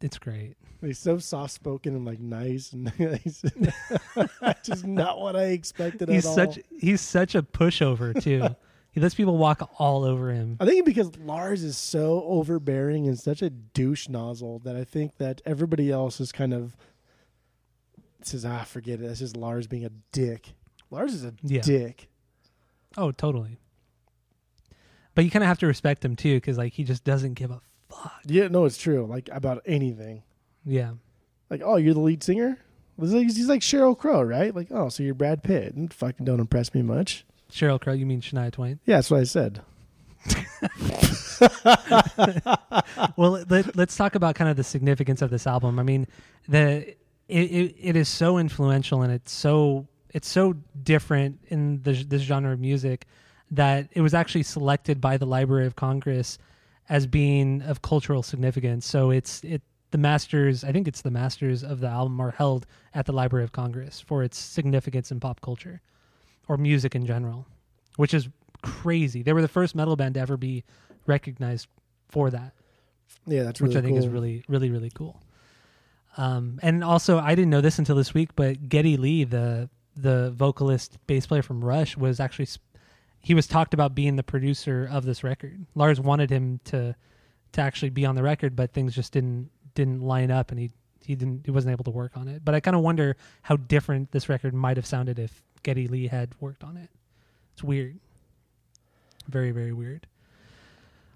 it's 0.00 0.18
great. 0.18 0.54
He's 0.80 0.98
so 0.98 1.18
soft 1.18 1.52
spoken 1.52 1.94
and 1.96 2.04
like 2.06 2.20
nice, 2.20 2.72
and 2.72 2.88
he's 3.24 3.42
just 4.62 4.86
not 4.86 5.20
what 5.20 5.34
I 5.36 5.46
expected 5.46 6.08
He's 6.08 6.24
at 6.24 6.28
all. 6.28 6.34
such 6.34 6.58
he's 6.78 7.00
such 7.00 7.34
a 7.34 7.42
pushover 7.42 8.20
too. 8.22 8.54
He 8.98 9.02
lets 9.02 9.14
people 9.14 9.36
walk 9.36 9.70
all 9.78 10.02
over 10.02 10.32
him. 10.32 10.56
I 10.58 10.66
think 10.66 10.84
because 10.84 11.16
Lars 11.18 11.62
is 11.62 11.76
so 11.76 12.24
overbearing 12.26 13.06
and 13.06 13.16
such 13.16 13.42
a 13.42 13.48
douche 13.48 14.08
nozzle 14.08 14.58
that 14.64 14.74
I 14.74 14.82
think 14.82 15.18
that 15.18 15.40
everybody 15.46 15.92
else 15.92 16.20
is 16.20 16.32
kind 16.32 16.52
of 16.52 16.76
says, 18.22 18.44
"Ah, 18.44 18.64
forget 18.64 18.98
it. 19.00 19.06
That's 19.06 19.20
just 19.20 19.36
Lars 19.36 19.68
being 19.68 19.84
a 19.84 19.90
dick." 20.10 20.54
Lars 20.90 21.14
is 21.14 21.24
a 21.24 21.32
Yeah. 21.44 21.60
dick. 21.60 22.08
Oh, 22.96 23.12
totally. 23.12 23.58
But 25.14 25.24
you 25.24 25.30
kind 25.30 25.44
of 25.44 25.48
have 25.48 25.60
to 25.60 25.68
respect 25.68 26.04
him 26.04 26.16
too, 26.16 26.38
because 26.38 26.58
like 26.58 26.72
he 26.72 26.82
just 26.82 27.04
doesn't 27.04 27.34
give 27.34 27.52
a 27.52 27.60
fuck. 27.88 28.20
Yeah, 28.26 28.48
no, 28.48 28.64
it's 28.64 28.78
true. 28.78 29.06
Like 29.06 29.28
about 29.30 29.62
anything. 29.64 30.24
Yeah, 30.66 30.94
Like, 31.50 31.62
oh, 31.64 31.76
you're 31.76 31.94
the 31.94 32.00
lead 32.00 32.24
singer. 32.24 32.58
He's 33.00 33.12
like, 33.14 33.26
he's 33.26 33.48
like 33.48 33.60
Sheryl 33.60 33.96
Crow, 33.96 34.22
right? 34.22 34.52
Like, 34.52 34.72
oh, 34.72 34.88
so 34.88 35.04
you're 35.04 35.14
Brad 35.14 35.44
Pitt. 35.44 35.72
And 35.74 35.94
fucking 35.94 36.26
don't 36.26 36.40
impress 36.40 36.74
me 36.74 36.82
much. 36.82 37.24
Sheryl 37.52 37.80
Crow. 37.80 37.92
You 37.92 38.06
mean 38.06 38.20
Shania 38.20 38.52
Twain? 38.52 38.80
Yeah, 38.84 38.96
that's 38.96 39.10
what 39.10 39.20
I 39.20 39.24
said. 39.24 39.62
well, 43.16 43.44
let, 43.48 43.76
let's 43.76 43.96
talk 43.96 44.14
about 44.14 44.34
kind 44.34 44.50
of 44.50 44.56
the 44.56 44.64
significance 44.64 45.22
of 45.22 45.30
this 45.30 45.46
album. 45.46 45.78
I 45.78 45.82
mean, 45.82 46.06
the 46.48 46.94
it, 47.28 47.50
it, 47.50 47.74
it 47.78 47.96
is 47.96 48.08
so 48.08 48.38
influential 48.38 49.02
and 49.02 49.12
it's 49.12 49.32
so 49.32 49.86
it's 50.10 50.28
so 50.28 50.54
different 50.82 51.38
in 51.48 51.82
the, 51.82 51.92
this 51.92 52.22
genre 52.22 52.52
of 52.52 52.60
music 52.60 53.06
that 53.50 53.88
it 53.92 54.00
was 54.00 54.14
actually 54.14 54.42
selected 54.42 55.00
by 55.00 55.16
the 55.16 55.26
Library 55.26 55.66
of 55.66 55.76
Congress 55.76 56.38
as 56.88 57.06
being 57.06 57.62
of 57.62 57.82
cultural 57.82 58.22
significance. 58.22 58.86
So 58.86 59.10
it's 59.10 59.42
it 59.44 59.62
the 59.90 59.98
masters. 59.98 60.64
I 60.64 60.72
think 60.72 60.88
it's 60.88 61.02
the 61.02 61.10
masters 61.10 61.64
of 61.64 61.80
the 61.80 61.88
album 61.88 62.20
are 62.20 62.30
held 62.30 62.66
at 62.94 63.06
the 63.06 63.12
Library 63.12 63.44
of 63.44 63.52
Congress 63.52 64.00
for 64.00 64.22
its 64.22 64.38
significance 64.38 65.10
in 65.10 65.20
pop 65.20 65.40
culture 65.40 65.80
or 66.48 66.56
music 66.56 66.94
in 66.94 67.06
general, 67.06 67.46
which 67.96 68.14
is 68.14 68.28
crazy. 68.62 69.22
They 69.22 69.32
were 69.32 69.42
the 69.42 69.48
first 69.48 69.74
metal 69.74 69.96
band 69.96 70.14
to 70.14 70.20
ever 70.20 70.36
be 70.36 70.64
recognized 71.06 71.68
for 72.08 72.30
that 72.30 72.52
Yeah, 73.26 73.42
that's 73.44 73.60
which 73.60 73.76
I 73.76 73.82
think 73.82 73.96
is 73.98 74.08
really, 74.08 74.44
really, 74.48 74.70
really 74.70 74.90
cool. 74.94 75.20
Um, 76.16 76.58
and 76.62 76.82
also, 76.82 77.18
I 77.18 77.34
didn't 77.34 77.50
know 77.50 77.60
this 77.60 77.78
until 77.78 77.94
this 77.94 78.12
week, 78.12 78.30
but 78.34 78.68
Geddy 78.68 78.96
Lee, 78.96 79.24
the 79.24 79.68
the 79.96 80.30
vocalist, 80.30 80.96
bass 81.06 81.26
player 81.26 81.42
from 81.42 81.64
Rush, 81.64 81.96
was 81.96 82.20
actually 82.20 82.46
sp- 82.46 82.62
he 83.20 83.34
was 83.34 83.46
talked 83.46 83.74
about 83.74 83.94
being 83.94 84.16
the 84.16 84.22
producer 84.22 84.88
of 84.90 85.04
this 85.04 85.22
record. 85.24 85.66
Lars 85.74 86.00
wanted 86.00 86.30
him 86.30 86.60
to 86.64 86.96
to 87.52 87.60
actually 87.60 87.90
be 87.90 88.04
on 88.04 88.14
the 88.14 88.22
record, 88.22 88.56
but 88.56 88.72
things 88.72 88.94
just 88.94 89.12
didn't 89.12 89.50
didn't 89.74 90.00
line 90.00 90.30
up, 90.30 90.50
and 90.50 90.58
he 90.58 90.70
he 91.04 91.14
didn't 91.14 91.42
he 91.44 91.50
wasn't 91.50 91.72
able 91.72 91.84
to 91.84 91.90
work 91.90 92.16
on 92.16 92.28
it. 92.28 92.44
But 92.44 92.54
I 92.54 92.60
kind 92.60 92.76
of 92.76 92.82
wonder 92.82 93.16
how 93.42 93.56
different 93.56 94.12
this 94.12 94.28
record 94.28 94.54
might 94.54 94.76
have 94.76 94.86
sounded 94.86 95.18
if 95.18 95.42
Geddy 95.62 95.88
Lee 95.88 96.08
had 96.08 96.34
worked 96.40 96.64
on 96.64 96.76
it. 96.76 96.90
It's 97.54 97.64
weird, 97.64 97.98
very 99.28 99.50
very 99.50 99.72
weird. 99.72 100.06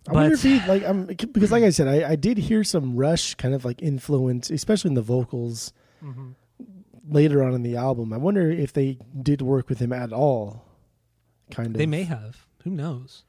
I 0.08 0.12
wonder 0.12 0.34
if 0.34 0.42
he 0.42 0.58
like 0.66 0.84
um 0.84 1.06
because 1.06 1.52
like 1.52 1.62
I 1.62 1.70
said, 1.70 1.86
I, 1.88 2.10
I 2.10 2.16
did 2.16 2.38
hear 2.38 2.64
some 2.64 2.96
Rush 2.96 3.34
kind 3.36 3.54
of 3.54 3.64
like 3.64 3.80
influence, 3.82 4.50
especially 4.50 4.88
in 4.88 4.94
the 4.94 5.02
vocals 5.02 5.72
later 7.08 7.42
on 7.42 7.54
in 7.54 7.62
the 7.62 7.76
album. 7.76 8.12
I 8.12 8.16
wonder 8.16 8.50
if 8.50 8.72
they 8.72 8.98
did 9.20 9.42
work 9.42 9.68
with 9.68 9.78
him 9.78 9.92
at 9.92 10.12
all. 10.12 10.64
Kind 11.50 11.68
of. 11.68 11.74
They 11.74 11.86
may 11.86 12.04
have. 12.04 12.46
Who 12.64 12.70
knows? 12.70 13.24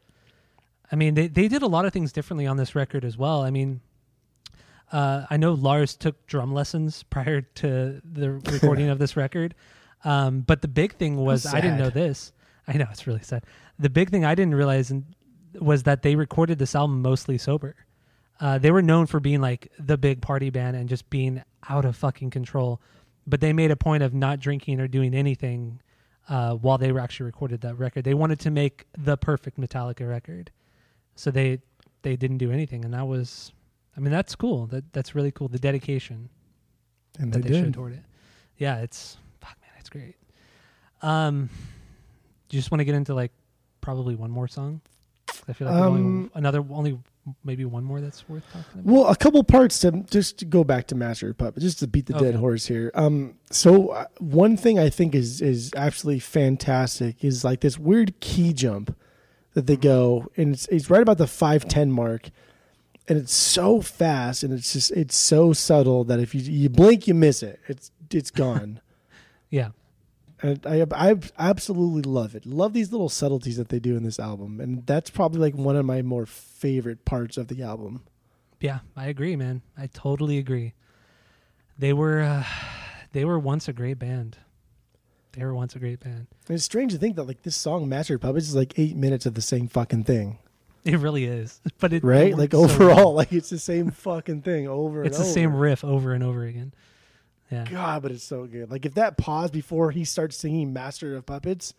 I 0.92 0.96
mean, 0.96 1.16
they 1.16 1.28
they 1.28 1.48
did 1.48 1.62
a 1.62 1.68
lot 1.68 1.86
of 1.86 1.94
things 1.94 2.12
differently 2.12 2.48
on 2.48 2.58
this 2.58 2.76
record 2.76 3.04
as 3.04 3.18
well. 3.18 3.42
I 3.42 3.50
mean, 3.50 3.82
uh, 4.94 5.26
I 5.30 5.38
know 5.38 5.54
Lars 5.54 5.96
took 5.96 6.26
drum 6.28 6.54
lessons 6.54 7.02
prior 7.02 7.42
to 7.42 8.00
the 8.06 8.32
recording 8.52 8.90
of 8.90 9.00
this 9.00 9.18
record, 9.18 9.56
um, 10.06 10.42
but 10.42 10.62
the 10.62 10.68
big 10.68 10.94
thing 10.94 11.18
was 11.18 11.48
I 11.48 11.60
didn't 11.60 11.80
know 11.80 11.90
this. 11.90 12.32
I 12.68 12.74
know 12.78 12.86
it's 12.92 13.08
really 13.08 13.24
sad. 13.24 13.44
The 13.80 13.90
big 13.90 14.12
thing 14.12 14.24
I 14.24 14.36
didn't 14.36 14.54
realize 14.54 14.94
was 15.60 15.84
that 15.84 16.04
they 16.04 16.16
recorded 16.16 16.60
this 16.60 16.76
album 16.76 17.02
mostly 17.02 17.40
sober. 17.40 17.76
Uh, 18.40 18.60
they 18.60 18.70
were 18.70 18.84
known 18.84 19.08
for 19.08 19.20
being 19.20 19.42
like 19.42 19.72
the 19.80 19.98
big 19.98 20.22
party 20.22 20.52
band 20.52 20.78
and 20.78 20.88
just 20.88 21.10
being 21.10 21.42
out 21.70 21.86
of 21.86 21.96
fucking 21.96 22.30
control, 22.30 22.80
but 23.26 23.42
they 23.42 23.52
made 23.52 23.72
a 23.72 23.76
point 23.76 24.04
of 24.04 24.14
not 24.14 24.40
drinking 24.40 24.80
or 24.80 24.88
doing 24.88 25.16
anything 25.16 25.82
uh, 26.30 26.54
while 26.54 26.78
they 26.78 26.92
were 26.92 27.00
actually 27.00 27.26
recorded 27.26 27.62
that 27.62 27.80
record. 27.80 28.04
They 28.04 28.14
wanted 28.14 28.40
to 28.42 28.52
make 28.52 28.86
the 28.96 29.18
perfect 29.18 29.60
Metallica 29.60 30.08
record, 30.08 30.52
so 31.16 31.32
they 31.32 31.62
they 32.04 32.16
didn't 32.16 32.38
do 32.38 32.52
anything, 32.52 32.86
and 32.86 32.94
that 32.94 33.08
was 33.08 33.54
I 33.96 34.00
mean, 34.00 34.12
that's 34.12 34.36
cool. 34.36 34.68
That 34.68 34.92
that's 34.94 35.14
really 35.16 35.32
cool. 35.32 35.48
The 35.48 35.60
dedication 35.60 36.30
And 37.20 37.32
that 37.34 37.44
they, 37.44 37.50
they, 37.50 37.62
did. 37.62 37.74
toward 37.74 37.94
it. 37.94 38.04
Yeah, 38.58 38.78
it's 38.80 39.18
fuck 39.40 39.56
man, 39.62 39.72
it's 39.80 39.90
great. 39.90 40.16
Um, 41.02 41.50
do 42.50 42.58
you 42.58 42.60
just 42.62 42.72
want 42.72 42.80
to 42.80 42.86
get 42.86 42.96
into 42.96 43.14
like 43.14 43.32
probably 43.82 44.16
one 44.16 44.32
more 44.32 44.48
song? 44.48 44.82
I 45.48 45.54
feel 45.54 45.68
like 45.68 45.76
there's 45.76 45.86
only 45.88 46.02
Um, 46.02 46.32
another 46.36 46.64
only 46.70 47.00
maybe 47.44 47.66
one 47.66 47.84
more 47.84 48.02
that's 48.02 48.28
worth 48.30 48.44
talking 48.52 48.82
about. 48.82 48.86
Well, 48.86 49.08
a 49.08 49.16
couple 49.16 49.44
parts 49.44 49.80
to 49.80 49.92
just 50.10 50.40
to 50.40 50.46
go 50.46 50.64
back 50.64 50.88
to 50.88 50.96
Master 50.96 51.30
of 51.30 51.38
Puppets, 51.38 51.64
just 51.64 51.80
to 51.80 51.88
beat 51.88 52.06
the 52.06 52.14
dead 52.14 52.36
horse 52.36 52.66
here. 52.66 52.92
Um, 52.96 53.36
so 53.50 53.90
uh, 53.90 54.06
one 54.20 54.56
thing 54.58 54.80
I 54.80 54.90
think 54.90 55.14
is 55.16 55.42
is 55.42 55.72
absolutely 55.76 56.20
fantastic 56.20 57.24
is 57.24 57.44
like 57.44 57.62
this 57.62 57.78
weird 57.78 58.20
key 58.22 58.54
jump 58.54 58.96
that 59.54 59.68
they 59.68 59.76
go, 59.78 60.32
and 60.38 60.54
it's 60.54 60.68
it's 60.68 60.90
right 60.90 61.02
about 61.02 61.18
the 61.18 61.28
five 61.28 61.68
ten 61.68 61.92
mark, 61.92 62.30
and 63.08 63.18
it's 63.18 63.34
so 63.34 63.82
fast, 63.82 64.44
and 64.44 64.54
it's 64.54 64.74
just 64.74 64.92
it's 64.92 65.16
so 65.16 65.54
subtle 65.54 66.04
that 66.06 66.20
if 66.20 66.34
you 66.34 66.42
you 66.42 66.70
blink, 66.70 67.08
you 67.08 67.14
miss 67.14 67.44
it. 67.44 67.60
It's 67.68 67.92
it's 68.12 68.32
gone. 68.32 68.80
Yeah, 69.50 69.70
And 70.42 70.66
I, 70.66 70.84
I 70.92 71.16
absolutely 71.38 72.02
love 72.02 72.34
it. 72.34 72.44
Love 72.44 72.74
these 72.74 72.92
little 72.92 73.08
subtleties 73.08 73.58
that 73.58 73.70
they 73.70 73.78
do 73.78 73.96
in 73.96 74.02
this 74.02 74.20
album, 74.20 74.60
and 74.60 74.84
that's 74.88 75.12
probably 75.12 75.40
like 75.40 75.54
one 75.54 75.76
of 75.76 75.86
my 75.86 76.02
more 76.02 76.26
favorite 76.26 77.06
parts 77.06 77.38
of 77.38 77.50
the 77.50 77.62
album. 77.62 78.02
yeah, 78.60 78.80
I 78.96 79.10
agree, 79.10 79.36
man. 79.36 79.62
I 79.78 79.86
totally 79.94 80.40
agree. 80.40 80.74
They 81.78 81.94
were 81.94 82.22
uh, 82.22 82.44
they 83.12 83.26
were 83.26 83.38
once 83.38 83.68
a 83.68 83.74
great 83.74 84.00
band. 84.00 84.38
They 85.34 85.44
were 85.46 85.54
once 85.54 85.76
a 85.76 85.80
great 85.80 86.00
band. 86.00 86.26
And 86.48 86.56
it's 86.56 86.64
strange 86.64 86.94
to 86.94 86.98
think 86.98 87.16
that 87.16 87.24
like 87.26 87.44
this 87.44 87.56
song 87.56 87.88
Master 87.88 88.16
of 88.16 88.22
Puppets 88.22 88.48
is 88.48 88.56
like 88.56 88.78
eight 88.80 88.96
minutes 88.96 89.28
of 89.28 89.36
the 89.36 89.42
same 89.42 89.68
fucking 89.68 90.06
thing, 90.06 90.40
It 90.86 91.00
really 91.00 91.26
is, 91.26 91.62
but 91.80 91.94
it 91.94 92.04
right? 92.04 92.32
it 92.32 92.38
Like 92.38 92.54
works 92.54 92.74
so 92.74 92.84
overall, 92.84 93.14
like 93.16 93.32
it's 93.34 93.50
the 93.50 93.60
same 93.60 93.92
fucking 93.92 94.42
thing 94.42 94.68
over 94.68 95.04
it's 95.04 95.18
the 95.18 95.24
over. 95.24 95.32
same 95.34 95.56
riff 95.56 95.84
over 95.84 96.14
and 96.14 96.24
over 96.24 96.44
again. 96.44 96.74
Yeah, 97.52 97.66
God, 97.70 98.02
but 98.02 98.12
it's 98.12 98.24
so 98.24 98.46
good. 98.46 98.72
Like 98.72 98.86
if 98.86 98.96
that 98.96 99.18
pause 99.18 99.52
before 99.52 99.92
he 99.92 100.04
starts 100.06 100.36
singing 100.38 100.74
Master 100.74 101.16
of 101.16 101.26
Puppets 101.26 101.74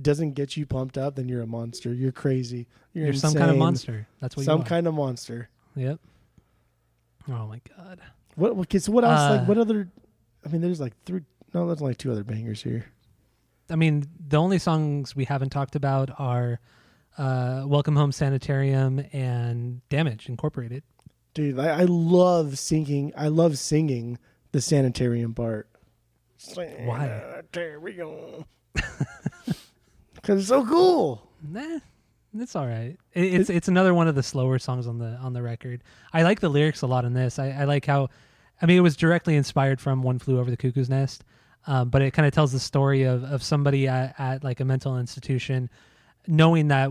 doesn't 0.00 0.32
get 0.34 0.56
you 0.56 0.66
pumped 0.66 0.98
up, 0.98 1.16
then 1.16 1.26
you're 1.28 1.40
a 1.42 1.46
monster. 1.46 1.92
You're 1.92 2.12
crazy. 2.12 2.66
You're, 2.92 3.06
you're 3.06 3.14
some 3.14 3.32
kind 3.34 3.50
of 3.50 3.56
monster. 3.56 4.06
That's 4.20 4.36
what 4.36 4.44
Some 4.44 4.58
you 4.60 4.64
are. 4.64 4.68
kind 4.68 4.86
of 4.86 4.94
monster. 4.94 5.48
Yep. 5.74 5.98
Oh 7.28 7.46
my 7.46 7.60
god. 7.76 8.00
What? 8.34 8.52
Okay, 8.52 8.78
so 8.78 8.92
what 8.92 9.04
else? 9.04 9.18
Uh, 9.20 9.36
like 9.38 9.48
what 9.48 9.58
other? 9.58 9.88
I 10.44 10.48
mean, 10.50 10.60
there's 10.60 10.80
like 10.80 10.92
three. 11.04 11.22
No, 11.54 11.66
there's 11.66 11.80
only 11.80 11.94
two 11.94 12.12
other 12.12 12.24
bangers 12.24 12.62
here. 12.62 12.84
I 13.70 13.76
mean, 13.76 14.06
the 14.28 14.36
only 14.36 14.58
songs 14.58 15.16
we 15.16 15.24
haven't 15.24 15.50
talked 15.50 15.74
about 15.74 16.10
are 16.18 16.60
uh, 17.18 17.64
"Welcome 17.66 17.96
Home 17.96 18.12
Sanitarium" 18.12 19.04
and 19.12 19.86
"Damage 19.88 20.28
Incorporated." 20.28 20.82
Dude, 21.34 21.58
I, 21.58 21.80
I 21.80 21.84
love 21.84 22.58
singing. 22.58 23.12
I 23.16 23.28
love 23.28 23.58
singing 23.58 24.18
the 24.52 24.60
sanitarium 24.60 25.34
part. 25.34 25.68
Why? 26.54 27.22
Sanitarium. 27.52 28.44
Because 30.14 30.38
it's 30.40 30.48
so 30.48 30.64
cool. 30.64 31.30
Nah, 31.46 31.78
it's 32.38 32.56
all 32.56 32.66
right. 32.66 32.96
It, 33.12 33.34
it's 33.34 33.50
it's 33.50 33.68
another 33.68 33.94
one 33.94 34.08
of 34.08 34.14
the 34.14 34.22
slower 34.22 34.58
songs 34.58 34.86
on 34.86 34.98
the 34.98 35.16
on 35.16 35.32
the 35.32 35.42
record. 35.42 35.82
I 36.12 36.22
like 36.22 36.40
the 36.40 36.48
lyrics 36.48 36.82
a 36.82 36.86
lot 36.86 37.04
in 37.04 37.12
this. 37.12 37.38
I, 37.38 37.50
I 37.50 37.64
like 37.64 37.86
how, 37.86 38.08
I 38.60 38.66
mean, 38.66 38.78
it 38.78 38.82
was 38.82 38.96
directly 38.96 39.36
inspired 39.36 39.80
from 39.80 40.02
"One 40.02 40.18
Flew 40.18 40.38
Over 40.38 40.50
the 40.50 40.56
Cuckoo's 40.56 40.88
Nest," 40.88 41.24
um, 41.66 41.90
but 41.90 42.02
it 42.02 42.12
kind 42.12 42.26
of 42.26 42.32
tells 42.32 42.52
the 42.52 42.60
story 42.60 43.02
of 43.04 43.24
of 43.24 43.42
somebody 43.42 43.88
at, 43.88 44.14
at 44.18 44.44
like 44.44 44.60
a 44.60 44.64
mental 44.64 44.98
institution, 44.98 45.70
knowing 46.26 46.68
that 46.68 46.90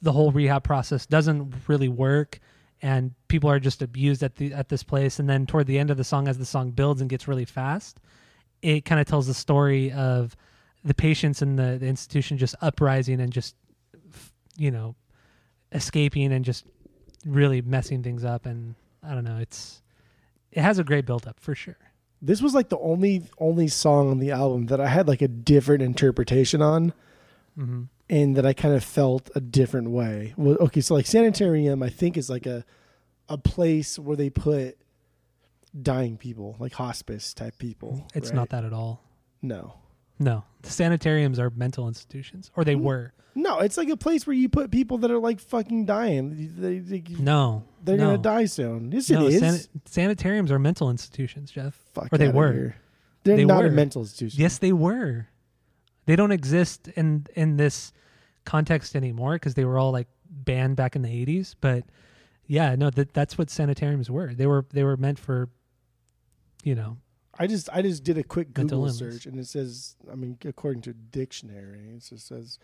the 0.00 0.12
whole 0.12 0.32
rehab 0.32 0.62
process 0.62 1.06
doesn't 1.06 1.54
really 1.66 1.88
work, 1.88 2.38
and 2.80 3.12
people 3.28 3.50
are 3.50 3.60
just 3.60 3.82
abused 3.82 4.22
at 4.22 4.36
the 4.36 4.52
at 4.52 4.68
this 4.68 4.82
place. 4.82 5.18
And 5.18 5.28
then 5.28 5.46
toward 5.46 5.66
the 5.66 5.78
end 5.78 5.90
of 5.90 5.96
the 5.96 6.04
song, 6.04 6.28
as 6.28 6.38
the 6.38 6.44
song 6.44 6.70
builds 6.70 7.00
and 7.00 7.10
gets 7.10 7.26
really 7.28 7.44
fast, 7.44 7.98
it 8.62 8.84
kind 8.84 9.00
of 9.00 9.06
tells 9.06 9.26
the 9.26 9.34
story 9.34 9.92
of 9.92 10.36
the 10.84 10.94
patients 10.94 11.42
in 11.42 11.56
the, 11.56 11.78
the 11.78 11.86
institution 11.86 12.38
just 12.38 12.54
uprising 12.60 13.20
and 13.20 13.32
just 13.32 13.54
you 14.56 14.70
know 14.70 14.94
escaping 15.72 16.32
and 16.32 16.44
just 16.44 16.64
really 17.24 17.62
messing 17.62 18.02
things 18.02 18.24
up 18.24 18.46
and 18.46 18.74
i 19.02 19.14
don't 19.14 19.24
know 19.24 19.38
it's 19.38 19.80
it 20.50 20.60
has 20.60 20.78
a 20.78 20.84
great 20.84 21.06
build 21.06 21.26
up 21.26 21.38
for 21.40 21.54
sure 21.54 21.76
This 22.20 22.40
was 22.40 22.54
like 22.54 22.68
the 22.68 22.78
only 22.78 23.24
only 23.38 23.66
song 23.68 24.10
on 24.10 24.18
the 24.18 24.30
album 24.30 24.66
that 24.66 24.80
I 24.80 24.86
had 24.86 25.08
like 25.08 25.22
a 25.22 25.28
different 25.28 25.82
interpretation 25.82 26.62
on, 26.62 26.92
mm-hmm. 27.58 27.82
And 28.12 28.36
that 28.36 28.44
I 28.46 28.52
kind 28.52 28.74
of 28.74 28.84
felt 28.84 29.30
a 29.34 29.40
different 29.40 29.90
way. 29.90 30.34
Well, 30.36 30.56
okay, 30.60 30.80
so 30.82 30.94
like 30.94 31.06
sanitarium, 31.06 31.82
I 31.82 31.88
think 31.88 32.16
is 32.16 32.28
like 32.30 32.46
a 32.46 32.64
a 33.28 33.38
place 33.38 33.98
where 33.98 34.16
they 34.16 34.28
put 34.30 34.76
dying 35.80 36.16
people, 36.18 36.56
like 36.58 36.74
hospice 36.74 37.32
type 37.32 37.56
people. 37.58 38.06
it's 38.14 38.28
right? 38.28 38.36
not 38.36 38.50
that 38.50 38.64
at 38.64 38.72
all 38.72 39.02
No. 39.40 39.74
no 40.18 40.44
the 40.60 40.70
sanitariums 40.70 41.38
are 41.38 41.50
mental 41.50 41.88
institutions 41.88 42.50
or 42.54 42.64
they 42.64 42.74
were 42.76 43.12
No, 43.34 43.60
it's 43.60 43.78
like 43.78 43.88
a 43.88 43.96
place 43.96 44.26
where 44.26 44.36
you 44.36 44.48
put 44.50 44.70
people 44.70 44.98
that 44.98 45.10
are 45.10 45.18
like 45.18 45.40
fucking 45.40 45.86
dying. 45.86 46.50
They, 46.58 46.78
they, 46.80 47.02
no 47.18 47.64
they're 47.82 47.96
no. 47.96 48.04
gonna 48.10 48.18
die 48.18 48.44
soon. 48.44 48.92
Yes, 48.92 49.08
no 49.10 49.26
it 49.26 49.32
is. 49.34 49.40
san- 49.40 49.80
sanitariums 49.86 50.52
are 50.52 50.58
mental 50.58 50.90
institutions 50.90 51.50
jeff 51.50 51.74
Fuck 51.94 52.08
or 52.12 52.18
they 52.18 52.28
were. 52.28 52.74
They're 53.24 53.36
They 53.36 53.44
not 53.46 53.62
were. 53.62 53.68
a 53.68 53.70
mental 53.70 54.02
institution. 54.02 54.38
yes 54.40 54.58
they 54.58 54.72
were 54.72 55.28
they 56.06 56.16
don't 56.16 56.32
exist 56.32 56.88
in 56.88 57.26
in 57.34 57.56
this 57.56 57.92
context 58.44 58.96
anymore 58.96 59.34
because 59.34 59.54
they 59.54 59.64
were 59.64 59.78
all 59.78 59.92
like 59.92 60.08
banned 60.28 60.76
back 60.76 60.96
in 60.96 61.02
the 61.02 61.08
80s 61.26 61.54
but 61.60 61.84
yeah 62.46 62.74
no 62.74 62.90
that 62.90 63.12
that's 63.14 63.36
what 63.38 63.50
sanitariums 63.50 64.10
were 64.10 64.34
they 64.34 64.46
were 64.46 64.66
they 64.72 64.82
were 64.82 64.96
meant 64.96 65.18
for 65.18 65.48
you 66.64 66.74
know 66.74 66.96
I 67.38 67.46
just 67.46 67.68
I 67.72 67.80
just 67.82 68.04
did 68.04 68.18
a 68.18 68.22
quick 68.22 68.52
Google 68.52 68.88
search 68.90 69.26
and 69.26 69.38
it 69.38 69.46
says 69.46 69.96
I 70.10 70.14
mean 70.16 70.38
according 70.44 70.82
to 70.82 70.92
dictionary 70.92 71.90
it 71.96 72.04
just 72.08 72.26
says 72.26 72.58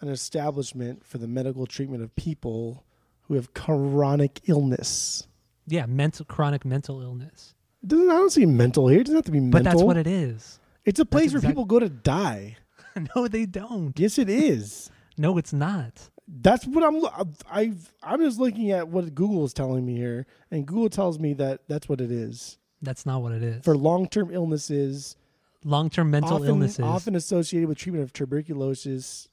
an 0.00 0.08
establishment 0.08 1.04
for 1.04 1.18
the 1.18 1.28
medical 1.28 1.66
treatment 1.66 2.02
of 2.02 2.14
people 2.16 2.84
who 3.22 3.34
have 3.34 3.52
chronic 3.54 4.40
illness. 4.46 5.26
yeah 5.66 5.86
mental 5.86 6.24
chronic 6.24 6.64
mental 6.64 7.00
illness 7.02 7.54
It 7.82 7.88
doesn't 7.88 8.10
I 8.10 8.14
don't 8.14 8.30
see 8.30 8.46
mental 8.46 8.88
here. 8.88 9.00
It 9.00 9.04
doesn't 9.04 9.16
have 9.16 9.24
to 9.26 9.30
be 9.32 9.40
mental. 9.40 9.60
but 9.60 9.64
that's 9.64 9.82
what 9.82 9.96
it 9.96 10.06
is 10.06 10.58
It's 10.84 10.98
a 11.00 11.04
place 11.04 11.32
where 11.32 11.42
people 11.42 11.64
go 11.66 11.78
to 11.78 11.88
die. 11.90 12.56
no 13.16 13.28
they 13.28 13.46
don't 13.46 13.98
Yes, 13.98 14.18
it 14.18 14.28
is. 14.28 14.90
no 15.18 15.36
it's 15.38 15.52
not 15.52 16.10
That's 16.28 16.66
what 16.66 16.84
I'm. 16.84 17.04
I 17.50 17.72
I'm 18.02 18.20
just 18.20 18.38
looking 18.38 18.70
at 18.70 18.88
what 18.88 19.14
Google 19.14 19.44
is 19.44 19.52
telling 19.52 19.84
me 19.84 19.96
here, 19.96 20.26
and 20.50 20.66
Google 20.66 20.88
tells 20.88 21.18
me 21.18 21.34
that 21.34 21.62
that's 21.68 21.88
what 21.88 22.00
it 22.00 22.10
is 22.10 22.58
that's 22.82 23.04
not 23.04 23.20
what 23.22 23.32
it 23.32 23.42
is 23.42 23.64
for 23.64 23.76
long-term 23.76 24.30
illnesses, 24.32 25.16
long-term 25.64 26.10
mental 26.10 26.34
often, 26.36 26.48
illnesses 26.48 26.80
often 26.80 27.14
associated 27.16 27.68
with 27.68 27.78
treatment 27.78 28.04
of 28.04 28.12
tuberculosis. 28.12 29.28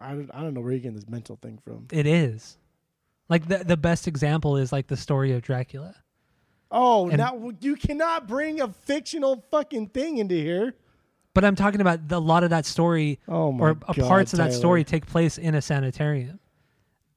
I 0.00 0.12
don't, 0.12 0.30
I 0.34 0.42
don't 0.42 0.54
know 0.54 0.60
where 0.60 0.72
you're 0.72 0.80
getting 0.80 0.96
this 0.96 1.08
mental 1.08 1.36
thing 1.40 1.58
from. 1.64 1.86
it 1.92 2.06
is 2.06 2.58
like 3.28 3.48
the 3.48 3.58
the 3.58 3.76
best 3.76 4.08
example 4.08 4.56
is 4.56 4.72
like 4.72 4.88
the 4.88 4.96
story 4.96 5.32
of 5.32 5.42
dracula 5.42 5.94
Oh, 6.72 7.08
And- 7.08 7.18
now 7.18 7.52
you 7.60 7.74
cannot 7.76 8.28
bring 8.28 8.60
a 8.60 8.68
fictional 8.68 9.44
fucking 9.50 9.88
thing 9.88 10.18
into 10.18 10.36
here. 10.36 10.74
But 11.34 11.44
i'm 11.44 11.56
talking 11.56 11.80
about 11.80 12.08
the, 12.08 12.16
a 12.16 12.18
lot 12.18 12.44
of 12.44 12.50
that 12.50 12.66
story 12.66 13.18
Oh 13.28 13.52
my 13.52 13.64
or 13.70 13.74
god! 13.74 13.98
uh, 13.98 14.06
parts 14.08 14.32
of 14.32 14.38
that 14.38 14.52
story 14.52 14.84
take 14.84 15.06
place 15.06 15.38
in 15.38 15.54
a 15.54 15.62
sanitarium 15.62 16.40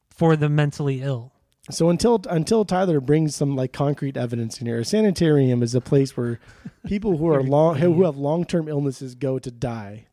for 0.09 0.35
the 0.35 0.49
mentally 0.49 1.01
ill 1.01 1.31
So 1.69 1.89
until 1.89 2.21
until 2.29 2.65
Tyler 2.65 2.99
brings 2.99 3.35
some 3.35 3.55
like 3.55 3.71
concrete 3.71 4.17
evidence 4.17 4.59
in 4.59 4.67
here, 4.67 4.79
a 4.79 4.85
sanitarium 4.85 5.63
is 5.63 5.73
a 5.73 5.79
place 5.81 6.17
where 6.17 6.39
people 6.85 7.15
who 7.17 7.27
are 7.27 7.41
long 7.41 7.75
who 7.77 8.03
have 8.03 8.17
long 8.17 8.43
term 8.45 8.67
illnesses 8.67 9.15
go 9.15 9.39
to 9.39 9.49
die. 9.49 10.07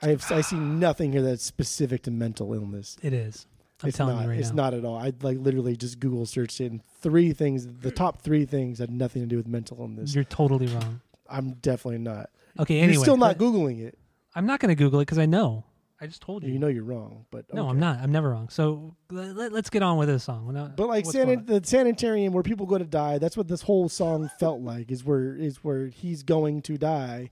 I 0.00 0.08
have 0.08 0.24
I 0.32 0.40
see 0.40 0.56
nothing 0.56 1.12
here 1.12 1.20
that's 1.22 1.44
specific 1.44 2.02
to 2.04 2.10
mental 2.10 2.54
illness. 2.54 2.96
it 3.02 3.12
is 3.12 3.46
i'm 3.82 3.88
it's 3.90 3.98
telling 3.98 4.16
not. 4.16 4.22
you 4.22 4.28
right 4.30 4.34
now. 4.36 4.40
it's 4.40 4.52
now 4.52 4.62
not 4.62 4.74
at 4.74 4.84
all. 4.86 4.96
I 4.96 5.12
like 5.20 5.36
literally 5.38 5.76
just 5.76 6.00
Google 6.00 6.24
searched 6.24 6.58
it, 6.62 6.72
and 6.72 6.80
three 7.02 7.32
things. 7.34 7.66
The 7.66 7.90
top 7.92 8.22
three 8.22 8.46
things 8.46 8.78
had 8.78 8.90
nothing 8.90 9.20
to 9.22 9.28
do 9.28 9.36
with 9.36 9.46
mental 9.46 9.76
illness. 9.80 10.14
you're 10.14 10.24
totally 10.24 10.68
wrong 10.68 11.00
I'm 11.28 11.52
definitely 11.60 11.98
not. 11.98 12.30
Okay 12.58 12.78
anyway 12.78 12.94
You're 12.94 13.02
still 13.04 13.16
not 13.16 13.38
googling 13.38 13.80
it. 13.80 13.98
i'm 14.34 14.46
not 14.46 14.60
going 14.60 14.68
to 14.70 14.74
google 14.74 15.00
it 15.00 15.04
because 15.06 15.18
i 15.18 15.26
know 15.26 15.64
i 16.00 16.06
just 16.06 16.22
told 16.22 16.44
you 16.44 16.52
You 16.52 16.58
know 16.58 16.68
you're 16.68 16.84
wrong, 16.84 17.26
but 17.30 17.52
no 17.52 17.62
okay. 17.62 17.70
i'm 17.70 17.80
not 17.80 17.98
i'm 18.00 18.12
never 18.12 18.30
wrong 18.30 18.48
so 18.48 18.94
let, 19.10 19.52
us 19.52 19.68
get 19.70 19.82
on 19.82 19.96
with 19.98 20.08
this 20.08 20.24
song 20.24 20.52
not- 20.54 20.76
But 20.76 20.88
like 20.88 21.04
sanit- 21.04 21.46
the 21.46 21.60
sanitarium 21.64 22.32
where 22.32 22.42
people 22.42 22.66
go 22.66 22.78
to 22.78 22.84
die, 22.84 23.18
that's 23.18 23.36
what 23.36 23.48
this 23.48 23.62
whole 23.62 23.88
song 23.88 24.30
felt 24.38 24.60
like. 24.60 24.90
Is 24.92 25.04
where 25.04 25.34
is 25.36 25.62
where 25.64 25.86
he's 25.88 26.22
going 26.22 26.62
to 26.62 26.76
die, 26.78 27.30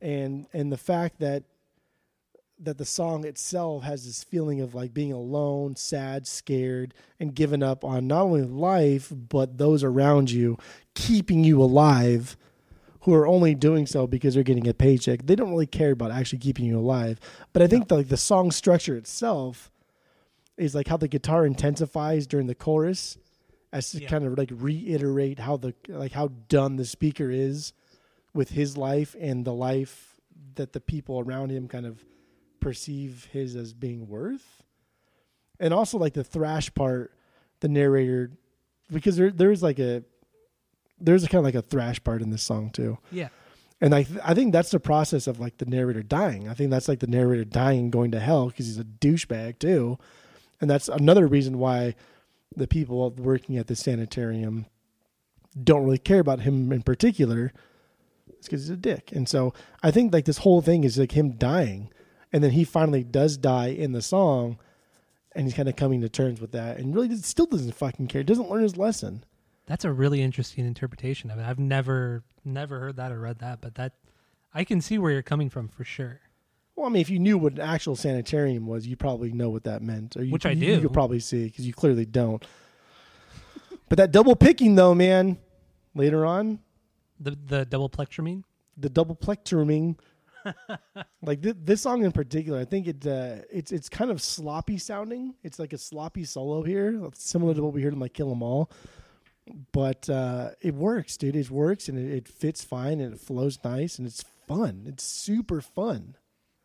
and 0.00 0.46
and 0.52 0.70
the 0.70 0.76
fact 0.78 1.18
that 1.20 1.42
that 2.60 2.76
the 2.76 2.84
song 2.84 3.24
itself 3.24 3.84
has 3.84 4.04
this 4.04 4.24
feeling 4.24 4.60
of 4.60 4.74
like 4.74 4.92
being 4.92 5.12
alone, 5.12 5.76
sad, 5.76 6.26
scared, 6.26 6.92
and 7.20 7.34
given 7.34 7.62
up 7.62 7.84
on 7.84 8.06
not 8.08 8.22
only 8.22 8.42
life 8.42 9.12
but 9.14 9.58
those 9.58 9.84
around 9.84 10.30
you, 10.30 10.56
keeping 10.94 11.44
you 11.44 11.62
alive, 11.62 12.36
who 13.08 13.14
are 13.14 13.26
only 13.26 13.54
doing 13.54 13.86
so 13.86 14.06
because 14.06 14.34
they're 14.34 14.42
getting 14.42 14.68
a 14.68 14.74
paycheck. 14.74 15.24
They 15.24 15.34
don't 15.34 15.48
really 15.48 15.66
care 15.66 15.92
about 15.92 16.10
actually 16.10 16.40
keeping 16.40 16.66
you 16.66 16.78
alive. 16.78 17.18
But 17.54 17.62
I 17.62 17.66
think 17.66 17.88
the, 17.88 17.94
like 17.96 18.08
the 18.08 18.18
song 18.18 18.50
structure 18.50 18.96
itself 18.96 19.70
is 20.58 20.74
like 20.74 20.88
how 20.88 20.98
the 20.98 21.08
guitar 21.08 21.46
intensifies 21.46 22.26
during 22.26 22.48
the 22.48 22.54
chorus 22.54 23.16
as 23.72 23.90
to 23.92 24.02
Yeah. 24.02 24.10
kind 24.10 24.26
of 24.26 24.36
like 24.36 24.50
reiterate 24.52 25.38
how 25.38 25.56
the 25.56 25.72
like 25.88 26.12
how 26.12 26.28
done 26.50 26.76
the 26.76 26.84
speaker 26.84 27.30
is 27.30 27.72
with 28.34 28.50
his 28.50 28.76
life 28.76 29.16
and 29.18 29.42
the 29.46 29.54
life 29.54 30.20
that 30.56 30.74
the 30.74 30.80
people 30.80 31.18
around 31.18 31.48
him 31.50 31.66
kind 31.66 31.86
of 31.86 32.04
perceive 32.60 33.26
his 33.32 33.56
as 33.56 33.72
being 33.72 34.06
worth. 34.06 34.62
And 35.58 35.72
also 35.72 35.96
like 35.96 36.12
the 36.12 36.24
thrash 36.24 36.74
part, 36.74 37.14
the 37.60 37.68
narrator 37.68 38.32
because 38.92 39.16
there 39.16 39.30
there's 39.30 39.62
like 39.62 39.78
a 39.78 40.02
there's 41.00 41.24
a 41.24 41.28
kind 41.28 41.40
of 41.40 41.44
like 41.44 41.54
a 41.54 41.62
thrash 41.62 42.02
part 42.02 42.22
in 42.22 42.30
this 42.30 42.42
song 42.42 42.70
too. 42.70 42.98
Yeah. 43.10 43.28
And 43.80 43.94
I 43.94 44.02
th- 44.02 44.20
I 44.24 44.34
think 44.34 44.52
that's 44.52 44.70
the 44.70 44.80
process 44.80 45.26
of 45.26 45.38
like 45.38 45.58
the 45.58 45.66
narrator 45.66 46.02
dying. 46.02 46.48
I 46.48 46.54
think 46.54 46.70
that's 46.70 46.88
like 46.88 46.98
the 47.00 47.06
narrator 47.06 47.44
dying 47.44 47.78
and 47.78 47.92
going 47.92 48.10
to 48.10 48.20
hell 48.20 48.48
because 48.48 48.66
he's 48.66 48.78
a 48.78 48.84
douchebag 48.84 49.58
too. 49.58 49.98
And 50.60 50.68
that's 50.68 50.88
another 50.88 51.26
reason 51.26 51.58
why 51.58 51.94
the 52.56 52.66
people 52.66 53.10
working 53.12 53.56
at 53.56 53.68
the 53.68 53.76
sanitarium 53.76 54.66
don't 55.62 55.84
really 55.84 55.98
care 55.98 56.20
about 56.20 56.40
him 56.40 56.72
in 56.72 56.82
particular. 56.82 57.52
It's 58.28 58.48
because 58.48 58.62
he's 58.62 58.70
a 58.70 58.76
dick. 58.76 59.12
And 59.12 59.28
so 59.28 59.54
I 59.82 59.90
think 59.90 60.12
like 60.12 60.24
this 60.24 60.38
whole 60.38 60.60
thing 60.62 60.84
is 60.84 60.98
like 60.98 61.12
him 61.12 61.32
dying, 61.32 61.90
and 62.32 62.42
then 62.42 62.52
he 62.52 62.64
finally 62.64 63.04
does 63.04 63.36
die 63.36 63.68
in 63.68 63.92
the 63.92 64.02
song, 64.02 64.58
and 65.32 65.46
he's 65.46 65.54
kind 65.54 65.68
of 65.68 65.76
coming 65.76 66.00
to 66.00 66.08
terms 66.08 66.40
with 66.40 66.52
that, 66.52 66.78
and 66.78 66.94
really 66.94 67.14
still 67.16 67.46
doesn't 67.46 67.72
fucking 67.72 68.08
care. 68.08 68.22
Doesn't 68.22 68.50
learn 68.50 68.62
his 68.62 68.76
lesson. 68.76 69.24
That's 69.68 69.84
a 69.84 69.92
really 69.92 70.20
interesting 70.22 70.66
interpretation 70.66 71.30
of 71.30 71.38
it. 71.38 71.42
I've 71.44 71.58
never 71.60 72.24
never 72.44 72.80
heard 72.80 72.96
that 72.96 73.12
or 73.12 73.20
read 73.20 73.38
that, 73.40 73.60
but 73.60 73.74
that 73.76 73.92
I 74.52 74.64
can 74.64 74.80
see 74.80 74.98
where 74.98 75.12
you're 75.12 75.22
coming 75.22 75.50
from 75.50 75.68
for 75.68 75.84
sure. 75.84 76.20
Well, 76.74 76.86
I 76.86 76.88
mean, 76.90 77.00
if 77.02 77.10
you 77.10 77.18
knew 77.18 77.36
what 77.38 77.52
an 77.54 77.60
actual 77.60 77.94
sanitarium 77.96 78.66
was, 78.66 78.86
you 78.86 78.96
probably 78.96 79.30
know 79.32 79.50
what 79.50 79.64
that 79.64 79.82
meant. 79.82 80.16
Or 80.16 80.22
you, 80.24 80.32
Which 80.32 80.46
I 80.46 80.50
you, 80.52 80.66
You 80.68 80.76
do. 80.76 80.82
could 80.82 80.92
probably 80.92 81.20
see 81.20 81.44
because 81.44 81.66
you 81.66 81.72
clearly 81.74 82.06
don't. 82.06 82.42
But 83.88 83.98
that 83.98 84.10
double 84.12 84.36
picking, 84.36 84.74
though, 84.74 84.94
man, 84.94 85.38
later 85.94 86.24
on, 86.26 86.60
The 87.20 87.36
the 87.46 87.64
double 87.66 87.88
plectramine. 87.90 88.44
the 88.76 88.88
double 88.88 89.16
plectruming, 89.16 89.98
like 91.22 91.42
th- 91.42 91.56
this 91.64 91.82
song 91.82 92.04
in 92.04 92.12
particular, 92.12 92.58
I 92.60 92.64
think 92.64 92.86
it 92.86 93.06
uh, 93.06 93.36
it's 93.52 93.72
it's 93.72 93.88
kind 93.88 94.10
of 94.10 94.22
sloppy 94.22 94.78
sounding. 94.78 95.34
It's 95.42 95.58
like 95.58 95.72
a 95.72 95.78
sloppy 95.78 96.24
solo 96.24 96.62
here, 96.62 96.98
similar 97.14 97.54
to 97.54 97.62
what 97.62 97.72
we 97.74 97.82
heard 97.82 97.92
in 97.92 97.98
like 98.00 98.14
Kill 98.14 98.30
'Em 98.30 98.42
All. 98.42 98.70
But 99.72 100.08
uh, 100.08 100.50
it 100.60 100.74
works, 100.74 101.16
dude. 101.16 101.36
It 101.36 101.50
works 101.50 101.88
and 101.88 101.98
it, 101.98 102.14
it 102.14 102.28
fits 102.28 102.64
fine 102.64 103.00
and 103.00 103.14
it 103.14 103.20
flows 103.20 103.58
nice 103.64 103.98
and 103.98 104.06
it's 104.06 104.24
fun. 104.46 104.84
It's 104.86 105.04
super 105.04 105.60
fun. 105.60 106.16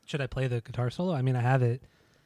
Should 0.05 0.21
I 0.21 0.27
play 0.27 0.47
the 0.47 0.61
guitar 0.61 0.89
solo? 0.89 1.13
I 1.13 1.21
mean, 1.21 1.35
I 1.35 1.41
have 1.41 1.61
it. 1.61 1.83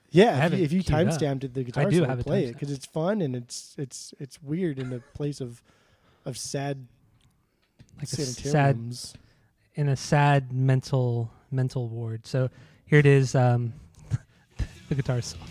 Yeah, 0.09 0.35
have 0.35 0.53
if 0.53 0.59
you, 0.59 0.63
it 0.63 0.65
if 0.65 0.73
you 0.73 0.84
timestamped 0.84 1.43
it, 1.43 1.53
the 1.53 1.63
guitar 1.63 1.89
do 1.89 1.97
solo, 1.97 2.15
play 2.23 2.45
it 2.45 2.53
because 2.53 2.71
it's 2.71 2.85
fun 2.85 3.21
and 3.21 3.35
it's 3.35 3.75
it's 3.77 4.13
it's 4.19 4.41
weird 4.41 4.79
in 4.79 4.93
a 4.93 4.99
place 4.99 5.41
of 5.41 5.61
of 6.25 6.38
sad 6.38 6.88
Like 7.99 8.07
sad 8.07 8.79
in 9.75 9.89
a 9.89 9.95
sad 9.95 10.53
mental 10.53 11.31
mental 11.51 11.89
ward. 11.89 12.25
So 12.25 12.49
here 12.85 12.99
it 12.99 13.05
is, 13.05 13.35
um, 13.35 13.73
the 14.89 14.95
guitar 14.95 15.21
solo. 15.21 15.43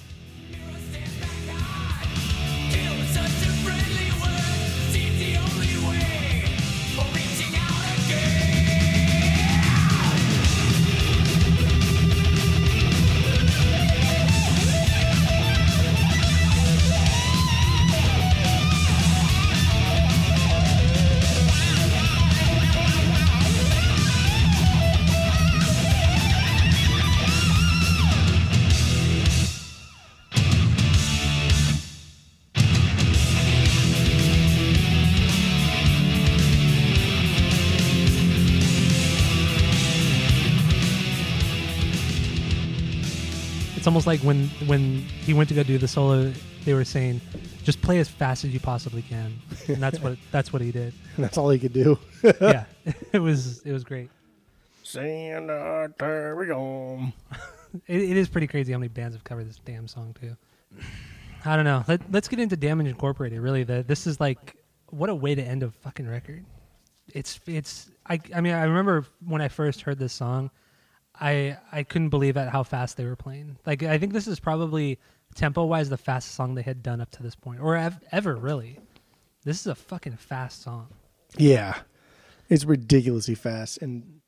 Almost 44.06 44.24
like 44.24 44.26
when 44.26 44.48
when 44.68 45.00
he 45.00 45.34
went 45.34 45.48
to 45.48 45.54
go 45.54 45.62
do 45.62 45.78
the 45.78 45.88
solo, 45.88 46.32
they 46.64 46.74
were 46.74 46.84
saying, 46.84 47.20
"Just 47.62 47.80
play 47.82 47.98
as 47.98 48.08
fast 48.08 48.44
as 48.44 48.52
you 48.52 48.60
possibly 48.60 49.02
can," 49.02 49.32
and 49.68 49.82
that's 49.82 49.98
what 50.00 50.16
that's 50.30 50.52
what 50.52 50.62
he 50.62 50.70
did. 50.70 50.94
And 51.16 51.24
that's 51.24 51.36
all 51.38 51.50
he 51.50 51.58
could 51.58 51.72
do. 51.72 51.98
yeah, 52.40 52.66
it 53.12 53.18
was 53.18 53.62
it 53.62 53.72
was 53.72 53.82
great. 53.84 54.10
Sanitarium. 54.82 55.92
It, 57.86 58.00
it 58.00 58.16
is 58.16 58.28
pretty 58.28 58.46
crazy 58.46 58.72
how 58.72 58.78
many 58.78 58.88
bands 58.88 59.16
have 59.16 59.24
covered 59.24 59.48
this 59.48 59.60
damn 59.64 59.88
song 59.88 60.14
too. 60.20 60.36
I 61.44 61.56
don't 61.56 61.64
know. 61.64 61.84
Let, 61.86 62.00
let's 62.12 62.28
get 62.28 62.38
into 62.38 62.56
Damage 62.56 62.86
Incorporated. 62.86 63.40
Really, 63.40 63.64
the, 63.64 63.84
this 63.86 64.06
is 64.06 64.20
like 64.20 64.56
what 64.90 65.10
a 65.10 65.14
way 65.14 65.34
to 65.34 65.42
end 65.42 65.62
a 65.62 65.70
fucking 65.70 66.08
record. 66.08 66.44
It's 67.12 67.40
it's. 67.46 67.90
I 68.08 68.20
I 68.34 68.40
mean 68.40 68.54
I 68.54 68.62
remember 68.64 69.04
when 69.24 69.42
I 69.42 69.48
first 69.48 69.82
heard 69.82 69.98
this 69.98 70.12
song, 70.12 70.50
I 71.20 71.56
I 71.72 71.82
couldn't 71.82 72.10
believe 72.10 72.36
at 72.36 72.48
how 72.50 72.62
fast 72.62 72.96
they 72.96 73.04
were 73.04 73.16
playing. 73.16 73.56
Like 73.66 73.82
I 73.82 73.98
think 73.98 74.12
this 74.12 74.26
is 74.26 74.38
probably 74.40 74.98
tempo 75.34 75.64
wise 75.64 75.88
the 75.88 75.96
fastest 75.96 76.34
song 76.34 76.54
they 76.54 76.62
had 76.62 76.82
done 76.82 77.00
up 77.00 77.10
to 77.12 77.22
this 77.22 77.34
point, 77.34 77.60
or 77.60 77.76
ev- 77.76 78.02
ever 78.12 78.36
really. 78.36 78.78
This 79.44 79.60
is 79.60 79.66
a 79.66 79.74
fucking 79.74 80.16
fast 80.16 80.62
song. 80.62 80.88
Yeah, 81.38 81.78
it's 82.48 82.64
ridiculously 82.64 83.34
fast, 83.34 83.80
and 83.82 84.20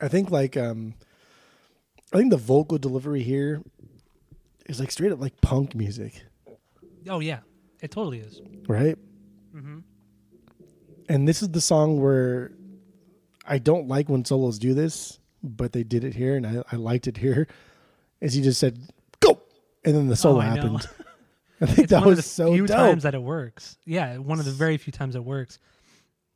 I 0.00 0.08
think 0.08 0.30
like 0.30 0.56
um, 0.56 0.94
I 2.12 2.18
think 2.18 2.30
the 2.30 2.36
vocal 2.36 2.78
delivery 2.78 3.22
here 3.22 3.62
is 4.66 4.80
like 4.80 4.90
straight 4.90 5.12
up 5.12 5.20
like 5.20 5.40
punk 5.40 5.74
music, 5.74 6.24
Oh 7.08 7.20
yeah, 7.20 7.40
it 7.80 7.90
totally 7.90 8.18
is. 8.20 8.40
right? 8.66 8.96
Mm-hmm. 9.54 9.78
And 11.08 11.26
this 11.26 11.40
is 11.42 11.48
the 11.50 11.60
song 11.60 12.00
where 12.02 12.52
I 13.46 13.58
don't 13.58 13.88
like 13.88 14.08
when 14.10 14.24
solos 14.24 14.58
do 14.58 14.74
this, 14.74 15.18
but 15.42 15.72
they 15.72 15.82
did 15.82 16.04
it 16.04 16.14
here, 16.14 16.36
and 16.36 16.46
I, 16.46 16.62
I 16.72 16.76
liked 16.76 17.06
it 17.06 17.16
here. 17.16 17.46
Is 18.20 18.34
he 18.34 18.42
just 18.42 18.58
said 18.58 18.78
go, 19.20 19.40
and 19.84 19.94
then 19.94 20.08
the 20.08 20.16
solo 20.16 20.38
Oh, 20.38 20.40
I 20.40 20.44
happened. 20.44 20.88
I 21.60 21.66
think 21.66 21.78
it's 21.80 21.90
that 21.90 22.00
one 22.00 22.10
was 22.10 22.18
of 22.20 22.24
the 22.24 22.30
so 22.30 22.52
few 22.52 22.66
dope. 22.66 22.76
times 22.76 23.02
that 23.02 23.14
it 23.14 23.22
works. 23.22 23.78
Yeah, 23.84 24.18
one 24.18 24.38
of 24.38 24.44
the 24.44 24.52
very 24.52 24.76
few 24.76 24.92
times 24.92 25.16
it 25.16 25.24
works. 25.24 25.58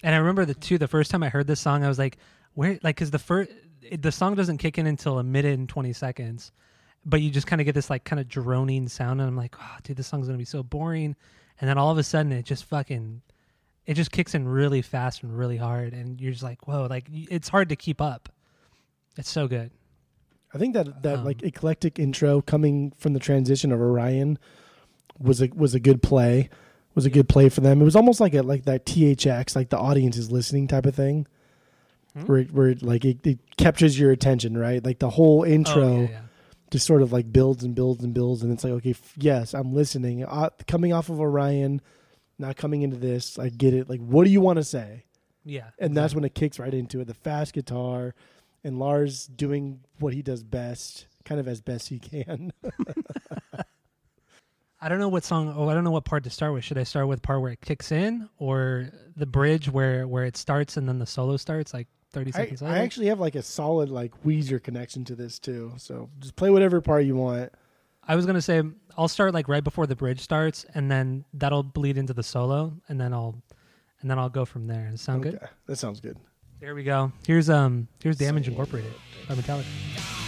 And 0.03 0.15
I 0.15 0.19
remember 0.19 0.45
the 0.45 0.55
two. 0.55 0.79
The 0.79 0.89
first 0.89 1.11
time 1.12 1.23
I 1.23 1.29
heard 1.29 1.47
this 1.47 1.61
song, 1.61 1.85
I 1.85 1.89
was 1.89 1.99
like, 1.99 2.19
"Where?" 2.55 2.79
Like, 2.83 2.97
because 2.97 3.12
the 3.12 3.20
first 3.20 3.51
the 3.99 4.11
song 4.11 4.35
doesn't 4.35 4.59
kick 4.59 4.79
in 4.79 4.87
until 4.87 5.19
a 5.20 5.24
minute 5.24 5.57
and 5.59 5.69
twenty 5.69 5.93
seconds, 5.93 6.51
but 7.05 7.20
you 7.20 7.31
just 7.31 7.47
kind 7.47 7.61
of 7.61 7.66
get 7.66 7.74
this 7.77 7.89
like 7.89 8.03
kind 8.03 8.19
of 8.19 8.27
droning 8.29 8.89
sound, 8.89 9.20
and 9.20 9.29
I'm 9.29 9.37
like, 9.37 9.55
"Oh, 9.61 9.77
dude, 9.85 9.97
this 9.97 10.09
song's 10.09 10.27
gonna 10.27 10.39
be 10.39 10.45
so 10.45 10.62
boring." 10.65 11.15
And 11.61 11.69
then 11.69 11.79
all 11.79 11.91
of 11.93 11.99
a 11.99 12.03
sudden, 12.03 12.33
it 12.33 12.45
just 12.45 12.65
fucking, 12.65 13.23
it 13.87 13.95
just 13.95 14.11
kicks 14.11 14.35
in 14.35 14.49
really 14.49 14.83
fast 14.83 15.23
and 15.23 15.37
really 15.39 15.57
hard, 15.59 15.93
and 15.93 16.20
you're 16.20 16.33
just 16.33 16.43
like, 16.43 16.66
"Whoa!" 16.66 16.87
Like, 16.91 17.07
it's 17.12 17.49
hard 17.49 17.69
to 17.69 17.77
keep 17.77 18.01
up. 18.01 18.29
It's 19.17 19.31
so 19.31 19.47
good. 19.49 19.71
I 20.55 20.59
think 20.59 20.75
that 20.75 21.03
that 21.03 21.19
Um, 21.21 21.25
like 21.25 21.43
eclectic 21.43 21.99
intro 21.99 22.41
coming 22.43 22.93
from 22.99 23.13
the 23.15 23.21
transition 23.21 23.73
of 23.73 23.81
Orion 23.81 24.39
was 25.19 25.41
a 25.43 25.49
was 25.55 25.75
a 25.75 25.81
good 25.81 26.03
play. 26.03 26.49
Was 26.95 27.07
a 27.07 27.11
good 27.11 27.29
play 27.29 27.49
for 27.49 27.63
them. 27.63 27.81
It 27.81 27.85
was 27.85 27.97
almost 27.97 28.21
like 28.21 28.35
a 28.35 28.43
like 28.43 28.65
that 28.65 28.85
THX, 28.85 29.57
like 29.57 29.71
the 29.71 29.79
audience 29.79 30.17
is 30.19 30.31
listening 30.31 30.69
type 30.69 30.85
of 30.85 30.95
thing, 30.95 31.27
Hmm? 32.15 32.21
where 32.27 32.39
it, 32.39 32.53
where 32.53 32.69
it, 32.69 32.83
like 32.83 33.05
it, 33.07 33.27
it 33.27 33.39
captures 33.57 33.99
your 33.99 34.11
attention, 34.11 34.59
right? 34.59 34.85
Like 34.85 34.99
the 34.99 35.09
whole 35.09 35.43
intro 35.43 35.83
Oh, 35.89 36.01
yeah, 36.03 36.09
yeah. 36.11 36.21
just 36.71 36.87
sort 36.87 37.01
of 37.01 37.11
like 37.11 37.33
builds 37.33 37.65
and 37.65 37.75
builds 37.75 38.05
and 38.05 38.13
builds, 38.13 38.43
and 38.43 38.53
it's 38.53 38.63
like 38.63 38.75
okay, 38.75 38.91
f- 38.91 39.15
yes, 39.17 39.55
I'm 39.55 39.73
listening. 39.73 40.23
Uh, 40.23 40.51
coming 40.67 40.93
off 40.93 41.09
of 41.09 41.19
Orion, 41.19 41.81
not 42.39 42.57
coming 42.59 42.83
into 42.83 42.99
this, 42.99 43.39
I 43.39 43.49
get 43.49 43.73
it. 43.73 43.89
Like, 43.89 44.01
what 44.01 44.25
do 44.25 44.31
you 44.31 44.43
want 44.43 44.59
to 44.59 44.65
say? 44.65 45.05
Yeah, 45.47 45.71
and 45.79 45.97
that's 45.97 46.15
when 46.15 46.25
it 46.25 46.35
kicks 46.35 46.59
right 46.59 46.75
into 46.75 47.01
it 47.01 47.07
the 47.07 47.15
fast 47.15 47.55
guitar 47.55 48.15
and 48.65 48.79
lars 48.79 49.27
doing 49.27 49.81
what 49.99 50.13
he 50.13 50.23
does 50.23 50.43
best 50.43 51.07
kind 51.25 51.41
of 51.41 51.49
as 51.49 51.61
best 51.61 51.89
he 51.89 51.99
can 51.99 52.53
I 54.85 54.89
don't 54.89 54.99
know 54.99 55.09
what 55.09 55.23
song. 55.23 55.55
Oh, 55.57 55.69
I 55.69 55.75
don't 55.75 55.85
know 55.85 55.93
what 55.93 56.05
part 56.05 56.25
to 56.25 56.31
start 56.31 56.53
with. 56.53 56.65
Should 56.65 56.77
I 56.77 56.83
start 56.83 57.07
with 57.07 57.23
part 57.23 57.41
where 57.41 57.53
it 57.53 57.61
kicks 57.61 57.93
in, 57.93 58.29
or 58.39 58.91
the 59.17 59.27
bridge 59.27 59.71
where 59.71 60.09
where 60.09 60.25
it 60.25 60.37
starts 60.37 60.77
and 60.77 60.89
then 60.89 60.99
the 60.99 61.07
solo 61.07 61.37
starts 61.37 61.73
like 61.73 61.87
thirty 62.11 62.33
I, 62.35 62.39
seconds 62.39 62.63
later? 62.63 62.75
I 62.75 62.79
actually 62.81 63.07
have 63.07 63.21
like 63.21 63.37
a 63.37 63.43
solid 63.43 63.91
like 63.91 64.11
weezer 64.25 64.61
connection 64.61 65.05
to 65.05 65.15
this 65.15 65.39
too 65.39 65.73
so 65.77 66.11
just 66.19 66.35
play 66.35 66.51
whatever 66.51 66.81
part 66.81 67.05
you 67.05 67.15
want 67.15 67.53
I 68.09 68.17
was 68.17 68.27
gonna 68.27 68.43
say 68.43 68.61
I'll 68.99 69.07
start 69.07 69.33
like 69.33 69.47
right 69.47 69.63
before 69.63 69.87
the 69.87 69.95
bridge 69.95 70.21
starts, 70.21 70.67
and 70.75 70.91
then 70.91 71.25
that'll 71.33 71.63
bleed 71.63 71.97
into 71.97 72.13
the 72.13 72.25
solo, 72.25 72.73
and 72.89 73.01
then 73.01 73.15
I'll 73.15 73.41
and 74.01 74.11
then 74.11 74.19
I'll 74.19 74.29
go 74.29 74.45
from 74.45 74.67
there. 74.67 74.89
Does 74.91 75.01
sound 75.01 75.23
good? 75.23 75.39
That 75.67 75.77
sounds 75.77 76.01
good 76.01 76.17
There 76.63 76.77
we 76.77 76.85
go. 76.85 77.11
Here's 77.27 77.51
um 77.51 77.89
here's 78.01 78.19
Damage 78.19 78.47
Incorporated 78.47 78.93
by 79.29 79.35
Metallica. 79.35 80.22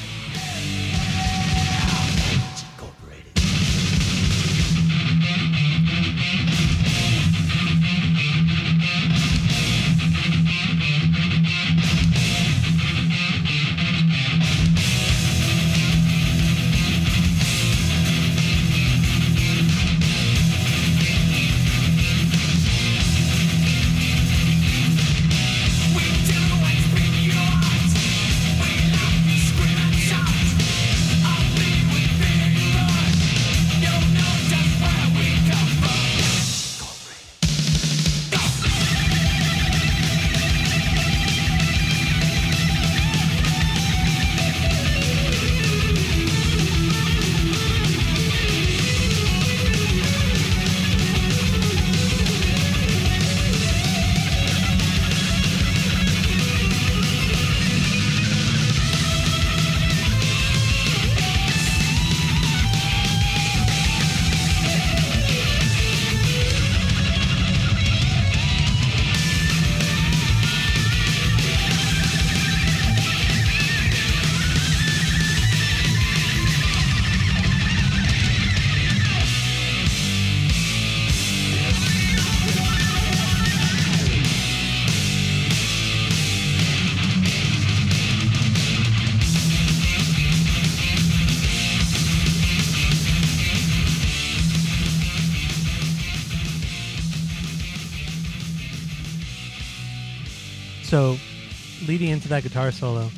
That 102.35 102.43
guitar 102.43 102.73
solo, 102.73 103.09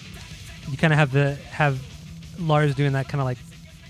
you 0.70 0.76
kind 0.76 0.92
of 0.92 0.98
have 0.98 1.12
the 1.12 1.34
have 1.50 1.80
Lars 2.38 2.74
doing 2.74 2.92
that 2.92 3.08
kind 3.08 3.20
of 3.20 3.24
like 3.24 3.38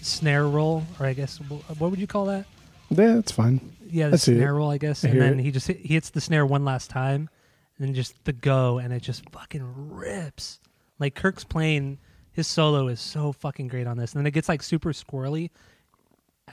snare 0.02 0.46
roll, 0.46 0.84
or 1.00 1.06
I 1.06 1.12
guess 1.12 1.38
what 1.38 1.90
would 1.90 1.98
you 1.98 2.06
call 2.06 2.26
that? 2.26 2.46
Yeah, 2.90 3.14
that's 3.14 3.32
fine. 3.32 3.60
Yeah, 3.88 4.08
the 4.08 4.14
it. 4.14 4.20
snare 4.20 4.54
roll, 4.54 4.70
I 4.70 4.78
guess. 4.78 5.04
I 5.04 5.08
and 5.08 5.20
then 5.20 5.40
it. 5.40 5.42
he 5.42 5.50
just 5.50 5.66
hit, 5.66 5.78
he 5.78 5.94
hits 5.94 6.10
the 6.10 6.20
snare 6.20 6.46
one 6.46 6.64
last 6.64 6.90
time, 6.90 7.28
and 7.76 7.88
then 7.88 7.94
just 7.94 8.24
the 8.24 8.32
go, 8.32 8.78
and 8.78 8.92
it 8.92 9.02
just 9.02 9.28
fucking 9.30 9.90
rips. 9.94 10.60
Like 10.98 11.14
Kirk's 11.14 11.44
playing 11.44 11.98
his 12.32 12.46
solo 12.46 12.88
is 12.88 13.00
so 13.00 13.32
fucking 13.32 13.68
great 13.68 13.86
on 13.86 13.96
this, 13.96 14.12
and 14.12 14.20
then 14.20 14.26
it 14.26 14.32
gets 14.32 14.48
like 14.48 14.62
super 14.62 14.92
squirrely. 14.92 15.50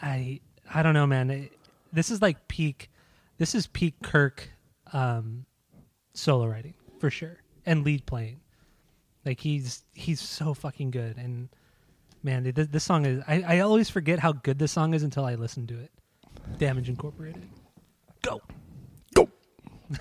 I 0.02 0.40
I 0.74 0.82
don't 0.82 0.94
know, 0.94 1.08
man. 1.08 1.30
It, 1.30 1.52
this 1.92 2.10
is 2.10 2.22
like 2.22 2.48
peak. 2.48 2.90
This 3.38 3.54
is 3.54 3.68
peak 3.68 3.96
Kirk 4.02 4.50
um, 4.94 5.46
solo 6.14 6.48
writing 6.48 6.74
for 7.00 7.10
sure, 7.10 7.38
and 7.66 7.84
lead 7.84 8.06
playing. 8.06 8.40
Like 9.26 9.40
he's 9.40 9.84
he's 9.94 10.20
so 10.20 10.54
fucking 10.54 10.92
good, 10.92 11.18
and 11.18 11.50
man, 12.24 12.52
this, 12.52 12.68
this 12.68 12.84
song 12.84 13.06
is. 13.06 13.24
I, 13.28 13.42
I 13.42 13.60
always 13.60 13.90
forget 13.90 14.20
how 14.20 14.34
good 14.34 14.60
this 14.60 14.72
song 14.72 14.94
is 14.94 15.04
until 15.04 15.26
I 15.26 15.36
listen 15.36 15.66
to 15.68 15.80
it. 15.80 15.92
Damage 16.58 16.90
Incorporated. 16.90 17.44
Go. 18.22 18.42
go. 19.14 19.30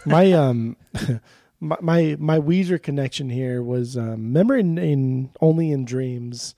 my 0.05 0.33
um 0.33 0.77
my, 1.61 1.77
my 1.81 2.17
my 2.19 2.39
Weezer 2.39 2.83
connection 2.83 3.31
here 3.31 3.63
was 3.63 3.97
um 3.97 4.11
remember 4.11 4.57
in, 4.57 4.79
in 4.79 5.31
Only 5.41 5.71
in 5.71 5.85
Dreams 5.85 6.55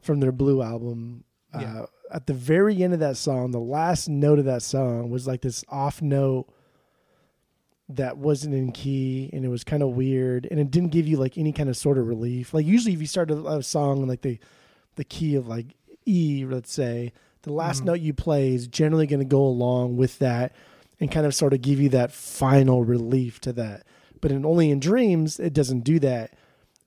from 0.00 0.20
their 0.20 0.32
Blue 0.32 0.62
album 0.62 1.24
uh, 1.52 1.86
at 2.10 2.26
the 2.26 2.34
very 2.34 2.82
end 2.82 2.94
of 2.94 3.00
that 3.00 3.16
song 3.16 3.50
the 3.52 3.60
last 3.60 4.08
note 4.08 4.38
of 4.38 4.44
that 4.44 4.62
song 4.62 5.10
was 5.10 5.26
like 5.26 5.40
this 5.40 5.64
off 5.68 6.02
note 6.02 6.46
that 7.88 8.16
wasn't 8.16 8.54
in 8.54 8.72
key 8.72 9.28
and 9.32 9.44
it 9.44 9.48
was 9.48 9.62
kind 9.64 9.82
of 9.82 9.90
weird 9.90 10.46
and 10.50 10.58
it 10.58 10.70
didn't 10.70 10.88
give 10.90 11.06
you 11.06 11.16
like 11.18 11.36
any 11.36 11.52
kind 11.52 11.68
of 11.68 11.76
sort 11.76 11.98
of 11.98 12.06
relief 12.06 12.54
like 12.54 12.64
usually 12.64 12.94
if 12.94 13.00
you 13.00 13.06
start 13.06 13.30
a, 13.30 13.36
a 13.46 13.62
song 13.62 14.00
in 14.02 14.08
like 14.08 14.22
the 14.22 14.38
the 14.96 15.04
key 15.04 15.34
of 15.34 15.46
like 15.46 15.74
E 16.06 16.44
let's 16.48 16.72
say 16.72 17.12
the 17.42 17.52
last 17.52 17.82
Mhm. 17.82 17.86
note 17.86 18.00
you 18.00 18.14
play 18.14 18.54
is 18.54 18.66
generally 18.68 19.06
going 19.06 19.20
to 19.20 19.24
go 19.26 19.40
along 19.44 19.96
with 19.98 20.18
that 20.18 20.54
and 21.00 21.10
kind 21.10 21.26
of 21.26 21.34
sort 21.34 21.52
of 21.52 21.60
give 21.60 21.78
you 21.80 21.88
that 21.90 22.10
final 22.12 22.84
relief 22.84 23.38
to 23.40 23.52
that. 23.52 23.84
But 24.20 24.30
in 24.32 24.46
only 24.46 24.70
in 24.70 24.80
dreams, 24.80 25.38
it 25.40 25.52
doesn't 25.52 25.80
do 25.84 25.98
that, 25.98 26.32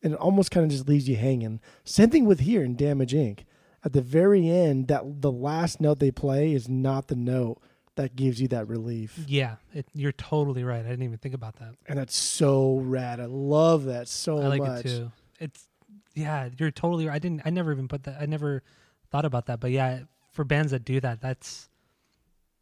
and 0.01 0.13
it 0.13 0.19
almost 0.19 0.49
kind 0.49 0.63
of 0.63 0.71
just 0.71 0.87
leaves 0.87 1.07
you 1.09 1.15
hanging. 1.17 1.59
Same 1.83 2.09
thing 2.09 2.25
with 2.25 2.39
here 2.39 2.63
in 2.63 2.75
Damage 2.75 3.13
Inc. 3.13 3.41
At 3.83 3.93
the 3.93 4.01
very 4.01 4.49
end, 4.49 4.87
that 4.87 5.21
the 5.21 5.31
last 5.31 5.79
note 5.81 5.99
they 5.99 6.09
play 6.09 6.53
is 6.53 6.67
not 6.69 7.07
the 7.07 7.15
note 7.15 7.59
that 7.97 8.15
gives 8.15 8.39
you 8.41 8.47
that 8.49 8.67
relief, 8.67 9.19
Yeah, 9.27 9.55
it, 9.73 9.85
you're 9.93 10.11
totally 10.13 10.63
right. 10.63 10.79
I 10.85 10.89
didn't 10.89 11.03
even 11.03 11.17
think 11.17 11.35
about 11.35 11.57
that. 11.57 11.75
and 11.87 11.99
that's 11.99 12.15
so 12.15 12.77
rad. 12.77 13.19
I 13.19 13.25
love 13.25 13.85
that 13.85 14.07
so 14.07 14.39
I 14.39 14.47
like 14.47 14.61
much. 14.61 14.85
it 14.85 14.89
too. 14.89 15.11
It's 15.39 15.67
yeah, 16.15 16.49
you're 16.57 16.71
totally 16.71 17.05
right. 17.07 17.15
I 17.15 17.19
didn't. 17.19 17.41
I 17.45 17.51
never 17.51 17.71
even 17.71 17.87
put 17.87 18.03
that. 18.05 18.17
I 18.19 18.25
never 18.25 18.63
thought 19.11 19.25
about 19.25 19.45
that. 19.47 19.59
But 19.59 19.69
yeah, 19.71 19.99
for 20.31 20.43
bands 20.43 20.71
that 20.71 20.83
do 20.85 20.99
that, 21.01 21.21
that's 21.21 21.69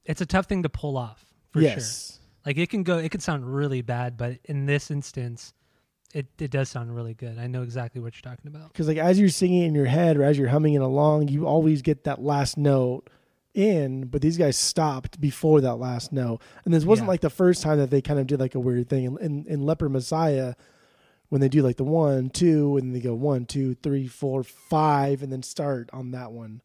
it's 0.03 0.19
a 0.21 0.25
tough 0.25 0.47
thing 0.47 0.63
to 0.63 0.69
pull 0.69 0.97
off 0.97 1.23
for 1.51 1.59
sure. 1.61 1.69
yes, 1.69 2.19
Like 2.45 2.57
it 2.57 2.69
can 2.69 2.83
go. 2.83 2.97
It 2.97 3.11
can 3.11 3.21
sound 3.21 3.45
really 3.55 3.81
bad, 3.81 4.17
but 4.17 4.39
in 4.45 4.65
this 4.65 4.91
instance, 4.91 5.53
it 6.13 6.27
it 6.37 6.51
does 6.51 6.67
sound 6.69 6.93
really 6.93 7.13
good. 7.13 7.37
I 7.39 7.47
know 7.47 7.61
exactly 7.63 8.01
what 8.01 8.13
you're 8.15 8.29
talking 8.29 8.47
about. 8.53 8.73
because 8.73 8.87
like 8.89 8.97
as 8.97 9.17
you're 9.19 9.29
singing 9.29 9.63
in 9.63 9.73
your 9.75 9.85
head 9.85 10.17
or 10.17 10.23
as 10.23 10.37
you're 10.37 10.49
humming 10.49 10.73
it 10.73 10.81
along, 10.81 11.29
you 11.29 11.47
always 11.47 11.81
get 11.81 12.03
that 12.03 12.21
last 12.21 12.57
note 12.57 13.09
in, 13.55 14.05
but 14.07 14.21
these 14.21 14.37
guys 14.37 14.57
stopped 14.57 15.19
before 15.19 15.61
that 15.61 15.75
last 15.75 16.11
note. 16.11 16.41
And 16.65 16.73
this 16.73 16.85
wasn't 16.85 17.05
Yeah. 17.07 17.11
like 17.11 17.21
the 17.21 17.29
first 17.29 17.61
time 17.63 17.77
that 17.79 17.89
they 17.89 18.01
kind 18.01 18.19
of 18.19 18.27
did 18.27 18.39
like 18.39 18.55
a 18.55 18.59
weird 18.59 18.89
thing. 18.89 19.05
In, 19.05 19.17
in, 19.17 19.45
in 19.47 19.61
Leper 19.65 19.89
Messiah, 19.89 20.55
when 21.29 21.41
they 21.41 21.49
do 21.49 21.61
like 21.63 21.77
the 21.77 21.83
one, 21.83 22.29
two, 22.29 22.77
and 22.77 22.95
they 22.95 22.99
go 22.99 23.13
one, 23.15 23.45
two, 23.45 23.75
three, 23.75 24.07
four, 24.07 24.43
five, 24.43 25.23
and 25.23 25.31
then 25.31 25.41
start 25.43 25.89
on 25.93 26.11
that 26.11 26.31
one. 26.31 26.61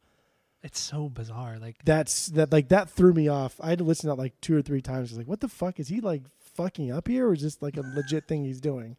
It's 0.63 0.79
so 0.79 1.09
bizarre. 1.09 1.59
Like 1.59 1.77
That's 1.85 2.27
that 2.29 2.53
like 2.53 2.69
that 2.69 2.91
threw 2.91 3.15
me 3.15 3.29
off. 3.29 3.59
I 3.63 3.71
had 3.71 3.79
to 3.79 3.85
listen 3.85 4.11
to 4.11 4.17
that 4.17 4.21
like 4.23 4.39
two 4.43 4.55
or 4.57 4.61
three 4.61 4.83
times. 4.83 4.99
I 5.11 5.13
was 5.15 5.19
like, 5.19 5.29
what 5.29 5.41
the 5.41 5.49
fuck 5.49 5.81
is 5.81 5.89
he 5.89 6.01
like 6.03 6.23
fucking 6.55 6.93
up 6.93 7.09
here, 7.09 7.29
or 7.29 7.33
is 7.33 7.41
this 7.43 7.63
like 7.63 7.79
a 7.79 7.81
legit 7.95 8.29
thing 8.29 8.45
he's 8.45 8.61
doing? 8.61 8.97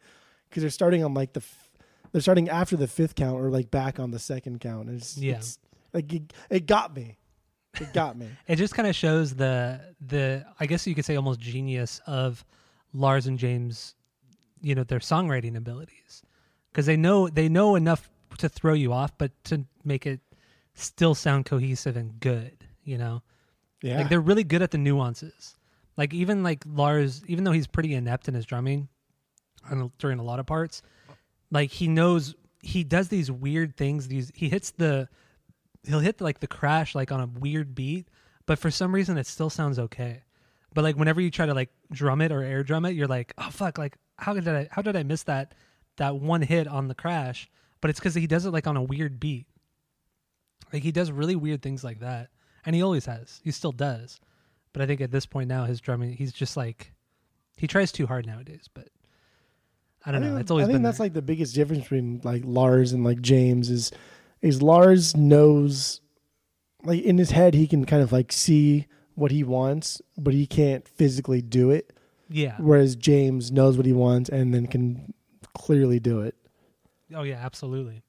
Because 0.49 0.63
they're 0.63 0.71
starting 0.71 1.03
on 1.03 1.13
like 1.13 1.33
the 1.33 1.41
f- 1.41 1.69
they're 2.11 2.21
starting 2.21 2.49
after 2.49 2.75
the 2.75 2.87
fifth 2.87 3.13
count 3.13 3.39
or 3.39 3.49
like 3.51 3.69
back 3.69 3.99
on 3.99 4.09
the 4.09 4.17
second 4.19 4.59
count. 4.59 4.89
It's, 4.89 5.17
Yeah. 5.19 5.35
it's 5.35 5.59
like 5.93 6.11
it, 6.11 6.33
it 6.49 6.65
got 6.65 6.95
me. 6.95 7.17
It 7.79 7.93
got 7.93 8.17
me. 8.17 8.27
it 8.47 8.55
just 8.57 8.73
kind 8.75 8.87
of 8.87 8.95
shows 8.95 9.33
the 9.35 9.79
the 10.05 10.45
I 10.59 10.65
guess 10.65 10.85
you 10.87 10.95
could 10.95 11.05
say 11.05 11.15
almost 11.15 11.39
genius 11.39 12.01
of 12.05 12.43
Lars 12.93 13.27
and 13.27 13.39
James, 13.39 13.95
you 14.61 14.75
know, 14.75 14.83
their 14.83 14.99
songwriting 14.99 15.55
abilities 15.55 16.21
because 16.71 16.85
they 16.85 16.97
know 16.97 17.27
they 17.29 17.47
know 17.49 17.75
enough 17.75 18.09
to 18.39 18.49
throw 18.49 18.73
you 18.73 18.91
off, 18.93 19.17
but 19.17 19.31
to 19.45 19.65
make 19.83 20.05
it 20.05 20.19
still 20.73 21.15
sound 21.15 21.45
cohesive 21.45 21.95
and 21.97 22.19
good. 22.19 22.65
You 22.83 22.97
know, 22.97 23.21
Yeah. 23.81 23.97
like 23.99 24.09
they're 24.09 24.19
really 24.19 24.43
good 24.43 24.61
at 24.61 24.71
the 24.71 24.77
nuances. 24.77 25.55
Like 25.97 26.13
even 26.13 26.41
like 26.43 26.63
Lars, 26.65 27.23
even 27.27 27.43
though 27.43 27.51
he's 27.51 27.67
pretty 27.67 27.93
inept 27.93 28.27
in 28.27 28.33
his 28.33 28.45
drumming 28.45 28.89
on- 29.69 29.91
during 29.99 30.19
a 30.19 30.23
lot 30.23 30.39
of 30.39 30.45
parts, 30.45 30.81
like 31.51 31.69
he 31.71 31.87
knows 31.87 32.33
he 32.63 32.83
does 32.83 33.07
these 33.09 33.29
weird 33.31 33.75
things. 33.77 34.07
These 34.07 34.31
he 34.35 34.49
hits 34.49 34.71
the 34.71 35.07
he'll 35.85 35.99
hit 35.99 36.21
like 36.21 36.39
the 36.39 36.47
crash 36.47 36.93
like 36.95 37.11
on 37.11 37.19
a 37.21 37.27
weird 37.27 37.73
beat, 37.75 38.07
but 38.45 38.59
for 38.59 38.69
some 38.71 38.93
reason 38.93 39.17
it 39.17 39.25
still 39.27 39.49
sounds 39.49 39.79
okay. 39.79 40.23
But 40.73 40.83
like 40.83 40.95
whenever 40.95 41.19
you 41.21 41.31
try 41.31 41.45
to 41.45 41.53
like 41.53 41.69
drum 41.91 42.21
it 42.21 42.31
or 42.31 42.43
air 42.43 42.63
drum 42.63 42.85
it, 42.85 42.91
you're 42.95 43.07
like, 43.07 43.33
oh 43.37 43.49
fuck, 43.49 43.77
like 43.77 43.97
how 44.17 44.33
did 44.33 44.47
I 44.47 44.67
how 44.71 44.81
did 44.81 44.95
I 44.95 45.03
miss 45.03 45.23
that 45.23 45.53
that 45.97 46.15
one 46.17 46.41
hit 46.41 46.67
on 46.67 46.87
the 46.87 46.95
crash? 46.95 47.49
But 47.81 47.89
it's 47.89 47.99
because 47.99 48.15
he 48.15 48.27
does 48.27 48.45
it 48.45 48.51
like 48.51 48.67
on 48.67 48.77
a 48.77 48.83
weird 48.83 49.19
beat. 49.19 49.47
Like 50.71 50.83
he 50.83 50.91
does 50.91 51.11
really 51.11 51.35
weird 51.35 51.61
things 51.61 51.83
like 51.83 51.99
that, 51.99 52.29
and 52.65 52.75
he 52.75 52.81
always 52.81 53.05
has. 53.05 53.41
He 53.43 53.51
still 53.51 53.71
does. 53.73 54.19
But 54.73 54.81
I 54.81 54.85
think 54.85 55.01
at 55.01 55.11
this 55.11 55.25
point 55.25 55.49
now, 55.49 55.65
his 55.65 55.81
drumming, 55.81 56.13
he's 56.13 56.31
just 56.31 56.55
like 56.55 56.93
he 57.57 57.67
tries 57.67 57.91
too 57.91 58.07
hard 58.07 58.25
nowadays. 58.25 58.69
But 58.73 58.87
I 60.05 60.11
don't 60.11 60.21
know. 60.21 60.29
think- 60.29 60.41
It's 60.41 60.51
always 60.51 60.67
I 60.69 60.71
think 60.71 60.83
that's 60.83 60.97
there. 60.99 61.05
like 61.05 61.13
the 61.13 61.21
biggest 61.21 61.53
difference 61.55 61.83
between 61.83 62.21
like 62.23 62.43
Lars 62.45 62.93
and 62.93 63.03
like 63.03 63.21
James 63.21 63.69
is 63.69 63.91
is 64.41 64.61
Lars 64.61 65.15
knows 65.15 66.01
like 66.83 67.01
in 67.03 67.17
his 67.17 67.31
head 67.31 67.53
he 67.53 67.67
can 67.67 67.85
kind 67.85 68.01
of 68.01 68.11
like 68.11 68.31
see 68.31 68.87
what 69.15 69.31
he 69.31 69.43
wants, 69.43 70.01
but 70.17 70.33
he 70.33 70.47
can't 70.47 70.87
physically 70.87 71.41
do 71.41 71.69
it. 71.69 71.93
yeah. 72.29 72.55
Whereas 72.59 72.95
James 72.95 73.51
knows 73.51 73.77
what 73.77 73.85
he 73.85 73.93
wants 73.93 74.29
and 74.29 74.53
then 74.53 74.67
can 74.67 75.13
clearly 75.53 75.99
do 75.99 76.21
it. 76.21 76.35
Oh 77.13 77.23
yeah, 77.23 77.39
absolutely. 77.43 78.01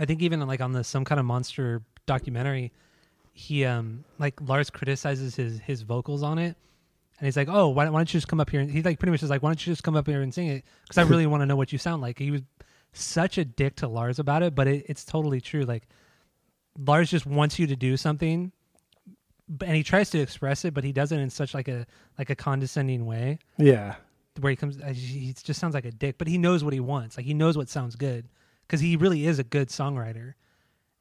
I 0.00 0.04
think 0.06 0.22
even 0.22 0.40
like 0.46 0.60
on 0.60 0.72
the 0.72 0.84
some 0.84 1.04
kind 1.04 1.18
of 1.18 1.26
monster 1.26 1.82
documentary, 2.06 2.72
he 3.32 3.64
um 3.64 4.04
like 4.18 4.40
Lars 4.40 4.70
criticizes 4.70 5.34
his 5.36 5.60
his 5.60 5.82
vocals 5.82 6.22
on 6.22 6.38
it, 6.38 6.56
and 7.18 7.26
he's 7.26 7.36
like, 7.36 7.48
"Oh, 7.50 7.68
why, 7.68 7.88
why 7.88 7.98
don't 7.98 8.12
you 8.12 8.18
just 8.18 8.28
come 8.28 8.40
up 8.40 8.48
here?" 8.50 8.60
And 8.60 8.70
he's 8.70 8.84
like, 8.84 8.98
pretty 8.98 9.10
much 9.10 9.22
is 9.22 9.30
like, 9.30 9.42
"Why 9.42 9.50
don't 9.50 9.66
you 9.66 9.72
just 9.72 9.82
come 9.82 9.96
up 9.96 10.06
here 10.06 10.22
and 10.22 10.32
sing 10.32 10.48
it?" 10.48 10.64
Because 10.82 10.98
I 10.98 11.02
really 11.02 11.26
want 11.32 11.42
to 11.42 11.46
know 11.46 11.56
what 11.56 11.72
you 11.72 11.78
sound 11.78 12.00
like. 12.00 12.18
He 12.18 12.30
was 12.30 12.42
such 12.92 13.38
a 13.38 13.44
dick 13.44 13.76
to 13.76 13.88
Lars 13.88 14.18
about 14.18 14.42
it, 14.42 14.54
but 14.54 14.66
it, 14.68 14.86
it's 14.88 15.04
totally 15.04 15.40
true. 15.40 15.62
Like 15.64 15.88
Lars 16.78 17.10
just 17.10 17.26
wants 17.26 17.58
you 17.58 17.66
to 17.66 17.76
do 17.76 17.96
something, 17.96 18.52
and 19.64 19.76
he 19.76 19.82
tries 19.82 20.10
to 20.10 20.18
express 20.18 20.64
it, 20.64 20.74
but 20.74 20.84
he 20.84 20.92
does 20.92 21.12
it 21.12 21.18
in 21.18 21.30
such 21.30 21.54
like 21.54 21.68
a 21.68 21.86
like 22.18 22.30
a 22.30 22.34
condescending 22.34 23.04
way 23.06 23.38
Yeah. 23.58 23.96
where 24.40 24.50
he 24.50 24.56
comes 24.56 24.80
uh, 24.80 24.86
he 24.94 25.34
just 25.42 25.60
sounds 25.60 25.74
like 25.74 25.84
a 25.84 25.90
dick 25.90 26.16
but 26.18 26.26
he 26.28 26.38
knows 26.38 26.62
what 26.64 26.72
he 26.72 26.80
wants 26.80 27.16
like 27.16 27.26
he 27.26 27.34
knows 27.34 27.56
what 27.56 27.68
sounds 27.68 27.96
good 27.96 28.28
because 28.66 28.80
he 28.80 28.96
really 28.96 29.26
is 29.26 29.38
a 29.38 29.44
good 29.44 29.68
songwriter 29.68 30.34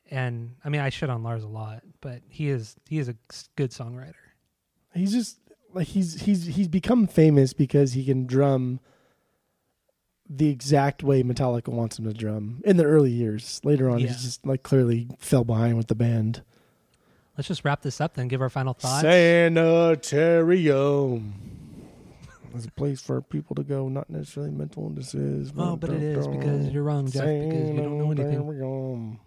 and 0.10 0.56
i 0.66 0.70
mean 0.70 0.82
i 0.82 0.90
shit 0.90 1.10
on 1.10 1.24
lars 1.24 1.44
a 1.44 1.48
lot 1.48 1.82
but 2.02 2.22
he 2.28 2.50
is 2.50 2.76
he 2.90 2.98
is 3.00 3.08
a 3.08 3.16
good 3.56 3.72
songwriter 3.72 4.16
He's 4.94 5.14
just 5.14 5.38
like 5.74 5.88
he's 5.88 6.20
he's 6.22 6.46
he's 6.46 6.68
become 6.68 7.08
famous 7.08 7.54
because 7.54 7.94
he 7.94 8.04
can 8.04 8.26
drum 8.26 8.82
the 10.34 10.48
exact 10.50 11.04
way 11.04 11.24
Metallica 11.24 11.68
wants 11.68 12.00
him 12.00 12.06
to 12.06 12.14
drum 12.14 12.62
in 12.64 12.78
the 12.78 12.86
early 12.86 13.12
years. 13.12 13.60
Later 13.66 13.90
on, 13.90 14.00
Yeah. 14.00 14.08
he's 14.08 14.24
just 14.24 14.46
like 14.46 14.64
clearly 14.64 15.10
fell 15.20 15.44
behind 15.44 15.76
with 15.78 15.88
the 15.88 15.96
band. 15.96 16.42
let's 17.38 17.50
just 17.50 17.66
wrap 17.66 17.82
this 17.82 18.00
up 18.00 18.14
then 18.14 18.30
give 18.30 18.42
our 18.42 18.50
final 18.50 18.74
thoughts 18.74 19.02
Sanitarium. 19.02 21.34
There's 22.52 22.66
a 22.66 22.72
place 22.72 23.02
for 23.02 23.22
people 23.22 23.56
to 23.56 23.64
go, 23.64 23.88
not 23.88 24.10
necessarily 24.10 24.52
mental 24.52 24.84
illnesses. 24.84 25.54
oh 25.58 25.76
but 25.78 25.90
it 25.90 26.04
is 26.04 26.28
because 26.28 26.68
you're 26.70 26.84
wrong 26.84 27.06
jeff 27.10 27.24
because 27.24 27.70
you 27.70 27.76
don't 27.78 27.98
know 27.98 28.12
anything 28.12 29.20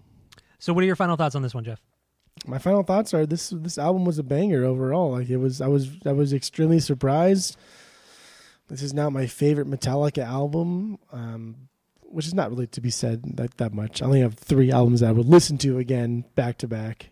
so 0.59 0.73
what 0.73 0.83
are 0.83 0.87
your 0.87 0.97
final 0.97 1.17
thoughts 1.17 1.35
on 1.35 1.43
this 1.43 1.55
one 1.55 1.65
jeff 1.65 1.81
My 2.47 2.59
final 2.59 2.83
thoughts 2.83 3.15
are 3.15 3.27
this: 3.27 3.51
this 3.51 3.79
album 3.79 4.05
was 4.05 4.19
a 4.19 4.23
banger 4.23 4.65
overall. 4.65 5.13
Like 5.13 5.31
it 5.31 5.37
was, 5.39 5.61
I 5.61 5.69
was, 5.69 5.89
I 6.05 6.13
was 6.13 6.33
extremely 6.33 6.81
surprised. 6.81 7.57
This 8.69 8.83
is 8.83 8.95
now 8.95 9.11
my 9.11 9.27
favorite 9.27 9.69
Metallica 9.69 10.25
album, 10.25 10.99
um, 11.13 11.57
which 12.03 12.27
is 12.27 12.35
not 12.35 12.51
really 12.51 12.67
to 12.69 12.81
be 12.81 12.91
said 12.91 13.37
that 13.37 13.57
that 13.59 13.75
much. 13.75 14.01
I 14.03 14.07
only 14.07 14.21
have 14.21 14.35
three 14.35 14.71
albums 14.73 15.01
that 15.01 15.09
I 15.11 15.13
would 15.13 15.27
listen 15.27 15.59
to 15.59 15.79
again 15.79 16.25
back 16.35 16.59
to 16.59 16.69
back. 16.69 17.11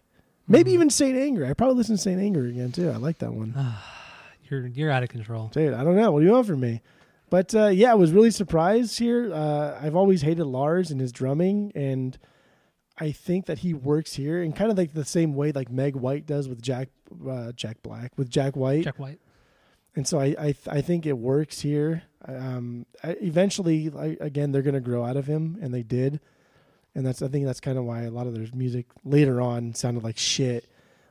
Maybe 0.48 0.70
Mhm. 0.70 0.74
even 0.74 0.90
Saint 0.90 1.16
Anger. 1.16 1.46
I 1.46 1.52
probably 1.54 1.76
listen 1.76 1.96
to 1.96 2.02
Saint 2.02 2.20
Anger 2.20 2.46
again 2.46 2.72
too. 2.72 2.90
I 2.90 2.96
like 2.96 3.18
that 3.18 3.34
one. 3.34 3.54
you're 4.48 4.66
you're 4.66 4.90
out 4.90 5.02
of 5.02 5.08
control. 5.08 5.48
Dude, 5.52 5.74
I 5.74 5.84
don't 5.84 5.96
know. 5.96 6.10
What 6.12 6.20
do 6.20 6.26
you 6.26 6.32
want 6.32 6.46
from 6.46 6.60
me? 6.60 6.80
But 7.30 7.54
uh, 7.54 7.68
yeah, 7.68 7.92
I 7.92 7.94
was 7.94 8.12
really 8.12 8.30
surprised 8.30 8.98
here. 8.98 9.32
Uh, 9.32 9.78
I've 9.80 9.96
always 9.96 10.22
hated 10.22 10.44
Lars 10.44 10.90
and 10.90 11.00
his 11.00 11.12
drumming, 11.12 11.72
and 11.74 12.18
I 12.98 13.10
think 13.12 13.46
that 13.46 13.60
he 13.60 13.72
works 13.72 14.14
here 14.14 14.42
in 14.42 14.52
kind 14.52 14.70
of 14.70 14.76
like 14.76 14.92
the 14.92 15.04
same 15.04 15.34
way 15.34 15.50
like 15.52 15.70
Meg 15.70 15.96
White 15.96 16.26
does 16.26 16.48
with 16.48 16.60
Jack 16.62 16.88
uh, 17.28 17.52
Jack 17.52 17.82
Black 17.82 18.12
with 18.16 18.28
Jack 18.30 18.56
White. 18.56 18.84
Jack 18.84 18.98
White. 18.98 19.18
And 19.96 20.06
so 20.06 20.18
I 20.20 20.34
I, 20.38 20.54
I 20.70 20.80
think 20.80 21.06
it 21.06 21.18
works 21.18 21.60
here. 21.60 22.02
Um, 22.26 22.86
I, 23.02 23.16
eventually, 23.20 23.90
I, 23.98 24.16
again, 24.20 24.52
they're 24.52 24.62
going 24.62 24.74
to 24.74 24.80
grow 24.80 25.04
out 25.04 25.16
of 25.16 25.26
him, 25.26 25.58
and 25.60 25.74
they 25.74 25.82
did, 25.82 26.20
and 26.94 27.04
that's 27.04 27.20
I 27.22 27.28
think 27.28 27.46
that's 27.46 27.60
kind 27.60 27.78
of 27.78 27.84
why 27.84 28.02
a 28.02 28.10
lot 28.10 28.26
of 28.26 28.34
their 28.34 28.46
music 28.54 28.86
later 29.04 29.40
on 29.40 29.74
sounded 29.74 30.04
like 30.04 30.18
shit 30.18 30.66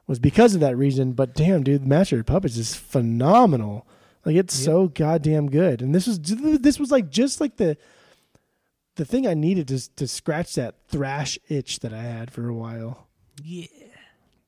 was 0.07 0.19
because 0.19 0.55
of 0.55 0.61
that 0.61 0.77
reason. 0.77 1.11
But 1.13 1.33
damn, 1.35 1.63
dude, 1.63 1.85
Master 1.85 2.19
of 2.19 2.25
Puppets 2.25 2.57
is 2.57 2.75
phenomenal. 2.75 3.87
Like 4.25 4.35
it's 4.35 4.57
Yep. 4.59 4.65
so 4.65 4.87
goddamn 4.87 5.49
good, 5.49 5.81
and 5.81 5.93
this 5.93 6.07
was 6.07 6.19
this 6.21 6.79
was 6.79 6.91
like 6.91 7.09
just 7.09 7.41
like 7.41 7.57
the 7.57 7.75
the 8.95 9.05
thing 9.05 9.25
I 9.27 9.33
needed 9.33 9.67
to 9.69 9.95
to 9.95 10.07
scratch 10.07 10.55
that 10.55 10.75
thrash 10.87 11.39
itch 11.49 11.79
that 11.79 11.93
I 11.93 12.03
had 12.03 12.31
for 12.31 12.47
a 12.47 12.53
while. 12.53 13.07
Yeah. 13.43 13.65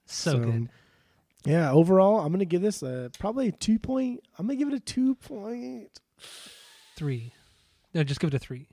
So, 0.06 0.40
good. 0.40 0.70
Yeah, 1.46 1.72
overall, 1.72 2.20
I'm 2.20 2.32
gonna 2.32 2.46
give 2.46 2.62
this 2.62 2.82
a 2.84 3.12
probably 3.20 3.50
a 3.50 3.52
two 3.52 3.80
point. 3.80 4.22
I'm 4.38 4.48
gonna 4.48 4.58
give 4.58 4.68
it 4.70 4.74
a 4.74 4.80
two 4.80 5.16
point 5.16 6.00
Three. 6.96 7.34
No, 7.94 8.04
just 8.04 8.20
give 8.20 8.30
it 8.30 8.34
a 8.36 8.40
three. 8.40 8.70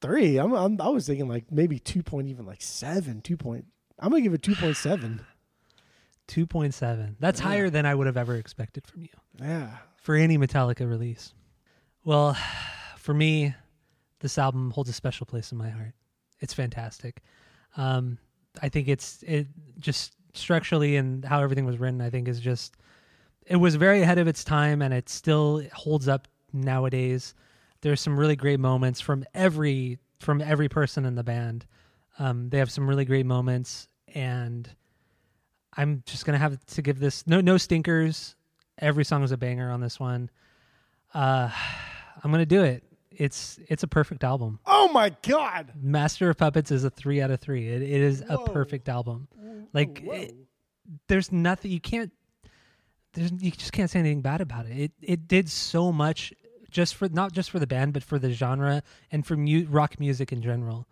three. 0.00 0.36
I'm, 0.38 0.52
I'm 0.52 0.80
I 0.80 0.88
was 0.88 1.06
thinking 1.06 1.28
like 1.28 1.50
maybe 1.50 1.78
two 1.78 2.02
point 2.02 2.28
even 2.28 2.44
like 2.46 2.60
seven. 2.62 3.20
Two 3.22 3.36
point. 3.36 3.64
I'm 3.98 4.10
gonna 4.10 4.22
give 4.22 4.34
it 4.34 4.42
two 4.42 4.54
point 4.54 4.76
seven. 4.76 5.24
Two 6.26 6.46
point 6.46 6.72
seven. 6.72 7.16
That's 7.20 7.38
Yeah. 7.40 7.48
higher 7.48 7.68
than 7.70 7.84
I 7.84 7.94
would 7.94 8.06
have 8.06 8.16
ever 8.16 8.34
expected 8.36 8.86
from 8.86 9.02
you 9.02 9.08
Yeah. 9.38 9.76
for 9.98 10.14
any 10.14 10.38
Metallica 10.38 10.88
release. 10.88 11.34
Well, 12.02 12.34
for 12.96 13.12
me, 13.12 13.54
this 14.20 14.38
album 14.38 14.70
holds 14.70 14.88
a 14.88 14.94
special 14.94 15.26
place 15.26 15.52
in 15.52 15.58
my 15.58 15.68
heart. 15.68 15.92
It's 16.40 16.54
fantastic. 16.54 17.20
Um, 17.76 18.16
I 18.62 18.70
think 18.70 18.88
it's 18.88 19.22
it 19.22 19.48
just 19.78 20.14
structurally 20.34 20.96
and 20.96 21.24
how 21.24 21.40
everything 21.40 21.64
was 21.64 21.78
written. 21.78 22.00
I 22.00 22.10
think 22.10 22.28
is 22.28 22.40
just 22.40 22.76
it 23.46 23.56
was 23.56 23.74
very 23.74 24.02
ahead 24.02 24.18
of 24.18 24.26
its 24.26 24.44
time, 24.44 24.82
and 24.82 24.94
it 24.94 25.08
still 25.08 25.62
holds 25.72 26.08
up 26.08 26.28
nowadays. 26.52 27.34
There's 27.80 28.00
some 28.00 28.18
really 28.18 28.36
great 28.36 28.60
moments 28.60 29.00
from 29.00 29.24
every 29.34 29.98
from 30.20 30.40
every 30.40 30.68
person 30.68 31.04
in 31.04 31.14
the 31.14 31.24
band. 31.24 31.66
Um, 32.18 32.48
they 32.48 32.58
have 32.58 32.70
some 32.70 32.88
really 32.88 33.04
great 33.04 33.26
moments, 33.26 33.88
and 34.14 34.68
I'm 35.76 36.02
just 36.06 36.24
gonna 36.24 36.38
have 36.38 36.64
to 36.64 36.82
give 36.82 36.98
this 36.98 37.26
no 37.26 37.40
no 37.40 37.56
stinkers. 37.56 38.36
Every 38.78 39.04
song 39.04 39.22
is 39.22 39.32
a 39.32 39.36
banger 39.36 39.70
on 39.70 39.80
this 39.80 40.00
one. 40.00 40.30
Uh, 41.12 41.50
I'm 42.24 42.30
gonna 42.30 42.46
do 42.46 42.62
it. 42.62 42.84
It's 43.16 43.58
it's 43.68 43.82
a 43.82 43.86
perfect 43.88 44.24
album. 44.24 44.58
Oh 44.66 44.90
my 44.92 45.14
god. 45.22 45.72
Master 45.80 46.30
of 46.30 46.36
Puppets 46.38 46.70
is 46.70 46.84
a 46.84 46.90
three 46.90 47.20
out 47.20 47.30
of 47.30 47.40
three. 47.40 47.68
It, 47.68 47.82
it 47.82 48.00
is 48.00 48.22
a 48.28 48.38
perfect 48.38 48.88
album. 48.88 49.28
Like 49.72 50.02
it- 50.02 50.34
there's 51.08 51.32
nothing 51.32 51.70
you 51.70 51.80
can't. 51.80 52.12
There's 53.14 53.30
you 53.40 53.50
just 53.52 53.72
can't 53.72 53.88
say 53.90 54.00
anything 54.00 54.22
bad 54.22 54.40
about 54.40 54.66
it. 54.66 54.76
It 54.76 54.92
it 55.02 55.28
did 55.28 55.48
so 55.48 55.92
much 55.92 56.32
just 56.70 56.96
for 56.96 57.08
not 57.08 57.32
just 57.32 57.50
for 57.50 57.58
the 57.58 57.66
band 57.66 57.92
but 57.92 58.02
for 58.02 58.18
the 58.18 58.30
genre 58.32 58.82
and 59.12 59.24
for 59.26 59.36
mu- 59.36 59.66
rock 59.68 60.00
music 60.00 60.32
in 60.32 60.42
general. 60.42 60.86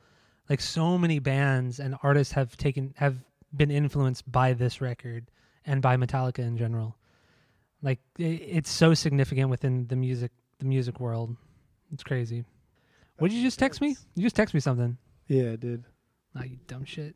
Like 0.49 0.61
so 0.61 0.97
many 0.99 1.19
bands 1.19 1.81
and 1.81 1.97
artists 2.03 2.35
have 2.35 2.57
taken 2.57 2.95
have 2.97 3.17
been 3.55 3.71
influenced 3.71 4.31
by 4.31 4.53
this 4.55 4.81
record 4.81 5.31
and 5.67 5.83
by 5.83 5.97
Metallica 5.97 6.39
in 6.41 6.57
general. 6.57 6.97
Like 7.83 7.99
it, 8.19 8.25
it's 8.25 8.71
so 8.71 8.95
significant 8.95 9.51
within 9.51 9.89
the 9.89 9.97
music 9.97 10.31
the 10.59 10.65
music 10.65 11.01
world. 11.01 11.37
It's 11.93 12.03
crazy. 12.03 12.45
What 13.19 13.31
did 13.31 13.37
you 13.37 13.43
just 13.43 13.59
text 13.59 13.81
me? 13.81 13.97
You 14.15 14.23
just 14.23 14.37
text 14.37 14.55
me 14.55 14.61
something. 14.61 14.97
Yeah, 15.29 15.53
I 15.53 15.57
did. 15.57 15.85
Oh, 16.37 16.43
you 16.43 16.59
dumb 16.67 16.85
shit. 16.85 17.15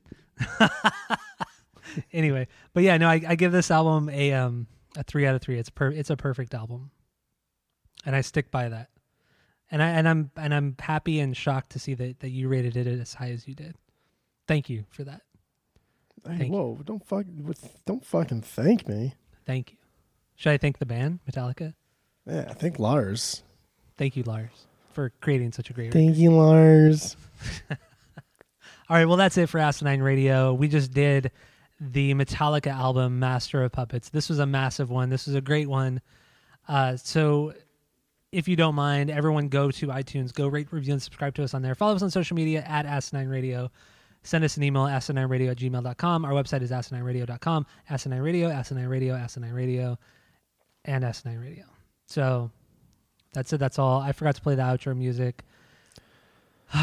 anyway, 2.13 2.47
but 2.75 2.83
yeah, 2.83 2.97
no, 2.99 3.09
I, 3.09 3.23
I 3.27 3.35
give 3.35 3.53
this 3.53 3.71
album 3.71 4.09
a 4.11 4.33
um 4.33 4.67
a 4.97 5.03
three 5.03 5.27
out 5.27 5.35
of 5.35 5.43
three. 5.43 5.59
It's 5.59 5.71
per 5.71 5.91
it's 5.91 6.11
a 6.11 6.17
perfect 6.17 6.55
album, 6.55 6.91
and 8.05 8.15
I 8.15 8.21
stick 8.21 8.51
by 8.51 8.69
that. 8.69 8.91
And 9.71 9.83
I 9.83 9.89
and 9.89 10.09
I'm 10.09 10.31
and 10.37 10.55
I'm 10.55 10.77
happy 10.79 11.19
and 11.21 11.37
shocked 11.37 11.71
to 11.71 11.79
see 11.79 11.95
that 11.95 12.21
that 12.21 12.29
you 12.29 12.49
rated 12.49 12.77
it 12.77 12.87
as 12.87 13.15
high 13.15 13.31
as 13.31 13.49
you 13.49 13.55
did. 13.55 13.77
Thank 14.47 14.69
you 14.69 14.85
for 14.91 15.05
that. 15.05 15.23
Hey, 16.25 16.39
Thank 16.39 16.53
you. 16.53 16.53
whoa! 16.53 16.79
Don't 16.85 17.05
fuck. 17.07 17.25
Don't 17.87 18.05
fucking 18.05 18.43
thank 18.43 18.87
me. 18.87 19.15
Thank 19.45 19.73
you. 19.73 19.79
Should 20.37 20.53
I 20.53 20.59
thank 20.59 20.79
the 20.79 20.87
band 20.87 21.21
Metallica? 21.29 21.75
Yeah, 22.27 22.47
I 22.49 22.53
thank 22.53 22.79
Lars. 22.79 23.43
Thank 23.99 24.17
you, 24.17 24.23
Lars, 24.25 24.67
for 24.93 25.11
creating 25.21 25.53
such 25.53 25.71
a 25.71 25.73
great. 25.73 25.87
record. 25.87 25.99
Thank 25.99 26.17
you, 26.17 26.33
Lars. 26.33 27.17
All 27.71 28.97
right, 28.97 29.07
well, 29.07 29.17
that's 29.17 29.37
it 29.37 29.49
for 29.49 29.59
Asinine 29.59 30.03
Radio. 30.03 30.55
We 30.55 30.69
just 30.69 30.93
did 30.93 31.33
the 31.81 32.15
Metallica 32.15 32.73
album, 32.73 33.19
Master 33.19 33.63
of 33.65 33.73
Puppets. 33.73 34.11
This 34.11 34.29
was 34.29 34.39
a 34.39 34.47
massive 34.47 34.91
one. 34.91 35.09
This 35.09 35.27
was 35.27 35.35
a 35.35 35.41
great 35.41 35.69
one. 35.69 36.01
Uh, 36.69 36.97
so, 36.97 37.53
if 38.33 38.49
you 38.49 38.57
don't 38.57 38.75
mind, 38.75 39.11
everyone 39.11 39.49
go 39.49 39.71
to 39.71 39.87
iTunes, 39.89 40.33
go 40.33 40.47
rate, 40.47 40.69
review, 40.73 40.93
and 40.93 41.03
subscribe 41.03 41.35
to 41.35 41.45
us 41.45 41.55
on 41.55 41.63
there. 41.63 41.75
Follow 41.75 41.95
us 41.95 42.03
on 42.03 42.11
social 42.11 42.35
media 42.35 42.63
at 42.67 42.87
Asinine 42.87 43.29
Radio. 43.29 43.71
Send 44.23 44.45
us 44.45 44.57
an 44.57 44.65
email, 44.65 44.85
asinineradio 44.85 45.51
at 45.53 45.59
gmail.com. 45.59 46.25
Our 46.25 46.33
website 46.33 46.63
is 46.63 46.73
asinineradio.com. 46.73 47.67
Asinine 47.89 48.21
Radio, 48.21 48.49
Asinine 48.49 48.89
Radio, 48.89 49.15
Asinine 49.15 49.53
Radio, 49.53 49.99
and 50.85 51.05
Asinine 51.05 51.39
Radio. 51.39 51.65
So, 52.07 52.51
that's 53.37 53.53
it. 53.53 53.59
That's 53.59 53.79
all. 53.79 54.01
I 54.01 54.13
forgot 54.13 54.35
to 54.37 54.41
play 54.43 54.55
the 54.57 54.63
outro 54.63 54.97
music. 54.97 55.45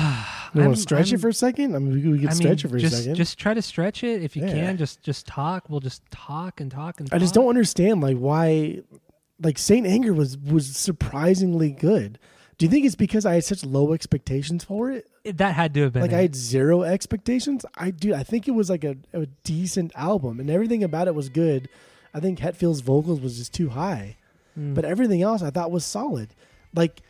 You 0.56 0.62
want 0.62 0.76
to 0.76 0.82
stretch 0.82 1.08
I'm- 1.08 1.16
it 1.16 1.22
for 1.22 1.30
a 1.30 1.34
second? 1.34 1.76
I 1.76 1.80
mean, 1.80 2.12
we, 2.12 2.28
I 2.28 2.32
stretch 2.32 2.64
mean, 2.64 2.70
it 2.70 2.70
for 2.70 2.78
just, 2.78 2.94
a 2.94 2.98
second. 2.98 3.16
Just 3.16 3.40
try 3.40 3.56
to 3.56 3.62
stretch 3.64 4.04
it 4.04 4.22
if 4.22 4.36
you 4.36 4.44
Yeah. 4.46 4.54
can. 4.54 4.78
Just 4.78 5.02
just 5.02 5.26
talk. 5.26 5.68
We'll 5.68 5.80
just 5.80 6.04
talk 6.12 6.62
and 6.62 6.70
talk 6.70 7.00
and. 7.00 7.10
Talk. 7.10 7.16
I 7.16 7.20
just 7.20 7.34
don't 7.34 7.50
understand 7.50 8.02
like 8.02 8.18
why 8.18 8.82
like 9.42 9.58
Saint 9.58 9.88
Anger 9.88 10.14
was 10.14 10.38
was 10.38 10.68
surprisingly 10.78 11.72
good. 11.72 12.20
Do 12.60 12.68
you 12.68 12.70
think 12.70 12.86
it's 12.86 12.94
because 12.96 13.26
I 13.26 13.34
had 13.34 13.44
such 13.46 13.66
low 13.66 13.94
expectations 13.94 14.64
for 14.64 14.92
it? 14.92 15.08
It- 15.24 15.40
That 15.40 15.56
had 15.56 15.74
to 15.74 15.82
have 15.82 15.94
been. 15.94 16.04
Like 16.04 16.12
it. 16.12 16.18
I 16.18 16.22
had 16.22 16.36
zero 16.36 16.84
expectations. 16.84 17.66
I 17.76 17.90
do. 17.90 18.14
I 18.14 18.22
think 18.22 18.48
it 18.48 18.52
was 18.52 18.70
like 18.70 18.84
a, 18.84 18.96
a 19.12 19.26
decent 19.44 19.92
album, 19.96 20.40
and 20.40 20.52
everything 20.52 20.84
about 20.84 21.08
it 21.08 21.16
was 21.16 21.30
good. 21.30 21.68
I 22.14 22.20
think 22.20 22.38
Hetfield's 22.38 22.82
vocals 22.82 23.20
was 23.22 23.38
just 23.40 23.56
too 23.56 23.70
high, 23.70 24.18
Mm. 24.58 24.76
but 24.76 24.86
everything 24.86 25.22
else 25.22 25.42
I 25.42 25.50
thought 25.50 25.72
was 25.72 25.84
solid. 25.84 26.36
Like 26.76 27.02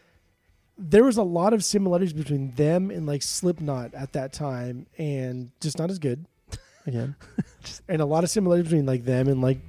there 0.78 1.04
was 1.04 1.18
a 1.18 1.24
lot 1.24 1.54
of 1.54 1.64
similarities 1.64 2.14
between 2.14 2.52
them 2.56 2.90
and 2.90 3.06
like 3.06 3.22
Slipknot 3.22 3.94
at 3.94 4.14
that 4.14 4.34
time, 4.34 4.88
and 4.98 5.52
just 5.60 5.78
not 5.78 5.90
as 5.90 6.00
good. 6.00 6.26
Again, 6.88 7.16
and 7.90 8.02
a 8.02 8.06
lot 8.06 8.24
of 8.24 8.30
similarities 8.30 8.70
between 8.70 8.86
like 8.86 9.06
them 9.06 9.28
and 9.28 9.42
like 9.42 9.60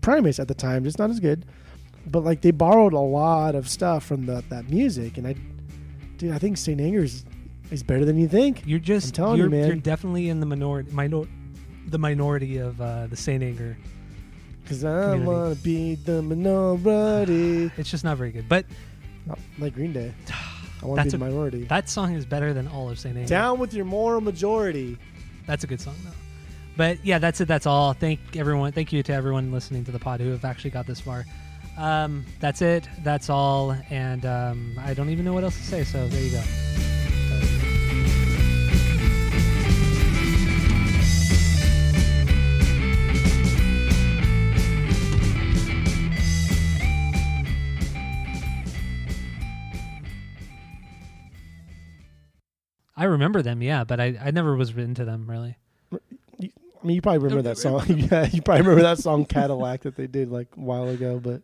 Primates 0.00 0.38
at 0.38 0.48
the 0.48 0.54
time, 0.54 0.84
just 0.84 0.98
not 0.98 1.10
as 1.10 1.20
good. 1.20 1.46
But 2.06 2.24
like 2.24 2.40
they 2.40 2.50
borrowed 2.50 2.92
a 2.92 2.98
lot 2.98 3.54
of 3.54 3.68
stuff 3.68 4.04
from 4.04 4.26
the, 4.26 4.42
that 4.48 4.68
music, 4.70 5.18
and 5.18 5.26
I, 5.26 5.34
dude, 6.16 6.32
I 6.32 6.38
think 6.38 6.56
Saint 6.56 6.80
Anger 6.80 7.04
is, 7.04 7.24
is 7.70 7.82
better 7.82 8.04
than 8.04 8.18
you 8.18 8.28
think. 8.28 8.62
you're 8.66 8.78
just. 8.78 9.08
I'm 9.08 9.12
telling 9.12 9.36
you, 9.36 9.42
you're, 9.44 9.50
man. 9.50 9.66
You're 9.66 9.76
definitely 9.76 10.28
in 10.28 10.40
the 10.40 10.46
minority. 10.46 10.90
Minor, 10.92 11.24
the 11.88 11.98
minority 11.98 12.58
of 12.58 12.80
uh, 12.80 13.06
the 13.08 13.16
Saint 13.16 13.42
Anger. 13.42 13.76
Cause 14.70 14.84
I 14.84 15.02
Community. 15.12 15.26
wanna 15.26 15.54
be 15.56 15.94
the 15.96 16.22
minority, 16.22 17.70
It's 17.76 17.90
just 17.90 18.04
not 18.04 18.16
very 18.16 18.30
good. 18.30 18.48
But 18.48 18.64
Not 19.26 19.38
like 19.58 19.74
Green 19.74 19.92
Day. 19.92 20.14
I 20.82 20.86
want 20.86 20.98
to 21.00 21.02
That's 21.04 21.12
be 21.14 21.18
the 21.18 21.24
a- 21.26 21.28
minority. 21.28 21.64
that 21.64 21.88
song 21.90 22.14
is 22.14 22.24
better 22.24 22.54
than 22.54 22.66
all 22.68 22.88
of 22.88 22.98
Saint 22.98 23.16
Anger. 23.16 23.28
Down 23.28 23.58
with 23.58 23.74
your 23.74 23.84
moral 23.84 24.20
majority. 24.22 24.96
That's 25.46 25.62
a 25.64 25.66
good 25.66 25.80
song 25.80 25.96
though. 26.04 26.10
But 26.76 27.04
yeah, 27.04 27.18
that's 27.18 27.40
it. 27.42 27.48
That's 27.48 27.66
all. 27.66 27.92
Thank 27.92 28.20
everyone. 28.36 28.72
Thank 28.72 28.92
you 28.92 29.02
to 29.02 29.12
everyone 29.12 29.52
listening 29.52 29.84
to 29.84 29.90
the 29.92 29.98
pod 29.98 30.20
who 30.20 30.30
have 30.30 30.44
actually 30.46 30.70
got 30.70 30.86
this 30.86 31.00
far. 31.00 31.26
Um, 31.76 32.24
that's 32.40 32.62
it. 32.62 32.88
That's 33.02 33.28
all. 33.28 33.72
And 33.90 34.24
um, 34.24 34.80
I 34.82 34.94
don't 34.94 35.10
even 35.10 35.24
know 35.24 35.34
what 35.34 35.44
else 35.44 35.56
to 35.56 35.62
say. 35.64 35.84
So 35.84 36.06
there 36.08 36.22
you 36.22 36.30
go. 36.30 36.42
I 53.00 53.04
remember 53.04 53.40
them, 53.40 53.62
yeah, 53.62 53.84
but 53.84 53.98
I, 53.98 54.18
I 54.22 54.30
never 54.30 54.54
was 54.54 54.70
into 54.76 55.06
them 55.06 55.24
really. 55.26 55.56
I 55.90 55.98
mean, 56.86 56.96
you 56.96 57.00
probably 57.00 57.18
remember 57.20 57.42
that 57.42 57.56
song. 57.56 57.82
yeah, 57.88 58.26
you 58.30 58.42
probably 58.42 58.60
remember 58.62 58.82
that 58.82 58.98
song 58.98 59.24
Cadillac 59.24 59.80
that 59.82 59.96
they 59.96 60.06
did 60.06 60.30
like 60.30 60.48
a 60.56 60.60
while 60.60 60.86
ago. 60.86 61.18
But 61.18 61.40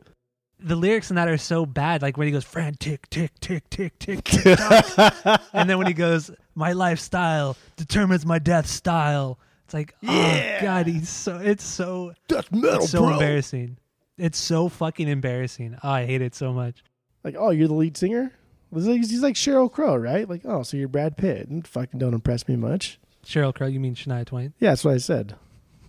The 0.60 0.76
lyrics 0.76 1.08
in 1.10 1.16
that 1.16 1.28
are 1.28 1.38
so 1.38 1.64
bad. 1.64 2.02
Like 2.02 2.18
when 2.18 2.26
he 2.26 2.32
goes 2.32 2.44
frantic, 2.44 3.08
tick, 3.08 3.32
tick, 3.40 3.68
tick, 3.70 3.98
tick, 3.98 4.22
tick, 4.24 4.56
tock. 4.58 5.40
and 5.54 5.68
then 5.68 5.78
when 5.78 5.86
he 5.86 5.94
goes, 5.94 6.30
my 6.54 6.72
lifestyle 6.72 7.56
determines 7.76 8.26
my 8.26 8.38
death 8.38 8.66
style. 8.66 9.38
It's 9.64 9.72
like, 9.72 9.94
oh, 10.06 10.12
Yeah. 10.12 10.58
oh 10.60 10.62
god, 10.62 10.86
he's 10.86 11.08
so 11.08 11.38
it's 11.38 11.64
so 11.64 12.12
that's 12.28 12.52
metal, 12.52 12.82
it's 12.82 12.90
so 12.90 13.08
embarrassing. 13.08 13.78
It's 14.18 14.38
so 14.38 14.68
fucking 14.68 15.08
embarrassing. 15.08 15.76
Oh, 15.82 15.88
I 15.90 16.04
hate 16.04 16.20
it 16.20 16.34
so 16.34 16.52
much. 16.52 16.82
Like, 17.24 17.34
oh, 17.38 17.48
you're 17.50 17.68
the 17.68 17.74
lead 17.74 17.96
singer? 17.96 18.30
He's 18.74 18.86
like, 18.86 18.96
he's 18.98 19.22
like 19.22 19.34
Sheryl 19.34 19.72
Crow, 19.72 19.96
right? 19.96 20.28
Like, 20.28 20.42
oh, 20.44 20.62
so 20.62 20.76
you're 20.76 20.88
Brad 20.88 21.16
Pitt. 21.16 21.48
And 21.48 21.66
fucking 21.66 21.98
don't 21.98 22.14
impress 22.14 22.46
me 22.48 22.56
much. 22.56 22.98
Sheryl 23.24 23.54
Crow, 23.54 23.66
you 23.66 23.80
mean 23.80 23.94
Shania 23.94 24.26
Twain? 24.26 24.52
Yeah, 24.60 24.70
that's 24.70 24.84
what 24.84 24.94
I 24.94 24.98
said. 24.98 25.34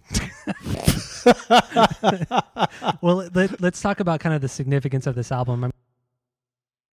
Well, 3.01 3.29
let, 3.33 3.59
let's 3.61 3.81
talk 3.81 3.99
about 3.99 4.21
kind 4.21 4.33
of 4.33 4.41
the 4.41 4.47
significance 4.47 5.07
of 5.07 5.15
this 5.15 5.31
album. 5.31 5.65
I'm- 5.65 5.73